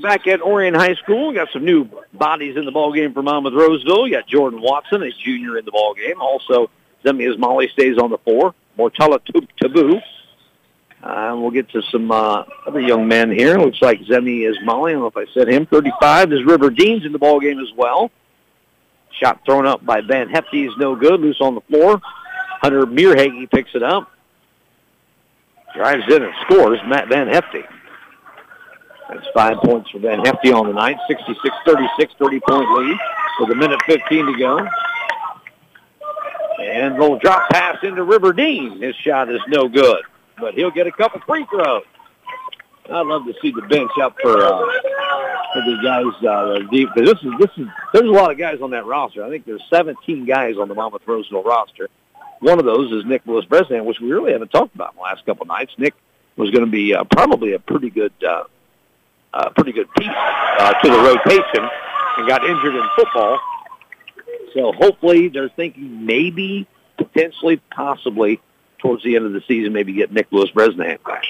back 0.00 0.26
at 0.26 0.40
Orion 0.42 0.74
High 0.74 0.94
School. 0.94 1.32
Got 1.32 1.48
some 1.52 1.64
new 1.64 1.88
bodies 2.12 2.56
in 2.56 2.64
the 2.64 2.72
ball 2.72 2.92
game 2.92 3.12
for 3.12 3.22
Monmouth 3.22 3.54
Roseville. 3.54 4.06
You 4.06 4.14
got 4.14 4.26
Jordan 4.26 4.60
Watson, 4.60 5.02
a 5.02 5.10
junior 5.10 5.58
in 5.58 5.64
the 5.64 5.72
ball 5.72 5.94
game. 5.94 6.20
Also, 6.20 6.70
Zemi 7.04 7.36
Molly 7.38 7.68
stays 7.68 7.98
on 7.98 8.10
the 8.10 8.18
floor. 8.18 8.54
Mortala 8.78 9.20
Taboo. 9.60 10.00
Uh, 11.02 11.34
we'll 11.38 11.50
get 11.50 11.68
to 11.70 11.82
some 11.90 12.10
uh, 12.10 12.44
other 12.66 12.80
young 12.80 13.08
men 13.08 13.30
here. 13.30 13.56
Looks 13.58 13.80
like 13.80 14.00
Zemi 14.00 14.48
is 14.48 14.56
Molly. 14.62 14.92
I 14.92 14.94
don't 14.94 15.02
know 15.02 15.06
if 15.06 15.16
I 15.16 15.32
said 15.32 15.48
him. 15.48 15.66
35 15.66 16.32
is 16.32 16.44
River 16.44 16.68
Deans 16.70 17.06
in 17.06 17.12
the 17.12 17.18
ball 17.18 17.40
game 17.40 17.58
as 17.58 17.72
well. 17.74 18.10
Shot 19.18 19.40
thrown 19.44 19.66
up 19.66 19.84
by 19.84 20.02
Van 20.02 20.28
Hefty 20.28 20.66
is 20.66 20.72
no 20.78 20.94
good. 20.94 21.20
Loose 21.20 21.40
on 21.40 21.54
the 21.54 21.60
floor. 21.62 22.00
Hunter 22.60 22.86
Mearhage 22.86 23.50
picks 23.50 23.74
it 23.74 23.82
up. 23.82 24.10
Drives 25.74 26.04
in 26.12 26.22
and 26.22 26.34
scores. 26.44 26.78
Matt 26.86 27.08
Van 27.08 27.28
Hefty. 27.28 27.62
That's 29.10 29.26
five 29.34 29.56
points 29.58 29.90
for 29.90 29.98
Van 29.98 30.24
Hefty 30.24 30.52
on 30.52 30.66
the 30.66 30.72
night. 30.72 30.96
66-36, 31.10 32.16
30-point 32.18 32.70
lead 32.78 32.98
with 33.40 33.50
a 33.50 33.54
minute 33.56 33.80
15 33.86 34.26
to 34.26 34.38
go. 34.38 34.58
And 36.60 36.98
little 36.98 37.18
drop 37.18 37.48
pass 37.50 37.78
into 37.82 38.02
Riverdene. 38.04 38.80
His 38.82 38.94
shot 38.96 39.30
is 39.30 39.40
no 39.48 39.68
good, 39.68 40.02
but 40.38 40.54
he'll 40.54 40.70
get 40.70 40.86
a 40.86 40.92
couple 40.92 41.20
free 41.26 41.46
throws. 41.50 41.82
I'd 42.92 43.06
love 43.06 43.24
to 43.26 43.34
see 43.40 43.50
the 43.52 43.62
bench 43.62 43.90
up 44.02 44.16
for 44.20 44.44
uh, 44.44 44.58
for 45.52 45.62
the 45.62 45.78
guys 45.82 46.24
uh, 46.28 46.58
deep. 46.70 46.88
This 46.96 47.18
is 47.22 47.32
this 47.38 47.50
is 47.56 47.68
there's 47.92 48.08
a 48.08 48.12
lot 48.12 48.32
of 48.32 48.38
guys 48.38 48.60
on 48.60 48.70
that 48.72 48.84
roster. 48.84 49.24
I 49.24 49.30
think 49.30 49.46
there's 49.46 49.62
17 49.70 50.24
guys 50.24 50.56
on 50.56 50.68
the 50.68 50.74
Monmouth 50.74 51.02
Roseville 51.06 51.44
roster. 51.44 51.88
One 52.40 52.58
of 52.58 52.64
those 52.64 52.90
is 52.90 53.04
Nick 53.04 53.22
Lewis 53.26 53.44
Bresnan, 53.44 53.84
which 53.84 54.00
we 54.00 54.10
really 54.10 54.32
haven't 54.32 54.50
talked 54.50 54.74
about 54.74 54.92
in 54.92 54.96
the 54.96 55.02
last 55.02 55.24
couple 55.24 55.46
nights. 55.46 55.72
Nick 55.78 55.94
was 56.36 56.50
going 56.50 56.64
to 56.64 56.70
be 56.70 56.94
uh, 56.94 57.04
probably 57.04 57.52
a 57.52 57.58
pretty 57.58 57.90
good 57.90 58.12
uh, 58.26 58.44
a 59.32 59.50
pretty 59.50 59.72
good 59.72 59.88
piece 59.94 60.08
uh, 60.08 60.72
to 60.74 60.90
the 60.90 60.98
rotation 60.98 61.68
and 62.16 62.28
got 62.28 62.44
injured 62.44 62.74
in 62.74 62.88
football. 62.96 63.38
So 64.54 64.72
hopefully 64.72 65.28
they're 65.28 65.48
thinking 65.50 66.04
maybe, 66.04 66.66
potentially, 66.96 67.60
possibly 67.74 68.40
towards 68.78 69.04
the 69.04 69.16
end 69.16 69.26
of 69.26 69.32
the 69.32 69.42
season, 69.46 69.72
maybe 69.72 69.92
get 69.92 70.12
Nick 70.12 70.28
Lewis 70.30 70.50
Bresnan 70.50 71.02
back. 71.04 71.24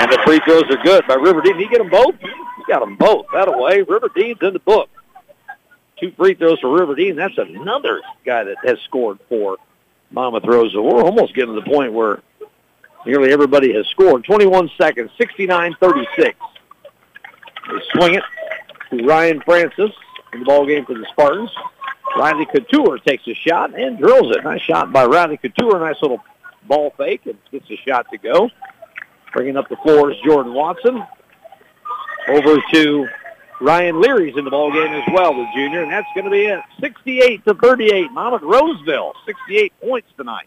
And 0.00 0.12
the 0.12 0.18
free 0.24 0.40
throws 0.44 0.64
are 0.70 0.82
good 0.82 1.06
by 1.06 1.16
Riverdene. 1.16 1.44
Did 1.44 1.56
he 1.56 1.68
get 1.68 1.78
them 1.78 1.90
both? 1.90 2.14
He 2.20 2.64
got 2.66 2.80
them 2.80 2.96
both. 2.96 3.26
That 3.32 3.48
away. 3.48 3.82
Riverdene's 3.82 4.38
in 4.42 4.52
the 4.52 4.60
book. 4.60 4.88
Two 6.00 6.12
free 6.12 6.34
throws 6.34 6.60
for 6.60 6.68
Riverdene. 6.68 7.16
That's 7.16 7.36
another 7.38 8.00
guy 8.24 8.44
that 8.44 8.56
has 8.64 8.78
scored 8.84 9.18
for 9.28 9.56
Monmouth 10.10 10.44
Rosa. 10.44 10.80
We're 10.80 11.02
almost 11.02 11.34
getting 11.34 11.54
to 11.54 11.60
the 11.60 11.70
point 11.70 11.92
where 11.92 12.22
nearly 13.04 13.32
everybody 13.32 13.72
has 13.74 13.86
scored. 13.88 14.24
21 14.24 14.70
seconds, 14.78 15.10
69-36. 15.18 16.34
They 17.68 17.80
swing 17.92 18.14
it 18.14 18.24
to 18.90 19.04
Ryan 19.04 19.40
Francis 19.42 19.90
in 20.32 20.40
the 20.40 20.44
ball 20.44 20.66
game 20.66 20.84
for 20.84 20.94
the 20.94 21.06
Spartans. 21.12 21.50
Riley 22.16 22.46
Couture 22.46 22.98
takes 22.98 23.26
a 23.26 23.34
shot 23.34 23.78
and 23.78 23.98
drills 23.98 24.34
it. 24.34 24.42
Nice 24.42 24.62
shot 24.62 24.92
by 24.92 25.04
Riley 25.04 25.36
Couture. 25.36 25.78
Nice 25.78 26.00
little 26.00 26.22
ball 26.66 26.92
fake 26.96 27.26
and 27.26 27.38
gets 27.50 27.70
a 27.70 27.76
shot 27.76 28.06
to 28.10 28.18
go. 28.18 28.50
Bringing 29.32 29.56
up 29.56 29.68
the 29.68 29.76
floor 29.76 30.10
is 30.10 30.16
Jordan 30.24 30.54
Watson. 30.54 31.04
Over 32.28 32.60
to 32.72 33.08
Ryan 33.60 34.00
Leary's 34.00 34.36
in 34.36 34.44
the 34.44 34.50
ball 34.50 34.72
game 34.72 34.92
as 34.92 35.04
well, 35.12 35.34
the 35.34 35.46
junior, 35.54 35.82
and 35.82 35.90
that's 35.90 36.08
going 36.14 36.24
to 36.24 36.30
be 36.30 36.44
it. 36.44 36.60
68 36.80 37.44
to 37.46 37.54
38. 37.54 38.12
Monmouth 38.12 38.42
Roseville, 38.42 39.14
68 39.26 39.72
points 39.80 40.08
tonight. 40.16 40.46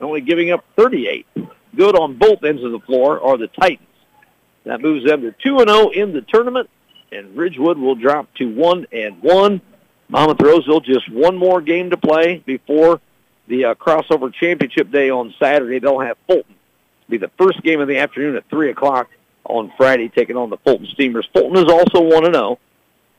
Only 0.00 0.20
giving 0.20 0.50
up 0.50 0.64
38. 0.76 1.26
Good 1.74 1.96
on 1.96 2.16
both 2.16 2.42
ends 2.44 2.62
of 2.62 2.72
the 2.72 2.80
floor 2.80 3.20
are 3.20 3.38
the 3.38 3.48
Titans. 3.48 3.85
That 4.66 4.82
moves 4.82 5.06
them 5.06 5.22
to 5.22 5.32
2 5.32 5.60
and 5.60 5.70
0 5.70 5.90
in 5.90 6.12
the 6.12 6.22
tournament, 6.22 6.68
and 7.12 7.36
Ridgewood 7.36 7.78
will 7.78 7.94
drop 7.94 8.32
to 8.34 8.52
1 8.52 8.88
and 8.92 9.22
1. 9.22 9.60
Monmouth 10.08 10.40
Roseville 10.40 10.80
just 10.80 11.10
one 11.10 11.36
more 11.36 11.60
game 11.60 11.90
to 11.90 11.96
play 11.96 12.42
before 12.44 13.00
the 13.46 13.66
uh, 13.66 13.74
crossover 13.74 14.32
championship 14.34 14.90
day 14.90 15.08
on 15.08 15.34
Saturday. 15.38 15.78
They'll 15.78 16.00
have 16.00 16.16
Fulton. 16.26 16.54
Be 17.08 17.16
the 17.16 17.30
first 17.38 17.62
game 17.62 17.80
of 17.80 17.86
the 17.86 17.98
afternoon 17.98 18.34
at 18.34 18.48
3 18.50 18.70
o'clock 18.70 19.08
on 19.44 19.72
Friday, 19.76 20.08
taking 20.08 20.36
on 20.36 20.50
the 20.50 20.56
Fulton 20.58 20.86
Steamers. 20.86 21.28
Fulton 21.32 21.64
is 21.64 21.70
also 21.70 22.02
1 22.02 22.24
and 22.24 22.34
0, 22.34 22.58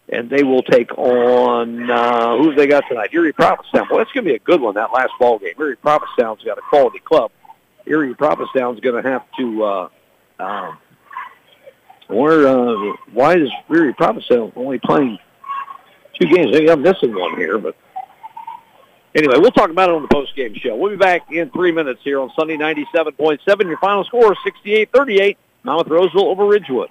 and 0.10 0.30
they 0.30 0.44
will 0.44 0.64
take 0.64 0.98
on 0.98 1.90
uh, 1.90 2.38
who 2.38 2.56
they 2.56 2.68
got 2.68 2.84
tonight? 2.90 3.12
Erie 3.14 3.32
Prophetstown. 3.32 3.90
Well, 3.90 4.00
that's 4.00 4.12
going 4.12 4.26
to 4.26 4.32
be 4.32 4.36
a 4.36 4.40
good 4.40 4.60
one, 4.60 4.76
that 4.76 4.92
last 4.92 5.14
ball 5.18 5.40
game. 5.40 5.54
Erie 5.58 5.78
Prophetstown's 5.78 6.44
got 6.44 6.58
a 6.58 6.62
quality 6.62 7.00
club. 7.00 7.32
Erie 7.86 8.16
Prophetstown's 8.16 8.82
going 8.82 9.02
to 9.02 9.10
have 9.10 9.24
to 9.40 9.64
uh, 9.64 9.90
um, 10.40 10.78
Or 12.10 12.48
uh, 12.48 12.94
why 13.12 13.36
is 13.36 13.50
Erie 13.70 13.94
Prophetstown 13.94 14.54
only 14.56 14.80
playing 14.80 15.20
two 16.20 16.28
games? 16.28 16.52
Maybe 16.52 16.70
I'm 16.70 16.82
missing 16.82 17.14
one 17.14 17.38
here, 17.38 17.58
but 17.58 17.76
anyway, 19.14 19.36
we'll 19.38 19.52
talk 19.52 19.70
about 19.70 19.90
it 19.90 19.96
on 19.96 20.04
the 20.04 20.08
post-game 20.08 20.56
show. 20.56 20.76
We'll 20.76 20.92
be 20.92 20.98
back 20.98 21.32
in 21.32 21.50
three 21.50 21.72
minutes 21.72 22.02
here 22.04 22.22
on 22.22 22.32
Sunny 22.38 22.58
97.7. 22.58 23.40
Your 23.66 23.78
final 23.80 24.06
score, 24.06 24.36
68-38, 24.66 25.36
Monmouth 25.64 25.88
Roseville 25.88 26.30
over 26.30 26.46
Ridgewood. 26.46 26.90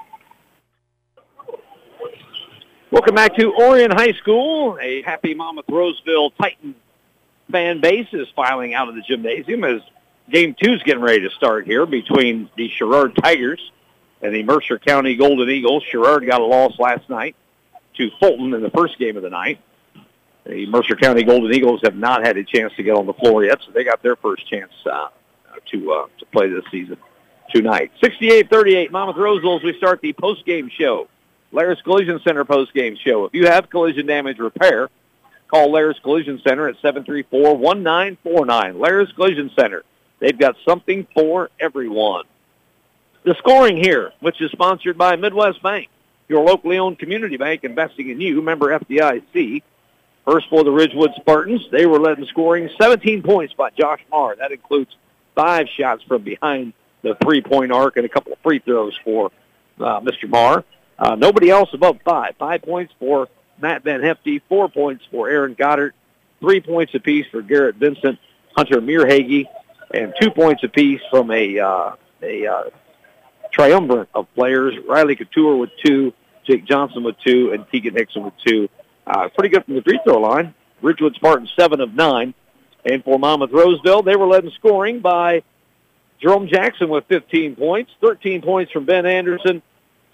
Welcome 2.90 3.14
back 3.14 3.36
to 3.36 3.52
Orion 3.54 3.90
High 3.90 4.12
School. 4.12 4.78
A 4.80 5.02
happy 5.02 5.34
Monmouth 5.34 5.64
Roseville 5.68 6.30
Titan 6.30 6.74
fan 7.50 7.80
base 7.80 8.08
is 8.12 8.28
filing 8.36 8.74
out 8.74 8.88
of 8.88 8.94
the 8.94 9.02
gymnasium 9.02 9.64
as 9.64 9.80
game 10.30 10.54
two 10.60 10.72
is 10.72 10.82
getting 10.82 11.02
ready 11.02 11.20
to 11.20 11.30
start 11.30 11.66
here 11.66 11.86
between 11.86 12.50
the 12.56 12.68
Sherrard 12.68 13.16
Tigers 13.16 13.70
and 14.26 14.34
the 14.34 14.42
Mercer 14.42 14.76
County 14.78 15.14
Golden 15.14 15.48
Eagles. 15.48 15.84
Sherrard 15.84 16.26
got 16.26 16.40
a 16.40 16.44
loss 16.44 16.76
last 16.80 17.08
night 17.08 17.36
to 17.96 18.10
Fulton 18.18 18.52
in 18.54 18.60
the 18.60 18.70
first 18.70 18.98
game 18.98 19.16
of 19.16 19.22
the 19.22 19.30
night. 19.30 19.60
The 20.44 20.66
Mercer 20.66 20.96
County 20.96 21.22
Golden 21.22 21.52
Eagles 21.54 21.80
have 21.84 21.94
not 21.94 22.26
had 22.26 22.36
a 22.36 22.42
chance 22.42 22.72
to 22.76 22.82
get 22.82 22.96
on 22.96 23.06
the 23.06 23.14
floor 23.14 23.44
yet, 23.44 23.60
so 23.64 23.70
they 23.70 23.84
got 23.84 24.02
their 24.02 24.16
first 24.16 24.48
chance 24.48 24.72
uh, 24.84 25.10
to 25.70 25.92
uh, 25.92 26.06
to 26.18 26.26
play 26.26 26.48
this 26.48 26.64
season 26.72 26.96
tonight. 27.54 27.92
68-38, 28.02 28.90
Monmouth 28.90 29.16
Roseville 29.16 29.58
as 29.58 29.62
we 29.62 29.76
start 29.78 30.00
the 30.00 30.12
post-game 30.12 30.68
show. 30.76 31.06
Laris 31.52 31.80
Collision 31.84 32.20
Center 32.24 32.44
post-game 32.44 32.96
show. 32.96 33.26
If 33.26 33.34
you 33.34 33.46
have 33.46 33.70
collision 33.70 34.06
damage 34.06 34.40
repair, 34.40 34.90
call 35.46 35.70
Laris 35.70 36.02
Collision 36.02 36.40
Center 36.44 36.68
at 36.68 36.76
734-1949. 36.82 38.16
Laris 38.18 39.14
Collision 39.14 39.52
Center. 39.56 39.84
They've 40.18 40.36
got 40.36 40.56
something 40.64 41.06
for 41.14 41.50
everyone. 41.60 42.24
The 43.26 43.34
scoring 43.38 43.76
here, 43.76 44.12
which 44.20 44.40
is 44.40 44.52
sponsored 44.52 44.96
by 44.96 45.16
Midwest 45.16 45.60
Bank, 45.60 45.88
your 46.28 46.44
locally 46.44 46.78
owned 46.78 47.00
community 47.00 47.36
bank 47.36 47.64
investing 47.64 48.08
in 48.08 48.20
you, 48.20 48.40
member 48.40 48.66
FDIC. 48.68 49.64
First 50.24 50.48
for 50.48 50.62
the 50.62 50.70
Ridgewood 50.70 51.10
Spartans, 51.16 51.68
they 51.72 51.86
were 51.86 51.98
led 51.98 52.20
in 52.20 52.26
scoring 52.26 52.70
17 52.80 53.24
points 53.24 53.52
by 53.52 53.70
Josh 53.70 53.98
Marr. 54.12 54.36
That 54.36 54.52
includes 54.52 54.94
five 55.34 55.66
shots 55.68 56.04
from 56.04 56.22
behind 56.22 56.72
the 57.02 57.16
three-point 57.16 57.72
arc 57.72 57.96
and 57.96 58.06
a 58.06 58.08
couple 58.08 58.32
of 58.32 58.38
free 58.44 58.60
throws 58.60 58.96
for 59.02 59.32
uh, 59.80 59.98
Mr. 59.98 60.28
Marr. 60.28 60.62
Uh, 60.96 61.16
nobody 61.16 61.50
else 61.50 61.70
above 61.74 61.98
five. 62.04 62.36
Five 62.38 62.62
points 62.62 62.94
for 63.00 63.26
Matt 63.60 63.82
Van 63.82 64.04
Hefty, 64.04 64.38
four 64.48 64.68
points 64.68 65.04
for 65.10 65.28
Aaron 65.28 65.54
Goddard, 65.54 65.94
three 66.38 66.60
points 66.60 66.94
apiece 66.94 67.26
for 67.32 67.42
Garrett 67.42 67.74
Vincent, 67.74 68.20
Hunter 68.54 68.80
Mearhage, 68.80 69.46
and 69.92 70.14
two 70.20 70.30
points 70.30 70.62
apiece 70.62 71.00
from 71.10 71.32
a 71.32 71.58
uh, 71.58 71.96
a 72.22 72.46
uh, 72.46 72.64
triumvirate 73.52 74.08
of 74.14 74.32
players. 74.34 74.74
Riley 74.86 75.16
Couture 75.16 75.56
with 75.56 75.70
two, 75.84 76.12
Jake 76.46 76.64
Johnson 76.64 77.02
with 77.02 77.18
two, 77.20 77.52
and 77.52 77.68
Keegan 77.70 77.94
Hickson 77.94 78.24
with 78.24 78.34
two. 78.44 78.68
Uh, 79.06 79.28
pretty 79.28 79.48
good 79.50 79.64
from 79.64 79.74
the 79.74 79.82
free 79.82 80.00
throw 80.04 80.18
line. 80.18 80.54
Ridgewood 80.82 81.14
Spartans 81.14 81.52
seven 81.58 81.80
of 81.80 81.94
nine. 81.94 82.34
And 82.84 83.02
for 83.02 83.18
Monmouth 83.18 83.50
Roseville, 83.50 84.02
they 84.02 84.14
were 84.14 84.26
led 84.26 84.44
in 84.44 84.50
scoring 84.52 85.00
by 85.00 85.42
Jerome 86.20 86.48
Jackson 86.48 86.88
with 86.88 87.04
15 87.06 87.56
points, 87.56 87.92
13 88.00 88.42
points 88.42 88.72
from 88.72 88.84
Ben 88.84 89.04
Anderson, 89.04 89.60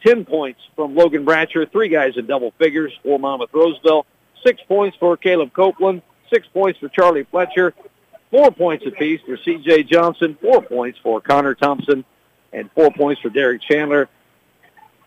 10 0.04 0.24
points 0.24 0.60
from 0.74 0.94
Logan 0.94 1.24
Bratcher, 1.24 1.70
three 1.70 1.88
guys 1.88 2.16
in 2.16 2.26
double 2.26 2.52
figures 2.58 2.92
for 3.02 3.18
Monmouth 3.18 3.50
Roseville, 3.52 4.06
six 4.44 4.60
points 4.66 4.96
for 4.98 5.16
Caleb 5.16 5.52
Copeland, 5.52 6.02
six 6.32 6.46
points 6.48 6.80
for 6.80 6.88
Charlie 6.88 7.24
Fletcher, 7.24 7.74
four 8.30 8.50
points 8.50 8.86
apiece 8.86 9.20
for 9.26 9.36
C.J. 9.36 9.84
Johnson, 9.84 10.36
four 10.40 10.62
points 10.62 10.98
for 11.02 11.20
Connor 11.20 11.54
Thompson, 11.54 12.04
and 12.52 12.70
four 12.72 12.90
points 12.90 13.20
for 13.20 13.30
Derek 13.30 13.62
Chandler. 13.62 14.08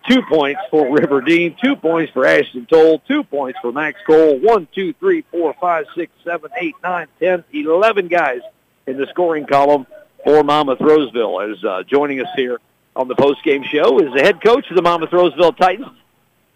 Two 0.07 0.22
points 0.30 0.61
for 0.69 0.85
Riverdene, 0.85 1.57
two 1.59 1.76
points 1.76 2.11
for 2.11 2.27
Ashton 2.27 2.67
Toll, 2.67 2.99
two 3.07 3.23
points 3.23 3.57
for 3.59 3.72
Max 3.72 3.99
Cole, 4.05 4.38
one, 4.38 4.67
two, 4.73 4.93
three, 4.93 5.23
four, 5.31 5.55
five, 5.59 5.85
six, 5.95 6.11
seven, 6.23 6.51
eight, 6.59 6.76
nine, 6.84 7.07
ten, 7.19 7.43
eleven 7.51 8.07
guys 8.07 8.41
in 8.85 8.97
the 8.97 9.07
scoring 9.07 9.47
column 9.47 9.88
for 10.23 10.43
Monmouth 10.43 10.80
Roseville. 10.80 11.41
As 11.41 11.63
uh, 11.63 11.84
joining 11.84 12.22
us 12.22 12.27
here 12.35 12.59
on 12.95 13.07
the 13.07 13.15
post-game 13.15 13.63
show 13.63 13.99
is 13.99 14.13
the 14.13 14.22
head 14.22 14.43
coach 14.43 14.69
of 14.69 14.76
the 14.76 14.84
Monmouth 14.84 15.11
Roseville 15.11 15.53
Titans, 15.53 15.97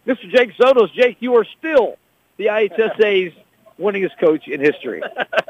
Mr. 0.06 0.30
Jake 0.30 0.54
Sotos. 0.56 0.94
Jake, 0.94 1.18
you 1.20 1.36
are 1.36 1.46
still 1.58 1.98
the 2.38 2.46
IHSA's 2.48 3.34
winningest 3.80 4.18
coach 4.20 4.48
in 4.48 4.60
history. 4.60 5.02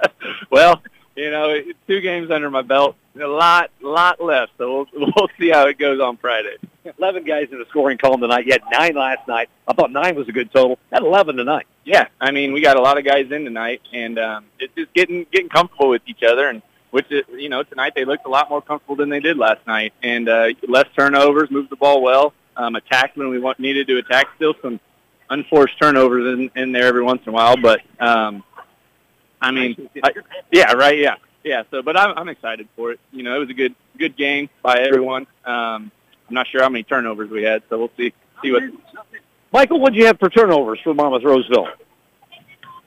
well, 0.50 0.82
you 1.20 1.32
know, 1.32 1.62
two 1.88 2.02
games 2.02 2.32
under 2.32 2.50
my 2.50 2.62
belt, 2.62 2.96
a 3.20 3.28
lot, 3.28 3.72
lot 3.82 4.22
left. 4.24 4.54
So 4.58 4.88
we'll, 4.94 5.12
we'll 5.16 5.30
see 5.38 5.50
how 5.50 5.68
it 5.68 5.78
goes 5.78 6.00
on 6.00 6.18
Friday. 6.18 6.56
11 6.98 7.26
guys 7.26 7.50
in 7.52 7.60
the 7.60 7.66
scoring 7.70 7.98
column 7.98 8.22
tonight. 8.22 8.46
You 8.46 8.54
had 8.54 8.64
nine 8.72 8.96
last 8.96 9.28
night. 9.28 9.50
I 9.68 9.74
thought 9.74 9.92
nine 9.92 10.16
was 10.16 10.30
a 10.30 10.32
good 10.32 10.52
total. 10.52 10.80
Had 10.92 11.04
11 11.04 11.36
tonight. 11.36 11.68
Yeah, 11.84 12.08
I 12.20 12.32
mean, 12.32 12.54
we 12.54 12.62
got 12.62 12.78
a 12.78 12.82
lot 12.82 12.98
of 12.98 13.04
guys 13.04 13.32
in 13.32 13.44
tonight, 13.44 13.82
and 13.92 14.18
um, 14.18 14.46
it's 14.60 14.74
just 14.76 14.94
getting 14.94 15.26
getting 15.32 15.50
comfortable 15.50 15.90
with 15.90 16.04
each 16.08 16.24
other. 16.24 16.48
And 16.48 16.62
which 16.92 17.12
is, 17.12 17.24
you 17.34 17.50
know, 17.50 17.64
tonight 17.64 17.94
they 17.96 18.06
looked 18.06 18.26
a 18.26 18.30
lot 18.30 18.50
more 18.50 18.62
comfortable 18.62 18.96
than 18.96 19.10
they 19.10 19.20
did 19.20 19.38
last 19.38 19.66
night, 19.68 19.94
and 20.02 20.30
uh, 20.30 20.50
less 20.68 20.88
turnovers, 20.96 21.52
moved 21.52 21.70
the 21.70 21.76
ball 21.76 22.02
well, 22.02 22.34
um, 22.58 22.76
attacked 22.76 23.18
when 23.18 23.30
we 23.30 23.40
want, 23.40 23.60
needed 23.60 23.88
to 23.88 23.98
attack. 23.98 24.28
Still 24.38 24.54
some 24.62 24.80
unforced 25.30 25.80
turnovers 25.80 26.40
in, 26.40 26.52
in 26.56 26.72
there 26.72 26.86
every 26.86 27.04
once 27.04 27.22
in 27.26 27.30
a 27.30 27.34
while, 27.34 27.58
but 27.58 27.82
um, 28.00 28.44
I 29.42 29.52
mean, 29.52 29.90
I, 30.04 30.12
yeah, 30.52 30.74
right, 30.74 30.98
yeah, 30.98 31.16
yeah. 31.44 31.64
So, 31.72 31.82
but 31.82 31.98
I'm, 31.98 32.18
I'm 32.18 32.30
excited 32.30 32.68
for 32.76 32.92
it. 32.92 33.00
You 33.12 33.24
know, 33.24 33.36
it 33.36 33.40
was 33.40 33.50
a 33.50 33.54
good 33.54 33.76
good 33.98 34.18
game 34.18 34.50
by 34.62 34.80
everyone. 34.80 35.28
Um, 35.46 35.92
I'm 36.28 36.36
not 36.36 36.48
sure 36.48 36.62
how 36.62 36.70
many 36.70 36.84
turnovers 36.84 37.30
we 37.30 37.44
had, 37.44 37.64
so 37.70 37.78
we'll 37.78 37.92
see 37.98 38.14
see 38.42 38.52
what. 38.52 38.64
Michael, 39.52 39.80
what 39.80 39.94
did 39.94 40.00
you 40.00 40.06
have 40.06 40.20
for 40.20 40.30
turnovers 40.30 40.80
for 40.84 40.94
Monmouth 40.94 41.24
Roseville? 41.24 41.68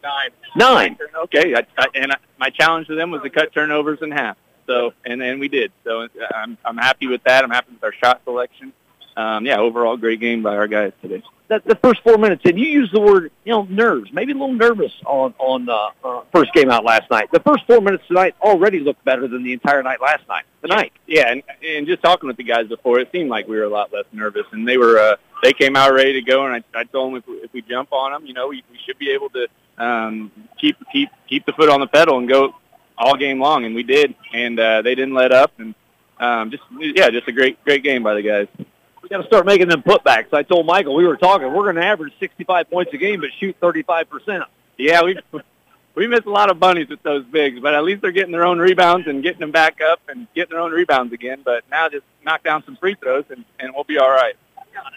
Nine. 0.02 0.30
Nine. 0.56 0.98
Okay, 1.24 1.54
I, 1.54 1.66
I, 1.78 1.86
and 1.94 2.12
I, 2.12 2.16
my 2.38 2.50
challenge 2.50 2.86
to 2.88 2.94
them 2.94 3.10
was 3.10 3.22
to 3.22 3.30
cut 3.30 3.52
turnovers 3.52 4.00
in 4.02 4.10
half. 4.10 4.36
So, 4.66 4.92
and 5.04 5.22
and 5.22 5.40
we 5.40 5.48
did. 5.48 5.72
So 5.84 6.08
I'm 6.34 6.58
I'm 6.64 6.76
happy 6.76 7.06
with 7.06 7.24
that. 7.24 7.44
I'm 7.44 7.50
happy 7.50 7.72
with 7.72 7.82
our 7.82 7.92
shot 7.92 8.22
selection. 8.24 8.72
Um, 9.16 9.44
yeah, 9.44 9.58
overall 9.58 9.96
great 9.96 10.20
game 10.20 10.42
by 10.42 10.56
our 10.56 10.68
guys 10.68 10.92
today 11.02 11.22
that 11.48 11.64
the 11.64 11.76
first 11.76 12.02
four 12.02 12.16
minutes, 12.18 12.42
and 12.44 12.58
you 12.58 12.66
used 12.66 12.94
the 12.94 13.00
word, 13.00 13.30
you 13.44 13.52
know, 13.52 13.64
nerves, 13.64 14.10
maybe 14.12 14.32
a 14.32 14.34
little 14.34 14.54
nervous 14.54 14.92
on 15.04 15.34
on 15.38 15.68
uh, 15.68 15.90
uh, 16.02 16.22
first 16.32 16.52
game 16.54 16.70
out 16.70 16.84
last 16.84 17.10
night. 17.10 17.30
The 17.32 17.40
first 17.40 17.66
four 17.66 17.80
minutes 17.80 18.04
tonight 18.08 18.34
already 18.40 18.80
looked 18.80 19.04
better 19.04 19.28
than 19.28 19.42
the 19.42 19.52
entire 19.52 19.82
night 19.82 20.00
last 20.00 20.26
night. 20.28 20.44
Tonight, 20.62 20.92
yeah, 21.06 21.30
and 21.30 21.42
and 21.62 21.86
just 21.86 22.02
talking 22.02 22.26
with 22.26 22.36
the 22.36 22.44
guys 22.44 22.68
before, 22.68 23.00
it 23.00 23.10
seemed 23.12 23.28
like 23.28 23.48
we 23.48 23.56
were 23.56 23.64
a 23.64 23.68
lot 23.68 23.92
less 23.92 24.04
nervous, 24.12 24.46
and 24.52 24.66
they 24.66 24.78
were 24.78 24.98
uh, 24.98 25.16
they 25.42 25.52
came 25.52 25.76
out 25.76 25.92
ready 25.92 26.14
to 26.14 26.22
go, 26.22 26.46
and 26.46 26.64
I, 26.74 26.80
I 26.80 26.84
told 26.84 27.12
them 27.12 27.18
if 27.18 27.26
we, 27.26 27.34
if 27.34 27.52
we 27.52 27.62
jump 27.62 27.92
on 27.92 28.12
them, 28.12 28.26
you 28.26 28.32
know, 28.32 28.48
we, 28.48 28.62
we 28.70 28.78
should 28.86 28.98
be 28.98 29.10
able 29.10 29.28
to 29.30 29.48
um, 29.78 30.30
keep 30.58 30.76
keep 30.92 31.10
keep 31.28 31.44
the 31.44 31.52
foot 31.52 31.68
on 31.68 31.80
the 31.80 31.86
pedal 31.86 32.18
and 32.18 32.28
go 32.28 32.54
all 32.96 33.16
game 33.16 33.40
long, 33.40 33.64
and 33.64 33.74
we 33.74 33.82
did, 33.82 34.14
and 34.32 34.58
uh, 34.58 34.82
they 34.82 34.94
didn't 34.94 35.14
let 35.14 35.32
up, 35.32 35.52
and 35.58 35.74
um, 36.18 36.50
just 36.50 36.62
yeah, 36.78 37.10
just 37.10 37.28
a 37.28 37.32
great 37.32 37.62
great 37.64 37.82
game 37.82 38.02
by 38.02 38.14
the 38.14 38.22
guys 38.22 38.66
got 39.12 39.20
to 39.20 39.26
start 39.26 39.46
making 39.46 39.68
them 39.68 39.82
putbacks. 39.82 40.32
I 40.32 40.42
told 40.42 40.66
Michael 40.66 40.94
we 40.94 41.06
were 41.06 41.16
talking. 41.16 41.52
We're 41.52 41.64
going 41.64 41.76
to 41.76 41.84
average 41.84 42.14
65 42.18 42.70
points 42.70 42.92
a 42.94 42.96
game, 42.96 43.20
but 43.20 43.30
shoot 43.38 43.56
35 43.60 44.08
percent. 44.08 44.44
Yeah, 44.78 45.02
we 45.02 45.18
we 45.94 46.06
miss 46.06 46.22
a 46.24 46.30
lot 46.30 46.50
of 46.50 46.58
bunnies 46.58 46.88
with 46.88 47.02
those 47.02 47.24
bigs, 47.26 47.60
but 47.60 47.74
at 47.74 47.84
least 47.84 48.00
they're 48.02 48.10
getting 48.10 48.32
their 48.32 48.46
own 48.46 48.58
rebounds 48.58 49.06
and 49.06 49.22
getting 49.22 49.40
them 49.40 49.52
back 49.52 49.80
up 49.80 50.00
and 50.08 50.26
getting 50.34 50.50
their 50.50 50.60
own 50.60 50.72
rebounds 50.72 51.12
again. 51.12 51.42
But 51.44 51.64
now 51.70 51.88
just 51.88 52.04
knock 52.24 52.42
down 52.42 52.64
some 52.64 52.76
free 52.76 52.94
throws 52.94 53.24
and 53.28 53.44
and 53.60 53.74
we'll 53.74 53.84
be 53.84 53.98
all 53.98 54.10
right. 54.10 54.34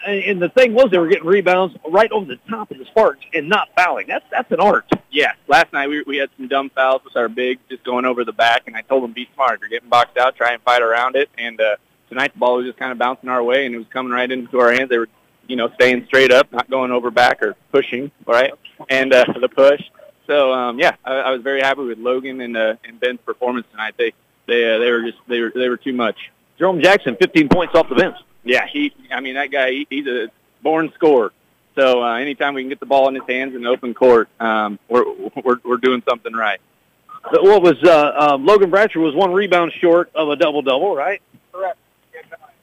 And 0.06 0.40
the 0.40 0.48
thing 0.48 0.72
was, 0.72 0.90
they 0.90 0.96
were 0.96 1.06
getting 1.06 1.26
rebounds 1.26 1.76
right 1.86 2.10
over 2.10 2.24
the 2.24 2.38
top 2.48 2.70
of 2.70 2.78
the 2.78 2.86
Sparks 2.86 3.20
and 3.34 3.50
not 3.50 3.68
fouling. 3.76 4.06
That's 4.08 4.24
that's 4.30 4.50
an 4.50 4.60
art. 4.60 4.90
Yeah. 5.10 5.32
Last 5.46 5.74
night 5.74 5.90
we 5.90 6.02
we 6.06 6.16
had 6.16 6.30
some 6.38 6.48
dumb 6.48 6.70
fouls 6.70 7.02
with 7.04 7.16
our 7.16 7.28
bigs 7.28 7.60
just 7.68 7.84
going 7.84 8.06
over 8.06 8.24
the 8.24 8.32
back, 8.32 8.62
and 8.66 8.74
I 8.74 8.80
told 8.80 9.02
them 9.02 9.12
be 9.12 9.28
smart. 9.34 9.60
You're 9.60 9.68
getting 9.68 9.90
boxed 9.90 10.16
out, 10.16 10.36
try 10.36 10.54
and 10.54 10.62
fight 10.62 10.80
around 10.80 11.16
it, 11.16 11.28
and 11.36 11.60
uh, 11.60 11.76
tonight 12.08 12.32
the 12.32 12.38
ball 12.38 12.56
was 12.56 12.66
just 12.66 12.78
kind 12.78 12.92
of 12.92 12.98
bouncing 12.98 13.28
our 13.28 13.42
way 13.42 13.66
and 13.66 13.74
it 13.74 13.78
was 13.78 13.86
coming 13.88 14.12
right 14.12 14.30
into 14.30 14.60
our 14.60 14.72
hands. 14.72 14.90
They 14.90 14.98
were, 14.98 15.08
you 15.46 15.56
know, 15.56 15.68
staying 15.74 16.06
straight 16.06 16.32
up, 16.32 16.50
not 16.52 16.70
going 16.70 16.90
over 16.90 17.10
back 17.10 17.42
or 17.42 17.54
pushing, 17.72 18.10
right? 18.26 18.52
And 18.88 19.12
uh, 19.12 19.24
the 19.40 19.48
push. 19.48 19.82
So 20.26 20.52
um, 20.52 20.78
yeah, 20.78 20.96
I, 21.04 21.14
I 21.14 21.30
was 21.30 21.42
very 21.42 21.60
happy 21.60 21.82
with 21.82 21.98
Logan 21.98 22.40
and 22.40 22.56
uh, 22.56 22.74
and 22.84 22.98
Ben's 22.98 23.20
performance 23.24 23.66
tonight. 23.70 23.94
They 23.96 24.12
they 24.46 24.74
uh, 24.74 24.78
they 24.78 24.90
were 24.90 25.02
just 25.02 25.18
they 25.28 25.40
were 25.40 25.52
they 25.54 25.68
were 25.68 25.76
too 25.76 25.92
much. 25.92 26.16
Jerome 26.58 26.80
Jackson, 26.80 27.16
15 27.16 27.48
points 27.48 27.74
off 27.74 27.88
the 27.88 27.94
bench. 27.94 28.16
Yeah, 28.44 28.66
he. 28.66 28.92
I 29.10 29.20
mean, 29.20 29.34
that 29.34 29.50
guy. 29.50 29.70
He, 29.70 29.86
he's 29.88 30.06
a 30.06 30.28
born 30.62 30.90
scorer. 30.94 31.32
So 31.76 32.02
uh, 32.02 32.14
anytime 32.14 32.54
we 32.54 32.62
can 32.62 32.70
get 32.70 32.80
the 32.80 32.86
ball 32.86 33.08
in 33.08 33.14
his 33.14 33.24
hands 33.28 33.54
in 33.54 33.66
open 33.66 33.94
court, 33.94 34.28
um, 34.40 34.78
we're 34.88 35.04
we're 35.44 35.60
we're 35.64 35.76
doing 35.76 36.02
something 36.08 36.32
right. 36.32 36.60
What 37.30 37.62
was 37.62 37.82
uh, 37.82 38.12
um, 38.16 38.46
Logan 38.46 38.70
Bratcher 38.70 38.96
was 38.96 39.14
one 39.14 39.32
rebound 39.32 39.72
short 39.80 40.10
of 40.14 40.28
a 40.28 40.36
double 40.36 40.62
double, 40.62 40.94
right? 40.94 41.20
Correct. 41.52 41.78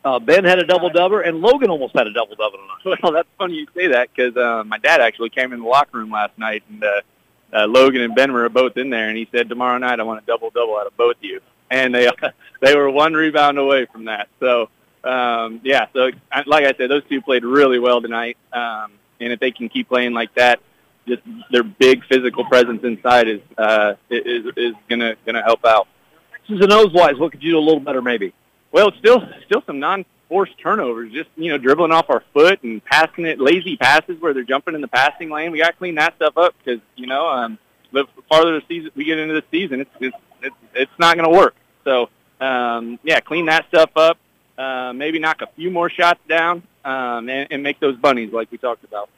Uh, 0.06 0.20
ben 0.20 0.44
had 0.44 0.60
a 0.60 0.66
double 0.66 0.90
double, 0.90 1.20
and 1.20 1.40
Logan 1.40 1.70
almost 1.70 1.96
had 1.96 2.08
a 2.08 2.14
double 2.14 2.36
double 2.36 2.58
tonight. 2.58 3.00
Well, 3.04 3.14
that's 3.14 3.30
funny 3.38 3.56
you 3.56 3.68
say 3.74 3.88
that 3.88 4.10
because 4.14 4.36
uh, 4.36 4.64
my 4.66 4.78
dad 4.78 5.00
actually 5.00 5.30
came 5.30 5.54
in 5.54 5.62
the 5.62 5.66
locker 5.66 5.98
room 5.98 6.12
last 6.12 6.38
night, 6.38 6.64
and 6.70 6.84
uh, 6.84 7.02
uh, 7.54 7.68
Logan 7.68 8.02
and 8.02 8.14
Ben 8.14 8.34
were 8.34 8.50
both 8.50 8.76
in 8.78 8.90
there, 8.90 9.08
and 9.08 9.18
he 9.18 9.28
said 9.32 9.48
tomorrow 9.48 9.78
night 9.78 10.00
I 10.00 10.04
want 10.04 10.22
a 10.22 10.26
double 10.26 10.50
double 10.50 10.78
out 10.78 10.88
of 10.88 10.98
both 10.98 11.16
of 11.18 11.24
you, 11.24 11.40
and 11.72 11.96
they 11.96 12.10
they 12.62 12.76
were 12.76 12.90
one 12.90 13.14
rebound 13.14 13.58
away 13.58 13.86
from 13.86 14.06
that. 14.06 14.28
So 14.40 14.70
um, 15.04 15.62
yeah, 15.64 15.88
so 15.94 16.12
like 16.46 16.66
I 16.66 16.74
said, 16.78 16.90
those 16.90 17.04
two 17.10 17.22
played 17.22 17.44
really 17.44 17.80
well 17.80 18.02
tonight. 18.02 18.38
Um, 18.52 18.94
and 19.20 19.32
if 19.32 19.40
they 19.40 19.52
can 19.52 19.70
keep 19.70 19.90
playing 19.90 20.14
like 20.14 20.34
that, 20.36 20.60
just 21.08 21.22
their 21.52 21.64
big 21.64 22.04
physical 22.06 22.46
presence 22.46 22.84
inside 22.84 23.28
is 23.28 23.42
uh, 23.58 23.96
is 24.10 24.46
is 24.56 24.74
gonna 24.90 25.16
gonna 25.26 25.44
help 25.44 25.66
out. 25.66 25.88
Susan 26.48 26.70
wise, 26.94 27.18
what 27.18 27.32
could 27.32 27.42
you 27.42 27.52
do 27.52 27.58
a 27.58 27.60
little 27.60 27.80
better, 27.80 28.02
maybe? 28.02 28.34
Well, 28.74 28.92
still 28.98 29.22
still 29.46 29.62
some 29.68 29.80
non-forced 29.80 30.58
turnovers, 30.58 31.14
just 31.14 31.30
you 31.38 31.52
know 31.52 31.60
dribbling 31.60 31.92
off 31.92 32.10
our 32.10 32.24
foot 32.34 32.64
and 32.64 32.84
passing 32.84 33.26
it, 33.26 33.40
lazy 33.40 33.78
passes 33.78 34.20
where 34.20 34.34
they're 34.34 34.44
jumping 34.44 34.74
in 34.74 34.82
the 34.82 34.88
passing 34.88 35.30
lane. 35.30 35.52
We 35.52 35.60
got 35.60 35.68
to 35.68 35.78
clean 35.78 35.96
that 35.96 36.16
stuff 36.16 36.36
up 36.38 36.56
because 36.58 36.82
you 36.96 37.06
know 37.06 37.28
um, 37.28 37.60
the 37.92 38.06
farther 38.28 38.60
the 38.60 38.66
season 38.68 38.92
we 38.96 39.06
get 39.06 39.20
into 39.20 39.36
the 39.36 39.44
season, 39.52 39.82
it's 39.82 39.92
it's 40.00 40.18
it's, 40.42 40.56
it's 40.74 40.92
not 40.98 41.16
going 41.16 41.32
to 41.32 41.38
work. 41.38 41.56
So 41.84 42.10
um, 42.42 42.98
yeah, 43.04 43.20
clean 43.20 43.46
that 43.46 43.68
stuff 43.68 43.92
up. 43.96 44.18
Uh, 44.58 44.92
maybe 44.92 45.20
knock 45.20 45.44
a 45.44 45.48
few 45.56 45.70
more 45.70 45.90
shots 45.90 46.20
down 46.28 46.64
um, 46.84 47.30
and, 47.30 47.48
and 47.52 47.62
make 47.62 47.80
those 47.80 47.96
bunnies 47.98 48.34
like 48.34 48.52
we 48.52 48.58
talked 48.58 48.84
about. 48.84 49.10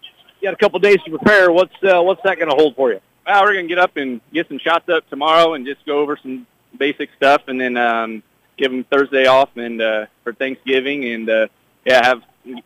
You 0.41 0.49
got 0.49 0.53
a 0.53 0.57
couple 0.57 0.79
days 0.79 0.97
to 1.05 1.09
prepare. 1.09 1.49
What's 1.49 1.81
uh, 1.81 2.03
what's 2.03 2.21
that 2.23 2.37
going 2.37 2.49
to 2.49 2.55
hold 2.55 2.75
for 2.75 2.91
you? 2.91 2.99
Well, 3.25 3.41
we're 3.43 3.53
going 3.53 3.69
to 3.69 3.69
get 3.69 3.79
up 3.79 3.95
and 3.95 4.19
get 4.33 4.49
some 4.49 4.59
shots 4.59 4.89
up 4.89 5.09
tomorrow 5.09 5.53
and 5.53 5.65
just 5.65 5.85
go 5.85 5.99
over 5.99 6.17
some 6.21 6.45
basic 6.77 7.09
stuff, 7.15 7.43
and 7.47 7.59
then 7.59 7.77
um, 7.77 8.21
give 8.57 8.71
them 8.71 8.83
Thursday 8.85 9.25
off 9.25 9.49
and 9.55 9.81
uh, 9.81 10.05
for 10.23 10.33
Thanksgiving, 10.33 11.05
and 11.05 11.29
uh, 11.29 11.47
yeah, 11.85 12.05
have 12.05 12.21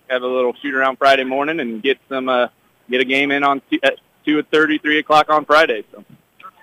have 0.09 0.23
a 0.23 0.27
little 0.27 0.53
shoot 0.61 0.73
around 0.73 0.97
Friday 0.97 1.23
morning 1.23 1.59
and 1.59 1.81
get 1.81 1.99
some 2.09 2.29
uh, 2.29 2.47
get 2.89 3.01
a 3.01 3.05
game 3.05 3.31
in 3.31 3.43
on 3.43 3.61
t- 3.69 3.79
at 3.83 3.95
two 4.25 4.41
thirty, 4.43 4.77
three 4.77 4.99
o'clock 4.99 5.29
on 5.29 5.45
Friday. 5.45 5.83
So. 5.91 6.03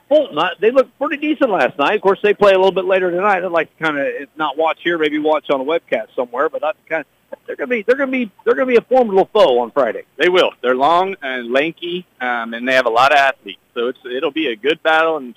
Fulton, 0.09 0.39
they 0.61 0.71
looked 0.71 0.97
pretty 0.99 1.17
decent 1.17 1.51
last 1.51 1.77
night. 1.79 1.97
Of 1.97 2.03
course, 2.03 2.21
they 2.23 2.33
play 2.33 2.53
a 2.53 2.57
little 2.57 2.71
bit 2.71 2.85
later 2.85 3.11
tonight. 3.11 3.43
I'd 3.45 3.51
like 3.51 3.77
to 3.77 3.85
kind 3.85 3.99
of 3.99 4.29
not 4.37 4.57
watch 4.57 4.79
here, 4.85 4.99
maybe 4.99 5.19
watch 5.19 5.51
on 5.51 5.61
a 5.61 5.65
webcast 5.65 6.15
somewhere. 6.15 6.49
But 6.49 6.61
that's 6.61 6.79
kind 6.89 7.05
of 7.33 7.39
they're 7.47 7.57
gonna 7.57 7.69
be 7.69 7.83
they're 7.83 7.97
gonna 7.97 8.13
be 8.13 8.31
they're 8.45 8.55
gonna 8.55 8.67
be 8.67 8.77
a 8.77 8.83
formidable 8.83 9.29
foe 9.33 9.59
on 9.61 9.73
Friday. 9.73 10.05
They 10.17 10.29
will. 10.29 10.53
They're 10.63 10.77
long 10.77 11.17
and 11.23 11.51
lanky, 11.53 12.07
um, 12.21 12.55
and 12.55 12.69
they 12.69 12.75
have 12.75 12.87
a 12.87 12.91
lot 12.91 13.13
of 13.13 13.19
athletes. 13.19 13.61
So 13.75 13.89
it's 13.89 13.99
it'll 14.05 14.31
be 14.31 14.47
a 14.49 14.57
good 14.57 14.81
battle. 14.83 15.17
And 15.17 15.35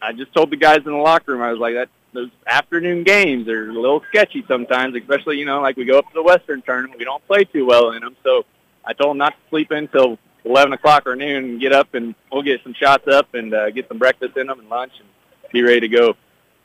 I 0.00 0.12
just 0.12 0.32
told 0.32 0.50
the 0.50 0.56
guys 0.56 0.78
in 0.78 0.92
the 0.92 0.98
locker 0.98 1.32
room, 1.32 1.42
I 1.42 1.50
was 1.50 1.58
like, 1.58 1.74
that 1.74 1.88
those 2.14 2.30
afternoon 2.46 3.04
games 3.04 3.48
are 3.48 3.68
a 3.68 3.72
little 3.72 4.02
sketchy 4.08 4.44
sometimes, 4.48 4.96
especially 4.96 5.38
you 5.38 5.44
know 5.44 5.60
like 5.60 5.76
we 5.76 5.84
go 5.84 5.98
up 5.98 6.06
to 6.06 6.14
the 6.14 6.22
Western 6.22 6.62
tournament, 6.62 6.98
we 6.98 7.04
don't 7.04 7.26
play 7.26 7.44
too 7.44 7.66
well 7.66 7.90
in 7.92 8.00
them. 8.00 8.16
So 8.22 8.44
I 8.84 8.92
told 8.92 9.10
them 9.10 9.18
not 9.18 9.30
to 9.32 9.48
sleep 9.50 9.70
until 9.70 10.18
11 10.44 10.72
o'clock 10.72 11.06
or 11.06 11.16
noon 11.16 11.44
and 11.44 11.60
get 11.60 11.72
up 11.72 11.94
and 11.94 12.14
we'll 12.30 12.42
get 12.42 12.62
some 12.62 12.74
shots 12.74 13.08
up 13.08 13.34
and 13.34 13.52
uh, 13.52 13.70
get 13.70 13.88
some 13.88 13.98
breakfast 13.98 14.36
in 14.36 14.46
them 14.46 14.60
and 14.60 14.68
lunch 14.68 14.92
and 14.98 15.08
be 15.52 15.62
ready 15.62 15.80
to 15.80 15.88
go. 15.88 16.08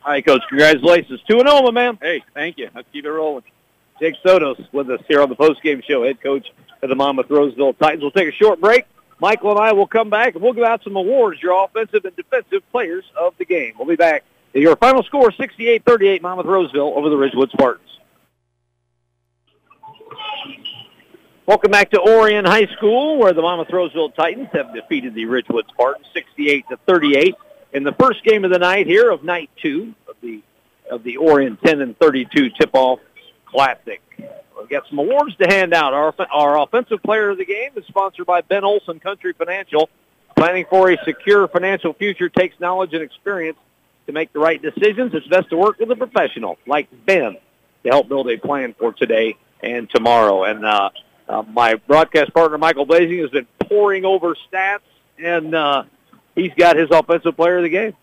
All 0.05 0.11
right, 0.11 0.25
Coach. 0.25 0.41
Congratulations. 0.49 1.19
2 1.27 1.39
0, 1.39 1.61
my 1.61 1.71
man. 1.71 1.97
Hey, 2.01 2.23
thank 2.33 2.57
you. 2.57 2.69
Let's 2.73 2.87
keep 2.93 3.05
it 3.05 3.11
rolling. 3.11 3.43
Jake 3.99 4.15
Sotos 4.25 4.65
with 4.71 4.89
us 4.89 5.01
here 5.09 5.21
on 5.21 5.27
the 5.27 5.35
post-game 5.35 5.81
show, 5.85 6.03
head 6.03 6.21
coach 6.21 6.47
of 6.81 6.89
the 6.89 6.95
Monmouth 6.95 7.29
Roseville 7.29 7.73
Titans. 7.73 8.01
We'll 8.01 8.11
take 8.11 8.33
a 8.33 8.37
short 8.37 8.61
break. 8.61 8.85
Michael 9.19 9.51
and 9.51 9.59
I 9.59 9.73
will 9.73 9.87
come 9.87 10.09
back 10.09 10.35
and 10.35 10.43
we'll 10.43 10.53
give 10.53 10.63
out 10.63 10.83
some 10.83 10.95
awards, 10.95 11.41
your 11.43 11.65
offensive 11.65 12.05
and 12.05 12.15
defensive 12.15 12.63
players 12.71 13.03
of 13.19 13.33
the 13.37 13.43
game. 13.43 13.73
We'll 13.77 13.87
be 13.87 13.97
back. 13.97 14.23
Your 14.53 14.75
final 14.77 15.03
score, 15.03 15.29
68-38, 15.31 16.21
Monmouth 16.21 16.47
Roseville 16.47 16.93
over 16.95 17.09
the 17.09 17.17
Ridgewood 17.17 17.51
Spartans. 17.51 17.85
Welcome 21.45 21.71
back 21.71 21.91
to 21.91 21.99
Orion 21.99 22.45
High 22.45 22.67
School, 22.77 23.17
where 23.17 23.33
the 23.33 23.41
Monmouth 23.41 23.71
Roseville 23.71 24.09
Titans 24.09 24.49
have 24.53 24.73
defeated 24.73 25.13
the 25.13 25.25
Ridgewood 25.25 25.65
Spartans 25.69 26.07
68 26.13 26.65
to 26.69 26.77
38 26.87 27.35
in 27.73 27.83
the 27.83 27.93
first 27.93 28.23
game 28.23 28.43
of 28.43 28.51
the 28.51 28.59
night 28.59 28.87
here 28.87 29.11
of 29.11 29.23
night 29.23 29.49
two 29.61 29.93
of 30.07 30.15
the 30.21 30.41
of 30.89 31.03
the 31.03 31.17
Orion 31.19 31.57
10 31.63 31.81
and 31.81 31.97
32 31.99 32.49
tip-off 32.59 32.99
classic. 33.45 34.01
We've 34.17 34.69
got 34.69 34.87
some 34.89 34.97
awards 34.97 35.35
to 35.37 35.47
hand 35.47 35.73
out. 35.73 35.93
Our 35.93 36.13
our 36.31 36.59
offensive 36.59 37.03
player 37.03 37.29
of 37.29 37.37
the 37.37 37.45
game 37.45 37.71
is 37.75 37.85
sponsored 37.85 38.25
by 38.25 38.41
Ben 38.41 38.63
Olson 38.63 38.99
Country 38.99 39.33
Financial. 39.33 39.89
Planning 40.35 40.65
for 40.69 40.91
a 40.91 40.97
secure 41.03 41.47
financial 41.47 41.93
future 41.93 42.29
takes 42.29 42.59
knowledge 42.59 42.93
and 42.93 43.03
experience 43.03 43.57
to 44.09 44.13
make 44.13 44.33
the 44.33 44.39
right 44.39 44.59
decisions. 44.59 45.13
It's 45.13 45.27
best 45.27 45.51
to 45.51 45.57
work 45.57 45.79
with 45.79 45.91
a 45.91 45.95
professional 45.95 46.57
like 46.65 46.89
Ben 47.05 47.37
to 47.83 47.89
help 47.89 48.09
build 48.09 48.27
a 48.27 48.37
plan 48.37 48.73
for 48.73 48.91
today 48.91 49.37
and 49.61 49.87
tomorrow. 49.87 50.45
And 50.45 50.65
uh, 50.65 50.89
uh, 51.27 51.43
my 51.43 51.75
broadcast 51.75 52.33
partner, 52.33 52.57
Michael 52.57 52.87
Blazing, 52.87 53.19
has 53.19 53.29
been 53.29 53.45
pouring 53.59 54.05
over 54.05 54.35
stats, 54.51 54.79
and 55.19 55.53
uh, 55.53 55.83
he's 56.33 56.51
got 56.57 56.75
his 56.75 56.89
offensive 56.89 57.35
player 57.35 57.57
of 57.57 57.63
the 57.63 57.69
game. 57.69 57.93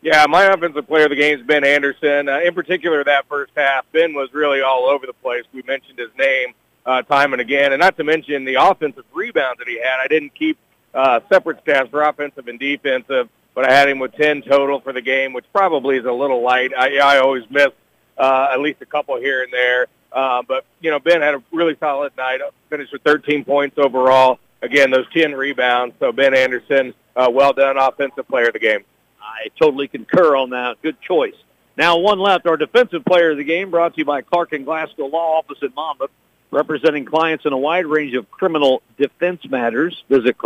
Yeah, 0.00 0.26
my 0.28 0.44
offensive 0.44 0.86
player 0.86 1.04
of 1.04 1.10
the 1.10 1.16
game 1.16 1.40
is 1.40 1.44
Ben 1.44 1.64
Anderson. 1.64 2.28
Uh, 2.28 2.38
in 2.38 2.54
particular, 2.54 3.02
that 3.02 3.26
first 3.28 3.50
half, 3.56 3.84
Ben 3.90 4.14
was 4.14 4.32
really 4.32 4.60
all 4.60 4.86
over 4.86 5.06
the 5.06 5.12
place. 5.12 5.42
We 5.52 5.62
mentioned 5.62 5.98
his 5.98 6.10
name 6.16 6.54
uh, 6.86 7.02
time 7.02 7.32
and 7.32 7.42
again, 7.42 7.72
and 7.72 7.80
not 7.80 7.96
to 7.96 8.04
mention 8.04 8.44
the 8.44 8.54
offensive 8.54 9.04
rebounds 9.12 9.58
that 9.58 9.66
he 9.66 9.78
had. 9.78 9.98
I 10.00 10.06
didn't 10.06 10.36
keep 10.36 10.56
uh, 10.94 11.18
separate 11.28 11.64
stats 11.64 11.90
for 11.90 12.02
offensive 12.02 12.46
and 12.46 12.60
defensive, 12.60 13.28
but 13.54 13.68
I 13.68 13.72
had 13.72 13.88
him 13.88 13.98
with 13.98 14.12
10 14.12 14.42
total 14.42 14.80
for 14.80 14.92
the 14.92 15.02
game, 15.02 15.32
which 15.32 15.44
probably 15.52 15.96
is 15.96 16.04
a 16.04 16.12
little 16.12 16.42
light. 16.42 16.72
I, 16.76 16.98
I 16.98 17.18
always 17.18 17.44
miss 17.50 17.68
uh, 18.16 18.48
at 18.52 18.60
least 18.60 18.80
a 18.82 18.86
couple 18.86 19.16
here 19.18 19.42
and 19.42 19.52
there. 19.52 19.86
Uh, 20.12 20.42
but, 20.46 20.64
you 20.80 20.90
know, 20.90 20.98
Ben 20.98 21.20
had 21.20 21.34
a 21.34 21.42
really 21.52 21.76
solid 21.78 22.16
night, 22.16 22.40
finished 22.70 22.92
with 22.92 23.02
13 23.02 23.44
points 23.44 23.76
overall. 23.78 24.38
Again, 24.62 24.90
those 24.90 25.06
10 25.12 25.32
rebounds. 25.32 25.94
So 26.00 26.12
Ben 26.12 26.34
Anderson, 26.34 26.94
uh, 27.14 27.28
well 27.30 27.52
done 27.52 27.76
offensive 27.76 28.26
player 28.26 28.46
of 28.48 28.54
the 28.54 28.58
game. 28.58 28.84
I 29.20 29.48
totally 29.60 29.88
concur 29.88 30.36
on 30.36 30.50
that. 30.50 30.80
Good 30.82 31.00
choice. 31.00 31.34
Now 31.76 31.98
one 31.98 32.18
left, 32.18 32.46
our 32.46 32.56
defensive 32.56 33.04
player 33.04 33.30
of 33.30 33.36
the 33.36 33.44
game, 33.44 33.70
brought 33.70 33.94
to 33.94 33.98
you 33.98 34.04
by 34.04 34.22
Clark 34.22 34.52
and 34.52 34.64
Glasgow 34.64 35.06
Law 35.06 35.38
Office 35.38 35.58
in 35.62 35.72
Monmouth, 35.76 36.10
representing 36.50 37.04
clients 37.04 37.44
in 37.46 37.52
a 37.52 37.58
wide 37.58 37.86
range 37.86 38.16
of 38.16 38.28
criminal 38.30 38.82
defense 38.98 39.42
matters. 39.48 40.02
Visit 40.08 40.36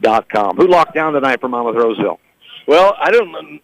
clarkandglasgowlaw.com. 0.00 0.56
Who 0.56 0.66
locked 0.66 0.94
down 0.94 1.12
tonight 1.12 1.40
for 1.40 1.48
Monmouth 1.48 1.76
Roseville? 1.76 2.20
Well, 2.66 2.94
I 2.98 3.10
don't 3.10 3.60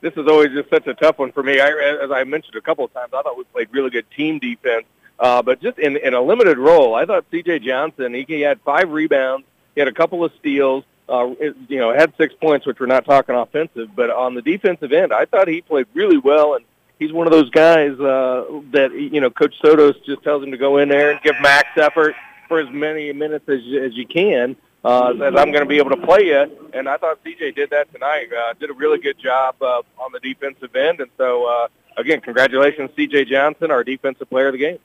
this 0.00 0.12
is 0.16 0.26
always 0.28 0.50
just 0.52 0.70
such 0.70 0.86
a 0.86 0.94
tough 0.94 1.18
one 1.18 1.32
for 1.32 1.42
me. 1.42 1.60
I, 1.60 1.68
as 2.02 2.10
I 2.10 2.24
mentioned 2.24 2.54
a 2.56 2.60
couple 2.60 2.84
of 2.84 2.92
times, 2.92 3.12
I 3.12 3.22
thought 3.22 3.36
we 3.36 3.44
played 3.44 3.68
really 3.72 3.90
good 3.90 4.06
team 4.16 4.38
defense. 4.38 4.84
Uh, 5.18 5.42
but 5.42 5.60
just 5.60 5.78
in, 5.78 5.96
in 5.96 6.14
a 6.14 6.20
limited 6.20 6.58
role, 6.58 6.94
I 6.94 7.04
thought 7.04 7.24
C.J. 7.32 7.60
Johnson, 7.60 8.14
he, 8.14 8.24
he 8.28 8.40
had 8.40 8.60
five 8.60 8.90
rebounds, 8.90 9.46
he 9.74 9.80
had 9.80 9.88
a 9.88 9.92
couple 9.92 10.24
of 10.24 10.30
steals, 10.38 10.84
uh, 11.08 11.26
you 11.68 11.78
know, 11.78 11.92
had 11.92 12.12
six 12.16 12.32
points, 12.40 12.66
which 12.66 12.78
we're 12.78 12.86
not 12.86 13.04
talking 13.04 13.34
offensive. 13.34 13.88
But 13.96 14.10
on 14.10 14.34
the 14.34 14.42
defensive 14.42 14.92
end, 14.92 15.12
I 15.12 15.24
thought 15.24 15.48
he 15.48 15.60
played 15.60 15.86
really 15.92 16.18
well, 16.18 16.54
and 16.54 16.64
he's 17.00 17.12
one 17.12 17.26
of 17.26 17.32
those 17.32 17.50
guys 17.50 17.98
uh, 17.98 18.44
that, 18.70 18.92
you 18.92 19.20
know, 19.20 19.30
Coach 19.30 19.54
Sotos 19.60 19.94
just 20.06 20.22
tells 20.22 20.44
him 20.44 20.52
to 20.52 20.56
go 20.56 20.78
in 20.78 20.88
there 20.88 21.10
and 21.10 21.20
give 21.22 21.34
max 21.42 21.66
effort 21.76 22.14
for 22.46 22.60
as 22.60 22.68
many 22.70 23.12
minutes 23.12 23.48
as, 23.48 23.58
as 23.82 23.96
you 23.96 24.06
can 24.06 24.56
uh, 24.88 25.12
that 25.12 25.38
I'm 25.38 25.52
going 25.52 25.64
to 25.64 25.66
be 25.66 25.76
able 25.76 25.90
to 25.90 25.98
play 25.98 26.28
you. 26.28 26.70
And 26.72 26.88
I 26.88 26.96
thought 26.96 27.22
CJ 27.22 27.54
did 27.54 27.68
that 27.70 27.92
tonight. 27.92 28.28
Uh, 28.32 28.54
did 28.58 28.70
a 28.70 28.72
really 28.72 28.98
good 28.98 29.18
job 29.18 29.56
uh, 29.60 29.82
on 29.98 30.12
the 30.12 30.20
defensive 30.20 30.74
end. 30.74 31.00
And 31.00 31.10
so, 31.18 31.44
uh, 31.44 31.68
again, 31.98 32.22
congratulations, 32.22 32.90
CJ 32.96 33.26
Johnson, 33.26 33.70
our 33.70 33.84
defensive 33.84 34.30
player 34.30 34.46
of 34.46 34.54
the 34.54 34.58
game. 34.58 34.78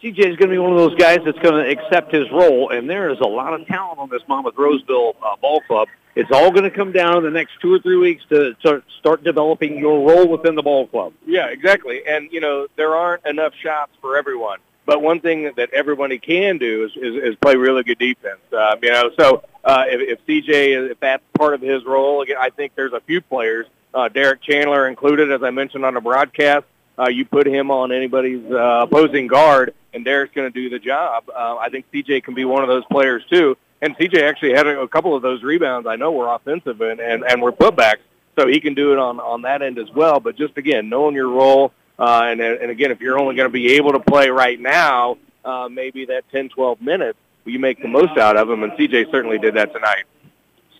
CJ 0.00 0.18
is 0.18 0.36
going 0.36 0.48
to 0.48 0.54
be 0.54 0.58
one 0.58 0.70
of 0.70 0.78
those 0.78 0.94
guys 0.94 1.18
that's 1.24 1.40
going 1.40 1.64
to 1.64 1.68
accept 1.68 2.14
his 2.14 2.30
role, 2.30 2.70
and 2.70 2.88
there 2.88 3.10
is 3.10 3.18
a 3.18 3.26
lot 3.26 3.52
of 3.52 3.66
talent 3.66 3.98
on 3.98 4.08
this 4.08 4.22
Monmouth 4.28 4.54
Roseville 4.56 5.16
uh, 5.20 5.34
ball 5.40 5.60
club. 5.62 5.88
It's 6.14 6.30
all 6.30 6.52
going 6.52 6.62
to 6.62 6.70
come 6.70 6.92
down 6.92 7.16
in 7.16 7.24
the 7.24 7.30
next 7.30 7.54
two 7.60 7.74
or 7.74 7.80
three 7.80 7.96
weeks 7.96 8.22
to, 8.28 8.54
to 8.62 8.84
start 9.00 9.24
developing 9.24 9.76
your 9.76 10.08
role 10.08 10.28
within 10.28 10.54
the 10.54 10.62
ball 10.62 10.86
club. 10.86 11.14
Yeah, 11.26 11.46
exactly. 11.46 12.02
And, 12.06 12.30
you 12.30 12.40
know, 12.40 12.68
there 12.76 12.94
aren't 12.94 13.26
enough 13.26 13.54
shots 13.60 13.90
for 14.00 14.16
everyone. 14.16 14.60
But 14.88 15.02
one 15.02 15.20
thing 15.20 15.52
that 15.58 15.68
everybody 15.74 16.18
can 16.18 16.56
do 16.56 16.86
is, 16.86 16.92
is, 16.96 17.22
is 17.22 17.34
play 17.42 17.56
really 17.56 17.82
good 17.82 17.98
defense. 17.98 18.40
Uh, 18.50 18.74
you 18.82 18.90
know, 18.90 19.10
so 19.20 19.42
uh, 19.62 19.84
if, 19.86 20.18
if 20.18 20.26
CJ, 20.26 20.92
if 20.92 20.98
that's 20.98 21.22
part 21.34 21.52
of 21.52 21.60
his 21.60 21.84
role, 21.84 22.22
again, 22.22 22.38
I 22.40 22.48
think 22.48 22.74
there's 22.74 22.94
a 22.94 23.00
few 23.00 23.20
players, 23.20 23.66
uh, 23.92 24.08
Derek 24.08 24.40
Chandler 24.40 24.88
included, 24.88 25.30
as 25.30 25.42
I 25.42 25.50
mentioned 25.50 25.84
on 25.84 25.92
the 25.92 26.00
broadcast. 26.00 26.64
Uh, 26.98 27.10
you 27.10 27.26
put 27.26 27.46
him 27.46 27.70
on 27.70 27.92
anybody's 27.92 28.42
uh, 28.50 28.86
opposing 28.88 29.26
guard, 29.26 29.74
and 29.92 30.06
Derek's 30.06 30.34
going 30.34 30.50
to 30.50 30.58
do 30.58 30.70
the 30.70 30.78
job. 30.78 31.24
Uh, 31.28 31.58
I 31.58 31.68
think 31.68 31.84
CJ 31.92 32.24
can 32.24 32.32
be 32.32 32.46
one 32.46 32.62
of 32.62 32.68
those 32.68 32.86
players 32.86 33.22
too. 33.28 33.58
And 33.82 33.94
CJ 33.98 34.22
actually 34.22 34.54
had 34.54 34.66
a, 34.66 34.80
a 34.80 34.88
couple 34.88 35.14
of 35.14 35.20
those 35.20 35.42
rebounds. 35.42 35.86
I 35.86 35.96
know 35.96 36.12
were 36.12 36.34
offensive 36.34 36.80
and 36.80 36.98
and, 36.98 37.24
and 37.24 37.42
were 37.42 37.52
putbacks, 37.52 38.00
so 38.38 38.46
he 38.48 38.58
can 38.58 38.72
do 38.72 38.94
it 38.94 38.98
on 38.98 39.20
on 39.20 39.42
that 39.42 39.60
end 39.60 39.78
as 39.78 39.90
well. 39.90 40.18
But 40.18 40.36
just 40.36 40.56
again, 40.56 40.88
knowing 40.88 41.14
your 41.14 41.28
role 41.28 41.74
uh, 41.98 42.22
and, 42.26 42.40
and 42.40 42.70
again, 42.70 42.90
if 42.90 43.00
you're 43.00 43.18
only 43.18 43.34
going 43.34 43.48
to 43.48 43.52
be 43.52 43.74
able 43.74 43.92
to 43.92 44.00
play 44.00 44.30
right 44.30 44.58
now, 44.58 45.18
uh, 45.44 45.68
maybe 45.68 46.06
that 46.06 46.24
10, 46.30 46.50
12 46.50 46.80
minutes, 46.80 47.18
you 47.44 47.58
make 47.58 47.80
the 47.80 47.88
most 47.88 48.18
out 48.18 48.36
of 48.36 48.48
them, 48.48 48.62
and 48.62 48.72
CJ 48.72 49.10
certainly 49.10 49.38
did 49.38 49.54
that 49.54 49.72
tonight. 49.72 50.04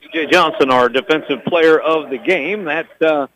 CJ 0.02 0.30
Johnson, 0.30 0.70
our 0.70 0.88
defensive 0.88 1.44
player 1.44 1.80
of 1.80 2.10
the 2.10 2.18
game, 2.18 2.64
that 2.64 2.90
uh, 3.02 3.26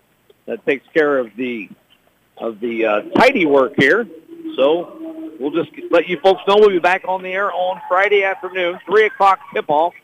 that 0.46 0.64
takes 0.66 0.86
care 0.92 1.18
of 1.18 1.34
the 1.36 1.70
of 2.36 2.60
the 2.60 2.84
uh, 2.84 3.00
tidy 3.16 3.46
work 3.46 3.72
here. 3.78 4.06
So 4.56 5.34
we'll 5.40 5.50
just 5.50 5.70
let 5.90 6.09
you 6.09 6.18
folks 6.20 6.42
know 6.46 6.56
we'll 6.59 6.70
be 6.70 6.78
back 6.78 7.04
on 7.06 7.22
the 7.22 7.30
air 7.30 7.52
on 7.52 7.80
Friday 7.88 8.22
afternoon, 8.24 8.78
three 8.86 9.06
o'clock 9.06 9.40
tip 9.54 9.66
off. 9.68 9.94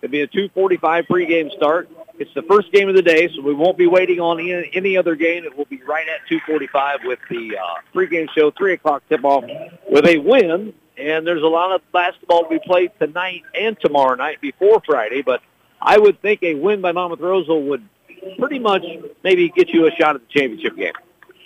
It'll 0.00 0.12
be 0.12 0.22
a 0.22 0.28
2:45 0.28 1.06
pregame 1.08 1.50
start. 1.52 1.88
It's 2.18 2.32
the 2.34 2.42
first 2.42 2.72
game 2.72 2.88
of 2.88 2.96
the 2.96 3.02
day, 3.02 3.28
so 3.34 3.42
we 3.42 3.54
won't 3.54 3.78
be 3.78 3.86
waiting 3.86 4.18
on 4.18 4.40
any, 4.40 4.96
other 4.96 5.14
game. 5.14 5.44
It 5.44 5.56
will 5.56 5.66
be 5.66 5.80
right 5.86 6.06
at 6.08 6.28
2:45 6.28 7.04
with 7.04 7.20
the 7.30 7.56
uh, 7.56 7.62
pregame 7.94 8.28
show, 8.36 8.50
three 8.50 8.72
o'clock 8.72 9.02
tip-off 9.08 9.44
with 9.88 10.06
a 10.06 10.18
win. 10.18 10.74
And 10.96 11.24
there's 11.24 11.42
a 11.42 11.48
lot 11.48 11.72
of 11.72 11.80
basketball 11.92 12.42
to 12.42 12.48
be 12.48 12.58
played 12.58 12.90
tonight 12.98 13.42
and 13.54 13.78
tomorrow 13.78 14.16
night 14.16 14.40
before 14.40 14.82
Friday. 14.84 15.22
But 15.22 15.42
I 15.80 15.96
would 15.96 16.20
think 16.20 16.42
a 16.42 16.54
win 16.54 16.80
by 16.80 16.90
Monmouth 16.90 17.20
Roseville 17.20 17.62
would 17.62 17.88
pretty 18.38 18.58
much 18.58 18.84
maybe 19.22 19.48
get 19.48 19.68
you 19.68 19.86
a 19.86 19.92
shot 19.92 20.16
at 20.16 20.22
the 20.22 20.40
championship 20.40 20.76
game. 20.76 20.94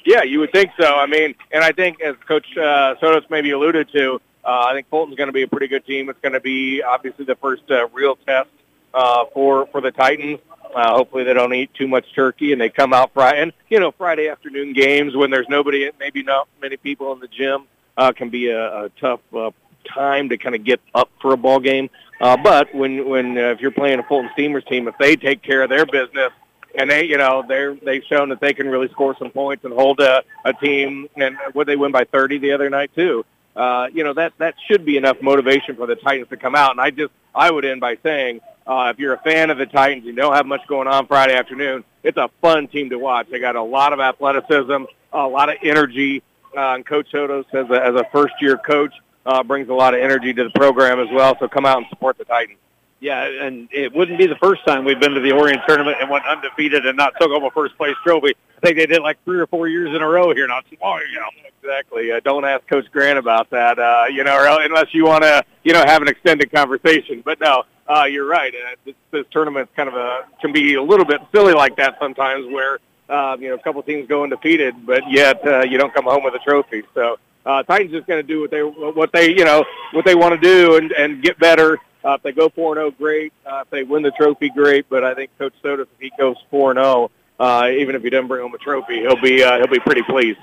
Yeah, 0.06 0.22
you 0.22 0.40
would 0.40 0.52
think 0.52 0.70
so. 0.80 0.96
I 0.96 1.06
mean, 1.06 1.34
and 1.52 1.62
I 1.62 1.72
think 1.72 2.00
as 2.00 2.16
Coach 2.26 2.46
uh, 2.56 2.94
Sotos 3.00 3.28
maybe 3.28 3.50
alluded 3.50 3.90
to, 3.92 4.20
uh, 4.44 4.66
I 4.68 4.72
think 4.72 4.88
Fulton's 4.88 5.16
going 5.16 5.28
to 5.28 5.32
be 5.32 5.42
a 5.42 5.48
pretty 5.48 5.68
good 5.68 5.86
team. 5.86 6.08
It's 6.08 6.18
going 6.20 6.32
to 6.32 6.40
be 6.40 6.82
obviously 6.82 7.24
the 7.24 7.36
first 7.36 7.62
uh, 7.70 7.88
real 7.88 8.16
test 8.16 8.48
uh, 8.94 9.26
for 9.32 9.66
for 9.66 9.80
the 9.80 9.92
Titans. 9.92 10.40
Uh, 10.74 10.94
hopefully 10.94 11.24
they 11.24 11.34
don't 11.34 11.52
eat 11.52 11.72
too 11.74 11.86
much 11.86 12.06
turkey 12.14 12.52
and 12.52 12.60
they 12.60 12.70
come 12.70 12.92
out 12.92 13.12
Friday. 13.12 13.42
And 13.42 13.52
you 13.68 13.80
know, 13.80 13.92
Friday 13.92 14.28
afternoon 14.28 14.72
games 14.72 15.14
when 15.14 15.30
there's 15.30 15.48
nobody, 15.48 15.90
maybe 15.98 16.22
not 16.22 16.48
many 16.60 16.76
people 16.76 17.12
in 17.12 17.20
the 17.20 17.28
gym, 17.28 17.66
uh, 17.96 18.12
can 18.12 18.30
be 18.30 18.48
a, 18.48 18.84
a 18.84 18.88
tough 19.00 19.20
uh, 19.34 19.50
time 19.86 20.28
to 20.30 20.38
kind 20.38 20.54
of 20.54 20.64
get 20.64 20.80
up 20.94 21.10
for 21.20 21.32
a 21.32 21.36
ball 21.36 21.60
game. 21.60 21.90
Uh, 22.20 22.36
but 22.36 22.74
when 22.74 23.08
when 23.08 23.36
uh, 23.36 23.50
if 23.50 23.60
you're 23.60 23.70
playing 23.70 23.98
a 23.98 24.02
Fulton 24.02 24.30
Steamers 24.32 24.64
team, 24.64 24.88
if 24.88 24.96
they 24.98 25.16
take 25.16 25.42
care 25.42 25.62
of 25.62 25.68
their 25.68 25.84
business 25.84 26.32
and 26.74 26.90
they 26.90 27.04
you 27.04 27.18
know 27.18 27.44
they're 27.46 27.74
they've 27.74 28.04
shown 28.04 28.28
that 28.30 28.40
they 28.40 28.52
can 28.52 28.68
really 28.68 28.88
score 28.88 29.16
some 29.18 29.30
points 29.30 29.64
and 29.64 29.72
hold 29.72 30.00
a, 30.00 30.22
a 30.44 30.52
team 30.54 31.08
and 31.16 31.36
would 31.54 31.66
they 31.66 31.76
win 31.76 31.92
by 31.92 32.04
30 32.04 32.38
the 32.38 32.52
other 32.52 32.70
night 32.70 32.90
too 32.94 33.24
uh 33.56 33.88
you 33.92 34.04
know 34.04 34.14
that 34.14 34.32
that 34.38 34.54
should 34.66 34.84
be 34.84 34.96
enough 34.96 35.20
motivation 35.20 35.76
for 35.76 35.86
the 35.86 35.96
titans 35.96 36.28
to 36.28 36.36
come 36.36 36.54
out 36.54 36.70
and 36.70 36.80
i 36.80 36.90
just 36.90 37.12
i 37.34 37.50
would 37.50 37.64
end 37.64 37.80
by 37.80 37.96
saying 38.02 38.40
uh 38.66 38.92
if 38.92 38.98
you're 38.98 39.14
a 39.14 39.22
fan 39.22 39.50
of 39.50 39.58
the 39.58 39.66
titans 39.66 40.04
you 40.04 40.12
don't 40.12 40.34
have 40.34 40.46
much 40.46 40.60
going 40.66 40.88
on 40.88 41.06
friday 41.06 41.34
afternoon 41.34 41.84
it's 42.02 42.16
a 42.16 42.28
fun 42.40 42.66
team 42.68 42.90
to 42.90 42.98
watch 42.98 43.26
they 43.30 43.38
got 43.38 43.56
a 43.56 43.62
lot 43.62 43.92
of 43.92 44.00
athleticism 44.00 44.84
a 45.12 45.26
lot 45.26 45.48
of 45.48 45.56
energy 45.62 46.22
uh, 46.56 46.74
and 46.74 46.86
coach 46.86 47.10
sotos 47.12 47.44
as 47.54 47.68
a, 47.70 47.84
as 47.84 47.94
a 47.94 48.04
first 48.12 48.34
year 48.40 48.56
coach 48.58 48.92
uh 49.26 49.42
brings 49.42 49.68
a 49.68 49.74
lot 49.74 49.94
of 49.94 50.00
energy 50.00 50.32
to 50.32 50.44
the 50.44 50.50
program 50.50 51.00
as 51.00 51.08
well 51.12 51.36
so 51.38 51.48
come 51.48 51.66
out 51.66 51.78
and 51.78 51.86
support 51.90 52.16
the 52.18 52.24
titans 52.24 52.58
yeah, 53.02 53.24
and 53.24 53.68
it 53.72 53.92
wouldn't 53.92 54.16
be 54.16 54.26
the 54.26 54.36
first 54.36 54.64
time 54.64 54.84
we've 54.84 55.00
been 55.00 55.14
to 55.14 55.20
the 55.20 55.32
Orion 55.32 55.60
tournament 55.66 55.96
and 56.00 56.08
went 56.08 56.24
undefeated 56.24 56.86
and 56.86 56.96
not 56.96 57.14
took 57.20 57.32
home 57.32 57.42
a 57.42 57.50
first 57.50 57.76
place 57.76 57.96
trophy. 58.04 58.32
I 58.56 58.60
think 58.64 58.78
they 58.78 58.86
did 58.86 59.02
like 59.02 59.18
three 59.24 59.40
or 59.40 59.48
four 59.48 59.66
years 59.66 59.90
in 59.92 60.00
a 60.00 60.08
row 60.08 60.32
here 60.32 60.46
not 60.46 60.64
too 60.70 60.76
long 60.80 60.98
ago. 60.98 61.26
Exactly. 61.60 62.12
Uh, 62.12 62.20
don't 62.20 62.44
ask 62.44 62.64
Coach 62.68 62.86
Grant 62.92 63.18
about 63.18 63.50
that, 63.50 63.80
uh, 63.80 64.04
you 64.08 64.22
know, 64.22 64.36
or 64.36 64.62
unless 64.62 64.94
you 64.94 65.04
want 65.04 65.24
to, 65.24 65.42
you 65.64 65.72
know, 65.72 65.82
have 65.84 66.00
an 66.00 66.06
extended 66.06 66.52
conversation. 66.52 67.22
But 67.24 67.40
no, 67.40 67.64
uh, 67.88 68.04
you're 68.04 68.26
right. 68.26 68.54
Uh, 68.54 68.76
this, 68.84 68.94
this 69.10 69.24
tournament 69.30 69.68
kind 69.74 69.88
of 69.88 69.94
a, 69.94 70.20
can 70.40 70.52
be 70.52 70.74
a 70.74 70.82
little 70.82 71.04
bit 71.04 71.20
silly 71.32 71.52
like 71.52 71.76
that 71.76 71.96
sometimes 72.00 72.46
where, 72.52 72.78
uh, 73.08 73.36
you 73.38 73.48
know, 73.48 73.54
a 73.54 73.58
couple 73.58 73.82
teams 73.82 74.08
go 74.08 74.22
undefeated, 74.22 74.86
but 74.86 75.02
yet 75.10 75.46
uh, 75.46 75.62
you 75.62 75.78
don't 75.78 75.92
come 75.92 76.04
home 76.04 76.22
with 76.22 76.34
a 76.34 76.38
trophy. 76.38 76.82
So 76.94 77.18
uh, 77.44 77.62
Titans 77.64 77.92
just 77.92 78.06
going 78.06 78.20
to 78.20 78.26
do 78.26 78.40
what 78.40 78.50
they, 78.50 78.62
what 78.62 79.12
they, 79.12 79.30
you 79.30 79.44
know, 79.44 79.64
what 79.92 80.04
they 80.04 80.14
want 80.14 80.40
to 80.40 80.40
do 80.40 80.76
and, 80.76 80.92
and 80.92 81.22
get 81.22 81.38
better 81.38 81.78
uh, 82.04 82.14
if 82.14 82.22
they 82.22 82.32
go 82.32 82.48
four 82.48 82.72
and 82.72 82.80
zero, 82.80 82.90
great. 82.90 83.32
Uh, 83.46 83.62
if 83.62 83.70
they 83.70 83.82
win 83.82 84.02
the 84.02 84.10
trophy, 84.12 84.50
great. 84.50 84.88
But 84.88 85.04
I 85.04 85.14
think 85.14 85.30
Coach 85.38 85.54
Sotos, 85.62 85.82
if 85.82 86.00
he 86.00 86.10
goes 86.18 86.36
4-0, 86.52 87.10
uh, 87.38 87.68
even 87.70 87.94
if 87.94 88.02
he 88.02 88.10
doesn't 88.10 88.28
bring 88.28 88.42
home 88.42 88.54
a 88.54 88.58
trophy, 88.58 89.00
he'll 89.00 89.20
be 89.20 89.42
uh, 89.42 89.58
he'll 89.58 89.68
be 89.68 89.78
pretty 89.80 90.02
pleased. 90.02 90.38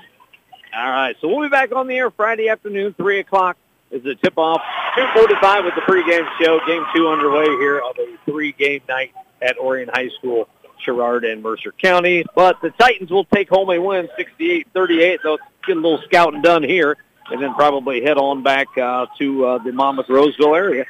All 0.74 0.88
right, 0.88 1.16
so 1.20 1.28
we'll 1.28 1.42
be 1.42 1.48
back 1.48 1.72
on 1.72 1.88
the 1.88 1.96
air 1.96 2.10
Friday 2.10 2.48
afternoon, 2.48 2.94
3 2.94 3.18
o'clock 3.18 3.56
is 3.90 4.02
the 4.02 4.14
tip-off. 4.16 4.60
2.45 4.96 5.64
with 5.64 5.74
the 5.74 5.82
pregame 5.82 6.28
show. 6.40 6.60
Game 6.66 6.84
two 6.94 7.08
underway 7.08 7.44
here 7.44 7.78
of 7.78 7.96
a 7.98 8.16
three-game 8.24 8.82
night 8.88 9.12
at 9.42 9.58
Orion 9.58 9.90
High 9.92 10.08
School, 10.18 10.48
Sherrard 10.84 11.24
and 11.24 11.42
Mercer 11.42 11.72
County. 11.72 12.24
But 12.34 12.60
the 12.60 12.70
Titans 12.70 13.10
will 13.10 13.24
take 13.24 13.48
home 13.48 13.70
a 13.70 13.78
win, 13.78 14.08
68-38. 14.18 15.18
They'll 15.22 15.38
get 15.66 15.76
a 15.76 15.80
little 15.80 16.00
scouting 16.06 16.42
done 16.42 16.62
here 16.62 16.96
and 17.30 17.42
then 17.42 17.54
probably 17.54 18.02
head 18.02 18.18
on 18.18 18.42
back 18.42 18.66
uh, 18.76 19.06
to 19.18 19.46
uh, 19.46 19.58
the 19.58 19.72
Monmouth 19.72 20.08
Roseville 20.08 20.54
area. 20.54 20.84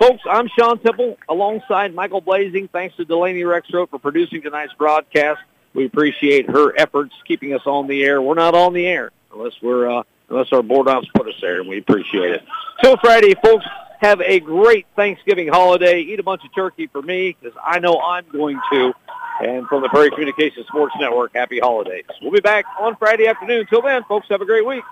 Folks, 0.00 0.22
I'm 0.28 0.48
Sean 0.48 0.78
Temple 0.78 1.18
alongside 1.28 1.94
Michael 1.94 2.20
Blazing. 2.20 2.68
Thanks 2.68 2.96
to 2.96 3.04
Delaney 3.04 3.42
Rexroth 3.42 3.90
for 3.90 3.98
producing 3.98 4.40
tonight's 4.40 4.72
broadcast. 4.74 5.40
We 5.74 5.84
appreciate 5.84 6.48
her 6.48 6.74
efforts 6.78 7.12
keeping 7.26 7.52
us 7.52 7.62
on 7.66 7.86
the 7.86 8.02
air. 8.02 8.22
We're 8.22 8.34
not 8.34 8.54
on 8.54 8.72
the 8.72 8.86
air 8.86 9.10
unless 9.32 9.52
we're 9.60 9.90
uh, 9.90 10.02
unless 10.30 10.52
our 10.52 10.62
board 10.62 10.88
ops 10.88 11.08
put 11.14 11.28
us 11.28 11.34
there, 11.40 11.60
and 11.60 11.68
we 11.68 11.78
appreciate 11.78 12.32
it. 12.32 12.44
Till 12.82 12.96
Friday, 12.98 13.34
folks. 13.42 13.64
Have 14.00 14.22
a 14.22 14.40
great 14.40 14.86
Thanksgiving 14.96 15.48
holiday. 15.48 16.00
Eat 16.00 16.18
a 16.20 16.22
bunch 16.22 16.42
of 16.42 16.54
turkey 16.54 16.86
for 16.86 17.02
me 17.02 17.36
because 17.38 17.54
I 17.62 17.80
know 17.80 18.00
I'm 18.00 18.24
going 18.32 18.58
to. 18.72 18.94
And 19.42 19.66
from 19.68 19.82
the 19.82 19.90
Prairie 19.90 20.08
Communications 20.08 20.66
Sports 20.68 20.94
Network, 20.98 21.32
happy 21.34 21.58
holidays. 21.58 22.06
We'll 22.22 22.30
be 22.30 22.40
back 22.40 22.64
on 22.80 22.96
Friday 22.96 23.26
afternoon. 23.26 23.66
Till 23.68 23.82
then, 23.82 24.02
folks, 24.04 24.26
have 24.30 24.40
a 24.40 24.46
great 24.46 24.64
week. 24.66 24.84